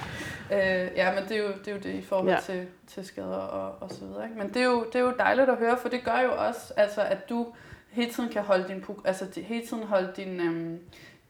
Uh, 0.50 0.96
ja, 0.96 1.14
men 1.14 1.28
det 1.28 1.36
er 1.36 1.40
jo 1.42 1.48
det, 1.48 1.68
er 1.68 1.72
jo 1.72 1.78
det 1.78 1.94
i 1.94 2.02
forhold 2.02 2.28
Ja. 2.28 2.38
til, 2.46 2.66
til 2.86 3.04
skader 3.06 3.36
og, 3.36 3.76
og 3.82 3.90
så 3.90 4.04
videre. 4.04 4.24
Ikke? 4.24 4.38
Men 4.38 4.48
det 4.48 4.56
er, 4.56 4.66
jo, 4.66 4.84
det 4.84 4.94
er 4.94 5.00
jo 5.00 5.14
dejligt 5.18 5.50
at 5.50 5.56
høre, 5.56 5.76
for 5.78 5.88
det 5.88 6.04
gør 6.04 6.20
jo 6.20 6.32
også, 6.46 6.72
altså, 6.76 7.02
at 7.02 7.28
du 7.28 7.46
hele 7.90 8.10
tiden 8.12 8.28
kan 8.28 8.42
holde 8.42 8.68
din, 8.68 8.84
altså, 9.04 9.26
hele 9.36 9.66
tiden 9.66 9.82
holde 9.82 10.12
din, 10.16 10.40
øhm, 10.40 10.78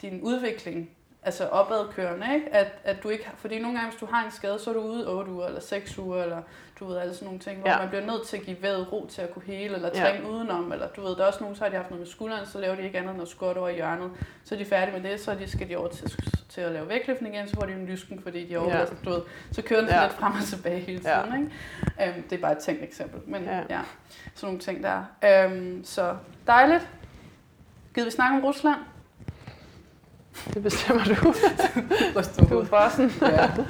din 0.02 0.20
udvikling 0.22 0.90
altså 1.24 1.46
opadkørende, 1.48 2.26
ikke? 2.34 2.54
At, 2.54 2.72
at 2.84 3.02
du 3.02 3.08
ikke, 3.08 3.30
fordi 3.36 3.58
nogle 3.58 3.78
gange, 3.78 3.90
hvis 3.90 4.00
du 4.00 4.06
har 4.06 4.24
en 4.24 4.30
skade, 4.30 4.58
så 4.58 4.70
er 4.70 4.74
du 4.74 4.80
ude 4.80 5.08
8 5.08 5.30
uger, 5.32 5.46
eller 5.46 5.60
6 5.60 5.98
uger, 5.98 6.22
eller 6.22 6.42
du 6.80 6.86
ved, 6.86 6.96
alle 6.98 7.14
sådan 7.14 7.26
nogle 7.26 7.40
ting, 7.40 7.60
hvor 7.60 7.70
Ja. 7.70 7.78
man 7.78 7.88
bliver 7.88 8.06
nødt 8.06 8.26
til 8.26 8.36
at 8.36 8.42
give 8.42 8.56
vævet 8.62 8.92
ro 8.92 9.06
til 9.10 9.22
at 9.22 9.30
kunne 9.34 9.42
hele, 9.46 9.74
eller 9.74 9.90
Ja. 9.94 10.00
træne 10.00 10.28
udenom, 10.30 10.72
eller 10.72 10.88
du 10.88 11.00
ved, 11.02 11.10
der 11.16 11.22
er 11.22 11.26
også 11.26 11.40
nogen, 11.40 11.56
så 11.56 11.62
har 11.64 11.70
de 11.70 11.76
haft 11.76 11.90
noget 11.90 12.00
med 12.00 12.08
skulderen, 12.08 12.46
så 12.46 12.58
laver 12.60 12.74
de 12.76 12.82
ikke 12.82 12.98
andet 12.98 13.12
end 13.12 13.22
at 13.22 13.28
squat 13.28 13.56
over 13.56 13.68
i 13.68 13.74
hjørnet. 13.74 14.10
Så 14.44 14.54
er 14.54 14.58
de 14.58 14.64
færdige 14.64 15.00
med 15.00 15.10
det, 15.10 15.20
så 15.20 15.34
de, 15.34 15.50
skal 15.50 15.68
de 15.68 15.76
over 15.76 15.88
til, 15.88 16.16
til 16.48 16.60
at 16.60 16.72
lave 16.72 16.88
vægtløftning 16.88 17.34
igen, 17.34 17.48
så 17.48 17.54
får 17.54 17.62
de 17.66 17.72
en 17.72 17.86
lysken, 17.86 18.22
fordi 18.22 18.46
de 18.48 18.54
er 18.54 18.58
over, 18.58 18.68
Ja. 18.70 18.78
ja. 18.78 18.84
du 19.04 19.10
ved, 19.10 19.20
så 19.52 19.62
kører 19.62 19.80
den 19.80 19.88
Ja. 19.90 20.02
lidt 20.02 20.12
frem 20.12 20.32
og 20.32 20.44
tilbage 20.44 20.80
hele 20.80 21.00
Ja. 21.04 21.22
tiden, 21.24 21.50
ikke? 21.98 22.12
Øhm, 22.16 22.22
det 22.22 22.36
er 22.36 22.40
bare 22.40 22.52
et 22.52 22.58
tænkt 22.58 22.82
eksempel, 22.82 23.20
men 23.26 23.44
ja. 23.44 23.56
Ja. 23.56 23.62
ja, 23.70 23.80
sådan 24.34 24.46
nogle 24.46 24.58
ting 24.58 24.82
der. 24.82 25.04
Øhm, 25.24 25.84
så 25.84 26.16
dejligt. 26.46 26.88
Gider 27.94 28.04
vi 28.06 28.10
snakke 28.10 28.36
om 28.36 28.44
Rusland? 28.44 28.78
Det 30.54 30.62
bestemmer 30.62 31.04
du. 31.04 31.14
du 32.50 32.58
er 32.60 32.64
frossen. 32.64 33.12
ja, 33.20 33.50
det 33.56 33.66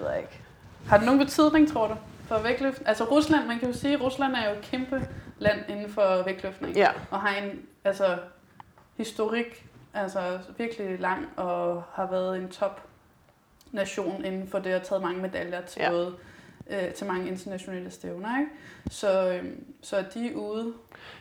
ved 0.00 0.08
jeg 0.10 0.18
ikke. 0.18 0.40
Har 0.88 0.96
det 0.96 1.06
nogen 1.06 1.20
betydning, 1.20 1.72
tror 1.72 1.86
du, 1.88 1.94
for 2.28 2.38
vægtløft? 2.38 2.82
Altså 2.86 3.04
Rusland, 3.04 3.46
man 3.46 3.58
kan 3.58 3.68
jo 3.68 3.74
sige, 3.74 3.94
at 3.94 4.00
Rusland 4.00 4.34
er 4.34 4.50
jo 4.50 4.58
et 4.58 4.62
kæmpe 4.62 5.08
land 5.38 5.60
inden 5.68 5.90
for 5.90 6.22
vægtløftning. 6.24 6.76
Ja. 6.76 6.90
Og 7.10 7.20
har 7.20 7.36
en 7.36 7.62
altså, 7.84 8.18
historik, 8.96 9.66
altså 9.94 10.38
virkelig 10.58 11.00
lang, 11.00 11.28
og 11.36 11.82
har 11.92 12.10
været 12.10 12.36
en 12.36 12.48
top 12.48 12.80
nation 13.72 14.24
inden 14.24 14.48
for 14.48 14.58
det, 14.58 14.74
og 14.74 14.82
taget 14.82 15.02
mange 15.02 15.22
medaljer 15.22 15.60
til 15.60 15.82
ja. 15.82 15.90
både 15.90 16.14
øh, 16.70 16.92
til 16.92 17.06
mange 17.06 17.28
internationale 17.28 17.90
stævner. 17.90 18.38
Ikke? 18.38 18.50
Så, 18.90 19.32
øh, 19.32 19.44
så 19.82 19.96
er 19.96 20.02
de 20.02 20.36
ude. 20.36 20.72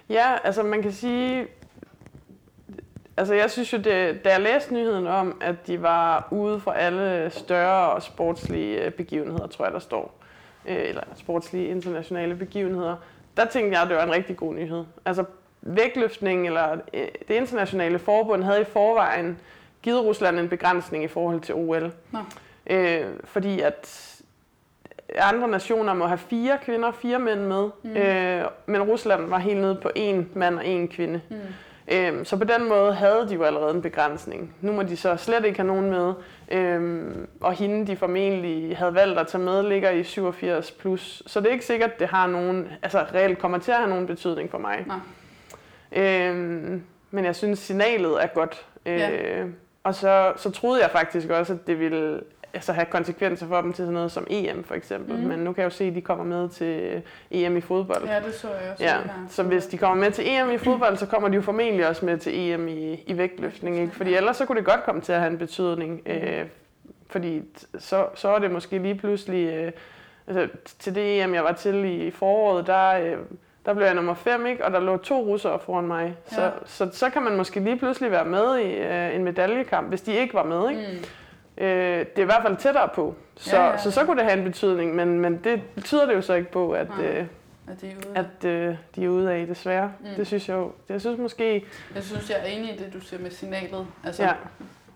Ja, 0.09 0.37
altså 0.43 0.63
man 0.63 0.81
kan 0.81 0.91
sige, 0.91 1.47
altså 3.17 3.33
jeg 3.33 3.51
synes 3.51 3.73
jo, 3.73 3.77
det, 3.77 4.25
da 4.25 4.29
jeg 4.29 4.41
læste 4.41 4.73
nyheden 4.73 5.07
om, 5.07 5.41
at 5.41 5.67
de 5.67 5.81
var 5.81 6.27
ude 6.31 6.59
for 6.59 6.71
alle 6.71 7.29
større 7.29 8.01
sportslige 8.01 8.85
øh, 8.85 8.91
begivenheder, 8.91 9.47
tror 9.47 9.65
jeg 9.65 9.73
der 9.73 9.79
står, 9.79 10.23
øh, 10.67 10.89
eller 10.89 11.03
sportslige 11.15 11.67
internationale 11.67 12.35
begivenheder, 12.35 12.95
der 13.37 13.45
tænkte 13.45 13.73
jeg, 13.73 13.81
at 13.81 13.89
det 13.89 13.97
var 13.97 14.03
en 14.03 14.11
rigtig 14.11 14.37
god 14.37 14.53
nyhed. 14.53 14.85
Altså 15.05 15.23
vægtløftning 15.61 16.47
eller 16.47 16.77
øh, 16.93 17.07
det 17.27 17.33
internationale 17.33 17.99
forbund 17.99 18.43
havde 18.43 18.61
i 18.61 18.65
forvejen 18.65 19.39
givet 19.81 20.03
Rusland 20.03 20.39
en 20.39 20.49
begrænsning 20.49 21.03
i 21.03 21.07
forhold 21.07 21.41
til 21.41 21.55
OL. 21.55 21.91
Nå. 22.11 22.19
Øh, 22.69 23.05
fordi 23.23 23.61
at 23.61 24.13
andre 25.15 25.47
nationer 25.47 25.93
må 25.93 26.05
have 26.07 26.17
fire 26.17 26.57
kvinder, 26.63 26.91
fire 26.91 27.19
mænd 27.19 27.39
med, 27.39 27.69
mm. 27.83 27.97
øh, 27.97 28.45
men 28.65 28.81
Rusland 28.81 29.29
var 29.29 29.37
helt 29.37 29.61
nede 29.61 29.79
på 29.81 29.89
en 29.95 30.29
mand 30.33 30.57
og 30.57 30.65
en 30.67 30.87
kvinde. 30.87 31.21
Mm. 31.29 31.37
Øh, 31.87 32.25
så 32.25 32.37
på 32.37 32.43
den 32.43 32.69
måde 32.69 32.93
havde 32.93 33.27
de 33.29 33.33
jo 33.33 33.43
allerede 33.43 33.75
en 33.75 33.81
begrænsning. 33.81 34.55
Nu 34.61 34.71
må 34.71 34.83
de 34.83 34.97
så 34.97 35.17
slet 35.17 35.45
ikke 35.45 35.59
have 35.59 35.67
nogen 35.67 35.89
med, 35.89 36.13
øh, 36.51 37.15
og 37.41 37.53
hende 37.53 37.87
de 37.87 37.95
formentlig 37.95 38.77
havde 38.77 38.93
valgt 38.93 39.19
at 39.19 39.27
tage 39.27 39.43
med, 39.43 39.63
ligger 39.63 39.89
i 39.89 40.03
87 40.03 40.71
plus. 40.71 41.23
Så 41.25 41.39
det 41.39 41.47
er 41.47 41.51
ikke 41.51 41.65
sikkert, 41.65 41.91
at 41.91 41.99
det 41.99 42.07
har 42.07 42.27
nogen, 42.27 42.67
altså 42.81 43.05
reelt 43.13 43.39
kommer 43.39 43.57
til 43.57 43.71
at 43.71 43.77
have 43.77 43.89
nogen 43.89 44.07
betydning 44.07 44.51
for 44.51 44.57
mig. 44.57 44.85
Øh, 45.91 46.35
men 47.11 47.25
jeg 47.25 47.35
synes, 47.35 47.59
signalet 47.59 48.23
er 48.23 48.27
godt. 48.27 48.65
Øh, 48.85 48.99
ja. 48.99 49.43
Og 49.83 49.95
så, 49.95 50.33
så 50.35 50.51
troede 50.51 50.81
jeg 50.81 50.91
faktisk 50.91 51.29
også, 51.29 51.53
at 51.53 51.67
det 51.67 51.79
ville 51.79 52.21
altså 52.57 52.73
have 52.73 52.85
konsekvenser 52.85 53.47
for 53.47 53.61
dem 53.61 53.73
til 53.73 53.83
sådan 53.83 53.93
noget 53.93 54.11
som 54.11 54.27
EM 54.29 54.63
for 54.63 54.75
eksempel. 54.75 55.17
Mm. 55.17 55.27
Men 55.27 55.39
nu 55.39 55.53
kan 55.53 55.61
jeg 55.61 55.65
jo 55.65 55.75
se, 55.75 55.83
at 55.83 55.95
de 55.95 56.01
kommer 56.01 56.25
med 56.25 56.49
til 56.49 57.01
EM 57.31 57.57
i 57.57 57.61
fodbold. 57.61 58.05
Ja, 58.05 58.19
det 58.25 58.33
så 58.33 58.47
jeg 58.47 58.71
også. 58.71 58.83
Ja. 58.83 58.97
Så 59.29 59.43
hvis 59.43 59.65
de 59.65 59.77
kommer 59.77 60.03
med 60.03 60.11
til 60.11 60.23
EM 60.27 60.51
i 60.51 60.57
fodbold, 60.57 60.97
så 60.97 61.05
kommer 61.05 61.29
de 61.29 61.35
jo 61.35 61.41
formentlig 61.41 61.87
også 61.87 62.05
med 62.05 62.17
til 62.17 62.39
EM 62.39 62.67
i, 62.67 63.03
i 63.07 63.17
vægtløftning. 63.17 63.79
Ikke? 63.79 63.95
Fordi 63.95 64.13
ellers 64.15 64.37
så 64.37 64.45
kunne 64.45 64.57
det 64.57 64.65
godt 64.65 64.83
komme 64.83 65.01
til 65.01 65.13
at 65.13 65.19
have 65.19 65.31
en 65.31 65.37
betydning. 65.37 66.01
Mm. 66.05 66.11
Øh, 66.11 66.45
fordi 67.09 67.41
så, 67.79 68.05
så 68.15 68.29
er 68.29 68.39
det 68.39 68.51
måske 68.51 68.79
lige 68.79 68.95
pludselig... 68.95 69.53
Øh, 69.53 69.71
altså, 70.27 70.47
til 70.79 70.95
det 70.95 71.23
EM, 71.23 71.33
jeg 71.33 71.43
var 71.43 71.53
til 71.53 71.85
i 71.85 72.11
foråret, 72.11 72.67
der... 72.67 72.89
Øh, 72.89 73.17
der 73.67 73.73
blev 73.73 73.85
jeg 73.85 73.95
nummer 73.95 74.13
5, 74.13 74.45
ikke? 74.45 74.65
og 74.65 74.71
der 74.71 74.79
lå 74.79 74.97
to 74.97 75.21
russere 75.21 75.59
foran 75.59 75.87
mig. 75.87 76.15
Så, 76.25 76.43
ja. 76.43 76.49
så, 76.65 76.89
så 76.91 77.09
kan 77.09 77.21
man 77.21 77.37
måske 77.37 77.59
lige 77.59 77.77
pludselig 77.77 78.11
være 78.11 78.25
med 78.25 78.57
i 78.57 78.73
øh, 78.73 79.15
en 79.15 79.23
medaljekamp, 79.23 79.89
hvis 79.89 80.01
de 80.01 80.13
ikke 80.13 80.33
var 80.33 80.43
med. 80.43 80.69
Ikke? 80.69 80.81
Mm. 80.91 81.03
Øh, 81.57 81.99
det 81.99 82.17
er 82.17 82.21
i 82.21 82.25
hvert 82.25 82.41
fald 82.41 82.57
tættere 82.57 82.89
på. 82.95 83.15
Så, 83.37 83.55
ja, 83.55 83.63
ja, 83.63 83.71
ja. 83.71 83.77
så 83.77 83.91
så 83.91 84.05
kunne 84.05 84.17
det 84.17 84.25
have 84.25 84.37
en 84.37 84.43
betydning, 84.43 84.95
men, 84.95 85.19
men 85.19 85.37
det 85.43 85.61
betyder 85.75 86.05
det 86.05 86.15
jo 86.15 86.21
så 86.21 86.33
ikke 86.33 86.51
på, 86.51 86.71
at, 86.71 86.87
øh, 87.01 87.25
at, 87.67 87.81
de, 87.81 87.87
er 87.87 87.95
ude. 87.95 88.17
at 88.17 88.45
øh, 88.45 88.75
de 88.95 89.05
er 89.05 89.09
ude 89.09 89.33
af, 89.33 89.47
desværre. 89.47 89.91
Mm. 89.99 90.07
Det 90.17 90.27
synes 90.27 90.49
jeg 90.49 90.55
jo. 90.55 90.71
Jeg 90.89 91.01
synes 91.01 91.19
måske... 91.19 91.65
Jeg 91.95 92.03
synes, 92.03 92.29
jeg 92.29 92.37
er 92.39 92.45
enig 92.45 92.73
i 92.73 92.77
det, 92.77 92.93
du 92.93 92.99
siger 92.99 93.21
med 93.21 93.31
signalet. 93.31 93.87
Altså, 94.03 94.23
ja. 94.23 94.33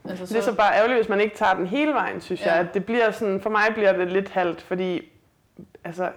Altså, 0.09 0.25
så... 0.25 0.33
Det 0.33 0.39
er 0.39 0.43
så 0.43 0.55
bare 0.55 0.75
ærgerligt, 0.75 0.97
hvis 0.97 1.09
man 1.09 1.21
ikke 1.21 1.35
tager 1.35 1.53
den 1.53 1.67
hele 1.67 1.93
vejen, 1.93 2.21
synes 2.21 2.45
ja. 2.45 2.51
jeg. 2.51 2.59
At 2.59 2.73
det 2.73 2.85
bliver 2.85 3.11
sådan, 3.11 3.41
for 3.41 3.49
mig 3.49 3.63
bliver 3.73 3.93
det 3.93 4.11
lidt 4.11 4.29
halvt, 4.29 4.61
fordi 4.61 5.11
altså, 5.83 6.09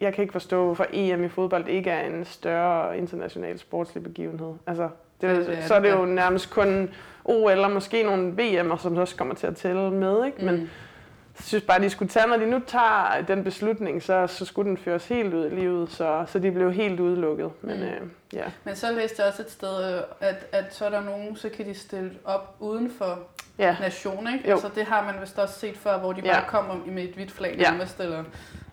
jeg 0.00 0.14
kan 0.14 0.22
ikke 0.22 0.32
forstå, 0.32 0.64
hvorfor 0.64 0.86
EM 0.92 1.24
i 1.24 1.28
fodbold 1.28 1.68
ikke 1.68 1.90
er 1.90 2.06
en 2.06 2.24
større 2.24 2.98
international 2.98 3.58
sportslig 3.58 4.02
begivenhed. 4.02 4.54
Altså, 4.66 4.88
det, 5.20 5.36
det, 5.36 5.46
det, 5.46 5.64
så 5.64 5.74
er 5.74 5.80
det 5.80 5.90
jo 5.90 6.04
nærmest 6.04 6.50
kun 6.50 6.90
OL 7.28 7.50
eller 7.50 7.68
måske 7.68 8.02
nogle 8.02 8.32
VM'er, 8.32 8.78
som 8.78 8.96
også 8.96 9.16
kommer 9.16 9.34
til 9.34 9.46
at 9.46 9.56
tælle 9.56 9.90
med. 9.90 10.26
Ikke? 10.26 10.44
Men 10.44 10.54
mm. 10.54 10.60
jeg 10.60 11.44
synes 11.44 11.64
bare, 11.64 11.80
de 11.80 11.90
skulle 11.90 12.08
tage, 12.08 12.26
når 12.26 12.36
de 12.36 12.46
nu 12.46 12.60
tager 12.66 13.22
den 13.28 13.44
beslutning, 13.44 14.02
så, 14.02 14.26
så 14.26 14.44
skulle 14.44 14.68
den 14.68 14.76
føres 14.76 15.08
helt 15.08 15.34
ud 15.34 15.46
i 15.46 15.54
livet, 15.54 15.90
så, 15.90 16.24
så 16.26 16.38
de 16.38 16.50
blev 16.50 16.72
helt 16.72 17.00
udelukket. 17.00 17.50
Men, 17.60 17.76
mm. 17.76 17.82
øh, 17.82 18.00
ja. 18.32 18.44
Men 18.64 18.76
så 18.76 18.92
læste 18.92 19.22
jeg 19.22 19.28
også 19.28 19.42
et 19.42 19.50
sted, 19.50 20.02
at, 20.20 20.46
at 20.52 20.74
så 20.74 20.84
er 20.84 20.90
der 20.90 21.00
nogen, 21.00 21.36
så 21.36 21.48
kan 21.48 21.66
de 21.66 21.74
stille 21.74 22.10
op 22.24 22.56
uden 22.60 22.90
for 22.98 23.18
ja. 23.58 23.76
nation. 23.80 24.28
Ikke? 24.34 24.50
Altså, 24.50 24.70
det 24.74 24.84
har 24.84 25.04
man 25.04 25.20
vist 25.20 25.38
også 25.38 25.58
set 25.60 25.76
før, 25.76 25.98
hvor 25.98 26.12
de 26.12 26.22
bare 26.22 26.36
ja. 26.36 26.48
kommer 26.48 26.74
med 26.86 27.04
et 27.04 27.14
hvidt 27.14 27.30
flag, 27.30 27.56
ja. 27.58 27.70
nærmest, 27.70 28.00
eller 28.00 28.24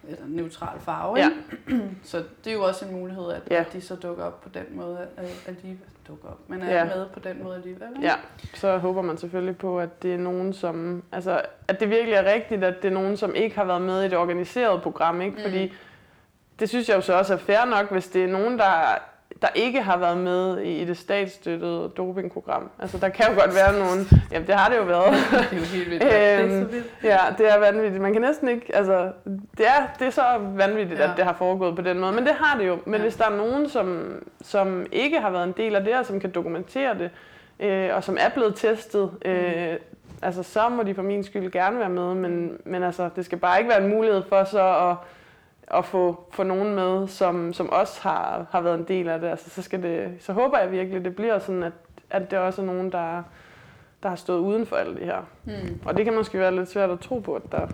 eller 0.07 0.25
neutral 0.27 0.79
farve. 0.79 1.17
Ja. 1.17 1.29
så 2.03 2.17
det 2.43 2.49
er 2.49 2.53
jo 2.53 2.63
også 2.63 2.85
en 2.85 2.91
mulighed, 2.91 3.31
at, 3.31 3.41
ja. 3.51 3.59
at 3.59 3.73
de 3.73 3.81
så 3.81 3.95
dukker 3.95 4.23
op 4.23 4.41
på 4.41 4.49
den 4.49 4.65
måde, 4.71 5.07
de 5.63 5.77
dukker 6.07 6.27
op, 6.27 6.39
men 6.47 6.61
er 6.61 6.75
ja. 6.75 6.85
med 6.85 7.05
på 7.13 7.19
den 7.19 7.43
måde 7.43 7.55
alligevel. 7.55 7.87
Ikke? 7.95 8.07
Ja, 8.07 8.13
så 8.53 8.77
håber 8.77 9.01
man 9.01 9.17
selvfølgelig 9.17 9.57
på, 9.57 9.79
at 9.79 10.03
det 10.03 10.13
er 10.13 10.17
nogen, 10.17 10.53
som, 10.53 11.03
altså, 11.11 11.41
at 11.67 11.79
det 11.79 11.89
virkelig 11.89 12.13
er 12.13 12.33
rigtigt, 12.33 12.63
at 12.63 12.81
det 12.81 12.87
er 12.87 12.93
nogen, 12.93 13.17
som 13.17 13.35
ikke 13.35 13.55
har 13.55 13.65
været 13.65 13.81
med 13.81 14.03
i 14.03 14.09
det 14.09 14.17
organiserede 14.17 14.79
program, 14.79 15.21
ikke? 15.21 15.35
Mm. 15.35 15.43
Fordi 15.43 15.73
det 16.59 16.69
synes 16.69 16.89
jeg 16.89 16.95
jo 16.95 17.01
så 17.01 17.13
også 17.13 17.33
er 17.33 17.37
fair 17.37 17.65
nok, 17.65 17.91
hvis 17.91 18.07
det 18.07 18.23
er 18.23 18.27
nogen, 18.27 18.59
der 18.59 18.97
der 19.41 19.47
ikke 19.55 19.81
har 19.81 19.97
været 19.97 20.17
med 20.17 20.57
i 20.57 20.85
det 20.85 20.97
statsstøttede 20.97 21.91
dopingprogram. 21.97 22.69
Altså, 22.79 22.97
der 22.97 23.09
kan 23.09 23.25
jo 23.29 23.41
godt 23.41 23.55
være 23.55 23.79
nogen... 23.79 24.07
Jamen, 24.31 24.47
det 24.47 24.55
har 24.55 24.69
det 24.69 24.77
jo 24.77 24.83
været. 24.83 25.13
det 25.31 25.57
er 25.57 25.59
jo 25.59 25.65
helt 25.65 25.89
vildt. 25.89 26.03
øhm, 26.03 26.09
det 26.11 26.57
er 26.57 26.61
så 26.61 26.67
vildt. 26.67 26.87
Ja, 27.03 27.19
det 27.37 27.51
er 27.51 27.59
vanvittigt. 27.59 28.01
Man 28.01 28.13
kan 28.13 28.21
næsten 28.21 28.47
ikke... 28.47 28.75
Altså, 28.75 29.11
det 29.57 29.67
er, 29.67 29.87
det 29.99 30.07
er 30.07 30.11
så 30.11 30.23
vanvittigt, 30.39 30.99
ja. 30.99 31.11
at 31.11 31.17
det 31.17 31.25
har 31.25 31.33
foregået 31.33 31.75
på 31.75 31.81
den 31.81 31.99
måde. 31.99 32.11
Men 32.11 32.25
det 32.25 32.33
har 32.33 32.57
det 32.57 32.67
jo. 32.67 32.77
Men 32.85 32.93
ja. 32.93 33.01
hvis 33.01 33.15
der 33.15 33.25
er 33.25 33.35
nogen, 33.35 33.69
som, 33.69 34.15
som 34.41 34.85
ikke 34.91 35.19
har 35.19 35.29
været 35.29 35.43
en 35.43 35.53
del 35.57 35.75
af 35.75 35.83
det, 35.83 35.95
og 35.95 36.05
som 36.05 36.19
kan 36.19 36.31
dokumentere 36.31 36.97
det, 36.97 37.09
øh, 37.59 37.95
og 37.95 38.03
som 38.03 38.17
er 38.19 38.29
blevet 38.29 38.55
testet, 38.55 39.11
øh, 39.25 39.71
mm. 39.71 39.77
altså, 40.21 40.43
så 40.43 40.69
må 40.69 40.83
de 40.83 40.95
for 40.95 41.01
min 41.01 41.23
skyld 41.23 41.51
gerne 41.51 41.79
være 41.79 41.89
med. 41.89 42.15
Men, 42.15 42.57
men 42.65 42.83
altså, 42.83 43.09
det 43.15 43.25
skal 43.25 43.37
bare 43.37 43.59
ikke 43.59 43.69
være 43.69 43.83
en 43.83 43.89
mulighed 43.89 44.23
for 44.29 44.43
så 44.43 44.89
at 44.89 44.95
at 45.73 45.85
få, 45.85 46.23
få 46.31 46.43
nogen 46.43 46.75
med, 46.75 47.07
som, 47.07 47.53
som 47.53 47.69
også 47.69 48.01
har, 48.01 48.45
har 48.51 48.61
været 48.61 48.79
en 48.79 48.87
del 48.87 49.09
af 49.09 49.19
det. 49.19 49.27
Altså, 49.27 49.49
så, 49.49 49.61
skal 49.61 49.83
det, 49.83 50.15
så 50.19 50.33
håber 50.33 50.59
jeg 50.59 50.71
virkelig, 50.71 50.97
at 50.97 51.05
det 51.05 51.15
bliver 51.15 51.39
sådan, 51.39 51.63
at, 51.63 51.73
at 52.09 52.31
det 52.31 52.39
også 52.39 52.61
er 52.61 52.65
nogen, 52.65 52.91
der, 52.91 53.23
der 54.03 54.09
har 54.09 54.15
stået 54.15 54.39
uden 54.39 54.65
for 54.65 54.75
alt 54.75 54.97
det 54.97 55.05
her. 55.05 55.21
Mm. 55.43 55.79
Og 55.85 55.97
det 55.97 56.05
kan 56.05 56.13
måske 56.13 56.39
være 56.39 56.55
lidt 56.55 56.69
svært 56.69 56.89
at 56.89 56.99
tro 56.99 57.19
på, 57.19 57.35
at 57.35 57.51
der 57.51 57.67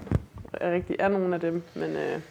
er 0.54 0.72
rigtig 0.72 0.96
er 1.00 1.08
nogen 1.08 1.34
af 1.34 1.40
dem. 1.40 1.64
Men 1.74 1.90
øh, 1.96 2.22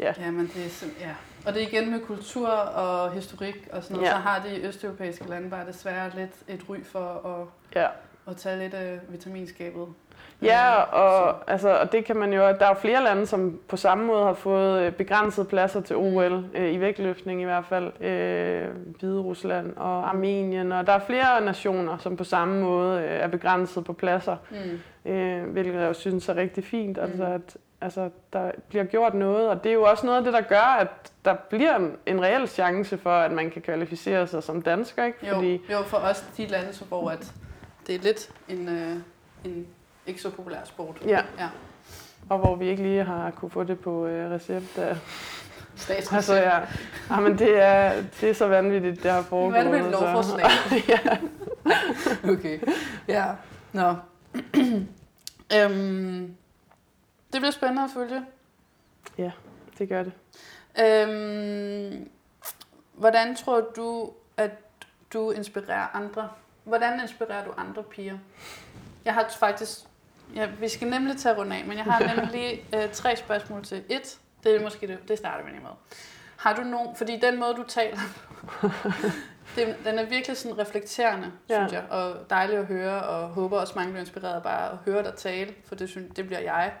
ja. 0.00 0.12
Ja, 0.18 0.30
men 0.30 0.50
det 0.54 0.64
er 0.64 0.68
sim- 0.68 1.00
ja. 1.00 1.14
Og 1.46 1.54
det 1.54 1.62
er 1.62 1.66
igen 1.66 1.90
med 1.90 2.00
kultur 2.00 2.48
og 2.48 3.12
historik 3.12 3.68
og 3.72 3.82
sådan 3.82 3.94
noget, 3.96 4.08
ja. 4.08 4.12
så 4.12 4.18
har 4.18 4.42
de 4.48 4.66
østeuropæiske 4.66 5.28
lande 5.28 5.50
bare 5.50 5.66
desværre 5.66 6.10
lidt 6.16 6.32
et 6.48 6.68
ry 6.68 6.76
for 6.84 7.26
at, 7.26 7.46
ja. 7.82 7.86
at 8.28 8.36
tage 8.36 8.58
lidt 8.58 8.74
af 8.74 8.98
vitaminskabet. 9.08 9.86
Ja, 10.42 10.80
og, 10.80 11.50
altså, 11.50 11.78
og 11.78 11.92
det 11.92 12.04
kan 12.04 12.16
man 12.16 12.32
jo, 12.32 12.40
der 12.40 12.64
er 12.64 12.68
jo 12.68 12.74
flere 12.74 13.04
lande, 13.04 13.26
som 13.26 13.60
på 13.68 13.76
samme 13.76 14.06
måde 14.06 14.24
har 14.24 14.32
fået 14.32 14.82
øh, 14.82 14.92
begrænsede 14.92 15.46
pladser 15.46 15.80
til 15.80 15.96
OL, 15.96 16.44
øh, 16.54 16.72
i 16.72 16.80
vægtløftning 16.80 17.40
i 17.40 17.44
hvert 17.44 17.64
fald, 17.64 18.02
øh, 18.02 18.68
Hvide 18.98 19.20
Rusland 19.20 19.76
og 19.76 20.08
Armenien, 20.08 20.72
og 20.72 20.86
der 20.86 20.92
er 20.92 20.98
flere 20.98 21.40
nationer, 21.44 21.98
som 21.98 22.16
på 22.16 22.24
samme 22.24 22.60
måde 22.60 23.00
øh, 23.00 23.10
er 23.10 23.28
begrænset 23.28 23.84
på 23.84 23.92
pladser, 23.92 24.36
mm. 24.50 25.12
øh, 25.12 25.44
hvilket 25.44 25.74
jeg 25.74 25.88
jo 25.88 25.92
synes 25.92 26.28
er 26.28 26.36
rigtig 26.36 26.64
fint, 26.64 26.98
altså, 26.98 27.24
mm. 27.24 27.32
altså 27.32 27.40
at 27.40 27.60
altså, 27.80 28.10
der 28.32 28.50
bliver 28.68 28.84
gjort 28.84 29.14
noget, 29.14 29.48
og 29.48 29.64
det 29.64 29.70
er 29.70 29.74
jo 29.74 29.82
også 29.82 30.06
noget 30.06 30.18
af 30.18 30.24
det, 30.24 30.32
der 30.32 30.40
gør, 30.40 30.76
at 30.80 31.12
der 31.24 31.34
bliver 31.34 31.76
en, 31.76 31.92
en 32.06 32.22
reel 32.22 32.48
chance 32.48 32.98
for, 32.98 33.10
at 33.10 33.32
man 33.32 33.50
kan 33.50 33.62
kvalificere 33.62 34.26
sig 34.26 34.42
som 34.42 34.62
dansker, 34.62 35.04
ikke? 35.04 35.26
Jo, 35.28 35.34
Fordi, 35.34 35.60
jo 35.72 35.82
for 35.82 35.96
os 35.96 36.24
de 36.36 36.46
lande, 36.46 36.84
hvor 36.88 37.10
at 37.10 37.32
det 37.86 37.94
er 37.94 37.98
lidt 37.98 38.30
en, 38.48 38.68
øh, 38.68 38.96
en 39.44 39.66
ikke 40.06 40.22
så 40.22 40.30
populær 40.30 40.64
sport. 40.64 40.96
Ja. 41.06 41.22
ja. 41.38 41.48
Og 42.28 42.38
hvor 42.38 42.54
vi 42.54 42.68
ikke 42.68 42.82
lige 42.82 43.04
har 43.04 43.30
kunne 43.30 43.50
få 43.50 43.64
det 43.64 43.80
på 43.80 44.06
øh, 44.06 44.30
recept 44.30 44.78
af 44.78 44.96
Statsrecept. 45.76 46.12
Altså, 46.12 46.34
ja. 46.34 46.60
ja. 47.10 47.20
men 47.20 47.38
det 47.38 47.62
er, 47.62 48.02
det 48.20 48.30
er 48.30 48.34
så 48.34 48.46
vanvittigt, 48.46 49.02
det 49.02 49.10
har 49.10 49.22
foregået. 49.22 49.52
Hvad 49.52 49.60
er 49.60 49.82
det 49.82 49.92
med 49.92 49.94
et 49.94 50.00
lovforslag? 50.00 50.44
ja. 50.94 51.00
okay. 52.32 52.58
Ja. 53.08 53.26
Nå. 53.72 53.94
øhm, 55.56 56.36
det 57.32 57.40
bliver 57.40 57.50
spændende 57.50 57.84
at 57.84 57.90
følge. 57.94 58.24
Ja, 59.18 59.30
det 59.78 59.88
gør 59.88 60.02
det. 60.02 60.12
Øhm, 60.80 62.10
hvordan 62.94 63.36
tror 63.36 63.60
du, 63.76 64.10
at 64.36 64.50
du 65.12 65.30
inspirerer 65.30 65.96
andre? 65.96 66.28
Hvordan 66.64 67.00
inspirerer 67.00 67.44
du 67.44 67.52
andre 67.56 67.82
piger? 67.82 68.18
Jeg 69.04 69.14
har 69.14 69.28
faktisk... 69.38 69.78
Ja, 70.34 70.48
vi 70.60 70.68
skal 70.68 70.88
nemlig 70.88 71.16
tage 71.16 71.34
rundt 71.36 71.52
af, 71.52 71.64
men 71.66 71.76
jeg 71.76 71.84
har 71.84 72.14
nemlig 72.14 72.30
lige 72.32 72.82
øh, 72.82 72.92
tre 72.92 73.16
spørgsmål 73.16 73.64
til. 73.64 73.82
Et, 73.88 74.18
det 74.44 74.56
er 74.56 74.62
måske 74.62 74.86
det, 74.86 74.98
det 75.08 75.18
starter 75.18 75.44
vi 75.44 75.52
med. 75.52 75.70
Har 76.36 76.54
du 76.54 76.62
nogen... 76.62 76.96
Fordi 76.96 77.18
den 77.22 77.40
måde, 77.40 77.54
du 77.54 77.64
taler 77.68 77.98
det, 79.56 79.76
den 79.84 79.98
er 79.98 80.04
virkelig 80.04 80.36
sådan 80.36 80.58
reflekterende, 80.58 81.32
ja. 81.48 81.54
synes 81.54 81.72
jeg, 81.72 81.84
og 81.90 82.30
dejligt 82.30 82.58
at 82.58 82.66
høre, 82.66 83.02
og 83.02 83.28
håber 83.28 83.58
også 83.58 83.72
mange 83.76 83.92
bliver 83.92 84.00
inspireret 84.00 84.42
bare 84.42 84.72
at 84.72 84.78
høre 84.84 85.02
dig 85.02 85.14
tale, 85.14 85.54
for 85.64 85.74
det, 85.74 85.88
synes, 85.88 86.14
det 86.16 86.26
bliver 86.26 86.40
jeg. 86.40 86.72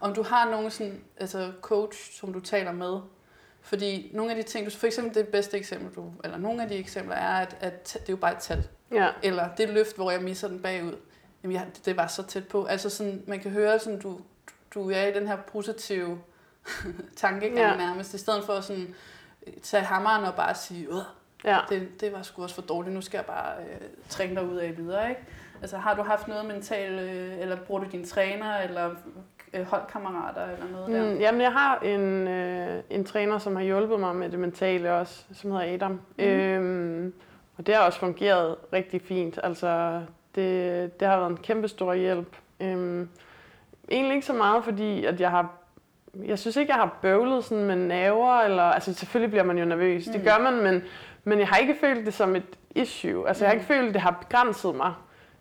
Om 0.00 0.14
du 0.14 0.22
har 0.22 0.50
nogen 0.50 0.70
sådan, 0.70 1.00
altså 1.16 1.52
coach, 1.62 2.20
som 2.20 2.32
du 2.32 2.40
taler 2.40 2.72
med, 2.72 3.00
fordi 3.62 4.10
nogle 4.14 4.30
af 4.30 4.36
de 4.36 4.42
ting, 4.42 4.66
du, 4.66 4.70
for 4.70 4.86
eksempel 4.86 5.14
det 5.14 5.28
bedste 5.28 5.56
eksempel, 5.56 5.94
du, 5.94 6.12
eller 6.24 6.38
nogle 6.38 6.62
af 6.62 6.68
de 6.68 6.74
eksempler 6.74 7.16
er, 7.16 7.36
at, 7.36 7.56
at 7.60 7.92
det 7.92 8.08
er 8.08 8.12
jo 8.12 8.16
bare 8.16 8.32
et 8.32 8.38
tal. 8.38 8.66
Ja. 8.92 9.08
Eller 9.22 9.48
det 9.56 9.68
løft, 9.68 9.96
hvor 9.96 10.10
jeg 10.10 10.22
misser 10.22 10.48
den 10.48 10.62
bagud. 10.62 10.94
Jamen, 11.42 11.54
jeg, 11.56 11.66
det 11.84 11.96
var 11.96 12.06
så 12.06 12.22
tæt 12.22 12.48
på. 12.48 12.64
Altså 12.64 12.90
sådan, 12.90 13.22
man 13.26 13.40
kan 13.40 13.50
høre, 13.50 13.78
sådan, 13.78 14.00
du, 14.00 14.20
du 14.74 14.90
er 14.90 15.02
i 15.02 15.12
den 15.12 15.26
her 15.26 15.36
positive 15.36 16.18
tankegang 17.16 17.58
ja. 17.58 17.76
nærmest, 17.76 18.14
i 18.14 18.18
stedet 18.18 18.44
for 18.44 18.52
at 18.52 18.64
sådan, 18.64 18.94
tage 19.62 19.82
hammeren 19.82 20.24
og 20.24 20.34
bare 20.34 20.54
sige, 20.54 20.92
Åh, 20.92 21.02
ja. 21.44 21.58
det, 21.68 22.00
det 22.00 22.12
var 22.12 22.22
sgu 22.22 22.42
også 22.42 22.54
for 22.54 22.62
dårligt, 22.62 22.94
nu 22.94 23.00
skal 23.00 23.18
jeg 23.18 23.24
bare 23.24 23.52
øh, 23.60 23.86
træne 24.08 24.34
dig 24.34 24.44
ud 24.44 24.56
af 24.56 24.76
videre. 24.76 25.08
Ikke? 25.08 25.20
Altså, 25.60 25.76
har 25.76 25.94
du 25.94 26.02
haft 26.02 26.28
noget 26.28 26.44
mentalt, 26.44 27.00
øh, 27.00 27.38
eller 27.38 27.56
bruger 27.56 27.84
du 27.84 27.90
din 27.92 28.04
træner, 28.04 28.56
eller 28.56 28.90
øh, 29.54 29.66
holdkammerater 29.66 30.44
eller 30.44 30.66
noget 30.72 30.88
der? 30.88 31.12
Mm, 31.12 31.18
jamen, 31.18 31.40
jeg 31.40 31.52
har 31.52 31.78
en, 31.78 32.28
øh, 32.28 32.82
en 32.90 33.04
træner, 33.04 33.38
som 33.38 33.56
har 33.56 33.62
hjulpet 33.62 34.00
mig 34.00 34.16
med 34.16 34.30
det 34.30 34.38
mentale 34.38 34.92
også, 34.92 35.24
som 35.32 35.50
hedder 35.50 35.74
Adam. 35.74 36.00
Mm. 36.18 36.24
Øhm, 36.24 37.14
og 37.56 37.66
det 37.66 37.74
har 37.74 37.82
også 37.82 37.98
fungeret 37.98 38.56
rigtig 38.72 39.02
fint. 39.02 39.38
Altså, 39.42 40.02
det, 40.34 41.00
det 41.00 41.08
har 41.08 41.18
været 41.18 41.30
en 41.30 41.36
kæmpe 41.36 41.68
stor 41.68 41.94
hjælp. 41.94 42.36
Øhm, 42.60 43.08
egentlig 43.90 44.14
ikke 44.14 44.26
så 44.26 44.32
meget, 44.32 44.64
fordi 44.64 45.04
at 45.04 45.20
jeg 45.20 45.30
har 45.30 45.58
jeg 46.24 46.38
synes 46.38 46.56
ikke, 46.56 46.72
jeg 46.72 46.80
har 46.80 46.98
bøvlet 47.02 47.44
sådan 47.44 47.64
med 47.64 47.76
naver, 47.76 48.40
eller, 48.40 48.62
altså 48.62 48.94
selvfølgelig 48.94 49.30
bliver 49.30 49.44
man 49.44 49.58
jo 49.58 49.64
nervøs, 49.64 50.06
mm. 50.06 50.12
det 50.12 50.22
gør 50.22 50.38
man, 50.38 50.62
men, 50.62 50.82
men 51.24 51.38
jeg 51.38 51.48
har 51.48 51.56
ikke 51.56 51.76
følt 51.80 52.06
det 52.06 52.14
som 52.14 52.36
et 52.36 52.58
issue. 52.70 53.28
Altså 53.28 53.44
jeg 53.44 53.48
har 53.48 53.52
ikke 53.52 53.62
mm. 53.62 53.74
følt, 53.74 53.94
det 53.94 54.02
har 54.02 54.10
begrænset 54.10 54.74
mig. 54.74 54.94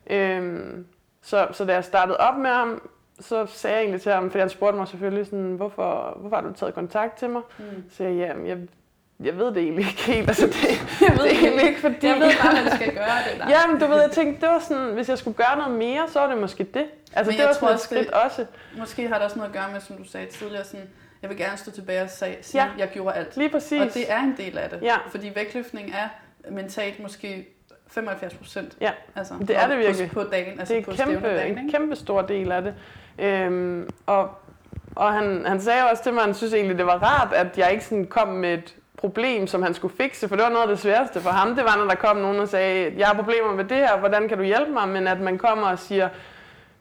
Øhm, 0.09 0.85
så, 1.21 1.47
så 1.51 1.65
da 1.65 1.73
jeg 1.73 1.83
startede 1.83 2.17
op 2.17 2.37
med 2.37 2.49
ham, 2.49 2.81
så 3.19 3.45
sagde 3.45 3.75
jeg 3.75 3.83
egentlig 3.83 4.01
til 4.01 4.11
ham, 4.11 4.29
fordi 4.29 4.39
han 4.39 4.49
spurgte 4.49 4.77
mig 4.77 4.87
selvfølgelig 4.87 5.25
sådan, 5.25 5.55
hvorfor, 5.55 6.17
hvorfor 6.19 6.35
har 6.35 6.43
du 6.43 6.53
taget 6.53 6.73
kontakt 6.73 7.17
til 7.17 7.29
mig? 7.29 7.41
Mm. 7.59 7.83
Så 7.89 8.03
jeg, 8.03 8.13
jamen, 8.13 8.47
jeg, 8.47 8.57
jeg 9.23 9.37
ved 9.37 9.45
det 9.45 9.57
egentlig 9.57 9.87
ikke 9.87 10.01
helt. 10.01 10.27
Altså, 10.27 10.47
det, 10.47 10.63
jeg 11.07 11.17
ved 11.17 11.23
det 11.23 11.31
egentlig 11.31 11.67
ikke, 11.67 11.81
fordi... 11.81 12.07
Jeg 12.07 12.15
ved 12.15 12.31
bare, 12.41 12.63
man 12.63 12.75
skal 12.75 12.93
gøre 12.93 13.17
det 13.31 13.39
der. 13.39 13.49
Jamen, 13.49 13.79
du 13.79 13.87
ved, 13.87 14.01
jeg 14.01 14.11
tænkte, 14.11 14.41
det 14.41 14.49
var 14.49 14.59
sådan, 14.59 14.93
hvis 14.93 15.09
jeg 15.09 15.17
skulle 15.17 15.37
gøre 15.37 15.57
noget 15.57 15.77
mere, 15.77 16.09
så 16.09 16.19
var 16.19 16.27
det 16.27 16.37
måske 16.37 16.63
det. 16.63 16.85
Altså, 17.13 17.31
Men 17.31 17.39
det 17.39 17.47
var 17.47 17.53
sådan 17.53 17.75
et 17.75 17.81
skridt 17.81 18.11
også. 18.11 18.45
Måske 18.77 19.07
har 19.07 19.15
det 19.15 19.23
også 19.23 19.37
noget 19.37 19.49
at 19.49 19.55
gøre 19.55 19.71
med, 19.71 19.81
som 19.81 19.97
du 19.97 20.03
sagde 20.03 20.25
tidligere, 20.25 20.63
sådan, 20.63 20.89
jeg 21.21 21.29
vil 21.29 21.37
gerne 21.37 21.57
stå 21.57 21.71
tilbage 21.71 22.01
og 22.01 22.09
sige, 22.09 22.37
ja. 22.53 22.67
jeg 22.77 22.89
gjorde 22.93 23.15
alt. 23.15 23.37
Lige 23.37 23.49
præcis. 23.49 23.81
Og 23.81 23.93
det 23.93 24.11
er 24.11 24.19
en 24.19 24.35
del 24.37 24.57
af 24.57 24.69
det. 24.69 24.79
Ja. 24.81 24.95
Fordi 25.09 25.31
vægtløftning 25.35 25.93
er 25.95 26.07
mentalt 26.51 26.99
måske 26.99 27.47
75 27.87 28.33
procent. 28.33 28.77
Ja, 28.81 28.91
altså, 29.15 29.33
det 29.47 29.57
er 29.57 29.67
det 29.67 29.77
virkelig. 29.77 30.11
På, 30.11 30.23
på 30.23 30.29
dagen, 30.31 30.59
altså 30.59 30.73
det 30.73 30.81
er 30.81 30.85
på 30.85 30.91
kæmpe, 30.91 31.27
dagen, 31.27 31.57
en 31.57 31.71
kæmpe 31.71 31.95
stor 31.95 32.21
del 32.21 32.51
af 32.51 32.61
det. 32.61 32.73
Øhm, 33.19 33.89
og 34.05 34.29
og 34.97 35.13
han, 35.13 35.45
han 35.45 35.61
sagde 35.61 35.89
også 35.91 36.03
til 36.03 36.13
mig, 36.13 36.21
at 36.21 36.25
han 36.25 36.35
synes 36.35 36.53
egentlig, 36.53 36.77
det 36.77 36.85
var 36.85 37.03
rart, 37.03 37.33
at 37.33 37.57
jeg 37.57 37.71
ikke 37.71 37.85
sådan 37.85 38.05
kom 38.05 38.27
med 38.27 38.53
et 38.53 38.75
problem, 38.97 39.47
som 39.47 39.63
han 39.63 39.73
skulle 39.73 39.95
fikse, 39.97 40.27
for 40.27 40.35
det 40.35 40.43
var 40.43 40.49
noget 40.49 40.63
af 40.63 40.69
det 40.69 40.79
sværeste 40.79 41.21
for 41.21 41.29
ham. 41.29 41.55
Det 41.55 41.63
var, 41.63 41.77
når 41.77 41.85
der 41.85 41.95
kom 41.95 42.17
nogen 42.17 42.39
og 42.39 42.47
sagde, 42.47 42.93
jeg 42.97 43.07
har 43.07 43.13
problemer 43.13 43.53
med 43.53 43.63
det 43.63 43.77
her, 43.77 43.97
hvordan 43.97 44.27
kan 44.27 44.37
du 44.37 44.43
hjælpe 44.43 44.71
mig? 44.71 44.87
Men 44.87 45.07
at 45.07 45.19
man 45.19 45.37
kommer 45.37 45.67
og 45.67 45.79
siger, 45.79 46.09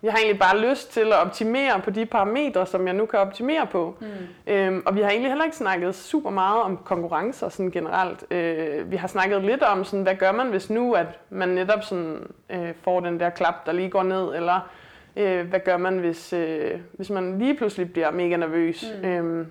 jeg 0.02 0.12
har 0.12 0.18
egentlig 0.18 0.38
bare 0.38 0.58
lyst 0.58 0.92
til 0.92 1.00
at 1.12 1.26
optimere 1.26 1.80
på 1.84 1.90
de 1.90 2.06
parametre, 2.06 2.66
som 2.66 2.86
jeg 2.86 2.94
nu 2.94 3.06
kan 3.06 3.18
optimere 3.18 3.66
på. 3.66 3.96
Mm. 4.00 4.06
Øhm, 4.52 4.82
og 4.86 4.96
vi 4.96 5.00
har 5.00 5.10
egentlig 5.10 5.30
heller 5.30 5.44
ikke 5.44 5.56
snakket 5.56 5.94
super 5.94 6.30
meget 6.30 6.62
om 6.62 6.76
konkurrencer 6.76 7.48
sådan 7.48 7.70
generelt. 7.70 8.24
Øh, 8.30 8.90
vi 8.90 8.96
har 8.96 9.08
snakket 9.08 9.42
lidt 9.44 9.62
om, 9.62 9.84
sådan, 9.84 10.02
hvad 10.02 10.14
gør 10.14 10.32
man, 10.32 10.46
hvis 10.46 10.70
nu 10.70 10.92
at 10.92 11.06
man 11.30 11.48
netop 11.48 11.82
sådan, 11.82 12.26
øh, 12.50 12.68
får 12.82 13.00
den 13.00 13.20
der 13.20 13.30
klap, 13.30 13.66
der 13.66 13.72
lige 13.72 13.90
går 13.90 14.02
ned, 14.02 14.34
eller 14.34 14.70
øh, 15.16 15.48
hvad 15.48 15.60
gør 15.60 15.76
man, 15.76 15.98
hvis, 15.98 16.32
øh, 16.32 16.70
hvis 16.92 17.10
man 17.10 17.38
lige 17.38 17.56
pludselig 17.56 17.92
bliver 17.92 18.10
mega 18.10 18.36
nervøs. 18.36 18.84
Mm. 19.02 19.08
Øhm, 19.08 19.46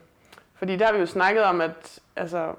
fordi 0.56 0.76
der 0.76 0.86
har 0.86 0.94
vi 0.94 1.00
jo 1.00 1.06
snakket 1.06 1.44
om, 1.44 1.62
at 1.62 2.00
altså, 2.16 2.54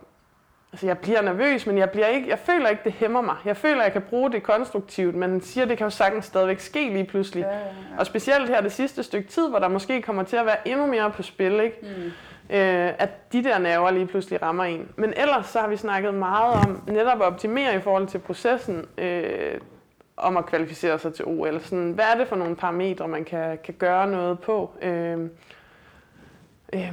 altså 0.72 0.86
jeg 0.86 0.98
bliver 0.98 1.22
nervøs, 1.22 1.66
men 1.66 1.78
jeg, 1.78 1.90
bliver 1.90 2.06
ikke, 2.06 2.28
jeg 2.28 2.38
føler 2.38 2.68
ikke, 2.68 2.84
det 2.84 2.92
hæmmer 2.92 3.20
mig. 3.20 3.36
Jeg 3.44 3.56
føler, 3.56 3.82
jeg 3.82 3.92
kan 3.92 4.02
bruge 4.02 4.32
det 4.32 4.42
konstruktivt, 4.42 5.14
men 5.14 5.40
siger, 5.40 5.64
det 5.64 5.78
kan 5.78 5.84
jo 5.84 5.90
sagtens 5.90 6.24
stadigvæk 6.24 6.60
ske 6.60 6.88
lige 6.88 7.04
pludselig. 7.04 7.40
Ja, 7.42 7.48
ja, 7.48 7.58
ja. 7.58 7.98
Og 7.98 8.06
specielt 8.06 8.48
her 8.48 8.60
det 8.60 8.72
sidste 8.72 9.02
stykke 9.02 9.28
tid, 9.28 9.48
hvor 9.48 9.58
der 9.58 9.68
måske 9.68 10.02
kommer 10.02 10.22
til 10.22 10.36
at 10.36 10.46
være 10.46 10.68
endnu 10.68 10.86
mere 10.86 11.10
på 11.10 11.22
spil, 11.22 11.60
ikke? 11.60 11.76
Mm. 11.82 12.12
Øh, 12.50 12.92
at 12.98 13.32
de 13.32 13.44
der 13.44 13.58
nerver 13.58 13.90
lige 13.90 14.06
pludselig 14.06 14.42
rammer 14.42 14.64
en. 14.64 14.88
Men 14.96 15.12
ellers 15.16 15.46
så 15.46 15.60
har 15.60 15.68
vi 15.68 15.76
snakket 15.76 16.14
meget 16.14 16.54
om 16.54 16.82
netop 16.88 17.20
at 17.20 17.26
optimere 17.26 17.76
i 17.76 17.80
forhold 17.80 18.06
til 18.06 18.18
processen, 18.18 18.86
øh, 18.98 19.60
om 20.16 20.36
at 20.36 20.46
kvalificere 20.46 20.98
sig 20.98 21.14
til 21.14 21.24
OL. 21.24 21.60
Sådan, 21.60 21.90
hvad 21.90 22.04
er 22.14 22.18
det 22.18 22.28
for 22.28 22.36
nogle 22.36 22.56
parametre, 22.56 23.08
man 23.08 23.24
kan, 23.24 23.58
kan 23.64 23.74
gøre 23.74 24.10
noget 24.10 24.40
på? 24.40 24.70
Øh, 24.82 25.20
øh, 26.74 26.92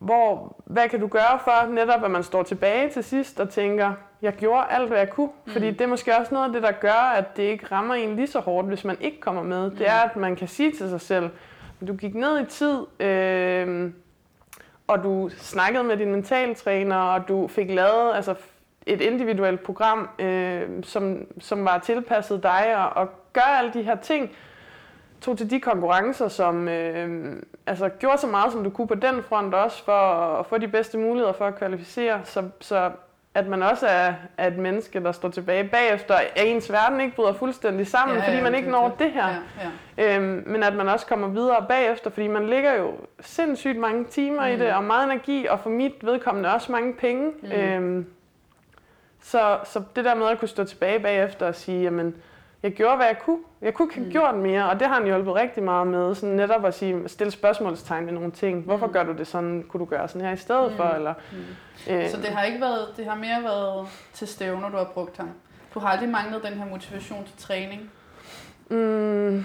hvor, 0.00 0.56
hvad 0.64 0.88
kan 0.88 1.00
du 1.00 1.06
gøre 1.06 1.38
for 1.44 1.72
netop, 1.72 2.04
at 2.04 2.10
man 2.10 2.22
står 2.22 2.42
tilbage 2.42 2.90
til 2.90 3.04
sidst 3.04 3.40
og 3.40 3.48
tænker, 3.48 3.92
jeg 4.22 4.32
gjorde 4.32 4.66
alt, 4.70 4.88
hvad 4.88 4.98
jeg 4.98 5.10
kunne. 5.10 5.30
Mm. 5.46 5.52
Fordi 5.52 5.70
det 5.70 5.80
er 5.80 5.86
måske 5.86 6.16
også 6.16 6.34
noget 6.34 6.46
af 6.46 6.52
det, 6.52 6.62
der 6.62 6.72
gør, 6.72 7.12
at 7.16 7.36
det 7.36 7.42
ikke 7.42 7.66
rammer 7.72 7.94
en 7.94 8.16
lige 8.16 8.26
så 8.26 8.40
hårdt, 8.40 8.68
hvis 8.68 8.84
man 8.84 8.96
ikke 9.00 9.20
kommer 9.20 9.42
med. 9.42 9.70
Mm. 9.70 9.76
Det 9.76 9.88
er, 9.88 10.00
at 10.00 10.16
man 10.16 10.36
kan 10.36 10.48
sige 10.48 10.72
til 10.72 10.90
sig 10.90 11.00
selv, 11.00 11.30
du 11.86 11.94
gik 11.94 12.14
ned 12.14 12.40
i 12.40 12.44
tid, 12.44 12.86
øh, 13.00 13.92
og 14.86 15.02
du 15.02 15.30
snakkede 15.38 15.84
med 15.84 15.96
din 15.96 16.10
mentaltræner, 16.10 16.96
og 16.96 17.28
du 17.28 17.48
fik 17.48 17.70
lavet 17.70 18.14
altså, 18.14 18.34
et 18.86 19.00
individuelt 19.00 19.62
program, 19.62 20.08
øh, 20.18 20.68
som, 20.82 21.26
som 21.40 21.64
var 21.64 21.78
tilpasset 21.78 22.42
dig, 22.42 22.76
og, 22.76 23.02
og 23.02 23.08
gør 23.32 23.58
alle 23.58 23.72
de 23.72 23.82
her 23.82 23.96
ting, 23.96 24.30
tog 25.20 25.38
til 25.38 25.50
de 25.50 25.60
konkurrencer, 25.60 26.28
som 26.28 26.68
øh, 26.68 27.36
altså, 27.66 27.88
gjorde 27.88 28.18
så 28.18 28.26
meget, 28.26 28.52
som 28.52 28.64
du 28.64 28.70
kunne 28.70 28.88
på 28.88 28.94
den 28.94 29.22
front 29.22 29.54
også, 29.54 29.84
for 29.84 29.92
at 30.38 30.46
få 30.46 30.58
de 30.58 30.68
bedste 30.68 30.98
muligheder 30.98 31.32
for 31.32 31.46
at 31.46 31.56
kvalificere, 31.56 32.20
så, 32.24 32.42
så 32.60 32.90
at 33.34 33.46
man 33.46 33.62
også 33.62 33.86
er, 33.86 34.14
er 34.38 34.46
et 34.46 34.58
menneske, 34.58 35.00
der 35.00 35.12
står 35.12 35.28
tilbage 35.28 35.64
bagefter, 35.64 36.14
at 36.14 36.32
ens 36.36 36.72
verden 36.72 37.00
ikke 37.00 37.16
bryder 37.16 37.32
fuldstændig 37.32 37.86
sammen, 37.86 38.16
ja, 38.16 38.22
ja, 38.22 38.28
fordi 38.28 38.42
man 38.42 38.54
ikke 38.54 38.70
når 38.70 38.96
det 38.98 39.12
her. 39.12 39.28
Ja, 39.28 39.36
ja. 39.98 40.16
Øhm, 40.16 40.42
men 40.46 40.62
at 40.62 40.74
man 40.74 40.88
også 40.88 41.06
kommer 41.06 41.28
videre 41.28 41.66
bagefter, 41.68 42.10
fordi 42.10 42.26
man 42.26 42.48
ligger 42.48 42.74
jo 42.74 42.92
sindssygt 43.20 43.78
mange 43.78 44.04
timer 44.04 44.46
mm. 44.46 44.52
i 44.52 44.58
det, 44.58 44.72
og 44.72 44.84
meget 44.84 45.04
energi, 45.04 45.46
og 45.46 45.60
for 45.60 45.70
mit 45.70 45.92
vedkommende 46.02 46.54
også 46.54 46.72
mange 46.72 46.94
penge. 46.94 47.32
Mm. 47.42 47.52
Øhm, 47.52 48.06
så, 49.22 49.58
så 49.64 49.82
det 49.96 50.04
der 50.04 50.14
med 50.14 50.26
at 50.26 50.38
kunne 50.38 50.48
stå 50.48 50.64
tilbage 50.64 51.00
bagefter 51.00 51.46
og 51.46 51.54
sige, 51.54 51.82
jamen, 51.82 52.14
jeg 52.62 52.72
gjorde, 52.72 52.96
hvad 52.96 53.06
jeg 53.06 53.18
kunne. 53.18 53.38
Jeg 53.60 53.74
kunne 53.74 53.86
ikke 53.86 53.94
have 53.94 54.06
mm. 54.06 54.12
gjort 54.12 54.34
mere, 54.34 54.70
og 54.70 54.80
det 54.80 54.88
har 54.88 54.94
han 54.94 55.04
hjulpet 55.04 55.34
rigtig 55.34 55.62
meget 55.62 55.86
med. 55.86 56.14
Sådan 56.14 56.36
netop 56.36 56.64
at 56.64 56.74
sige, 56.74 57.08
stille 57.08 57.30
spørgsmålstegn 57.30 58.06
ved 58.06 58.12
nogle 58.12 58.30
ting. 58.30 58.62
Hvorfor 58.64 58.86
mm. 58.86 58.92
gør 58.92 59.02
du 59.02 59.12
det 59.12 59.26
sådan? 59.26 59.64
Kunne 59.68 59.78
du 59.78 59.84
gøre 59.84 60.08
sådan 60.08 60.26
her 60.26 60.32
i 60.32 60.36
stedet 60.36 60.70
mm. 60.70 60.76
for? 60.76 60.84
Eller, 60.84 61.14
mm. 61.32 61.92
øh, 61.92 62.10
så 62.10 62.16
det 62.16 62.26
har 62.26 62.44
ikke 62.44 62.60
været, 62.60 62.88
det 62.96 63.06
har 63.06 63.14
mere 63.14 63.42
været 63.42 63.88
til 64.12 64.28
stævner, 64.28 64.70
du 64.70 64.76
har 64.76 64.84
brugt 64.84 65.16
ham? 65.16 65.30
Du 65.74 65.80
har 65.80 65.88
aldrig 65.88 66.08
manglet 66.08 66.42
den 66.42 66.52
her 66.52 66.66
motivation 66.66 67.24
til 67.24 67.36
træning? 67.38 67.90
Mm, 68.68 69.44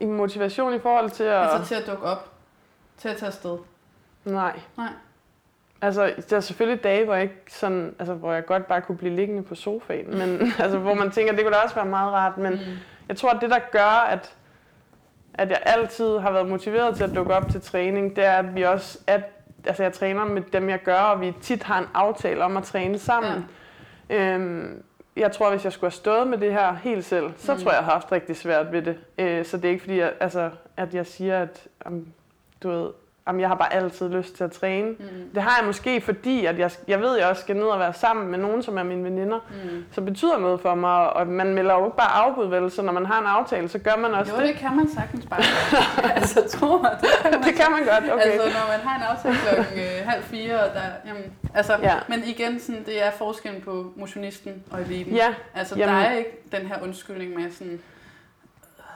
en 0.00 0.12
motivation 0.12 0.74
i 0.74 0.78
forhold 0.78 1.10
til 1.10 1.24
at... 1.24 1.42
Altså 1.42 1.68
til 1.68 1.74
at 1.74 1.86
dukke 1.86 2.04
op? 2.04 2.32
Til 2.98 3.08
at 3.08 3.16
tage 3.16 3.26
afsted? 3.26 3.58
Nej. 4.24 4.60
Nej. 4.76 4.88
Altså, 5.82 6.14
der 6.30 6.36
er 6.36 6.40
selvfølgelig 6.40 6.84
dage, 6.84 7.04
hvor 7.04 7.14
jeg, 7.14 7.22
ikke 7.22 7.42
sådan, 7.48 7.94
altså, 7.98 8.14
hvor 8.14 8.32
jeg 8.32 8.46
godt 8.46 8.66
bare 8.66 8.80
kunne 8.80 8.98
blive 8.98 9.16
liggende 9.16 9.42
på 9.42 9.54
sofaen, 9.54 10.18
men 10.18 10.40
altså, 10.58 10.78
hvor 10.78 10.94
man 10.94 11.10
tænker, 11.10 11.32
det 11.32 11.44
kunne 11.44 11.54
da 11.54 11.60
også 11.60 11.74
være 11.74 11.86
meget 11.86 12.12
rart, 12.12 12.38
men 12.38 12.52
mm. 12.52 12.58
jeg 13.08 13.16
tror, 13.16 13.30
at 13.30 13.40
det, 13.40 13.50
der 13.50 13.58
gør, 13.72 14.06
at, 14.08 14.34
at 15.34 15.50
jeg 15.50 15.62
altid 15.62 16.18
har 16.18 16.32
været 16.32 16.48
motiveret 16.48 16.96
til 16.96 17.04
at 17.04 17.14
dukke 17.14 17.34
op 17.34 17.50
til 17.50 17.60
træning, 17.60 18.16
det 18.16 18.24
er, 18.24 18.32
at 18.32 18.54
vi 18.54 18.62
også, 18.62 18.98
at, 19.06 19.22
altså, 19.66 19.82
jeg 19.82 19.92
træner 19.92 20.24
med 20.24 20.42
dem, 20.52 20.68
jeg 20.68 20.82
gør, 20.82 21.00
og 21.00 21.20
vi 21.20 21.32
tit 21.40 21.62
har 21.62 21.78
en 21.78 21.88
aftale 21.94 22.44
om 22.44 22.56
at 22.56 22.64
træne 22.64 22.98
sammen. 22.98 23.44
Ja. 24.10 24.34
Øhm, 24.34 24.82
jeg 25.16 25.32
tror, 25.32 25.50
hvis 25.50 25.64
jeg 25.64 25.72
skulle 25.72 25.90
have 25.90 25.96
stået 25.96 26.26
med 26.26 26.38
det 26.38 26.52
her 26.52 26.74
helt 26.74 27.04
selv, 27.04 27.32
så 27.36 27.54
mm. 27.54 27.60
tror 27.60 27.70
jeg, 27.70 27.76
jeg 27.76 27.84
har 27.84 27.92
haft 27.92 28.12
rigtig 28.12 28.36
svært 28.36 28.72
ved 28.72 28.82
det. 28.82 28.98
Øh, 29.18 29.44
så 29.44 29.56
det 29.56 29.64
er 29.64 29.68
ikke 29.68 29.82
fordi, 29.82 29.98
jeg, 29.98 30.12
altså, 30.20 30.50
at 30.76 30.94
jeg 30.94 31.06
siger, 31.06 31.42
at 31.42 31.68
um, 31.86 32.06
du 32.62 32.70
ved, 32.70 32.90
jamen, 33.26 33.40
jeg 33.40 33.48
har 33.48 33.54
bare 33.54 33.72
altid 33.72 34.08
lyst 34.08 34.36
til 34.36 34.44
at 34.44 34.52
træne. 34.52 34.90
Mm. 34.90 35.30
Det 35.34 35.42
har 35.42 35.58
jeg 35.58 35.66
måske, 35.66 36.00
fordi 36.00 36.46
at 36.46 36.58
jeg, 36.58 36.70
jeg 36.88 37.00
ved, 37.00 37.14
at 37.16 37.20
jeg 37.20 37.30
også 37.30 37.42
skal 37.42 37.56
ned 37.56 37.64
og 37.64 37.78
være 37.78 37.92
sammen 37.92 38.28
med 38.28 38.38
nogen, 38.38 38.62
som 38.62 38.78
er 38.78 38.82
mine 38.82 39.04
veninder, 39.04 39.38
mm. 39.50 39.84
som 39.92 40.04
betyder 40.04 40.38
noget 40.38 40.60
for 40.60 40.74
mig. 40.74 41.12
Og 41.12 41.26
man 41.26 41.54
melder 41.54 41.74
jo 41.74 41.84
ikke 41.84 41.96
bare 41.96 42.12
afbud, 42.12 42.46
vel? 42.46 42.70
Så 42.70 42.82
når 42.82 42.92
man 42.92 43.06
har 43.06 43.20
en 43.20 43.26
aftale, 43.26 43.68
så 43.68 43.78
gør 43.78 43.96
man 43.96 44.14
også 44.14 44.32
jo, 44.32 44.38
det. 44.38 44.42
Jo, 44.42 44.48
det 44.48 44.56
kan 44.56 44.76
man 44.76 44.88
sagtens 44.88 45.26
bare. 45.26 45.42
altså, 46.16 46.58
tro 46.58 46.78
mig, 46.78 46.98
det 47.00 47.08
kan 47.22 47.30
man, 47.32 47.42
det 47.42 47.54
kan 47.54 47.70
man 47.70 47.80
godt, 47.84 48.12
okay. 48.12 48.30
Altså, 48.30 48.46
når 48.46 48.68
man 48.76 48.80
har 48.80 48.96
en 48.96 49.02
aftale 49.02 49.36
klokken 49.36 49.78
øh, 49.78 50.08
halv 50.08 50.22
fire, 50.22 50.60
og 50.60 50.74
der, 50.74 50.80
jamen, 51.06 51.24
altså, 51.54 51.76
ja. 51.82 51.94
men 52.08 52.22
igen, 52.24 52.60
sådan, 52.60 52.84
det 52.84 53.06
er 53.06 53.10
forskellen 53.10 53.62
på 53.62 53.92
motionisten 53.96 54.64
og 54.70 54.80
eliten. 54.80 55.14
Ja. 55.14 55.34
Altså, 55.54 55.76
jamen. 55.76 55.94
der 55.94 56.00
er 56.00 56.16
ikke 56.16 56.30
den 56.52 56.66
her 56.66 56.82
undskyldning 56.82 57.34
med 57.34 57.50
sådan, 57.50 57.80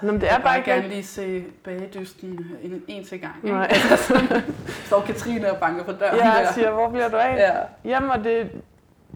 Nå, 0.02 0.12
men 0.12 0.20
det 0.20 0.28
er 0.28 0.34
jeg 0.34 0.42
bare 0.42 0.56
ikke 0.56 0.70
gerne 0.70 0.88
lige 0.88 1.04
se 1.04 1.44
bagedysten 1.64 2.46
en, 2.62 2.82
en 2.88 3.04
til 3.04 3.20
gang. 3.20 3.34
Ikke? 3.44 3.56
Nej. 3.56 3.68
Altså, 3.90 4.42
står 4.84 5.00
Katrine 5.00 5.52
og 5.52 5.58
banker 5.58 5.84
på 5.84 5.92
døren 5.92 6.16
Ja, 6.16 6.32
jeg 6.32 6.48
siger, 6.54 6.70
hvor 6.70 6.88
bliver 6.88 7.08
du 7.08 7.16
af? 7.16 7.36
Ja. 7.36 7.90
Jamen, 7.90 8.10
og 8.10 8.24
det, 8.24 8.50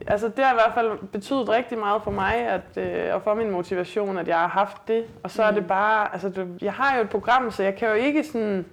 altså 0.06 0.28
det 0.28 0.44
har 0.44 0.52
i 0.52 0.54
hvert 0.54 0.74
fald 0.74 0.98
betydet 1.12 1.48
rigtig 1.48 1.78
meget 1.78 2.02
for 2.02 2.10
mig, 2.10 2.34
at, 2.34 2.76
øh, 2.76 3.14
og 3.14 3.22
for 3.22 3.34
min 3.34 3.50
motivation, 3.50 4.18
at 4.18 4.28
jeg 4.28 4.38
har 4.38 4.48
haft 4.48 4.88
det. 4.88 5.04
Og 5.22 5.30
så 5.30 5.42
mm. 5.42 5.48
er 5.48 5.52
det 5.60 5.66
bare, 5.66 6.12
altså 6.12 6.28
det, 6.28 6.58
jeg 6.62 6.72
har 6.72 6.96
jo 6.96 7.02
et 7.02 7.10
program, 7.10 7.50
så 7.50 7.62
jeg 7.62 7.76
kan 7.76 7.88
jo 7.88 7.94
ikke 7.94 8.24
sådan, 8.24 8.64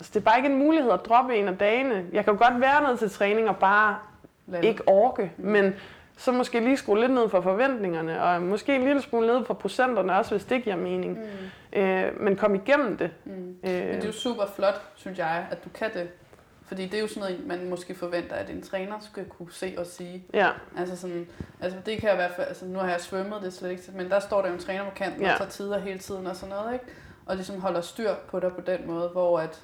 altså 0.00 0.10
det 0.14 0.16
er 0.16 0.24
bare 0.24 0.36
ikke 0.36 0.48
en 0.48 0.58
mulighed 0.58 0.90
at 0.90 1.00
droppe 1.08 1.36
en 1.36 1.48
af 1.48 1.58
dagene. 1.58 2.04
Jeg 2.12 2.24
kan 2.24 2.32
jo 2.32 2.38
godt 2.38 2.60
være 2.60 2.88
ned 2.88 2.96
til 2.96 3.10
træning 3.10 3.48
og 3.48 3.56
bare 3.56 3.96
Lad. 4.46 4.62
ikke 4.62 4.88
orke, 4.88 5.32
mm. 5.36 5.48
men 5.48 5.74
så 6.22 6.32
måske 6.32 6.60
lige 6.60 6.76
skrue 6.76 7.00
lidt 7.00 7.12
ned 7.12 7.28
for 7.28 7.40
forventningerne, 7.40 8.22
og 8.22 8.42
måske 8.42 8.74
en 8.74 8.84
lille 8.84 9.02
smule 9.02 9.26
ned 9.26 9.44
for 9.44 9.54
procenterne 9.54 10.16
også, 10.16 10.30
hvis 10.30 10.44
det 10.44 10.64
giver 10.64 10.76
mening. 10.76 11.18
Mm. 11.18 11.80
Øh, 11.80 12.20
men 12.20 12.36
kom 12.36 12.54
igennem 12.54 12.96
det. 12.96 13.10
Mm. 13.24 13.32
Øh, 13.32 13.70
men 13.70 13.94
det 13.94 14.02
er 14.02 14.06
jo 14.06 14.12
super 14.12 14.46
flot, 14.56 14.82
synes 14.94 15.18
jeg, 15.18 15.46
at 15.50 15.64
du 15.64 15.68
kan 15.74 15.94
det. 15.94 16.08
Fordi 16.66 16.86
det 16.86 16.94
er 16.94 17.00
jo 17.00 17.06
sådan 17.06 17.20
noget, 17.20 17.46
man 17.46 17.70
måske 17.70 17.94
forventer, 17.94 18.34
at 18.34 18.50
en 18.50 18.62
træner 18.62 18.94
skal 19.00 19.24
kunne 19.24 19.52
se 19.52 19.74
og 19.78 19.86
sige. 19.86 20.24
Ja. 20.34 20.50
Altså, 20.76 20.96
sådan, 20.96 21.26
altså 21.60 21.78
det 21.86 21.98
kan 21.98 22.08
jeg 22.08 22.14
i 22.14 22.16
hvert 22.16 22.32
fald, 22.36 22.48
altså 22.48 22.64
nu 22.64 22.78
har 22.78 22.90
jeg 22.90 23.00
svømmet 23.00 23.42
det 23.42 23.52
slet 23.52 23.70
ikke, 23.70 23.82
men 23.94 24.10
der 24.10 24.20
står 24.20 24.42
der 24.42 24.48
jo 24.48 24.54
en 24.54 24.60
træner 24.60 24.84
på 24.84 24.90
kanten 24.90 25.22
ja. 25.22 25.32
og 25.32 25.38
tager 25.38 25.50
tider 25.50 25.78
hele 25.78 25.98
tiden 25.98 26.26
og 26.26 26.36
sådan 26.36 26.54
noget, 26.54 26.72
ikke? 26.72 26.84
Og 27.26 27.36
ligesom 27.36 27.60
holder 27.60 27.80
styr 27.80 28.14
på 28.28 28.40
dig 28.40 28.52
på 28.52 28.60
den 28.60 28.86
måde, 28.86 29.08
hvor 29.08 29.40
at 29.40 29.60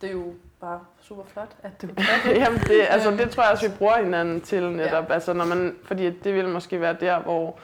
det 0.00 0.08
er 0.08 0.12
jo 0.12 0.34
bare 0.60 0.80
super 1.02 1.22
flot, 1.32 1.50
at 1.62 1.82
du. 1.82 1.88
Jamen 2.44 2.58
det, 2.58 2.86
altså, 2.88 3.10
det 3.10 3.30
tror 3.30 3.42
jeg 3.42 3.52
også, 3.52 3.68
vi 3.68 3.74
bruger 3.78 3.96
hinanden 3.96 4.40
til 4.40 4.70
netop. 4.70 5.08
Ja. 5.08 5.14
Altså, 5.14 5.32
når 5.32 5.44
man, 5.44 5.76
fordi 5.84 6.10
det 6.10 6.34
ville 6.34 6.50
måske 6.50 6.80
være 6.80 6.96
der, 7.00 7.20
hvor, 7.20 7.58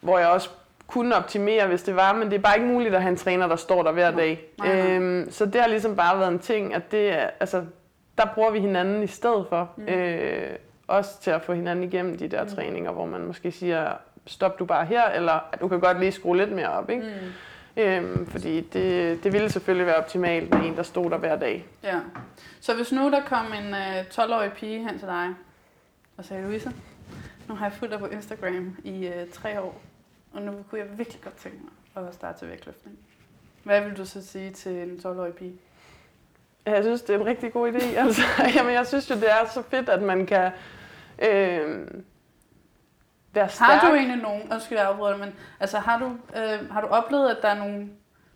hvor 0.00 0.18
jeg 0.18 0.28
også 0.28 0.50
kunne 0.86 1.16
optimere, 1.16 1.66
hvis 1.66 1.82
det 1.82 1.96
var, 1.96 2.12
men 2.12 2.30
det 2.30 2.36
er 2.36 2.42
bare 2.42 2.56
ikke 2.56 2.68
muligt 2.68 2.94
at 2.94 3.02
have 3.02 3.10
en 3.10 3.16
træner, 3.16 3.48
der 3.48 3.56
står 3.56 3.82
der 3.82 3.92
hver 3.92 4.10
dag. 4.10 4.44
Nej, 4.58 4.76
nej. 4.76 4.90
Øhm, 4.90 5.30
så 5.30 5.46
det 5.46 5.60
har 5.60 5.68
ligesom 5.68 5.96
bare 5.96 6.18
været 6.18 6.32
en 6.32 6.38
ting, 6.38 6.74
at 6.74 6.92
det 6.92 7.14
altså, 7.40 7.64
der 8.18 8.24
bruger 8.34 8.50
vi 8.50 8.60
hinanden 8.60 9.02
i 9.02 9.06
stedet 9.06 9.46
for. 9.48 9.70
Mm. 9.76 9.84
Øh, 9.84 10.50
også 10.88 11.20
til 11.20 11.30
at 11.30 11.42
få 11.42 11.52
hinanden 11.52 11.84
igennem 11.84 12.18
de 12.18 12.28
der 12.28 12.42
mm. 12.42 12.50
træninger, 12.50 12.92
hvor 12.92 13.06
man 13.06 13.20
måske 13.20 13.52
siger, 13.52 13.92
stop 14.26 14.58
du 14.58 14.64
bare 14.64 14.84
her, 14.86 15.04
eller 15.04 15.38
du 15.60 15.68
kan 15.68 15.80
godt 15.80 16.00
lige 16.00 16.12
skrue 16.12 16.36
lidt 16.36 16.52
mere 16.52 16.68
op. 16.68 16.90
Ikke? 16.90 17.02
Mm. 17.02 17.32
Øhm, 17.80 18.26
fordi 18.26 18.60
det, 18.60 19.24
det 19.24 19.32
ville 19.32 19.50
selvfølgelig 19.50 19.86
være 19.86 19.96
optimalt 19.96 20.54
med 20.54 20.64
en, 20.64 20.76
der 20.76 20.82
stod 20.82 21.10
der 21.10 21.18
hver 21.18 21.36
dag. 21.36 21.66
Ja. 21.82 22.00
Så 22.60 22.74
hvis 22.76 22.92
nu 22.92 23.10
der 23.10 23.24
kom 23.24 23.46
en 23.46 23.74
øh, 23.74 24.00
12-årig 24.00 24.52
pige 24.52 24.78
hen 24.78 24.98
til 24.98 25.08
dig 25.08 25.34
og 26.16 26.24
sagde, 26.24 26.42
Louise, 26.42 26.72
nu 27.48 27.54
har 27.54 27.66
jeg 27.66 27.72
fulgt 27.72 27.92
dig 27.92 28.00
på 28.00 28.06
Instagram 28.06 28.76
i 28.84 29.06
øh, 29.06 29.28
tre 29.32 29.60
år, 29.60 29.80
og 30.32 30.42
nu 30.42 30.52
kunne 30.70 30.78
jeg 30.80 30.98
virkelig 30.98 31.20
godt 31.22 31.36
tænke 31.36 31.58
mig 31.94 32.08
at 32.08 32.14
starte 32.14 32.38
til 32.38 32.48
vægtløftning. 32.48 32.98
Hvad 33.64 33.80
vil 33.80 33.96
du 33.96 34.04
så 34.04 34.26
sige 34.26 34.50
til 34.50 34.72
en 34.72 35.00
12-årig 35.06 35.34
pige? 35.34 35.54
Jeg 36.66 36.84
synes, 36.84 37.02
det 37.02 37.14
er 37.14 37.18
en 37.18 37.26
rigtig 37.26 37.52
god 37.52 37.72
idé. 37.72 37.84
Altså, 38.04 38.22
jamen, 38.54 38.74
jeg 38.74 38.86
synes 38.86 39.10
jo, 39.10 39.14
det 39.14 39.30
er 39.30 39.48
så 39.54 39.62
fedt, 39.62 39.88
at 39.88 40.02
man 40.02 40.26
kan 40.26 40.52
øh, 41.18 41.86
være 43.32 43.48
stærk. 43.48 43.68
Har 43.68 43.88
du 43.88 43.94
egentlig 43.94 44.22
nogen, 44.22 44.42
undskyld 44.52 44.78
jeg 44.78 44.86
afbryder 44.86 45.16
men 45.16 45.34
altså, 45.60 45.78
har, 45.78 45.98
du, 45.98 46.06
øh, 46.38 46.70
har 46.70 46.80
du 46.80 46.86
oplevet, 46.86 47.30
at 47.30 47.36
der 47.42 47.48
er 47.48 47.58
nogle 47.58 47.88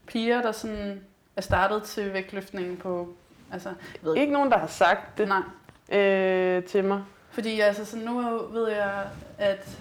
piger, 0.06 0.42
der 0.42 0.52
sådan 0.52 1.00
er 1.36 1.40
startet 1.40 1.82
til 1.82 2.12
vægtløftningen 2.12 2.76
på... 2.76 3.08
Altså, 3.52 3.68
jeg 3.68 4.00
ved 4.02 4.16
ikke 4.16 4.32
nogen, 4.32 4.50
der 4.50 4.58
har 4.58 4.66
sagt 4.66 5.18
det 5.18 5.28
Nej. 5.28 5.98
Øh, 6.00 6.64
til 6.64 6.84
mig. 6.84 7.02
Fordi 7.30 7.60
altså, 7.60 7.84
så 7.84 7.96
nu 7.96 8.20
ved 8.52 8.68
jeg, 8.68 8.92
at... 9.38 9.78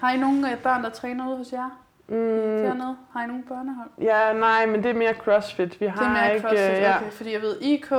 Har 0.00 0.12
I 0.12 0.16
nogle 0.16 0.52
øh, 0.52 0.58
børn, 0.58 0.84
der 0.84 0.90
træner 0.90 1.28
ude 1.28 1.36
hos 1.36 1.52
jer? 1.52 1.80
Mm. 2.08 2.16
Dernede? 2.16 2.96
Har 3.12 3.24
I 3.24 3.26
nogle 3.26 3.42
børnehold? 3.42 3.88
Ja, 4.00 4.32
nej, 4.32 4.66
men 4.66 4.82
det 4.82 4.90
er 4.90 4.94
mere 4.94 5.14
CrossFit. 5.14 5.80
Vi 5.80 5.86
har 5.86 6.00
det 6.00 6.08
er 6.08 6.12
mere 6.12 6.34
ikke, 6.34 6.48
CrossFit, 6.48 6.82
ja. 6.82 6.96
okay. 6.96 7.10
Fordi 7.10 7.32
jeg 7.32 7.42
ved, 7.42 7.60
IK 7.60 7.92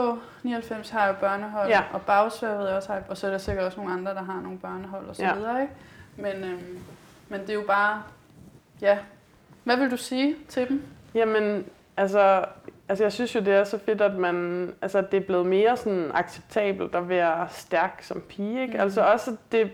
99 0.44 0.90
har 0.90 1.08
jo 1.08 1.14
børnehold, 1.14 1.68
ja. 1.68 1.82
og 1.94 2.02
Bagsvær 2.02 2.58
ved 2.58 2.68
jeg 2.68 2.76
også 2.76 2.94
har, 2.94 3.02
og 3.10 3.18
så 3.18 3.28
er 3.28 3.32
der 3.32 3.38
sikkert 3.38 3.66
også 3.66 3.80
nogle 3.80 3.94
andre, 3.94 4.14
der 4.14 4.24
har 4.24 4.42
nogle 4.42 4.58
børnehold 4.58 5.06
og 5.06 5.16
så 5.16 5.24
ja. 5.24 5.34
videre, 5.34 5.62
ikke? 5.62 5.74
Men, 6.16 6.44
øhm, 6.44 6.80
men 7.30 7.42
det 7.42 7.50
er 7.50 7.54
jo 7.54 7.64
bare, 7.68 8.04
ja. 8.82 8.98
Hvad 9.64 9.78
vil 9.78 9.92
du 9.92 9.98
sige 9.98 10.36
til 10.50 10.70
dem? 10.70 10.84
Jamen, 11.16 11.66
altså, 11.98 12.46
altså 12.90 13.04
jeg 13.04 13.14
synes 13.14 13.36
jo, 13.36 13.40
det 13.40 13.54
er 13.54 13.64
så 13.64 13.78
fedt, 13.78 14.02
at 14.02 14.16
man, 14.16 14.70
altså 14.82 15.02
det 15.12 15.18
er 15.18 15.26
blevet 15.26 15.46
mere 15.46 15.78
sådan 15.78 16.12
acceptabelt 16.14 16.96
at 16.96 17.10
være 17.10 17.48
stærk 17.52 18.00
som 18.02 18.22
pige, 18.22 18.62
ikke? 18.62 18.74
Mm. 18.74 18.80
Altså 18.80 19.02
også 19.02 19.36
det 19.52 19.72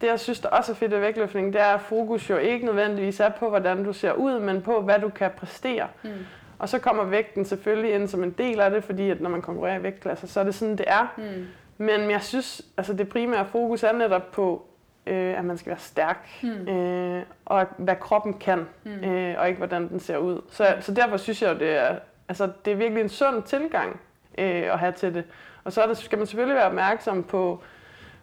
det, 0.00 0.06
jeg 0.06 0.20
synes, 0.20 0.40
der 0.40 0.48
også 0.48 0.72
er 0.72 0.76
fedt 0.76 0.92
ved 0.92 0.98
vægtløftning, 0.98 1.52
det 1.52 1.60
er, 1.60 1.66
at 1.66 1.80
fokus 1.80 2.30
jo 2.30 2.36
ikke 2.36 2.66
nødvendigvis 2.66 3.20
er 3.20 3.28
på, 3.28 3.48
hvordan 3.48 3.84
du 3.84 3.92
ser 3.92 4.12
ud, 4.12 4.40
men 4.40 4.62
på, 4.62 4.80
hvad 4.80 4.98
du 4.98 5.08
kan 5.08 5.30
præstere. 5.36 5.88
Mm. 6.02 6.10
Og 6.58 6.68
så 6.68 6.78
kommer 6.78 7.04
vægten 7.04 7.44
selvfølgelig 7.44 7.94
ind 7.94 8.08
som 8.08 8.24
en 8.24 8.30
del 8.30 8.60
af 8.60 8.70
det, 8.70 8.84
fordi 8.84 9.10
at 9.10 9.20
når 9.20 9.30
man 9.30 9.42
konkurrerer 9.42 9.78
i 9.78 9.82
vægtklasser, 9.82 10.26
så 10.26 10.40
er 10.40 10.44
det 10.44 10.54
sådan, 10.54 10.78
det 10.78 10.84
er. 10.88 11.14
Mm. 11.16 11.46
Men 11.78 12.10
jeg 12.10 12.22
synes, 12.22 12.62
altså 12.76 12.92
det 12.92 13.08
primære 13.08 13.46
fokus 13.46 13.82
er 13.82 13.92
netop 13.92 14.32
på, 14.32 14.66
øh, 15.06 15.38
at 15.38 15.44
man 15.44 15.58
skal 15.58 15.70
være 15.70 15.78
stærk, 15.78 16.28
mm. 16.42 16.68
øh, 16.68 17.22
og 17.44 17.66
hvad 17.76 17.96
kroppen 17.96 18.34
kan, 18.34 18.66
mm. 18.84 18.90
øh, 18.90 19.34
og 19.38 19.48
ikke 19.48 19.58
hvordan 19.58 19.88
den 19.88 20.00
ser 20.00 20.16
ud. 20.16 20.40
Så, 20.50 20.76
så 20.80 20.94
derfor 20.94 21.16
synes 21.16 21.42
jeg, 21.42 21.60
det 21.60 21.70
er, 21.70 21.98
altså, 22.28 22.50
det 22.64 22.72
er 22.72 22.76
virkelig 22.76 23.02
en 23.02 23.08
sund 23.08 23.42
tilgang 23.42 24.00
øh, 24.38 24.72
at 24.72 24.78
have 24.78 24.92
til 24.92 25.14
det. 25.14 25.24
Og 25.64 25.72
så 25.72 25.82
er 25.82 25.86
det, 25.86 25.96
skal 25.96 26.18
man 26.18 26.26
selvfølgelig 26.26 26.56
være 26.56 26.66
opmærksom 26.66 27.22
på, 27.22 27.62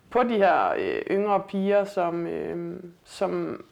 på 0.09 0.23
de 0.23 0.37
her 0.37 0.73
øh, 0.77 1.01
yngre 1.11 1.39
piger, 1.39 1.83
som, 1.83 2.27
øh, 2.27 2.83
som 3.03 3.63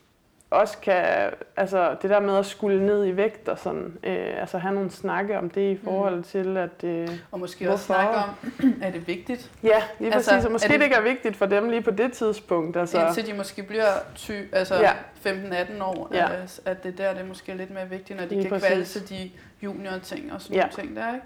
også 0.49 0.77
kan, 0.77 1.29
altså 1.57 1.95
det 2.01 2.09
der 2.09 2.19
med 2.19 2.37
at 2.37 2.45
skulle 2.45 2.85
ned 2.85 3.05
i 3.05 3.17
vægt 3.17 3.47
og 3.47 3.59
sådan, 3.59 3.97
øh, 4.03 4.41
altså 4.41 4.57
have 4.57 4.75
nogle 4.75 4.91
snakke 4.91 5.37
om 5.37 5.49
det 5.49 5.71
i 5.71 5.73
mm. 5.73 5.83
forhold 5.83 6.23
til, 6.23 6.57
at 6.57 6.83
øh, 6.83 7.09
Og 7.31 7.39
måske 7.39 7.65
hvorfor? 7.65 7.73
også 7.73 7.85
snakke 7.85 8.15
om, 8.15 8.29
er 8.85 8.91
det 8.91 9.07
vigtigt? 9.07 9.51
Ja, 9.63 9.83
lige 9.99 10.13
altså, 10.13 10.31
præcis, 10.31 10.45
og 10.45 10.51
måske 10.51 10.67
det, 10.67 10.79
det 10.79 10.83
ikke 10.83 10.95
er 10.95 11.01
vigtigt 11.01 11.35
for 11.35 11.45
dem 11.45 11.69
lige 11.69 11.81
på 11.81 11.91
det 11.91 12.13
tidspunkt. 12.13 12.77
Altså. 12.77 13.05
Indtil 13.05 13.27
de 13.27 13.33
måske 13.33 13.63
bliver 13.63 13.93
ty, 14.15 14.31
altså 14.51 14.75
ja. 14.75 14.91
15-18 15.25 15.83
år, 15.83 16.09
ja. 16.13 16.31
at, 16.31 16.59
at 16.65 16.83
det 16.83 16.97
der 16.97 17.13
det 17.13 17.21
er 17.21 17.25
måske 17.25 17.53
lidt 17.53 17.71
mere 17.71 17.89
vigtigt, 17.89 18.19
når 18.19 18.25
de 18.25 18.35
lige 18.35 18.49
kan 18.49 18.59
kvalse 18.59 18.99
de 18.99 19.31
junior-ting 19.63 20.33
og 20.33 20.41
sådan 20.41 20.55
ja. 20.55 20.61
nogle 20.61 20.75
ting 20.75 20.95
der, 20.95 21.13
ikke? 21.13 21.25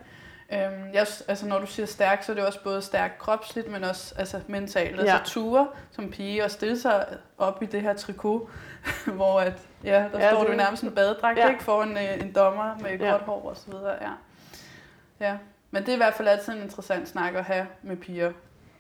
Øhm, 0.54 0.94
jeg, 0.94 1.08
altså 1.28 1.48
når 1.48 1.60
du 1.60 1.66
siger 1.66 1.86
stærk, 1.86 2.24
så 2.24 2.32
er 2.32 2.36
det 2.36 2.46
også 2.46 2.64
både 2.64 2.82
stærk 2.82 3.12
kropsligt, 3.20 3.72
men 3.72 3.84
også 3.84 4.16
altså 4.18 4.40
mentalt. 4.48 4.90
Altså, 4.90 5.06
ja. 5.06 5.18
Altså 5.20 5.34
ture 5.34 5.68
som 5.92 6.10
pige 6.10 6.44
og 6.44 6.52
stille 6.52 6.80
sig 6.80 7.06
op 7.38 7.64
i 7.64 7.66
det 7.66 7.82
her 7.82 7.94
trikot, 7.94 8.50
hvor 9.16 9.40
at, 9.40 9.54
ja, 9.84 10.06
der 10.14 10.20
ja, 10.20 10.30
står 10.30 10.40
det... 10.40 10.52
du 10.52 10.56
nærmest 10.56 10.84
en 10.84 10.92
badedragt, 10.92 11.38
ja. 11.38 11.50
ikke? 11.50 11.64
Foran 11.64 11.90
en, 11.90 11.98
øh, 11.98 12.22
en 12.22 12.34
dommer 12.36 12.78
med 12.82 13.00
ja. 13.00 13.12
gråt 13.12 13.22
hår 13.22 13.50
og 13.50 13.58
så 13.58 13.72
videre. 13.72 13.96
Ja. 14.02 14.12
ja. 15.20 15.38
Men 15.72 15.84
det 15.84 15.90
er 15.90 15.94
i 15.94 15.98
hvert 15.98 16.14
fald 16.14 16.28
altid 16.28 16.54
en 16.54 16.62
interessant 16.62 17.10
snak 17.10 17.36
at 17.36 17.44
have 17.44 17.68
med 17.82 17.98
piger 17.98 18.32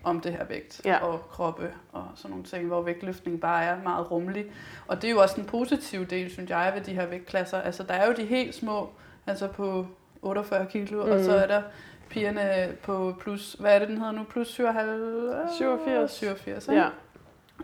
om 0.03 0.21
det 0.21 0.31
her 0.31 0.45
vægt 0.45 0.81
ja. 0.85 0.97
og 0.97 1.29
kroppe 1.29 1.71
og 1.91 2.07
sådan 2.15 2.31
nogle 2.31 2.45
ting, 2.45 2.67
hvor 2.67 2.81
vægtløftning 2.81 3.41
bare 3.41 3.63
er 3.63 3.83
meget 3.83 4.11
rummelig. 4.11 4.45
Og 4.87 5.01
det 5.01 5.07
er 5.07 5.11
jo 5.11 5.21
også 5.21 5.41
en 5.41 5.47
positiv 5.47 6.05
del, 6.05 6.31
synes 6.31 6.49
jeg, 6.49 6.71
ved 6.75 6.81
de 6.81 6.93
her 6.93 7.05
vægtklasser. 7.05 7.61
Altså, 7.61 7.83
der 7.83 7.93
er 7.93 8.07
jo 8.07 8.13
de 8.13 8.25
helt 8.25 8.55
små, 8.55 8.89
altså 9.27 9.47
på 9.47 9.87
48 10.21 10.65
kilo, 10.65 11.05
mm. 11.05 11.11
og 11.11 11.19
så 11.23 11.35
er 11.35 11.47
der 11.47 11.61
pigerne 12.09 12.75
på 12.83 13.15
plus, 13.19 13.55
hvad 13.59 13.75
er 13.75 13.79
det, 13.79 13.87
den 13.87 13.97
hedder 13.97 14.11
nu? 14.11 14.23
Plus 14.23 14.47
87? 14.47 15.57
87. 15.57 16.11
87, 16.11 16.67
ikke? 16.67 16.81
Ja. 16.81 16.87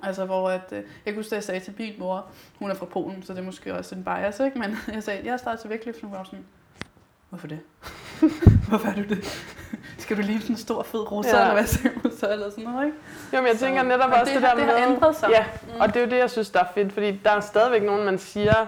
Altså, 0.04 0.26
hvor 0.26 0.50
at, 0.50 0.62
øh, 0.72 0.78
jeg 0.78 1.14
kunne 1.14 1.16
huske, 1.16 1.28
at 1.28 1.36
jeg 1.36 1.44
sagde 1.44 1.60
til 1.60 1.74
min 1.78 1.94
mor, 1.98 2.26
hun 2.60 2.72
er 2.72 2.76
fra 2.76 2.86
Polen, 2.86 3.24
så 3.24 3.34
det 3.34 3.40
er 3.40 3.44
måske 3.44 3.74
også 3.74 3.96
en 3.96 4.04
bias, 4.04 4.40
ikke? 4.40 4.60
Men 4.60 4.78
jeg 4.94 5.04
sagde, 5.04 5.22
jeg 5.24 5.32
har 5.32 5.38
startet 5.38 5.60
til 5.60 5.70
vægtløftning, 5.70 6.18
og 6.18 6.26
sådan, 6.26 6.46
hvorfor 7.30 7.48
det? 7.48 7.60
hvorfor 8.70 8.88
er 8.88 8.96
du 8.96 9.04
det? 9.04 9.46
Skal 9.98 10.18
du 10.18 10.22
lige 10.22 10.42
sådan 10.42 10.54
en 10.54 10.58
stor, 10.58 10.84
fed 10.84 11.12
russer, 11.12 11.38
ja. 11.38 11.42
eller 11.42 11.54
hvad 11.54 11.66
siger 11.66 11.92
så, 12.20 12.32
eller 12.32 12.50
sådan 12.50 12.64
noget, 12.64 12.86
ikke? 12.86 12.98
Jo, 13.34 13.42
men 13.42 13.48
jeg 13.48 13.58
tænker 13.58 13.82
så, 13.82 13.88
netop 13.88 14.10
også 14.10 14.34
det, 14.34 14.34
det 14.34 14.42
der 14.42 14.56
det 14.56 14.66
med... 14.66 14.74
Det 14.74 14.82
har 14.82 14.92
ændret 14.92 15.16
sig. 15.16 15.30
Ja, 15.30 15.46
mm. 15.64 15.82
og 15.82 15.88
det 15.88 15.96
er 15.96 16.06
jo 16.06 16.10
det, 16.10 16.18
jeg 16.18 16.30
synes, 16.30 16.50
der 16.50 16.60
er 16.60 16.68
fedt, 16.76 16.94
fordi 16.94 17.12
der 17.24 17.32
er 17.32 17.40
stadigvæk 17.40 17.84
nogen, 17.84 18.06
man 18.06 18.18
siger 18.18 18.68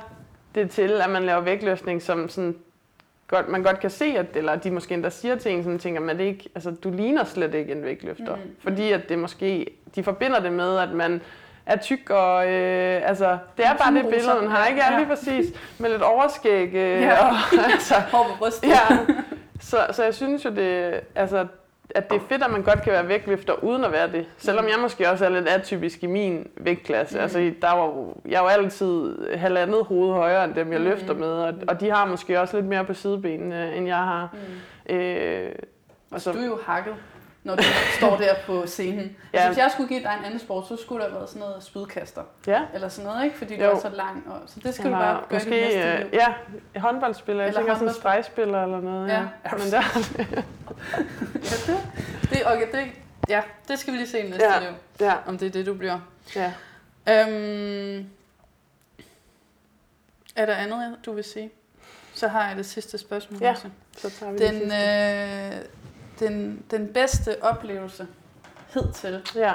det 0.56 0.70
til, 0.70 1.02
at 1.02 1.10
man 1.10 1.24
laver 1.24 1.42
vægtløftning, 1.42 2.02
som 2.02 2.30
sådan 2.30 2.56
godt, 3.30 3.48
man 3.48 3.64
godt 3.64 3.80
kan 3.80 3.90
se, 3.90 4.06
at, 4.06 4.26
eller 4.36 4.56
de 4.56 4.72
måske 4.72 4.94
endda 4.94 5.10
siger 5.10 5.36
til 5.36 5.52
en, 5.52 5.64
sådan 5.64 5.80
tænker, 5.80 6.02
man 6.02 6.18
det 6.18 6.24
ikke, 6.24 6.50
altså, 6.56 6.72
du 6.72 6.90
ligner 6.92 7.24
slet 7.24 7.54
ikke 7.54 7.72
en 7.72 7.84
vægtløfter. 7.84 8.36
Mm. 8.36 8.56
Fordi 8.60 8.92
at 8.92 9.10
det 9.10 9.20
måske, 9.20 9.68
de 9.96 10.04
forbinder 10.04 10.40
det 10.40 10.54
med, 10.54 10.78
at 10.78 10.92
man 10.92 11.22
er 11.66 11.78
tyk, 11.78 12.10
og 12.10 12.52
øh, 12.52 13.10
altså, 13.10 13.38
det 13.58 13.66
er 13.66 13.74
bare 13.74 13.94
det 13.94 14.06
billede, 14.10 14.42
man 14.42 14.50
har, 14.50 14.68
ikke? 14.68 14.82
Ja, 14.82 14.98
lige 14.98 15.08
præcis, 15.08 15.46
med 15.80 15.90
lidt 15.90 16.02
overskæg. 16.02 16.74
Øh, 16.74 17.02
ja. 17.02 17.28
og, 17.28 17.36
altså, 17.74 17.96
Hår 18.12 18.24
på 18.24 18.38
brystet. 18.40 18.68
Ja. 18.68 18.98
Så, 19.62 19.88
så 19.92 20.04
jeg 20.04 20.14
synes 20.14 20.46
jo, 20.46 20.50
det, 20.50 21.00
altså, 21.16 21.48
at 21.96 22.10
det 22.10 22.16
er 22.16 22.26
fedt, 22.30 22.44
at 22.44 22.52
man 22.52 22.64
godt 22.64 22.82
kan 22.82 22.94
være 22.94 23.08
vægtløfter 23.08 23.64
uden 23.64 23.84
at 23.84 23.92
være 23.92 24.12
det. 24.12 24.26
Selvom 24.38 24.66
jeg 24.66 24.76
måske 24.82 25.10
også 25.10 25.26
er 25.26 25.30
lidt 25.30 25.48
atypisk 25.48 26.04
i 26.04 26.08
min 26.08 26.48
vægtklasse. 26.58 27.18
Mm. 27.18 27.22
Altså, 27.22 27.40
der 27.62 27.72
var 27.72 27.86
jo, 27.86 28.16
jeg 28.26 28.38
er 28.38 28.42
jo 28.42 28.48
altid 28.48 29.18
halvandet 29.36 29.86
hoved 29.86 30.14
højere 30.14 30.46
end 30.46 30.54
dem, 30.54 30.72
jeg 30.72 30.80
mm. 30.80 30.86
løfter 30.86 31.14
med. 31.14 31.32
Og, 31.32 31.54
og 31.68 31.80
de 31.80 31.90
har 31.90 32.06
måske 32.06 32.42
også 32.42 32.58
lidt 32.58 32.66
mere 32.66 32.86
på 32.86 32.94
sidebenene, 32.94 33.76
end 33.76 33.88
jeg 33.88 33.98
har. 33.98 34.36
Mm. 34.90 34.96
Øh, 34.96 35.52
og 36.12 36.22
så, 36.22 36.32
du 36.32 36.38
er 36.40 36.46
jo 36.46 36.60
hakket 36.66 36.96
når 37.50 37.56
du 37.56 37.64
står 37.98 38.18
der 38.18 38.36
på 38.46 38.68
scenen. 38.68 39.16
Ja. 39.34 39.38
Altså, 39.38 39.50
hvis 39.50 39.58
jeg 39.58 39.72
skulle 39.72 39.90
give 39.90 40.00
dig 40.00 40.16
en 40.20 40.26
anden 40.26 40.40
sport, 40.40 40.68
så 40.68 40.78
skulle 40.78 41.04
der 41.04 41.10
have 41.10 41.18
været 41.18 41.30
sådan 41.30 41.40
noget 41.40 41.64
spydkaster. 41.64 42.22
Ja. 42.48 42.62
Eller 42.74 42.90
sådan 42.90 43.10
noget, 43.10 43.24
ikke? 43.26 43.38
Fordi 43.38 43.56
du 43.58 43.64
jo. 43.64 43.72
er 43.72 43.80
så 43.80 43.90
lang. 43.90 44.24
Og, 44.28 44.40
så 44.48 44.60
det 44.64 44.74
skal 44.74 44.86
du 44.86 44.92
bare 44.92 45.14
gøre 45.16 45.26
måske, 45.32 45.50
det 45.50 45.62
næste 45.62 45.98
liv. 46.04 46.10
Ja, 46.14 46.80
håndboldspiller. 46.80 47.44
Eller 47.44 47.60
jeg 47.60 47.66
tænker 47.66 47.74
sådan 47.74 47.88
en 47.88 47.94
stregspiller 47.94 48.64
eller 48.64 48.82
noget. 48.82 49.08
Ja. 49.10 49.20
ja. 49.20 49.52
Men 49.52 49.72
der, 49.72 49.82
ja, 50.18 50.26
det, 51.68 51.88
det, 52.30 52.42
okay, 52.46 52.72
det, 52.72 52.88
ja, 53.30 53.42
det 53.68 53.80
skal 53.80 53.94
vi 53.94 53.98
lige 53.98 54.10
se 54.10 54.24
næste 54.24 54.46
ja. 54.54 54.60
liv. 54.60 54.70
Ja. 55.00 55.14
Om 55.28 55.38
det 55.38 55.46
er 55.48 55.52
det, 55.52 55.66
du 55.66 55.74
bliver. 55.74 56.00
Ja. 56.36 56.54
Øhm, 57.08 58.10
er 60.36 60.46
der 60.46 60.56
andet, 60.56 60.98
du 61.06 61.14
vil 61.14 61.24
sige? 61.24 61.52
Så 62.14 62.28
har 62.28 62.48
jeg 62.48 62.58
det 62.58 62.66
sidste 62.66 62.98
spørgsmål. 62.98 63.42
Ja, 63.42 63.50
også. 63.50 63.70
Så 63.98 64.10
tager 64.10 64.32
vi 64.32 64.38
Den, 64.38 64.54
det 64.54 64.62
sidste. 64.62 64.76
øh, 65.58 65.79
den, 66.20 66.64
den 66.72 66.88
bedste 66.94 67.36
oplevelse 67.44 68.08
hidtil. 68.74 69.22
Ja. 69.36 69.54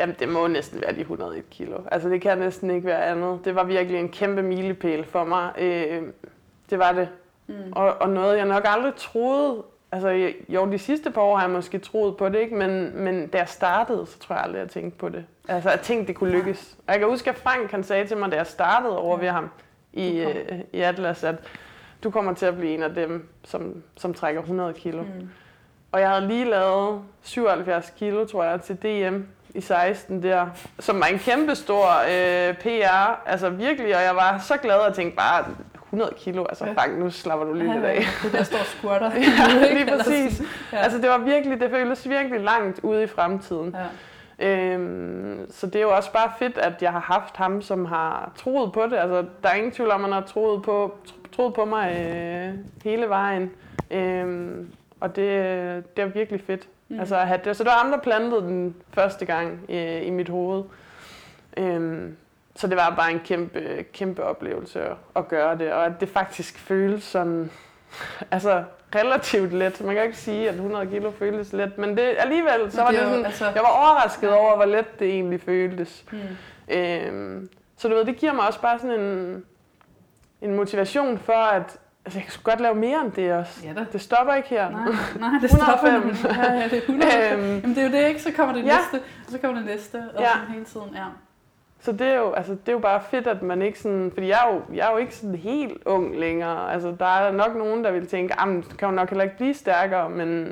Jamen, 0.00 0.16
det 0.18 0.28
må 0.28 0.46
næsten 0.46 0.80
være 0.80 0.92
de 0.94 1.00
101 1.00 1.50
kilo. 1.50 1.78
Altså, 1.92 2.08
det 2.08 2.22
kan 2.22 2.38
næsten 2.38 2.70
ikke 2.70 2.86
være 2.86 3.04
andet. 3.04 3.40
Det 3.44 3.54
var 3.54 3.64
virkelig 3.64 4.00
en 4.00 4.08
kæmpe 4.08 4.42
milepæl 4.42 5.04
for 5.04 5.24
mig. 5.24 5.50
Øh, 5.58 6.02
det 6.70 6.78
var 6.78 6.92
det. 6.92 7.08
Mm. 7.46 7.54
Og, 7.72 7.94
og 8.00 8.10
noget, 8.10 8.36
jeg 8.38 8.46
nok 8.46 8.62
aldrig 8.66 8.92
troede... 8.96 9.62
Altså, 9.92 10.08
jeg- 10.08 10.34
jo, 10.48 10.72
de 10.72 10.78
sidste 10.78 11.10
par 11.10 11.20
år 11.20 11.36
har 11.36 11.44
jeg 11.44 11.50
måske 11.50 11.78
troet 11.78 12.16
på 12.16 12.28
det, 12.28 12.38
ikke? 12.38 12.56
Men, 12.56 12.96
men 13.04 13.26
da 13.28 13.38
jeg 13.38 13.48
startede, 13.48 14.06
så 14.06 14.18
tror 14.18 14.34
jeg 14.34 14.44
aldrig, 14.44 14.58
jeg 14.60 14.68
tænkte 14.68 14.98
på 14.98 15.08
det. 15.08 15.24
Altså, 15.48 15.70
jeg 15.70 15.80
tænkte, 15.80 16.06
det 16.06 16.16
kunne 16.16 16.30
lykkes. 16.30 16.76
Og 16.86 16.92
jeg 16.92 16.98
kan 17.00 17.08
huske, 17.08 17.30
at 17.30 17.36
Frank 17.36 17.70
han 17.70 17.84
sagde 17.84 18.06
til 18.06 18.16
mig, 18.16 18.30
da 18.32 18.36
jeg 18.36 18.46
startede 18.46 18.98
over 18.98 19.16
ved 19.16 19.28
ham 19.28 19.50
i, 19.92 20.18
øh, 20.18 20.60
i 20.72 20.80
Atlas, 20.80 21.24
at 21.24 21.34
du 22.04 22.10
kommer 22.10 22.34
til 22.34 22.46
at 22.46 22.56
blive 22.56 22.74
en 22.74 22.82
af 22.82 22.94
dem, 22.94 23.28
som, 23.44 23.82
som 23.96 24.14
trækker 24.14 24.40
100 24.40 24.72
kilo. 24.72 25.02
Mm. 25.02 25.28
Og 25.92 26.00
jeg 26.00 26.08
havde 26.08 26.26
lige 26.28 26.44
lavet 26.44 27.00
77 27.22 27.92
kilo, 27.98 28.24
tror 28.24 28.44
jeg, 28.44 28.60
til 28.60 28.76
DM 28.76 29.22
i 29.54 29.60
16 29.60 30.22
der, 30.22 30.46
som 30.78 31.00
var 31.00 31.06
en 31.06 31.18
kæmpe 31.18 31.54
stor 31.54 31.86
øh, 32.10 32.54
PR, 32.54 33.20
altså 33.26 33.50
virkelig, 33.50 33.96
og 33.96 34.02
jeg 34.02 34.16
var 34.16 34.38
så 34.38 34.56
glad 34.56 34.78
og 34.78 34.94
tænkte 34.94 35.16
bare, 35.16 35.44
100 35.74 36.14
kilo, 36.16 36.44
altså 36.48 36.66
Ja. 36.66 36.86
Nu 36.98 37.10
slapper 37.10 37.46
du 37.46 37.52
lige 37.52 37.72
lidt 37.74 37.84
af. 37.84 38.02
Det 38.22 38.32
der 38.32 38.42
står 38.42 38.58
squatter. 38.64 39.10
Ja, 39.14 39.74
lige 39.74 39.96
præcis. 39.96 40.42
Ja. 40.72 40.78
Altså 40.78 40.98
det 40.98 41.10
var 41.10 41.18
virkelig, 41.18 41.60
det 41.60 41.70
føltes 41.70 42.08
virkelig 42.08 42.40
langt 42.40 42.80
ude 42.82 43.02
i 43.02 43.06
fremtiden. 43.06 43.76
Ja. 44.38 44.48
Øhm, 44.48 45.46
så 45.50 45.66
det 45.66 45.76
er 45.76 45.80
jo 45.80 45.96
også 45.96 46.12
bare 46.12 46.32
fedt, 46.38 46.58
at 46.58 46.82
jeg 46.82 46.92
har 46.92 47.00
haft 47.00 47.36
ham, 47.36 47.62
som 47.62 47.84
har 47.84 48.32
troet 48.36 48.72
på 48.72 48.82
det. 48.82 48.96
Altså, 48.96 49.24
der 49.42 49.48
er 49.48 49.54
ingen 49.54 49.72
tvivl 49.72 49.90
om, 49.90 50.00
at 50.04 50.04
han 50.04 50.12
har 50.12 50.28
troet 50.28 50.62
på, 50.62 50.94
troet 51.32 51.54
på 51.54 51.64
mig 51.64 51.96
øh, 51.96 52.54
hele 52.84 53.08
vejen. 53.08 53.50
Øhm, 53.90 54.72
og 55.00 55.16
det, 55.16 55.26
det 55.96 56.02
er 56.02 56.06
virkelig 56.06 56.40
fedt. 56.46 56.68
Mm. 56.88 57.00
Altså, 57.00 57.16
at 57.16 57.26
have 57.26 57.40
det. 57.44 57.56
Så 57.56 57.64
det 57.64 57.70
var 57.70 57.78
ham, 57.78 57.90
der 57.90 57.98
plantede 57.98 58.40
den 58.40 58.74
første 58.92 59.24
gang 59.24 59.60
i, 59.68 59.98
i 59.98 60.10
mit 60.10 60.28
hoved. 60.28 60.64
Øhm, 61.56 62.16
så 62.56 62.66
det 62.66 62.76
var 62.76 62.94
bare 62.96 63.10
en 63.10 63.20
kæmpe, 63.24 63.84
kæmpe 63.92 64.24
oplevelse 64.24 64.82
at, 64.82 64.96
at 65.16 65.28
gøre 65.28 65.58
det, 65.58 65.72
og 65.72 65.86
at 65.86 65.92
det 66.00 66.08
faktisk 66.08 66.58
føles 66.58 67.02
sådan, 67.02 67.50
altså 68.30 68.64
relativt 68.94 69.52
let. 69.52 69.80
Man 69.84 69.94
kan 69.94 70.04
ikke 70.04 70.16
sige, 70.16 70.48
at 70.48 70.54
100 70.54 70.86
kilo 70.86 71.10
føles 71.10 71.52
let, 71.52 71.78
men 71.78 71.96
det, 71.96 72.14
alligevel, 72.18 72.72
så 72.72 72.82
var 72.82 72.90
det 72.90 73.00
det 73.00 73.08
sådan, 73.08 73.24
altså- 73.24 73.44
jeg 73.44 73.62
var 73.62 73.78
overrasket 73.78 74.32
over, 74.32 74.56
hvor 74.56 74.64
let 74.64 74.98
det 74.98 75.08
egentlig 75.08 75.40
føltes. 75.40 76.04
Mm. 76.12 76.18
Øhm, 76.76 77.48
så 77.76 77.88
du 77.88 77.94
ved, 77.94 78.04
det 78.04 78.16
giver 78.16 78.32
mig 78.32 78.46
også 78.46 78.60
bare 78.60 78.78
sådan 78.78 79.00
en, 79.00 79.44
en 80.42 80.54
motivation 80.56 81.18
for, 81.18 81.32
at 81.32 81.78
altså, 82.04 82.18
jeg 82.20 82.24
sgu 82.28 82.42
godt 82.50 82.60
lave 82.60 82.74
mere 82.74 83.00
end 83.04 83.12
det 83.12 83.32
også. 83.32 83.66
Ja 83.66 83.72
da. 83.72 83.86
Det 83.92 84.00
stopper 84.00 84.34
ikke 84.34 84.48
her. 84.48 84.70
Nej, 84.70 84.80
nej, 85.18 85.38
det 85.40 85.50
stopper 85.50 85.72
105. 85.72 86.00
nemlig. 86.02 86.44
Ja, 86.44 86.52
ja, 86.52 86.64
det 86.68 86.72
er 86.72 86.82
105. 86.82 87.38
Øhm, 87.38 87.42
Jamen 87.60 87.70
det 87.76 87.78
er 87.78 87.86
jo 87.88 87.92
det, 87.92 88.08
ikke? 88.08 88.22
Så 88.22 88.32
kommer 88.36 88.54
det 88.54 88.64
Ja. 88.64 88.76
næste, 88.76 89.04
og 89.26 89.30
så 89.32 89.38
kommer 89.38 89.56
det 89.60 89.66
næste, 89.66 89.96
og 90.14 90.22
Ja. 90.22 90.28
sådan 90.34 90.48
hele 90.52 90.64
tiden, 90.64 90.88
ja. 90.94 91.04
Så 91.82 91.92
det 91.92 92.06
er, 92.06 92.14
jo, 92.16 92.32
altså, 92.32 92.52
det 92.52 92.68
er 92.68 92.72
jo 92.72 92.78
bare 92.78 93.00
fedt, 93.10 93.26
at 93.26 93.42
man 93.42 93.62
ikke 93.62 93.78
sådan... 93.78 94.10
Fordi 94.14 94.28
jeg 94.28 94.38
er 94.48 94.54
jo, 94.54 94.62
jeg 94.74 94.86
er 94.88 94.90
jo 94.92 94.96
ikke 94.96 95.16
sådan 95.16 95.34
helt 95.34 95.82
ung 95.86 96.16
længere. 96.18 96.72
Altså, 96.72 96.94
der 96.98 97.06
er 97.06 97.32
nok 97.32 97.56
nogen, 97.56 97.84
der 97.84 97.90
vil 97.90 98.06
tænke, 98.06 98.34
at 98.40 98.48
kan 98.78 98.88
jo 98.88 98.94
nok 98.94 99.10
heller 99.10 99.24
ikke 99.24 99.36
blive 99.36 99.54
stærkere, 99.54 100.10
men, 100.10 100.48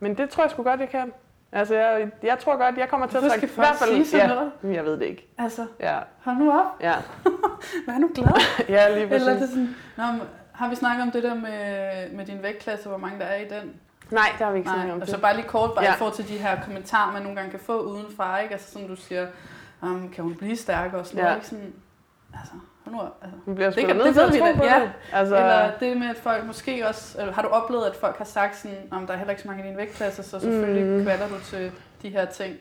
men 0.00 0.14
det 0.14 0.30
tror 0.30 0.42
jeg 0.44 0.50
sgu 0.50 0.62
godt, 0.62 0.80
jeg 0.80 0.88
kan. 0.88 1.12
Altså, 1.52 1.74
jeg, 1.74 2.10
jeg 2.22 2.38
tror 2.38 2.56
godt, 2.56 2.76
jeg 2.78 2.88
kommer 2.88 3.06
til 3.06 3.16
at 3.16 3.22
trække... 3.22 3.36
skal 3.48 3.48
folk 3.64 3.76
sige 3.88 4.06
sådan 4.06 4.28
ja, 4.28 4.34
noget? 4.34 4.52
Jeg 4.76 4.84
ved 4.84 4.92
det 4.92 5.02
ikke. 5.06 5.28
Altså, 5.38 5.66
Ja, 5.80 5.98
hold 6.24 6.36
nu 6.36 6.52
op. 6.52 6.66
ja. 6.80 6.94
Vær 7.86 7.98
nu 7.98 8.10
glad. 8.14 8.28
ja 8.68 8.94
lige 8.94 9.14
Eller 9.14 9.26
er 9.26 9.30
det 9.30 9.38
præcis. 9.38 9.48
sådan, 9.50 9.74
Nå, 9.96 10.04
har 10.52 10.68
vi 10.68 10.74
snakket 10.74 11.02
om 11.02 11.10
det 11.10 11.22
der 11.22 11.34
med, 11.34 12.10
med 12.12 12.26
din 12.26 12.42
vægtklasse, 12.42 12.88
hvor 12.88 12.98
mange 12.98 13.18
der 13.18 13.24
er 13.24 13.36
i 13.40 13.48
den? 13.48 13.72
Nej, 14.10 14.28
der 14.38 14.44
har 14.44 14.52
vi 14.52 14.58
ikke 14.58 14.70
snakket 14.70 14.92
om 14.94 15.00
og 15.00 15.06
det. 15.06 15.14
så 15.14 15.20
bare 15.20 15.36
lige 15.36 15.48
kort, 15.48 15.70
bare 15.74 15.84
ja. 15.84 15.94
i 15.94 15.96
forhold 15.98 16.14
til 16.14 16.28
de 16.28 16.38
her 16.38 16.62
kommentarer, 16.64 17.12
man 17.12 17.22
nogle 17.22 17.36
gange 17.36 17.50
kan 17.50 17.60
få 17.60 17.80
udenfra, 17.82 18.38
ikke? 18.38 18.52
Altså 18.54 18.72
som 18.72 18.82
du 18.88 18.96
siger, 18.96 19.26
um, 19.82 20.10
kan 20.14 20.24
hun 20.24 20.34
blive 20.34 20.56
stærkere 20.56 21.00
og 21.00 21.06
sådan 21.06 21.18
Ja. 21.18 21.24
noget, 21.24 21.36
ikke? 21.36 21.46
Sådan, 21.48 21.72
altså, 22.38 22.52
hold 22.84 22.94
nu 22.94 23.00
altså. 23.22 23.38
Vi 23.46 23.54
bliver 23.54 23.70
Det 23.70 23.86
kan- 23.86 23.96
det 23.98 24.16
ved 24.16 24.30
vi 24.32 24.38
da, 24.38 24.54
på 24.56 24.64
ja. 24.64 24.80
det. 24.80 24.92
Altså, 25.12 25.36
Eller 25.36 25.70
det 25.80 25.96
med, 25.96 26.08
at 26.10 26.16
folk 26.16 26.46
måske 26.46 26.88
også, 26.88 27.18
eller 27.20 27.32
har 27.32 27.42
du 27.42 27.48
oplevet, 27.48 27.84
at 27.86 27.96
folk 27.96 28.16
har 28.18 28.24
sagt 28.24 28.56
sådan, 28.56 28.76
om 28.90 29.06
der 29.06 29.12
er 29.14 29.18
heller 29.18 29.30
ikke 29.30 29.42
så 29.42 29.48
mange 29.48 29.64
i 29.64 29.68
din 29.68 29.76
vægtklasse, 29.76 30.22
så 30.22 30.40
selvfølgelig 30.40 30.84
Mm. 30.86 30.96
mm. 30.96 31.02
kvalder 31.04 31.28
du 31.28 31.40
til 31.44 31.72
de 32.02 32.08
her 32.08 32.24
ting. 32.24 32.56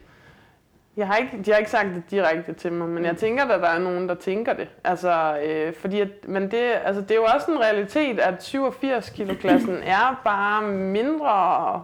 Jeg 0.98 1.08
har 1.08 1.16
ikke, 1.18 1.42
de 1.46 1.52
har 1.52 1.58
ikke 1.58 1.72
sagt 1.72 1.88
det 1.96 2.04
direkte 2.12 2.54
til 2.54 2.74
mig, 2.74 2.88
men 2.90 3.04
jeg 3.04 3.12
Mm. 3.12 3.18
tænker, 3.18 3.44
at 3.46 3.62
der 3.62 3.68
er 3.70 3.80
nogen, 3.80 4.10
der 4.10 4.16
tænker 4.16 4.54
det. 4.54 4.68
Altså, 4.84 5.40
øh, 5.46 5.74
fordi 5.74 6.02
at, 6.02 6.08
men 6.28 6.52
det, 6.52 6.72
altså, 6.84 7.02
det 7.02 7.12
er 7.12 7.16
jo 7.16 7.24
også 7.36 7.52
en 7.52 7.60
realitet, 7.60 8.20
at 8.20 8.44
87 8.44 9.10
kilo 9.10 9.34
klassen 9.40 9.78
er 9.98 10.22
bare 10.24 10.62
mindre... 10.64 11.84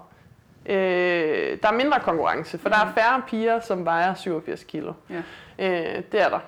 Øh, 0.66 1.58
der 1.64 1.68
er 1.68 1.74
mindre 1.74 2.00
konkurrence, 2.00 2.58
for 2.58 2.70
der 2.70 2.76
er 2.80 2.86
Mm. 2.86 2.94
færre 2.94 3.22
piger, 3.28 3.60
som 3.60 3.86
vejer 3.86 4.14
87 4.14 4.64
kilo. 4.64 4.94
Ja. 5.10 5.16
Øh, 5.60 6.02
det 6.12 6.22
er 6.22 6.30
der. 6.30 6.40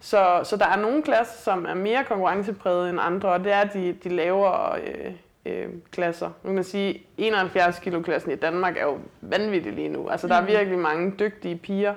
Så, 0.00 0.40
så 0.44 0.56
der 0.56 0.66
er 0.66 0.76
nogle 0.76 1.02
klasser, 1.02 1.38
som 1.42 1.66
er 1.68 1.74
mere 1.74 2.04
konkurrencepræget 2.04 2.90
end 2.90 2.98
andre, 3.02 3.28
og 3.28 3.44
det 3.44 3.52
er 3.52 3.64
de, 3.64 3.92
de 4.04 4.08
lavere 4.08 4.80
øh, 4.80 5.12
øh, 5.46 5.68
klasser. 5.92 6.26
Nu 6.26 6.32
kan 6.48 6.54
man 6.54 6.64
sige, 6.64 7.02
71 7.18 7.78
kilo 7.78 8.00
klassen 8.02 8.32
i 8.32 8.36
Danmark 8.36 8.76
er 8.76 8.82
jo 8.84 8.98
vanvittig 9.20 9.72
lige 9.72 9.88
nu. 9.88 10.08
Altså, 10.08 10.28
der 10.28 10.34
er 10.34 10.40
Mhm. 10.40 10.48
virkelig 10.50 10.78
mange 10.78 11.10
dygtige 11.18 11.56
piger. 11.56 11.94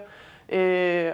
Øh, 0.50 1.12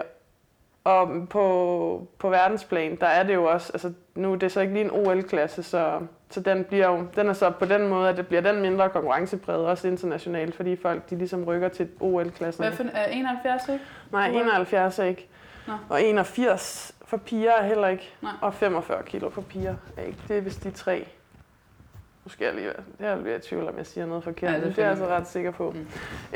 og 0.84 1.10
på, 1.30 2.06
på 2.18 2.28
verdensplan, 2.30 2.96
der 3.00 3.06
er 3.06 3.22
det 3.22 3.34
jo 3.34 3.44
også, 3.44 3.70
altså 3.74 3.92
nu 4.14 4.32
er 4.32 4.36
det 4.36 4.52
så 4.52 4.60
ikke 4.60 4.72
lige 4.72 4.84
en 4.84 4.90
OL-klasse, 4.90 5.62
så, 5.62 6.00
så 6.30 6.40
den, 6.40 6.64
bliver 6.64 6.86
jo, 6.90 7.06
den 7.16 7.28
er 7.28 7.32
så 7.32 7.50
på 7.50 7.64
den 7.64 7.88
måde, 7.88 8.08
at 8.08 8.16
det 8.16 8.26
bliver 8.26 8.40
den 8.40 8.60
mindre 8.62 8.88
konkurrencepræget, 8.88 9.66
også 9.66 9.88
internationalt, 9.88 10.54
fordi 10.54 10.76
folk 10.76 11.10
de 11.10 11.16
ligesom 11.18 11.44
rykker 11.44 11.68
til 11.68 11.88
OL-klassen. 12.00 12.64
Hvad 12.64 12.72
for 12.72 12.84
er 12.94 13.06
71, 13.12 13.68
ikke? 13.68 13.84
Nej, 14.12 14.30
OL? 14.30 14.36
71 14.36 14.98
er 14.98 15.04
ikke. 15.04 15.28
Nå. 15.68 15.74
Og 15.88 16.02
81 16.02 16.94
for 17.04 17.16
piger 17.16 17.52
er 17.52 17.66
heller 17.66 17.88
ikke. 17.88 18.14
Nej. 18.22 18.32
Og 18.42 18.54
45 18.54 19.02
kilo 19.02 19.30
for 19.30 19.40
piger 19.42 19.74
er 19.96 20.02
ikke. 20.02 20.18
Det 20.28 20.36
er 20.36 20.40
vist 20.40 20.64
de 20.64 20.70
tre. 20.70 21.08
Nu 22.24 22.30
skal 22.30 22.44
jeg 22.44 22.54
lige 22.54 22.72
jeg 23.00 23.08
er 23.08 23.22
lige 23.22 23.36
i 23.36 23.38
tvivl, 23.38 23.68
om 23.68 23.76
jeg 23.78 23.86
siger 23.86 24.06
noget 24.06 24.24
forkert, 24.24 24.50
Ja, 24.50 24.56
det 24.56 24.66
det, 24.66 24.76
det 24.76 24.78
er 24.78 24.82
jeg 24.82 24.90
altså 24.90 25.06
ret 25.06 25.28
sikker 25.28 25.50
på. 25.50 25.70
Mm. 25.70 25.86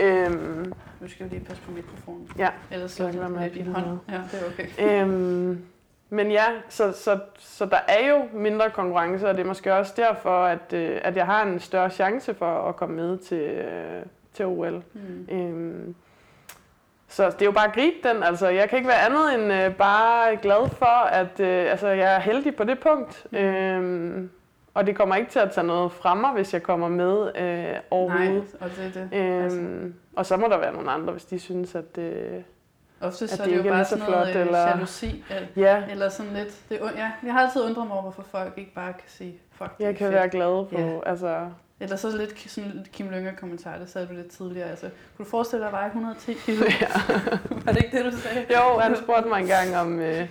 Øhm, 0.02 0.72
Nu 1.00 1.08
skal 1.08 1.30
vi 1.30 1.34
lige 1.34 1.44
passe 1.44 1.62
på 1.62 1.70
mikrofonen. 1.70 2.30
Ja, 2.38 2.48
Ellers 2.70 3.00
er 3.00 3.04
jeg 3.04 3.12
det 3.14 3.30
med 3.30 3.50
din 3.50 3.66
hånd. 3.66 3.98
Ja, 4.08 4.20
det 4.32 4.42
er 4.42 4.46
okay. 4.46 5.02
øhm, 5.02 5.64
men 6.10 6.30
ja, 6.30 6.44
så, 6.68 6.92
så, 6.92 7.18
så 7.38 7.66
der 7.66 7.78
er 7.88 8.08
jo 8.08 8.24
mindre 8.32 8.70
konkurrence, 8.70 9.28
og 9.28 9.34
det 9.34 9.40
er 9.42 9.46
måske 9.46 9.74
også 9.74 9.92
derfor, 9.96 10.44
at, 10.44 10.72
øh, 10.72 11.00
at 11.04 11.16
jeg 11.16 11.26
har 11.26 11.42
en 11.42 11.60
større 11.60 11.90
chance 11.90 12.34
for 12.34 12.68
at 12.68 12.76
komme 12.76 12.96
med 12.96 13.18
til, 13.18 13.38
øh, 13.42 14.02
til 14.34 14.46
OL. 14.46 14.82
Mm. 14.92 15.28
Øhm, 15.30 15.94
så 17.12 17.26
det 17.30 17.42
er 17.42 17.46
jo 17.46 17.52
bare 17.52 17.66
at 17.68 17.74
gribe 17.74 18.08
den. 18.08 18.22
Altså, 18.22 18.48
jeg 18.48 18.68
kan 18.68 18.78
ikke 18.78 18.88
være 18.88 19.06
andet 19.06 19.34
end 19.34 19.52
øh, 19.52 19.74
bare 19.74 20.36
glad 20.36 20.68
for, 20.70 21.04
at 21.06 21.40
øh, 21.40 21.70
altså, 21.70 21.88
jeg 21.88 22.14
er 22.14 22.20
heldig 22.20 22.56
på 22.56 22.64
det 22.64 22.78
punkt. 22.78 23.26
Mm. 23.30 23.38
Øhm, 23.38 24.30
og 24.74 24.86
det 24.86 24.96
kommer 24.96 25.16
ikke 25.16 25.30
til 25.30 25.38
at 25.38 25.50
tage 25.52 25.66
noget 25.66 25.92
fra 25.92 26.14
mig, 26.14 26.30
hvis 26.30 26.54
jeg 26.54 26.62
kommer 26.62 26.88
med 26.88 27.30
øh, 27.36 27.44
Nej, 27.44 27.80
overhovedet. 27.90 28.44
og 28.60 28.70
det 28.76 28.92
er 28.96 29.08
det. 29.08 29.08
Øhm, 29.18 29.42
altså. 29.44 29.60
Og 30.16 30.26
så 30.26 30.36
må 30.36 30.46
der 30.48 30.58
være 30.58 30.72
nogle 30.72 30.90
andre, 30.90 31.12
hvis 31.12 31.24
de 31.24 31.38
synes, 31.38 31.74
at 31.74 31.98
øh, 31.98 32.42
Ofte 33.00 33.28
så 33.28 33.34
at 33.34 33.40
er 33.40 33.44
det 33.44 33.52
det 33.52 33.58
jo 33.58 33.62
er 33.64 33.68
bare 33.68 33.78
lige 33.78 33.84
så 33.84 33.90
sådan 33.98 34.10
noget 34.12 34.26
flot, 34.32 34.36
øh, 34.40 34.46
eller- 34.46 34.68
jalousi, 34.68 35.24
eller, 35.30 35.46
ja, 35.56 35.82
eller 35.90 36.08
sådan 36.08 36.32
lidt. 36.32 36.54
Det, 36.68 36.78
ja, 36.96 37.10
jeg 37.24 37.32
har 37.32 37.40
altid 37.40 37.62
undret 37.64 37.86
mig 37.86 37.92
over, 37.92 38.02
hvorfor 38.02 38.22
folk 38.22 38.52
ikke 38.56 38.74
bare 38.74 38.92
kan 38.92 39.02
sige, 39.06 39.34
fuck, 39.52 39.78
det 39.78 39.84
jeg 39.84 39.96
kan 39.96 40.04
fedt. 40.04 40.14
være 40.14 40.28
glad 40.28 40.66
på. 40.66 40.78
Ja. 40.78 41.10
Altså, 41.10 41.46
Eller 41.82 41.96
så 41.96 42.16
lidt 42.16 42.50
sådan 42.50 42.70
lidt 42.74 42.92
Kim 42.92 43.10
Lynger 43.10 43.32
kommentar, 43.40 43.78
det 43.78 43.90
sagde 43.90 44.06
du 44.06 44.12
lidt 44.14 44.28
tidligere. 44.30 44.68
Altså, 44.70 44.86
kunne 45.16 45.24
du 45.24 45.30
forestille 45.30 45.60
dig 45.60 45.66
at 45.68 45.72
veje 45.72 45.86
110 45.86 46.32
kilo? 46.34 46.64
ja. 46.80 46.86
Var 47.64 47.72
det 47.72 47.84
ikke 47.84 47.96
det, 47.98 48.12
du 48.12 48.18
sagde? 48.18 48.46
Jo, 48.50 48.78
han 48.78 48.96
spurgte 48.96 49.28
mig 49.28 49.40
engang 49.40 49.76
om, 49.76 50.00
øh, 50.00 50.26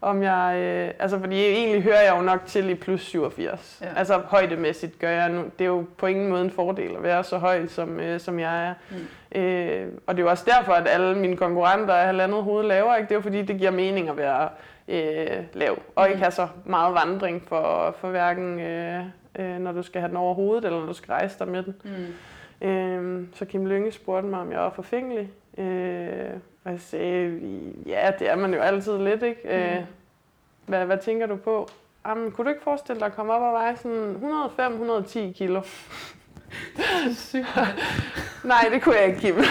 om 0.00 0.22
jeg... 0.22 0.56
Øh, 0.58 0.90
altså, 0.98 1.18
fordi 1.18 1.46
egentlig 1.46 1.82
hører 1.82 2.00
jeg 2.02 2.14
jo 2.16 2.22
nok 2.22 2.40
til 2.46 2.70
i 2.70 2.74
plus 2.74 3.00
87. 3.00 3.78
Ja. 3.80 3.86
Ja. 3.86 3.92
Altså, 3.96 4.18
højdemæssigt 4.26 4.98
gør 4.98 5.10
jeg 5.10 5.28
nu. 5.28 5.42
Det 5.58 5.64
er 5.64 5.68
jo 5.68 5.86
på 5.98 6.06
ingen 6.06 6.28
måde 6.28 6.42
en 6.44 6.50
fordel 6.50 6.96
at 6.96 7.02
være 7.02 7.24
så 7.24 7.38
høj, 7.38 7.66
som, 7.66 8.00
øh, 8.00 8.20
som 8.20 8.38
jeg 8.40 8.66
er. 8.68 8.74
Mm. 9.34 9.40
Øh, 9.40 9.92
og 10.06 10.14
det 10.16 10.20
er 10.22 10.24
jo 10.24 10.30
også 10.30 10.44
derfor, 10.58 10.72
at 10.72 10.88
alle 10.88 11.14
mine 11.18 11.36
konkurrenter 11.36 11.94
er 11.94 12.06
halvandet 12.06 12.42
hoved 12.42 12.64
lavere. 12.64 12.96
Ikke? 12.98 13.08
Det 13.08 13.14
er 13.14 13.18
jo 13.18 13.22
fordi, 13.22 13.42
det 13.42 13.58
giver 13.58 13.70
mening 13.70 14.08
at 14.08 14.16
være 14.16 14.48
øh, 14.88 15.44
lav. 15.52 15.78
Og 15.96 16.04
Mm. 16.06 16.10
ikke 16.10 16.18
have 16.22 16.30
så 16.32 16.48
meget 16.64 16.94
vandring 16.94 17.42
for, 17.48 17.96
for 18.00 18.08
hverken, 18.08 18.60
øh, 18.60 19.02
øh, 19.38 19.58
når 19.58 19.72
du 19.72 19.82
skal 19.82 20.00
have 20.00 20.08
den 20.08 20.16
over 20.16 20.34
hovedet, 20.34 20.64
eller 20.64 20.78
når 20.80 20.86
du 20.86 20.92
skal 20.92 21.12
rejse 21.12 21.38
dig 21.38 21.48
med 21.48 21.62
den. 21.62 21.74
Mm. 21.84 22.68
Øh, 22.68 23.26
så 23.32 23.44
Kim 23.44 23.66
Lynge 23.66 23.92
spurgte 23.92 24.28
mig, 24.28 24.40
om 24.40 24.52
jeg 24.52 24.60
var 24.60 24.70
forfængelig. 24.70 25.30
Øh, 25.58 26.30
og 26.64 26.70
jeg 26.70 26.80
sagde, 26.80 27.40
ja, 27.86 28.10
det 28.18 28.30
er 28.30 28.36
man 28.36 28.54
jo 28.54 28.60
altid 28.60 28.98
lidt, 28.98 29.22
ikke? 29.22 29.40
Mm. 29.44 29.50
Øh, 29.50 29.84
hvad, 30.66 30.86
hvad 30.86 30.98
tænker 30.98 31.26
du 31.26 31.36
på? 31.36 31.68
Jamen, 32.06 32.30
kunne 32.30 32.44
du 32.44 32.50
ikke 32.50 32.62
forestille 32.62 33.00
dig 33.00 33.06
at 33.06 33.14
komme 33.14 33.32
op 33.32 33.42
og 33.42 33.52
veje 33.52 33.76
sådan 33.76 34.16
105-110 35.28 35.32
kilo? 35.32 35.62
Sygt. 37.14 37.58
Nej, 38.44 38.68
det 38.72 38.82
kunne 38.82 38.94
jeg 38.96 39.06
ikke, 39.06 39.20
Kim. 39.20 39.36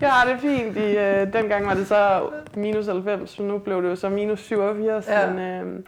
Jeg 0.00 0.10
har 0.10 0.32
det 0.32 0.40
fint. 0.40 0.76
I, 0.76 0.96
øh, 0.98 1.32
dengang 1.32 1.66
var 1.66 1.74
det 1.74 1.86
så 1.86 2.30
minus 2.54 2.86
90, 2.86 3.30
så 3.30 3.42
nu 3.42 3.58
blev 3.58 3.82
det 3.82 3.88
jo 3.88 3.96
så 3.96 4.08
minus 4.08 4.40
87. 4.40 5.08
Ja. 5.08 5.30
Men 5.30 5.38
øh, 5.38 5.84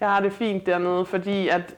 jeg 0.00 0.08
har 0.08 0.20
det 0.20 0.32
fint 0.32 0.66
dernede, 0.66 1.06
fordi 1.06 1.48
at 1.48 1.74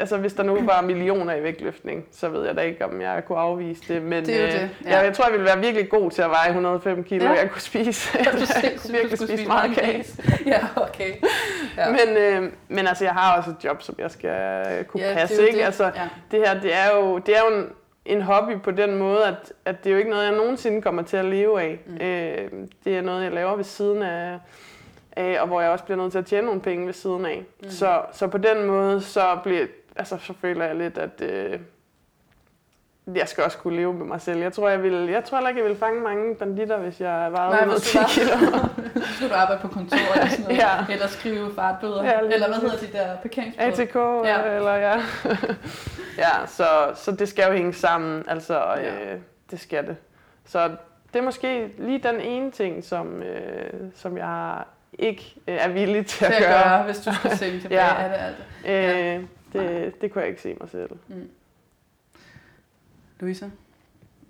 altså, 0.00 0.16
hvis 0.16 0.32
der 0.32 0.42
nu 0.42 0.58
var 0.62 0.80
millioner 0.80 1.34
i 1.34 1.42
vægtløftning, 1.42 2.06
så 2.12 2.28
ved 2.28 2.46
jeg 2.46 2.56
da 2.56 2.60
ikke, 2.60 2.84
om 2.84 3.00
jeg 3.00 3.22
kunne 3.26 3.38
afvise 3.38 3.94
det. 3.94 4.02
Men 4.02 4.26
Det 4.26 4.40
er 4.40 4.46
øh, 4.46 4.52
det, 4.52 4.70
ja. 4.84 4.96
jeg, 4.96 5.04
jeg 5.04 5.14
tror, 5.14 5.24
jeg 5.24 5.32
ville 5.32 5.46
være 5.46 5.58
virkelig 5.60 5.88
god 5.90 6.10
til 6.10 6.22
at 6.22 6.30
veje 6.30 6.48
105 6.48 7.04
kilo. 7.04 7.24
Ja. 7.24 7.30
Jeg 7.30 7.50
kunne 7.50 7.60
spise, 7.60 8.18
Du 8.18 8.18
jeg 8.62 8.72
kunne 8.82 8.92
virkelig 8.92 9.18
skulle 9.18 9.32
spise 9.32 9.48
meget 9.48 9.76
kage. 9.76 10.04
Ja, 10.46 10.60
okay. 10.76 11.12
Ja. 11.76 11.90
Men, 11.90 12.16
øh, 12.16 12.52
men 12.68 12.86
altså, 12.86 13.04
jeg 13.04 13.12
har 13.12 13.36
også 13.38 13.50
et 13.50 13.64
job, 13.64 13.82
som 13.82 13.94
jeg 13.98 14.10
skal 14.10 14.30
øh, 14.78 14.84
kunne 14.84 15.02
Ja, 15.02 15.14
passe. 15.14 15.36
det 15.36 15.46
ikke? 15.46 15.58
det. 15.58 15.64
Altså, 15.64 15.84
Ja. 15.84 16.08
det 16.30 16.38
her, 16.48 16.60
det 16.60 16.74
er 16.74 16.96
jo, 16.96 17.18
det 17.18 17.36
er 17.36 17.40
jo 17.50 17.56
en, 17.56 17.68
en 18.06 18.22
hobby 18.22 18.52
på 18.64 18.70
den 18.70 18.96
måde, 18.98 19.24
at, 19.24 19.52
at 19.64 19.84
det 19.84 19.90
er 19.90 19.92
jo 19.92 19.98
ikke 19.98 20.10
noget, 20.10 20.24
jeg 20.24 20.32
nogensinde 20.34 20.82
kommer 20.82 21.02
til 21.02 21.16
at 21.16 21.24
leve 21.24 21.60
af. 21.62 21.78
Mm. 21.86 21.94
Øh, 21.94 22.50
det 22.84 22.96
er 22.96 23.00
noget, 23.02 23.24
jeg 23.24 23.32
laver 23.32 23.56
ved 23.56 23.64
siden 23.64 24.02
af, 24.02 24.38
af, 25.16 25.40
og 25.40 25.46
hvor 25.46 25.60
jeg 25.60 25.70
også 25.70 25.84
bliver 25.84 25.98
nødt 25.98 26.12
til 26.12 26.18
at 26.18 26.26
tjene 26.26 26.46
nogle 26.46 26.60
penge 26.60 26.86
ved 26.86 26.92
siden 26.94 27.26
af. 27.26 27.42
Mm. 27.62 27.70
Så, 27.70 28.00
så 28.12 28.26
på 28.26 28.38
den 28.38 28.64
måde, 28.66 29.00
så, 29.00 29.38
bliver, 29.44 29.66
altså, 29.96 30.18
så 30.18 30.32
føler 30.40 30.64
jeg 30.64 30.76
lidt, 30.76 30.98
at 30.98 31.20
øh, 31.20 31.58
jeg 33.14 33.28
skal 33.28 33.44
også 33.44 33.58
kunne 33.58 33.76
leve 33.76 33.94
med 33.94 34.06
mig 34.06 34.20
selv. 34.20 34.40
Jeg 34.40 34.52
tror, 34.52 34.68
jeg, 34.68 34.82
vil, 34.82 34.92
jeg 35.08 35.24
tror 35.24 35.36
heller 35.38 35.48
ikke, 35.48 35.60
jeg 35.62 35.68
vil 35.68 35.76
fange 35.78 36.00
mange 36.00 36.34
banditter, 36.34 36.78
hvis 36.78 37.00
jeg 37.00 37.28
vejede 37.32 37.50
Nej, 37.50 37.58
110 37.60 37.98
hvis 37.98 38.28
du 38.30 38.36
kilo. 38.38 38.58
Så 39.06 39.14
skulle 39.14 39.30
du 39.30 39.34
arbejde 39.34 39.60
på 39.62 39.68
kontor 39.68 40.14
eller 40.14 40.28
sådan 40.28 40.44
noget. 40.44 40.56
Ja. 40.58 40.92
Eller 40.92 41.06
skrive 41.06 41.54
fartbøder. 41.54 42.04
Ja, 42.04 42.20
eller 42.20 42.46
hvad 42.48 42.56
hedder 42.70 42.76
de 42.86 42.92
der 42.92 43.16
parkeringsbøder? 43.16 43.68
ATK, 43.68 44.26
Ja. 44.26 44.56
eller 44.56 44.72
ja. 44.74 44.94
ja, 46.24 46.46
så, 46.46 46.66
så 46.94 47.12
det 47.12 47.28
skal 47.28 47.46
jo 47.46 47.52
hænge 47.52 47.74
sammen, 47.74 48.24
altså, 48.28 48.54
Ja. 48.58 48.80
ja. 48.82 49.12
øh, 49.14 49.20
det 49.50 49.60
skal 49.60 49.86
det. 49.86 49.96
Så 50.46 50.68
det 51.12 51.18
er 51.18 51.22
måske 51.22 51.70
lige 51.78 51.98
den 51.98 52.20
ene 52.20 52.50
ting, 52.50 52.84
som, 52.84 53.22
øh, 53.22 53.70
som 53.94 54.16
jeg 54.18 54.58
ikke 54.98 55.34
øh, 55.48 55.56
er 55.60 55.68
villig 55.68 56.06
til 56.06 56.18
Til 56.18 56.24
at 56.24 56.32
at 56.32 56.42
gøre. 56.42 56.68
gøre, 56.68 56.82
hvis 56.82 56.98
du 57.00 57.14
skulle 57.14 57.36
sænke 57.36 57.60
tilbage 57.62 57.80
Ja. 57.84 58.02
af 58.02 58.08
det 58.08 58.18
alt. 58.66 59.16
Øh, 59.18 59.24
det, 59.84 60.00
det 60.00 60.12
kunne 60.12 60.22
jeg 60.22 60.28
ikke 60.30 60.42
se 60.42 60.56
mig 60.60 60.68
selv. 60.70 60.90
Louise, 63.20 63.50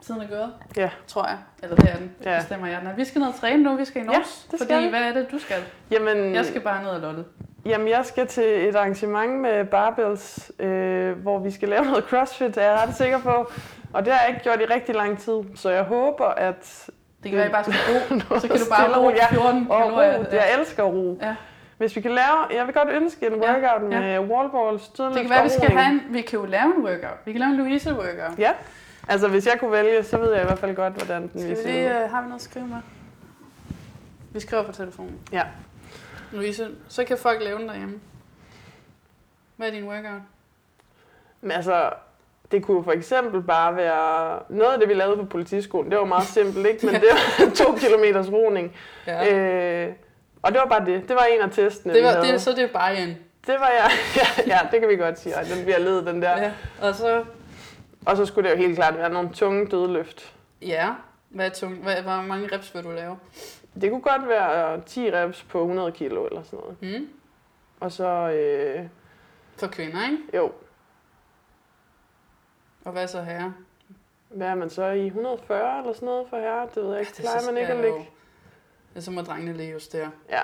tiden 0.03 0.20
er 0.23 0.29
gået. 0.29 0.53
Ja. 0.77 0.91
Tror 1.07 1.29
jeg. 1.29 1.39
Eller 1.62 1.77
det 1.77 1.91
er 1.91 1.97
den. 1.97 2.11
Ja. 2.24 2.33
Ja. 2.33 2.39
Bestemmer 2.41 2.66
jeg 2.66 2.81
den. 2.81 2.89
er. 2.89 2.95
Vi 2.95 3.05
skal 3.05 3.19
ned 3.20 3.29
og 3.29 3.35
træne 3.35 3.62
nu. 3.62 3.77
Vi 3.77 3.85
skal 3.85 4.03
i 4.03 4.05
Nors. 4.05 4.16
Ja, 4.53 4.57
det 4.57 4.66
fordi, 4.66 4.89
hvad 4.89 5.01
er 5.03 5.12
det, 5.12 5.27
du 5.31 5.39
skal? 5.39 5.57
Jamen, 5.91 6.35
Jeg 6.35 6.47
skal 6.47 6.61
bare 6.61 6.83
ned 6.83 6.91
og 6.91 7.01
lotte. 7.01 7.24
jamen, 7.66 7.89
jeg 7.89 8.07
skal 8.07 8.27
til 8.27 8.69
et 8.69 8.74
arrangement 8.77 9.41
med 9.41 9.65
barbells, 9.65 10.53
øh, 10.59 11.19
hvor 11.19 11.39
vi 11.39 11.51
skal 11.51 11.69
lave 11.69 11.85
noget 11.85 12.05
crossfit, 12.05 12.57
er 12.57 12.62
jeg 12.62 12.81
ret 12.87 12.95
sikker 12.97 13.19
på. 13.20 13.51
Og 13.93 14.05
det 14.05 14.12
har 14.12 14.20
jeg 14.20 14.29
ikke 14.29 14.43
gjort 14.43 14.61
i 14.61 14.65
rigtig 14.74 14.95
lang 14.95 15.19
tid, 15.19 15.41
så 15.55 15.70
jeg 15.70 15.83
håber, 15.83 16.24
at 16.27 16.91
Det 17.23 17.31
kan 17.31 17.37
være, 17.39 17.45
at 17.45 17.51
I 17.51 17.53
bare 17.53 17.65
skal 17.65 17.74
ro. 18.31 18.39
Så 18.41 18.49
kan 18.49 18.57
du 18.59 18.65
bare 18.70 18.97
ro 18.99 19.03
roligt. 19.05 19.20
Ja, 19.20 19.27
14 19.31 19.66
Og 19.70 19.83
kalorier. 19.83 20.19
ro, 20.19 20.24
jeg 20.33 20.55
elsker 20.59 20.83
ro. 20.83 21.19
Ja. 21.23 21.37
Hvis 21.82 21.96
vi 21.96 22.00
kan 22.00 22.10
lave, 22.10 22.56
jeg 22.59 22.66
vil 22.66 22.74
godt 22.74 22.88
ønske 22.88 23.26
en 23.26 23.42
Ja, 23.42 23.52
workout 23.52 23.92
ja. 23.92 24.00
med 24.00 24.18
wallballs, 24.18 24.88
Det 24.88 25.14
kan 25.14 25.30
være, 25.30 25.42
vi 25.42 25.48
skal 25.48 25.70
have 25.70 25.92
en, 25.92 26.02
vi 26.10 26.20
kan 26.20 26.38
jo 26.38 26.44
lave 26.44 26.74
en 26.76 26.84
workout. 26.84 27.18
Vi 27.24 27.32
kan 27.32 27.40
lave 27.40 27.50
en 27.50 27.56
Louise 27.56 27.94
workout. 27.94 28.38
Ja, 28.38 28.52
altså 29.09 29.28
hvis 29.28 29.46
jeg 29.46 29.56
kunne 29.60 29.72
vælge, 29.72 30.02
så 30.04 30.18
ved 30.18 30.32
jeg 30.32 30.42
i 30.42 30.44
hvert 30.46 30.59
fald 30.59 30.74
godt, 30.76 30.92
hvordan 30.92 31.22
den 31.22 31.30
Skal 31.40 31.50
vi 31.50 31.56
se 31.56 31.66
lige, 31.66 31.86
ud. 31.90 32.04
uh, 32.04 32.10
har 32.10 32.20
vi 32.22 32.28
noget 32.28 32.34
at 32.40 32.42
skrive 32.44 32.66
med? 32.66 32.76
Vi 34.32 34.40
skriver 34.40 34.62
på 34.62 34.72
telefonen. 34.72 35.18
Ja. 35.32 35.42
Louise, 36.32 36.68
så 36.88 37.04
kan 37.04 37.18
folk 37.18 37.42
lave 37.42 37.59
den 37.59 37.68
derhjemme. 37.68 38.00
Hvad 39.56 39.68
er 39.68 39.72
din 39.72 39.84
workout? 39.88 40.22
Men 41.40 41.50
altså, 41.50 41.90
det 42.52 42.64
kunne 42.64 42.84
for 42.84 42.92
eksempel 42.92 43.42
bare 43.42 43.76
være 43.76 44.38
noget 44.48 44.72
af 44.72 44.78
det, 44.78 44.88
vi 44.88 44.94
lavede 44.94 45.16
på 45.16 45.24
politiskolen. 45.24 45.90
Det 45.90 45.98
var 45.98 46.04
meget 46.04 46.24
simpelt, 46.26 46.66
ikke? 46.66 46.86
Men 46.86 46.94
det 46.94 47.04
var 47.38 47.50
to 47.54 47.74
kilometers 47.76 48.32
roning. 48.32 48.72
Ja. 49.06 49.34
Øh, 49.86 49.92
og 50.43 50.52
det 50.52 50.60
var 50.60 50.66
bare 50.66 50.85
det. 50.86 51.09
Det 51.09 51.16
var 51.16 51.24
en 51.24 51.40
af 51.40 51.51
testene, 51.51 51.94
det 51.94 52.05
var, 52.05 52.23
det, 52.23 52.40
så 52.40 52.51
det 52.51 52.59
er 52.64 52.73
bare 52.73 52.97
en. 52.98 53.09
det 53.47 53.55
var 53.60 53.69
jeg. 53.69 53.90
Ja, 54.47 54.55
ja, 54.56 54.69
det 54.73 54.81
kan 54.81 54.89
vi 54.89 54.97
godt 54.97 55.19
sige. 55.19 55.35
Ej, 55.35 55.43
den 55.43 55.64
bliver 55.64 55.78
led, 55.78 56.05
den 56.05 56.23
der. 56.23 56.43
Ja. 56.43 56.52
Og 56.82 56.94
så, 56.94 57.24
Og 58.06 58.16
så 58.16 58.27
skulle 58.27 58.51
det 58.51 58.56
jo 58.56 58.60
helt 58.62 58.77
klart 58.77 58.97
være 58.98 59.10
nogle 59.10 59.31
tunge 59.35 59.66
dødløft. 59.66 60.35
ja, 60.62 60.89
hvad 61.28 61.47
er 61.47 61.51
tung, 61.51 61.82
hvad, 61.82 62.02
hvor 62.02 62.23
mange 62.23 62.48
reps 62.55 62.74
vil 62.74 62.82
du 62.85 62.90
lave? 62.90 63.19
Det 63.81 63.90
kunne 63.90 64.01
godt 64.02 64.28
være 64.28 64.77
øh, 64.77 64.82
10 64.85 65.10
reps 65.12 65.43
på 65.43 65.60
100 65.60 65.93
kilo 65.93 66.27
eller 66.27 66.43
sådan 66.43 66.59
noget. 66.59 66.77
Hmm? 66.81 67.09
Og 67.81 67.93
så, 67.93 68.05
øh, 68.31 68.85
For 69.56 69.66
kvinder, 69.66 70.05
ikke? 70.05 70.19
jo, 70.36 70.52
Og 72.85 72.93
hvad 72.93 73.06
så 73.09 73.23
herre? 73.23 73.55
hvad 74.28 74.47
er 74.47 74.55
man 74.55 74.70
så 74.70 74.85
i 74.86 75.06
140 75.06 75.78
eller 75.78 75.93
sådan 75.93 76.06
noget 76.06 76.27
for 76.31 76.36
herre? 76.36 76.69
Det 76.74 76.82
ved 76.82 76.90
jeg 76.90 77.01
ikke. 77.01 77.12
Plejer 77.20 77.47
man 77.47 77.56
ikke 77.56 77.73
at 77.73 77.81
ligge? 77.81 78.10
Er 78.94 79.01
så 79.01 79.10
må 79.10 79.20
drengene 79.23 79.52
lige 79.56 79.73
justere. 79.73 80.10
Ja. 80.31 80.43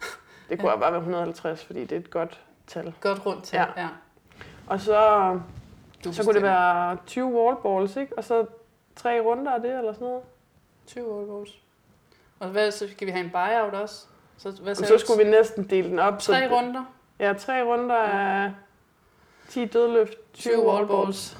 Det 0.48 0.58
kunne 0.58 0.68
Ja. 0.70 0.74
ja. 0.74 0.80
bare 0.80 0.92
være 0.92 1.00
150, 1.00 1.64
fordi 1.64 1.80
det 1.80 1.92
er 1.92 2.00
et 2.00 2.10
godt 2.10 2.40
tal. 2.66 2.94
Godt 3.00 3.26
rundt 3.26 3.44
til. 3.44 3.56
Ja. 3.56 3.66
ja. 3.76 3.88
Og 4.66 4.80
så, 4.80 5.40
Du 6.04 6.12
så 6.12 6.22
kunne 6.24 6.34
det 6.34 6.42
være 6.42 6.96
20 7.06 7.26
wallballs, 7.26 7.96
ikke? 7.96 8.18
Og 8.18 8.24
så 8.24 8.46
tre 8.96 9.20
runder 9.20 9.52
af 9.52 9.60
det, 9.60 9.78
eller 9.78 9.92
sådan 9.92 10.06
noget. 10.06 10.22
20 10.86 11.14
wallballs. 11.14 11.58
Og 12.40 12.48
hvad, 12.48 12.70
så 12.70 12.88
skal 12.92 13.06
vi 13.06 13.12
have 13.12 13.24
en 13.24 13.30
buyout 13.30 13.74
også? 13.74 14.06
Så, 14.38 14.50
hvad 14.62 14.74
så 14.74 14.92
du? 14.94 14.98
skulle 14.98 15.24
vi 15.24 15.30
næsten 15.30 15.70
dele 15.70 15.88
den 15.88 15.98
op. 15.98 16.22
så- 16.22 16.32
Tre 16.32 16.48
runder, 16.56 16.84
Ja, 17.18 17.32
tre 17.38 17.62
runder 17.62 17.96
af 17.96 18.52
10 19.48 19.64
dødløft, 19.64 20.14
20, 20.32 20.52
20 20.54 20.66
wallballs. 20.66 20.90
wallballs. 20.92 21.38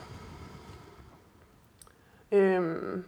Øhm, 2.32 3.04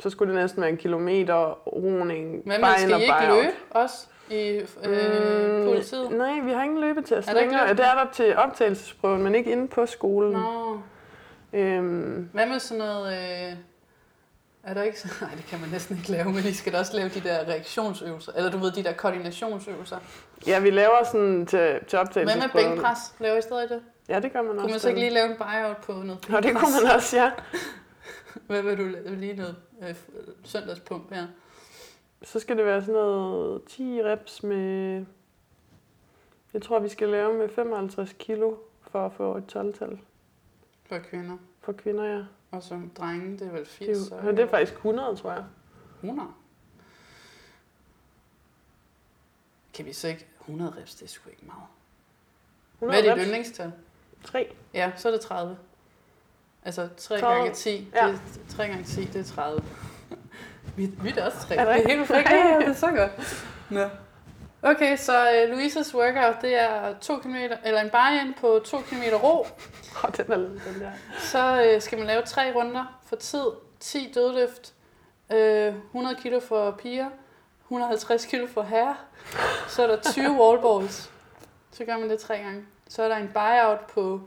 så 0.00 0.10
skulle 0.10 0.32
det 0.34 0.40
næsten 0.40 0.60
være 0.62 0.70
en 0.70 0.76
kilometer 0.76 1.52
roning. 1.66 2.42
Hvad 2.46 2.58
bare 2.58 2.70
med, 2.70 2.78
skal 2.78 3.00
I 3.00 3.02
ikke 3.02 3.42
løbe 3.42 3.52
også 3.70 4.06
i 4.30 4.48
øh, 4.84 5.58
Mm, 5.58 5.64
politiet? 5.64 6.10
Nej, 6.10 6.40
vi 6.40 6.50
har 6.52 6.62
ingen 6.62 6.80
løbetest 6.80 7.28
Er 7.28 7.32
der 7.32 7.40
længere. 7.40 7.68
Det 7.70 7.80
er 7.80 7.94
der 8.04 8.06
til 8.12 8.36
optagelsesprøven, 8.36 9.22
men 9.22 9.34
ikke 9.34 9.52
inde 9.52 9.68
på 9.68 9.86
skolen. 9.86 10.32
Nå. 10.32 10.80
Øhm, 11.52 12.28
Hvad 12.32 12.46
med 12.46 12.58
sådan 12.58 12.78
noget... 12.84 13.12
Øh, 13.12 13.56
er 14.62 14.74
der 14.74 14.82
ikke 14.82 15.00
så... 15.00 15.08
Nej, 15.20 15.30
det 15.36 15.44
kan 15.46 15.60
man 15.60 15.68
næsten 15.68 15.96
ikke 15.96 16.10
lave, 16.10 16.24
men 16.24 16.44
I 16.44 16.52
skal 16.52 16.72
da 16.72 16.78
også 16.78 16.96
lave 16.96 17.08
de 17.08 17.20
der 17.20 17.38
reaktionsøvelser. 17.48 18.32
Eller 18.36 18.50
du 18.50 18.58
ved, 18.58 18.70
de 18.72 18.84
der 18.84 18.92
koordinationsøvelser. 18.92 19.96
ja, 20.46 20.58
vi 20.60 20.70
laver 20.70 21.04
sådan 21.12 21.46
til, 21.46 21.58
til 21.58 21.78
Hvad 21.90 22.00
optagelsesprøven. 22.00 22.38
med 22.68 22.70
bænkpres? 22.76 22.98
Laver 23.20 23.38
I 23.38 23.42
stadig 23.42 23.68
det? 23.68 23.80
Ja, 24.08 24.20
det 24.20 24.32
gør 24.32 24.42
man 24.42 24.50
også. 24.50 24.60
Kunne 24.60 24.70
man 24.70 24.80
så 24.80 24.88
ikke 24.88 25.00
lige 25.00 25.10
lave 25.12 25.26
en 25.30 25.36
buyout 25.36 25.76
på 25.76 25.92
noget 25.92 26.28
Nå, 26.28 26.40
det 26.40 26.56
kunne 26.56 26.72
man 26.84 26.94
også, 26.96 27.16
ja. 27.16 27.30
Hvad 28.46 28.62
vil 28.62 28.78
du? 28.78 29.10
Lige 29.14 29.34
noget 29.34 29.56
øh, 29.82 29.94
søndagspump 30.44 31.12
her. 31.12 31.26
Så 32.22 32.40
skal 32.40 32.56
det 32.56 32.64
være 32.64 32.80
sådan 32.80 32.94
noget 32.94 33.62
10 33.68 34.02
reps 34.04 34.42
med... 34.42 35.04
Jeg 36.52 36.62
tror, 36.62 36.78
vi 36.78 36.88
skal 36.88 37.08
lave 37.08 37.38
med 37.38 37.48
55 37.48 38.12
kilo 38.18 38.56
for 38.82 39.06
at 39.06 39.12
få 39.12 39.36
et 39.36 39.56
12-tal 39.56 39.98
For 40.86 40.98
kvinder. 40.98 41.36
for 41.60 41.72
kvinder, 41.72 42.04
ja. 42.04 42.22
Og 42.50 42.62
som 42.62 42.90
drenge, 42.90 43.32
det 43.38 43.46
er 43.46 43.50
vel 43.50 43.60
Det 43.60 43.68
80. 43.68 43.98
er, 43.98 44.20
så 44.22 44.30
det 44.30 44.38
er 44.40 44.48
faktisk 44.48 44.72
100, 44.74 45.16
tror 45.16 45.32
jeg. 45.32 45.44
100. 46.02 46.28
Kan 49.74 49.84
vi 49.86 49.92
så 49.92 50.08
ikke... 50.08 50.26
100 50.40 50.74
reps, 50.80 50.94
det 50.94 51.02
er 51.04 51.08
sgu 51.08 51.30
ikke 51.30 51.46
meget. 51.46 51.62
100 52.74 53.02
Hvad 53.02 53.10
er 53.10 53.14
dit 53.14 53.20
reps. 53.22 53.26
yndlingstal? 53.28 53.72
3. 54.24 54.54
Ja, 54.74 54.92
så 54.96 55.08
er 55.08 55.12
det 55.12 55.20
30. 55.20 55.58
Altså 56.68 56.88
3 56.96 57.20
30. 57.20 57.36
gange 57.36 57.54
10, 57.54 57.90
Ja. 57.94 58.06
det 58.06 58.14
er, 58.14 58.54
3 58.56 58.66
gange 58.66 58.84
10, 58.84 59.04
det 59.04 59.30
er 59.30 59.34
30. 59.34 59.62
vi, 60.76 60.86
vi 61.02 61.14
er 61.16 61.24
også 61.26 61.38
3. 61.38 61.54
Er 61.56 61.64
det 61.64 61.84
er 61.84 61.88
helt 61.88 62.06
perfekt. 62.08 62.30
Ja, 62.30 62.48
ja, 62.48 62.58
det 62.58 62.68
er 62.68 62.72
så 62.72 62.86
godt. 62.86 63.44
Nå. 63.70 63.88
Okay, 64.62 64.96
så 64.96 65.44
uh, 65.44 65.50
Louises 65.50 65.94
workout, 65.94 66.42
det 66.42 66.60
er 66.60 66.94
2 67.00 67.18
km, 67.18 67.34
eller 67.64 67.80
en 67.80 67.90
buy-in 67.90 68.34
på 68.40 68.60
2 68.64 68.78
km 68.80 69.02
ro. 69.22 69.40
Åh, 70.04 70.10
den 70.16 70.32
er 70.32 70.36
den 70.36 70.80
der. 70.80 70.90
Så 71.18 71.72
uh, 71.76 71.82
skal 71.82 71.98
man 71.98 72.06
lave 72.06 72.22
tre 72.22 72.52
runder 72.54 72.98
for 73.06 73.16
tid, 73.16 73.46
10 73.80 74.12
dødløft, 74.14 74.72
uh, 75.30 75.36
100 75.36 76.16
kg 76.22 76.42
for 76.48 76.70
piger, 76.70 77.08
150 77.64 78.26
kg 78.26 78.48
for 78.54 78.62
herrer. 78.62 79.04
Så 79.68 79.82
er 79.82 79.86
der 79.86 80.12
20 80.12 80.30
wallballs. 80.42 81.10
Så 81.72 81.84
gør 81.84 81.98
man 81.98 82.10
det 82.10 82.20
tre 82.20 82.36
gange. 82.38 82.62
Så 82.88 83.02
er 83.02 83.08
der 83.08 83.16
en 83.16 83.30
buyout 83.34 83.80
på 83.94 84.20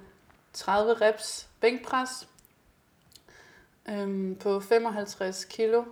30 0.54 0.94
reps 0.94 1.48
bænkpres 1.62 2.28
øhm, 3.90 4.36
på 4.44 4.60
55 4.60 5.46
kilo 5.46 5.84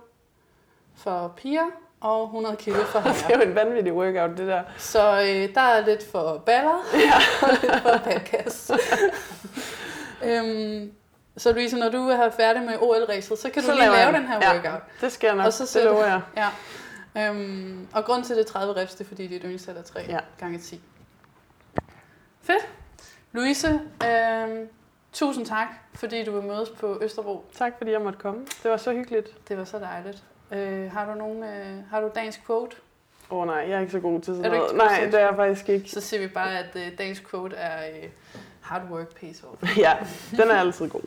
for 0.96 1.34
piger 1.36 1.66
og 2.00 2.24
100 2.24 2.56
kilo 2.56 2.84
for 2.84 2.98
Det 3.00 3.08
er 3.08 3.12
herrer. 3.12 3.36
jo 3.44 3.48
en 3.48 3.54
vanvittig 3.54 3.92
workout, 3.92 4.30
det 4.38 4.46
der. 4.48 4.62
Så 4.78 5.20
øh, 5.20 5.54
der 5.54 5.60
er 5.60 5.86
lidt 5.86 6.10
for 6.12 6.38
baller 6.46 6.70
og 7.42 7.48
lidt 7.62 7.82
for 7.82 7.98
podcast. 8.12 8.70
øhm, 10.24 10.92
så 11.36 11.52
Louise, 11.52 11.76
når 11.76 11.88
du 11.88 12.08
er 12.08 12.30
færdig 12.30 12.62
med 12.62 12.74
OL-ræset, 12.80 13.38
så 13.38 13.50
kan 13.50 13.62
du 13.62 13.66
Så 13.66 13.72
lige 13.74 13.82
laver 13.84 13.96
lave 13.96 14.12
den 14.12 14.26
her 14.26 14.38
Ja. 14.42 14.54
workout. 14.54 14.82
Det 15.00 15.12
skal 15.12 15.26
jeg 15.28 15.36
nok, 15.36 15.46
Og 15.46 15.52
så 15.52 15.78
det 15.78 15.84
lover 15.86 16.04
jeg. 16.04 16.20
Ja. 16.36 16.48
Øhm, 17.28 17.88
og 17.92 18.04
grund 18.04 18.24
til 18.24 18.36
det 18.36 18.42
er 18.48 18.52
30 18.52 18.76
reps, 18.76 18.94
det 18.94 19.04
er 19.04 19.08
fordi 19.08 19.26
dit 19.26 19.40
yndlingstal 19.42 19.76
er 19.76 19.82
3 19.82 20.00
Ja. 20.08 20.18
gange 20.38 20.58
10. 20.58 20.80
Fedt. 22.42 22.68
Louise, 23.32 23.68
øhm, 24.04 24.68
Tusind 25.12 25.46
tak, 25.46 25.66
fordi 25.94 26.24
du 26.24 26.32
vil 26.32 26.42
mødes 26.42 26.70
på 26.70 26.98
Østerbro. 27.02 27.44
Tak 27.54 27.72
fordi 27.78 27.90
jeg 27.90 28.00
måtte 28.00 28.18
komme. 28.18 28.40
Det 28.62 28.70
var 28.70 28.76
så 28.76 28.92
hyggeligt. 28.92 29.48
Det 29.48 29.58
var 29.58 29.64
så 29.64 29.78
dejligt. 29.78 30.22
Øh, 30.52 30.92
har 30.92 31.12
du 31.12 31.18
nogen, 31.18 31.42
øh, 31.42 31.76
har 31.90 32.00
du 32.00 32.10
dagens 32.14 32.40
quote? 32.46 32.76
Åh 33.30 33.38
oh, 33.38 33.46
nej, 33.46 33.56
jeg 33.56 33.70
er 33.70 33.80
ikke 33.80 33.92
så 33.92 34.00
god 34.00 34.20
til 34.20 34.36
sådan 34.36 34.50
noget. 34.50 34.76
Nej, 34.76 35.04
det 35.04 35.14
er 35.14 35.26
jeg 35.26 35.36
faktisk 35.36 35.68
ikke. 35.68 35.90
Så 35.90 36.00
siger 36.00 36.20
vi 36.20 36.26
bare, 36.26 36.58
at 36.58 36.76
øh, 36.76 36.98
dagens 36.98 37.20
quote 37.30 37.56
er 37.56 37.88
øh, 37.88 38.08
hard 38.60 38.82
work 38.90 39.14
pays 39.14 39.42
off. 39.52 39.78
Ja, 39.78 39.96
den 40.30 40.50
er 40.50 40.54
altid 40.54 40.88
god. 40.88 41.02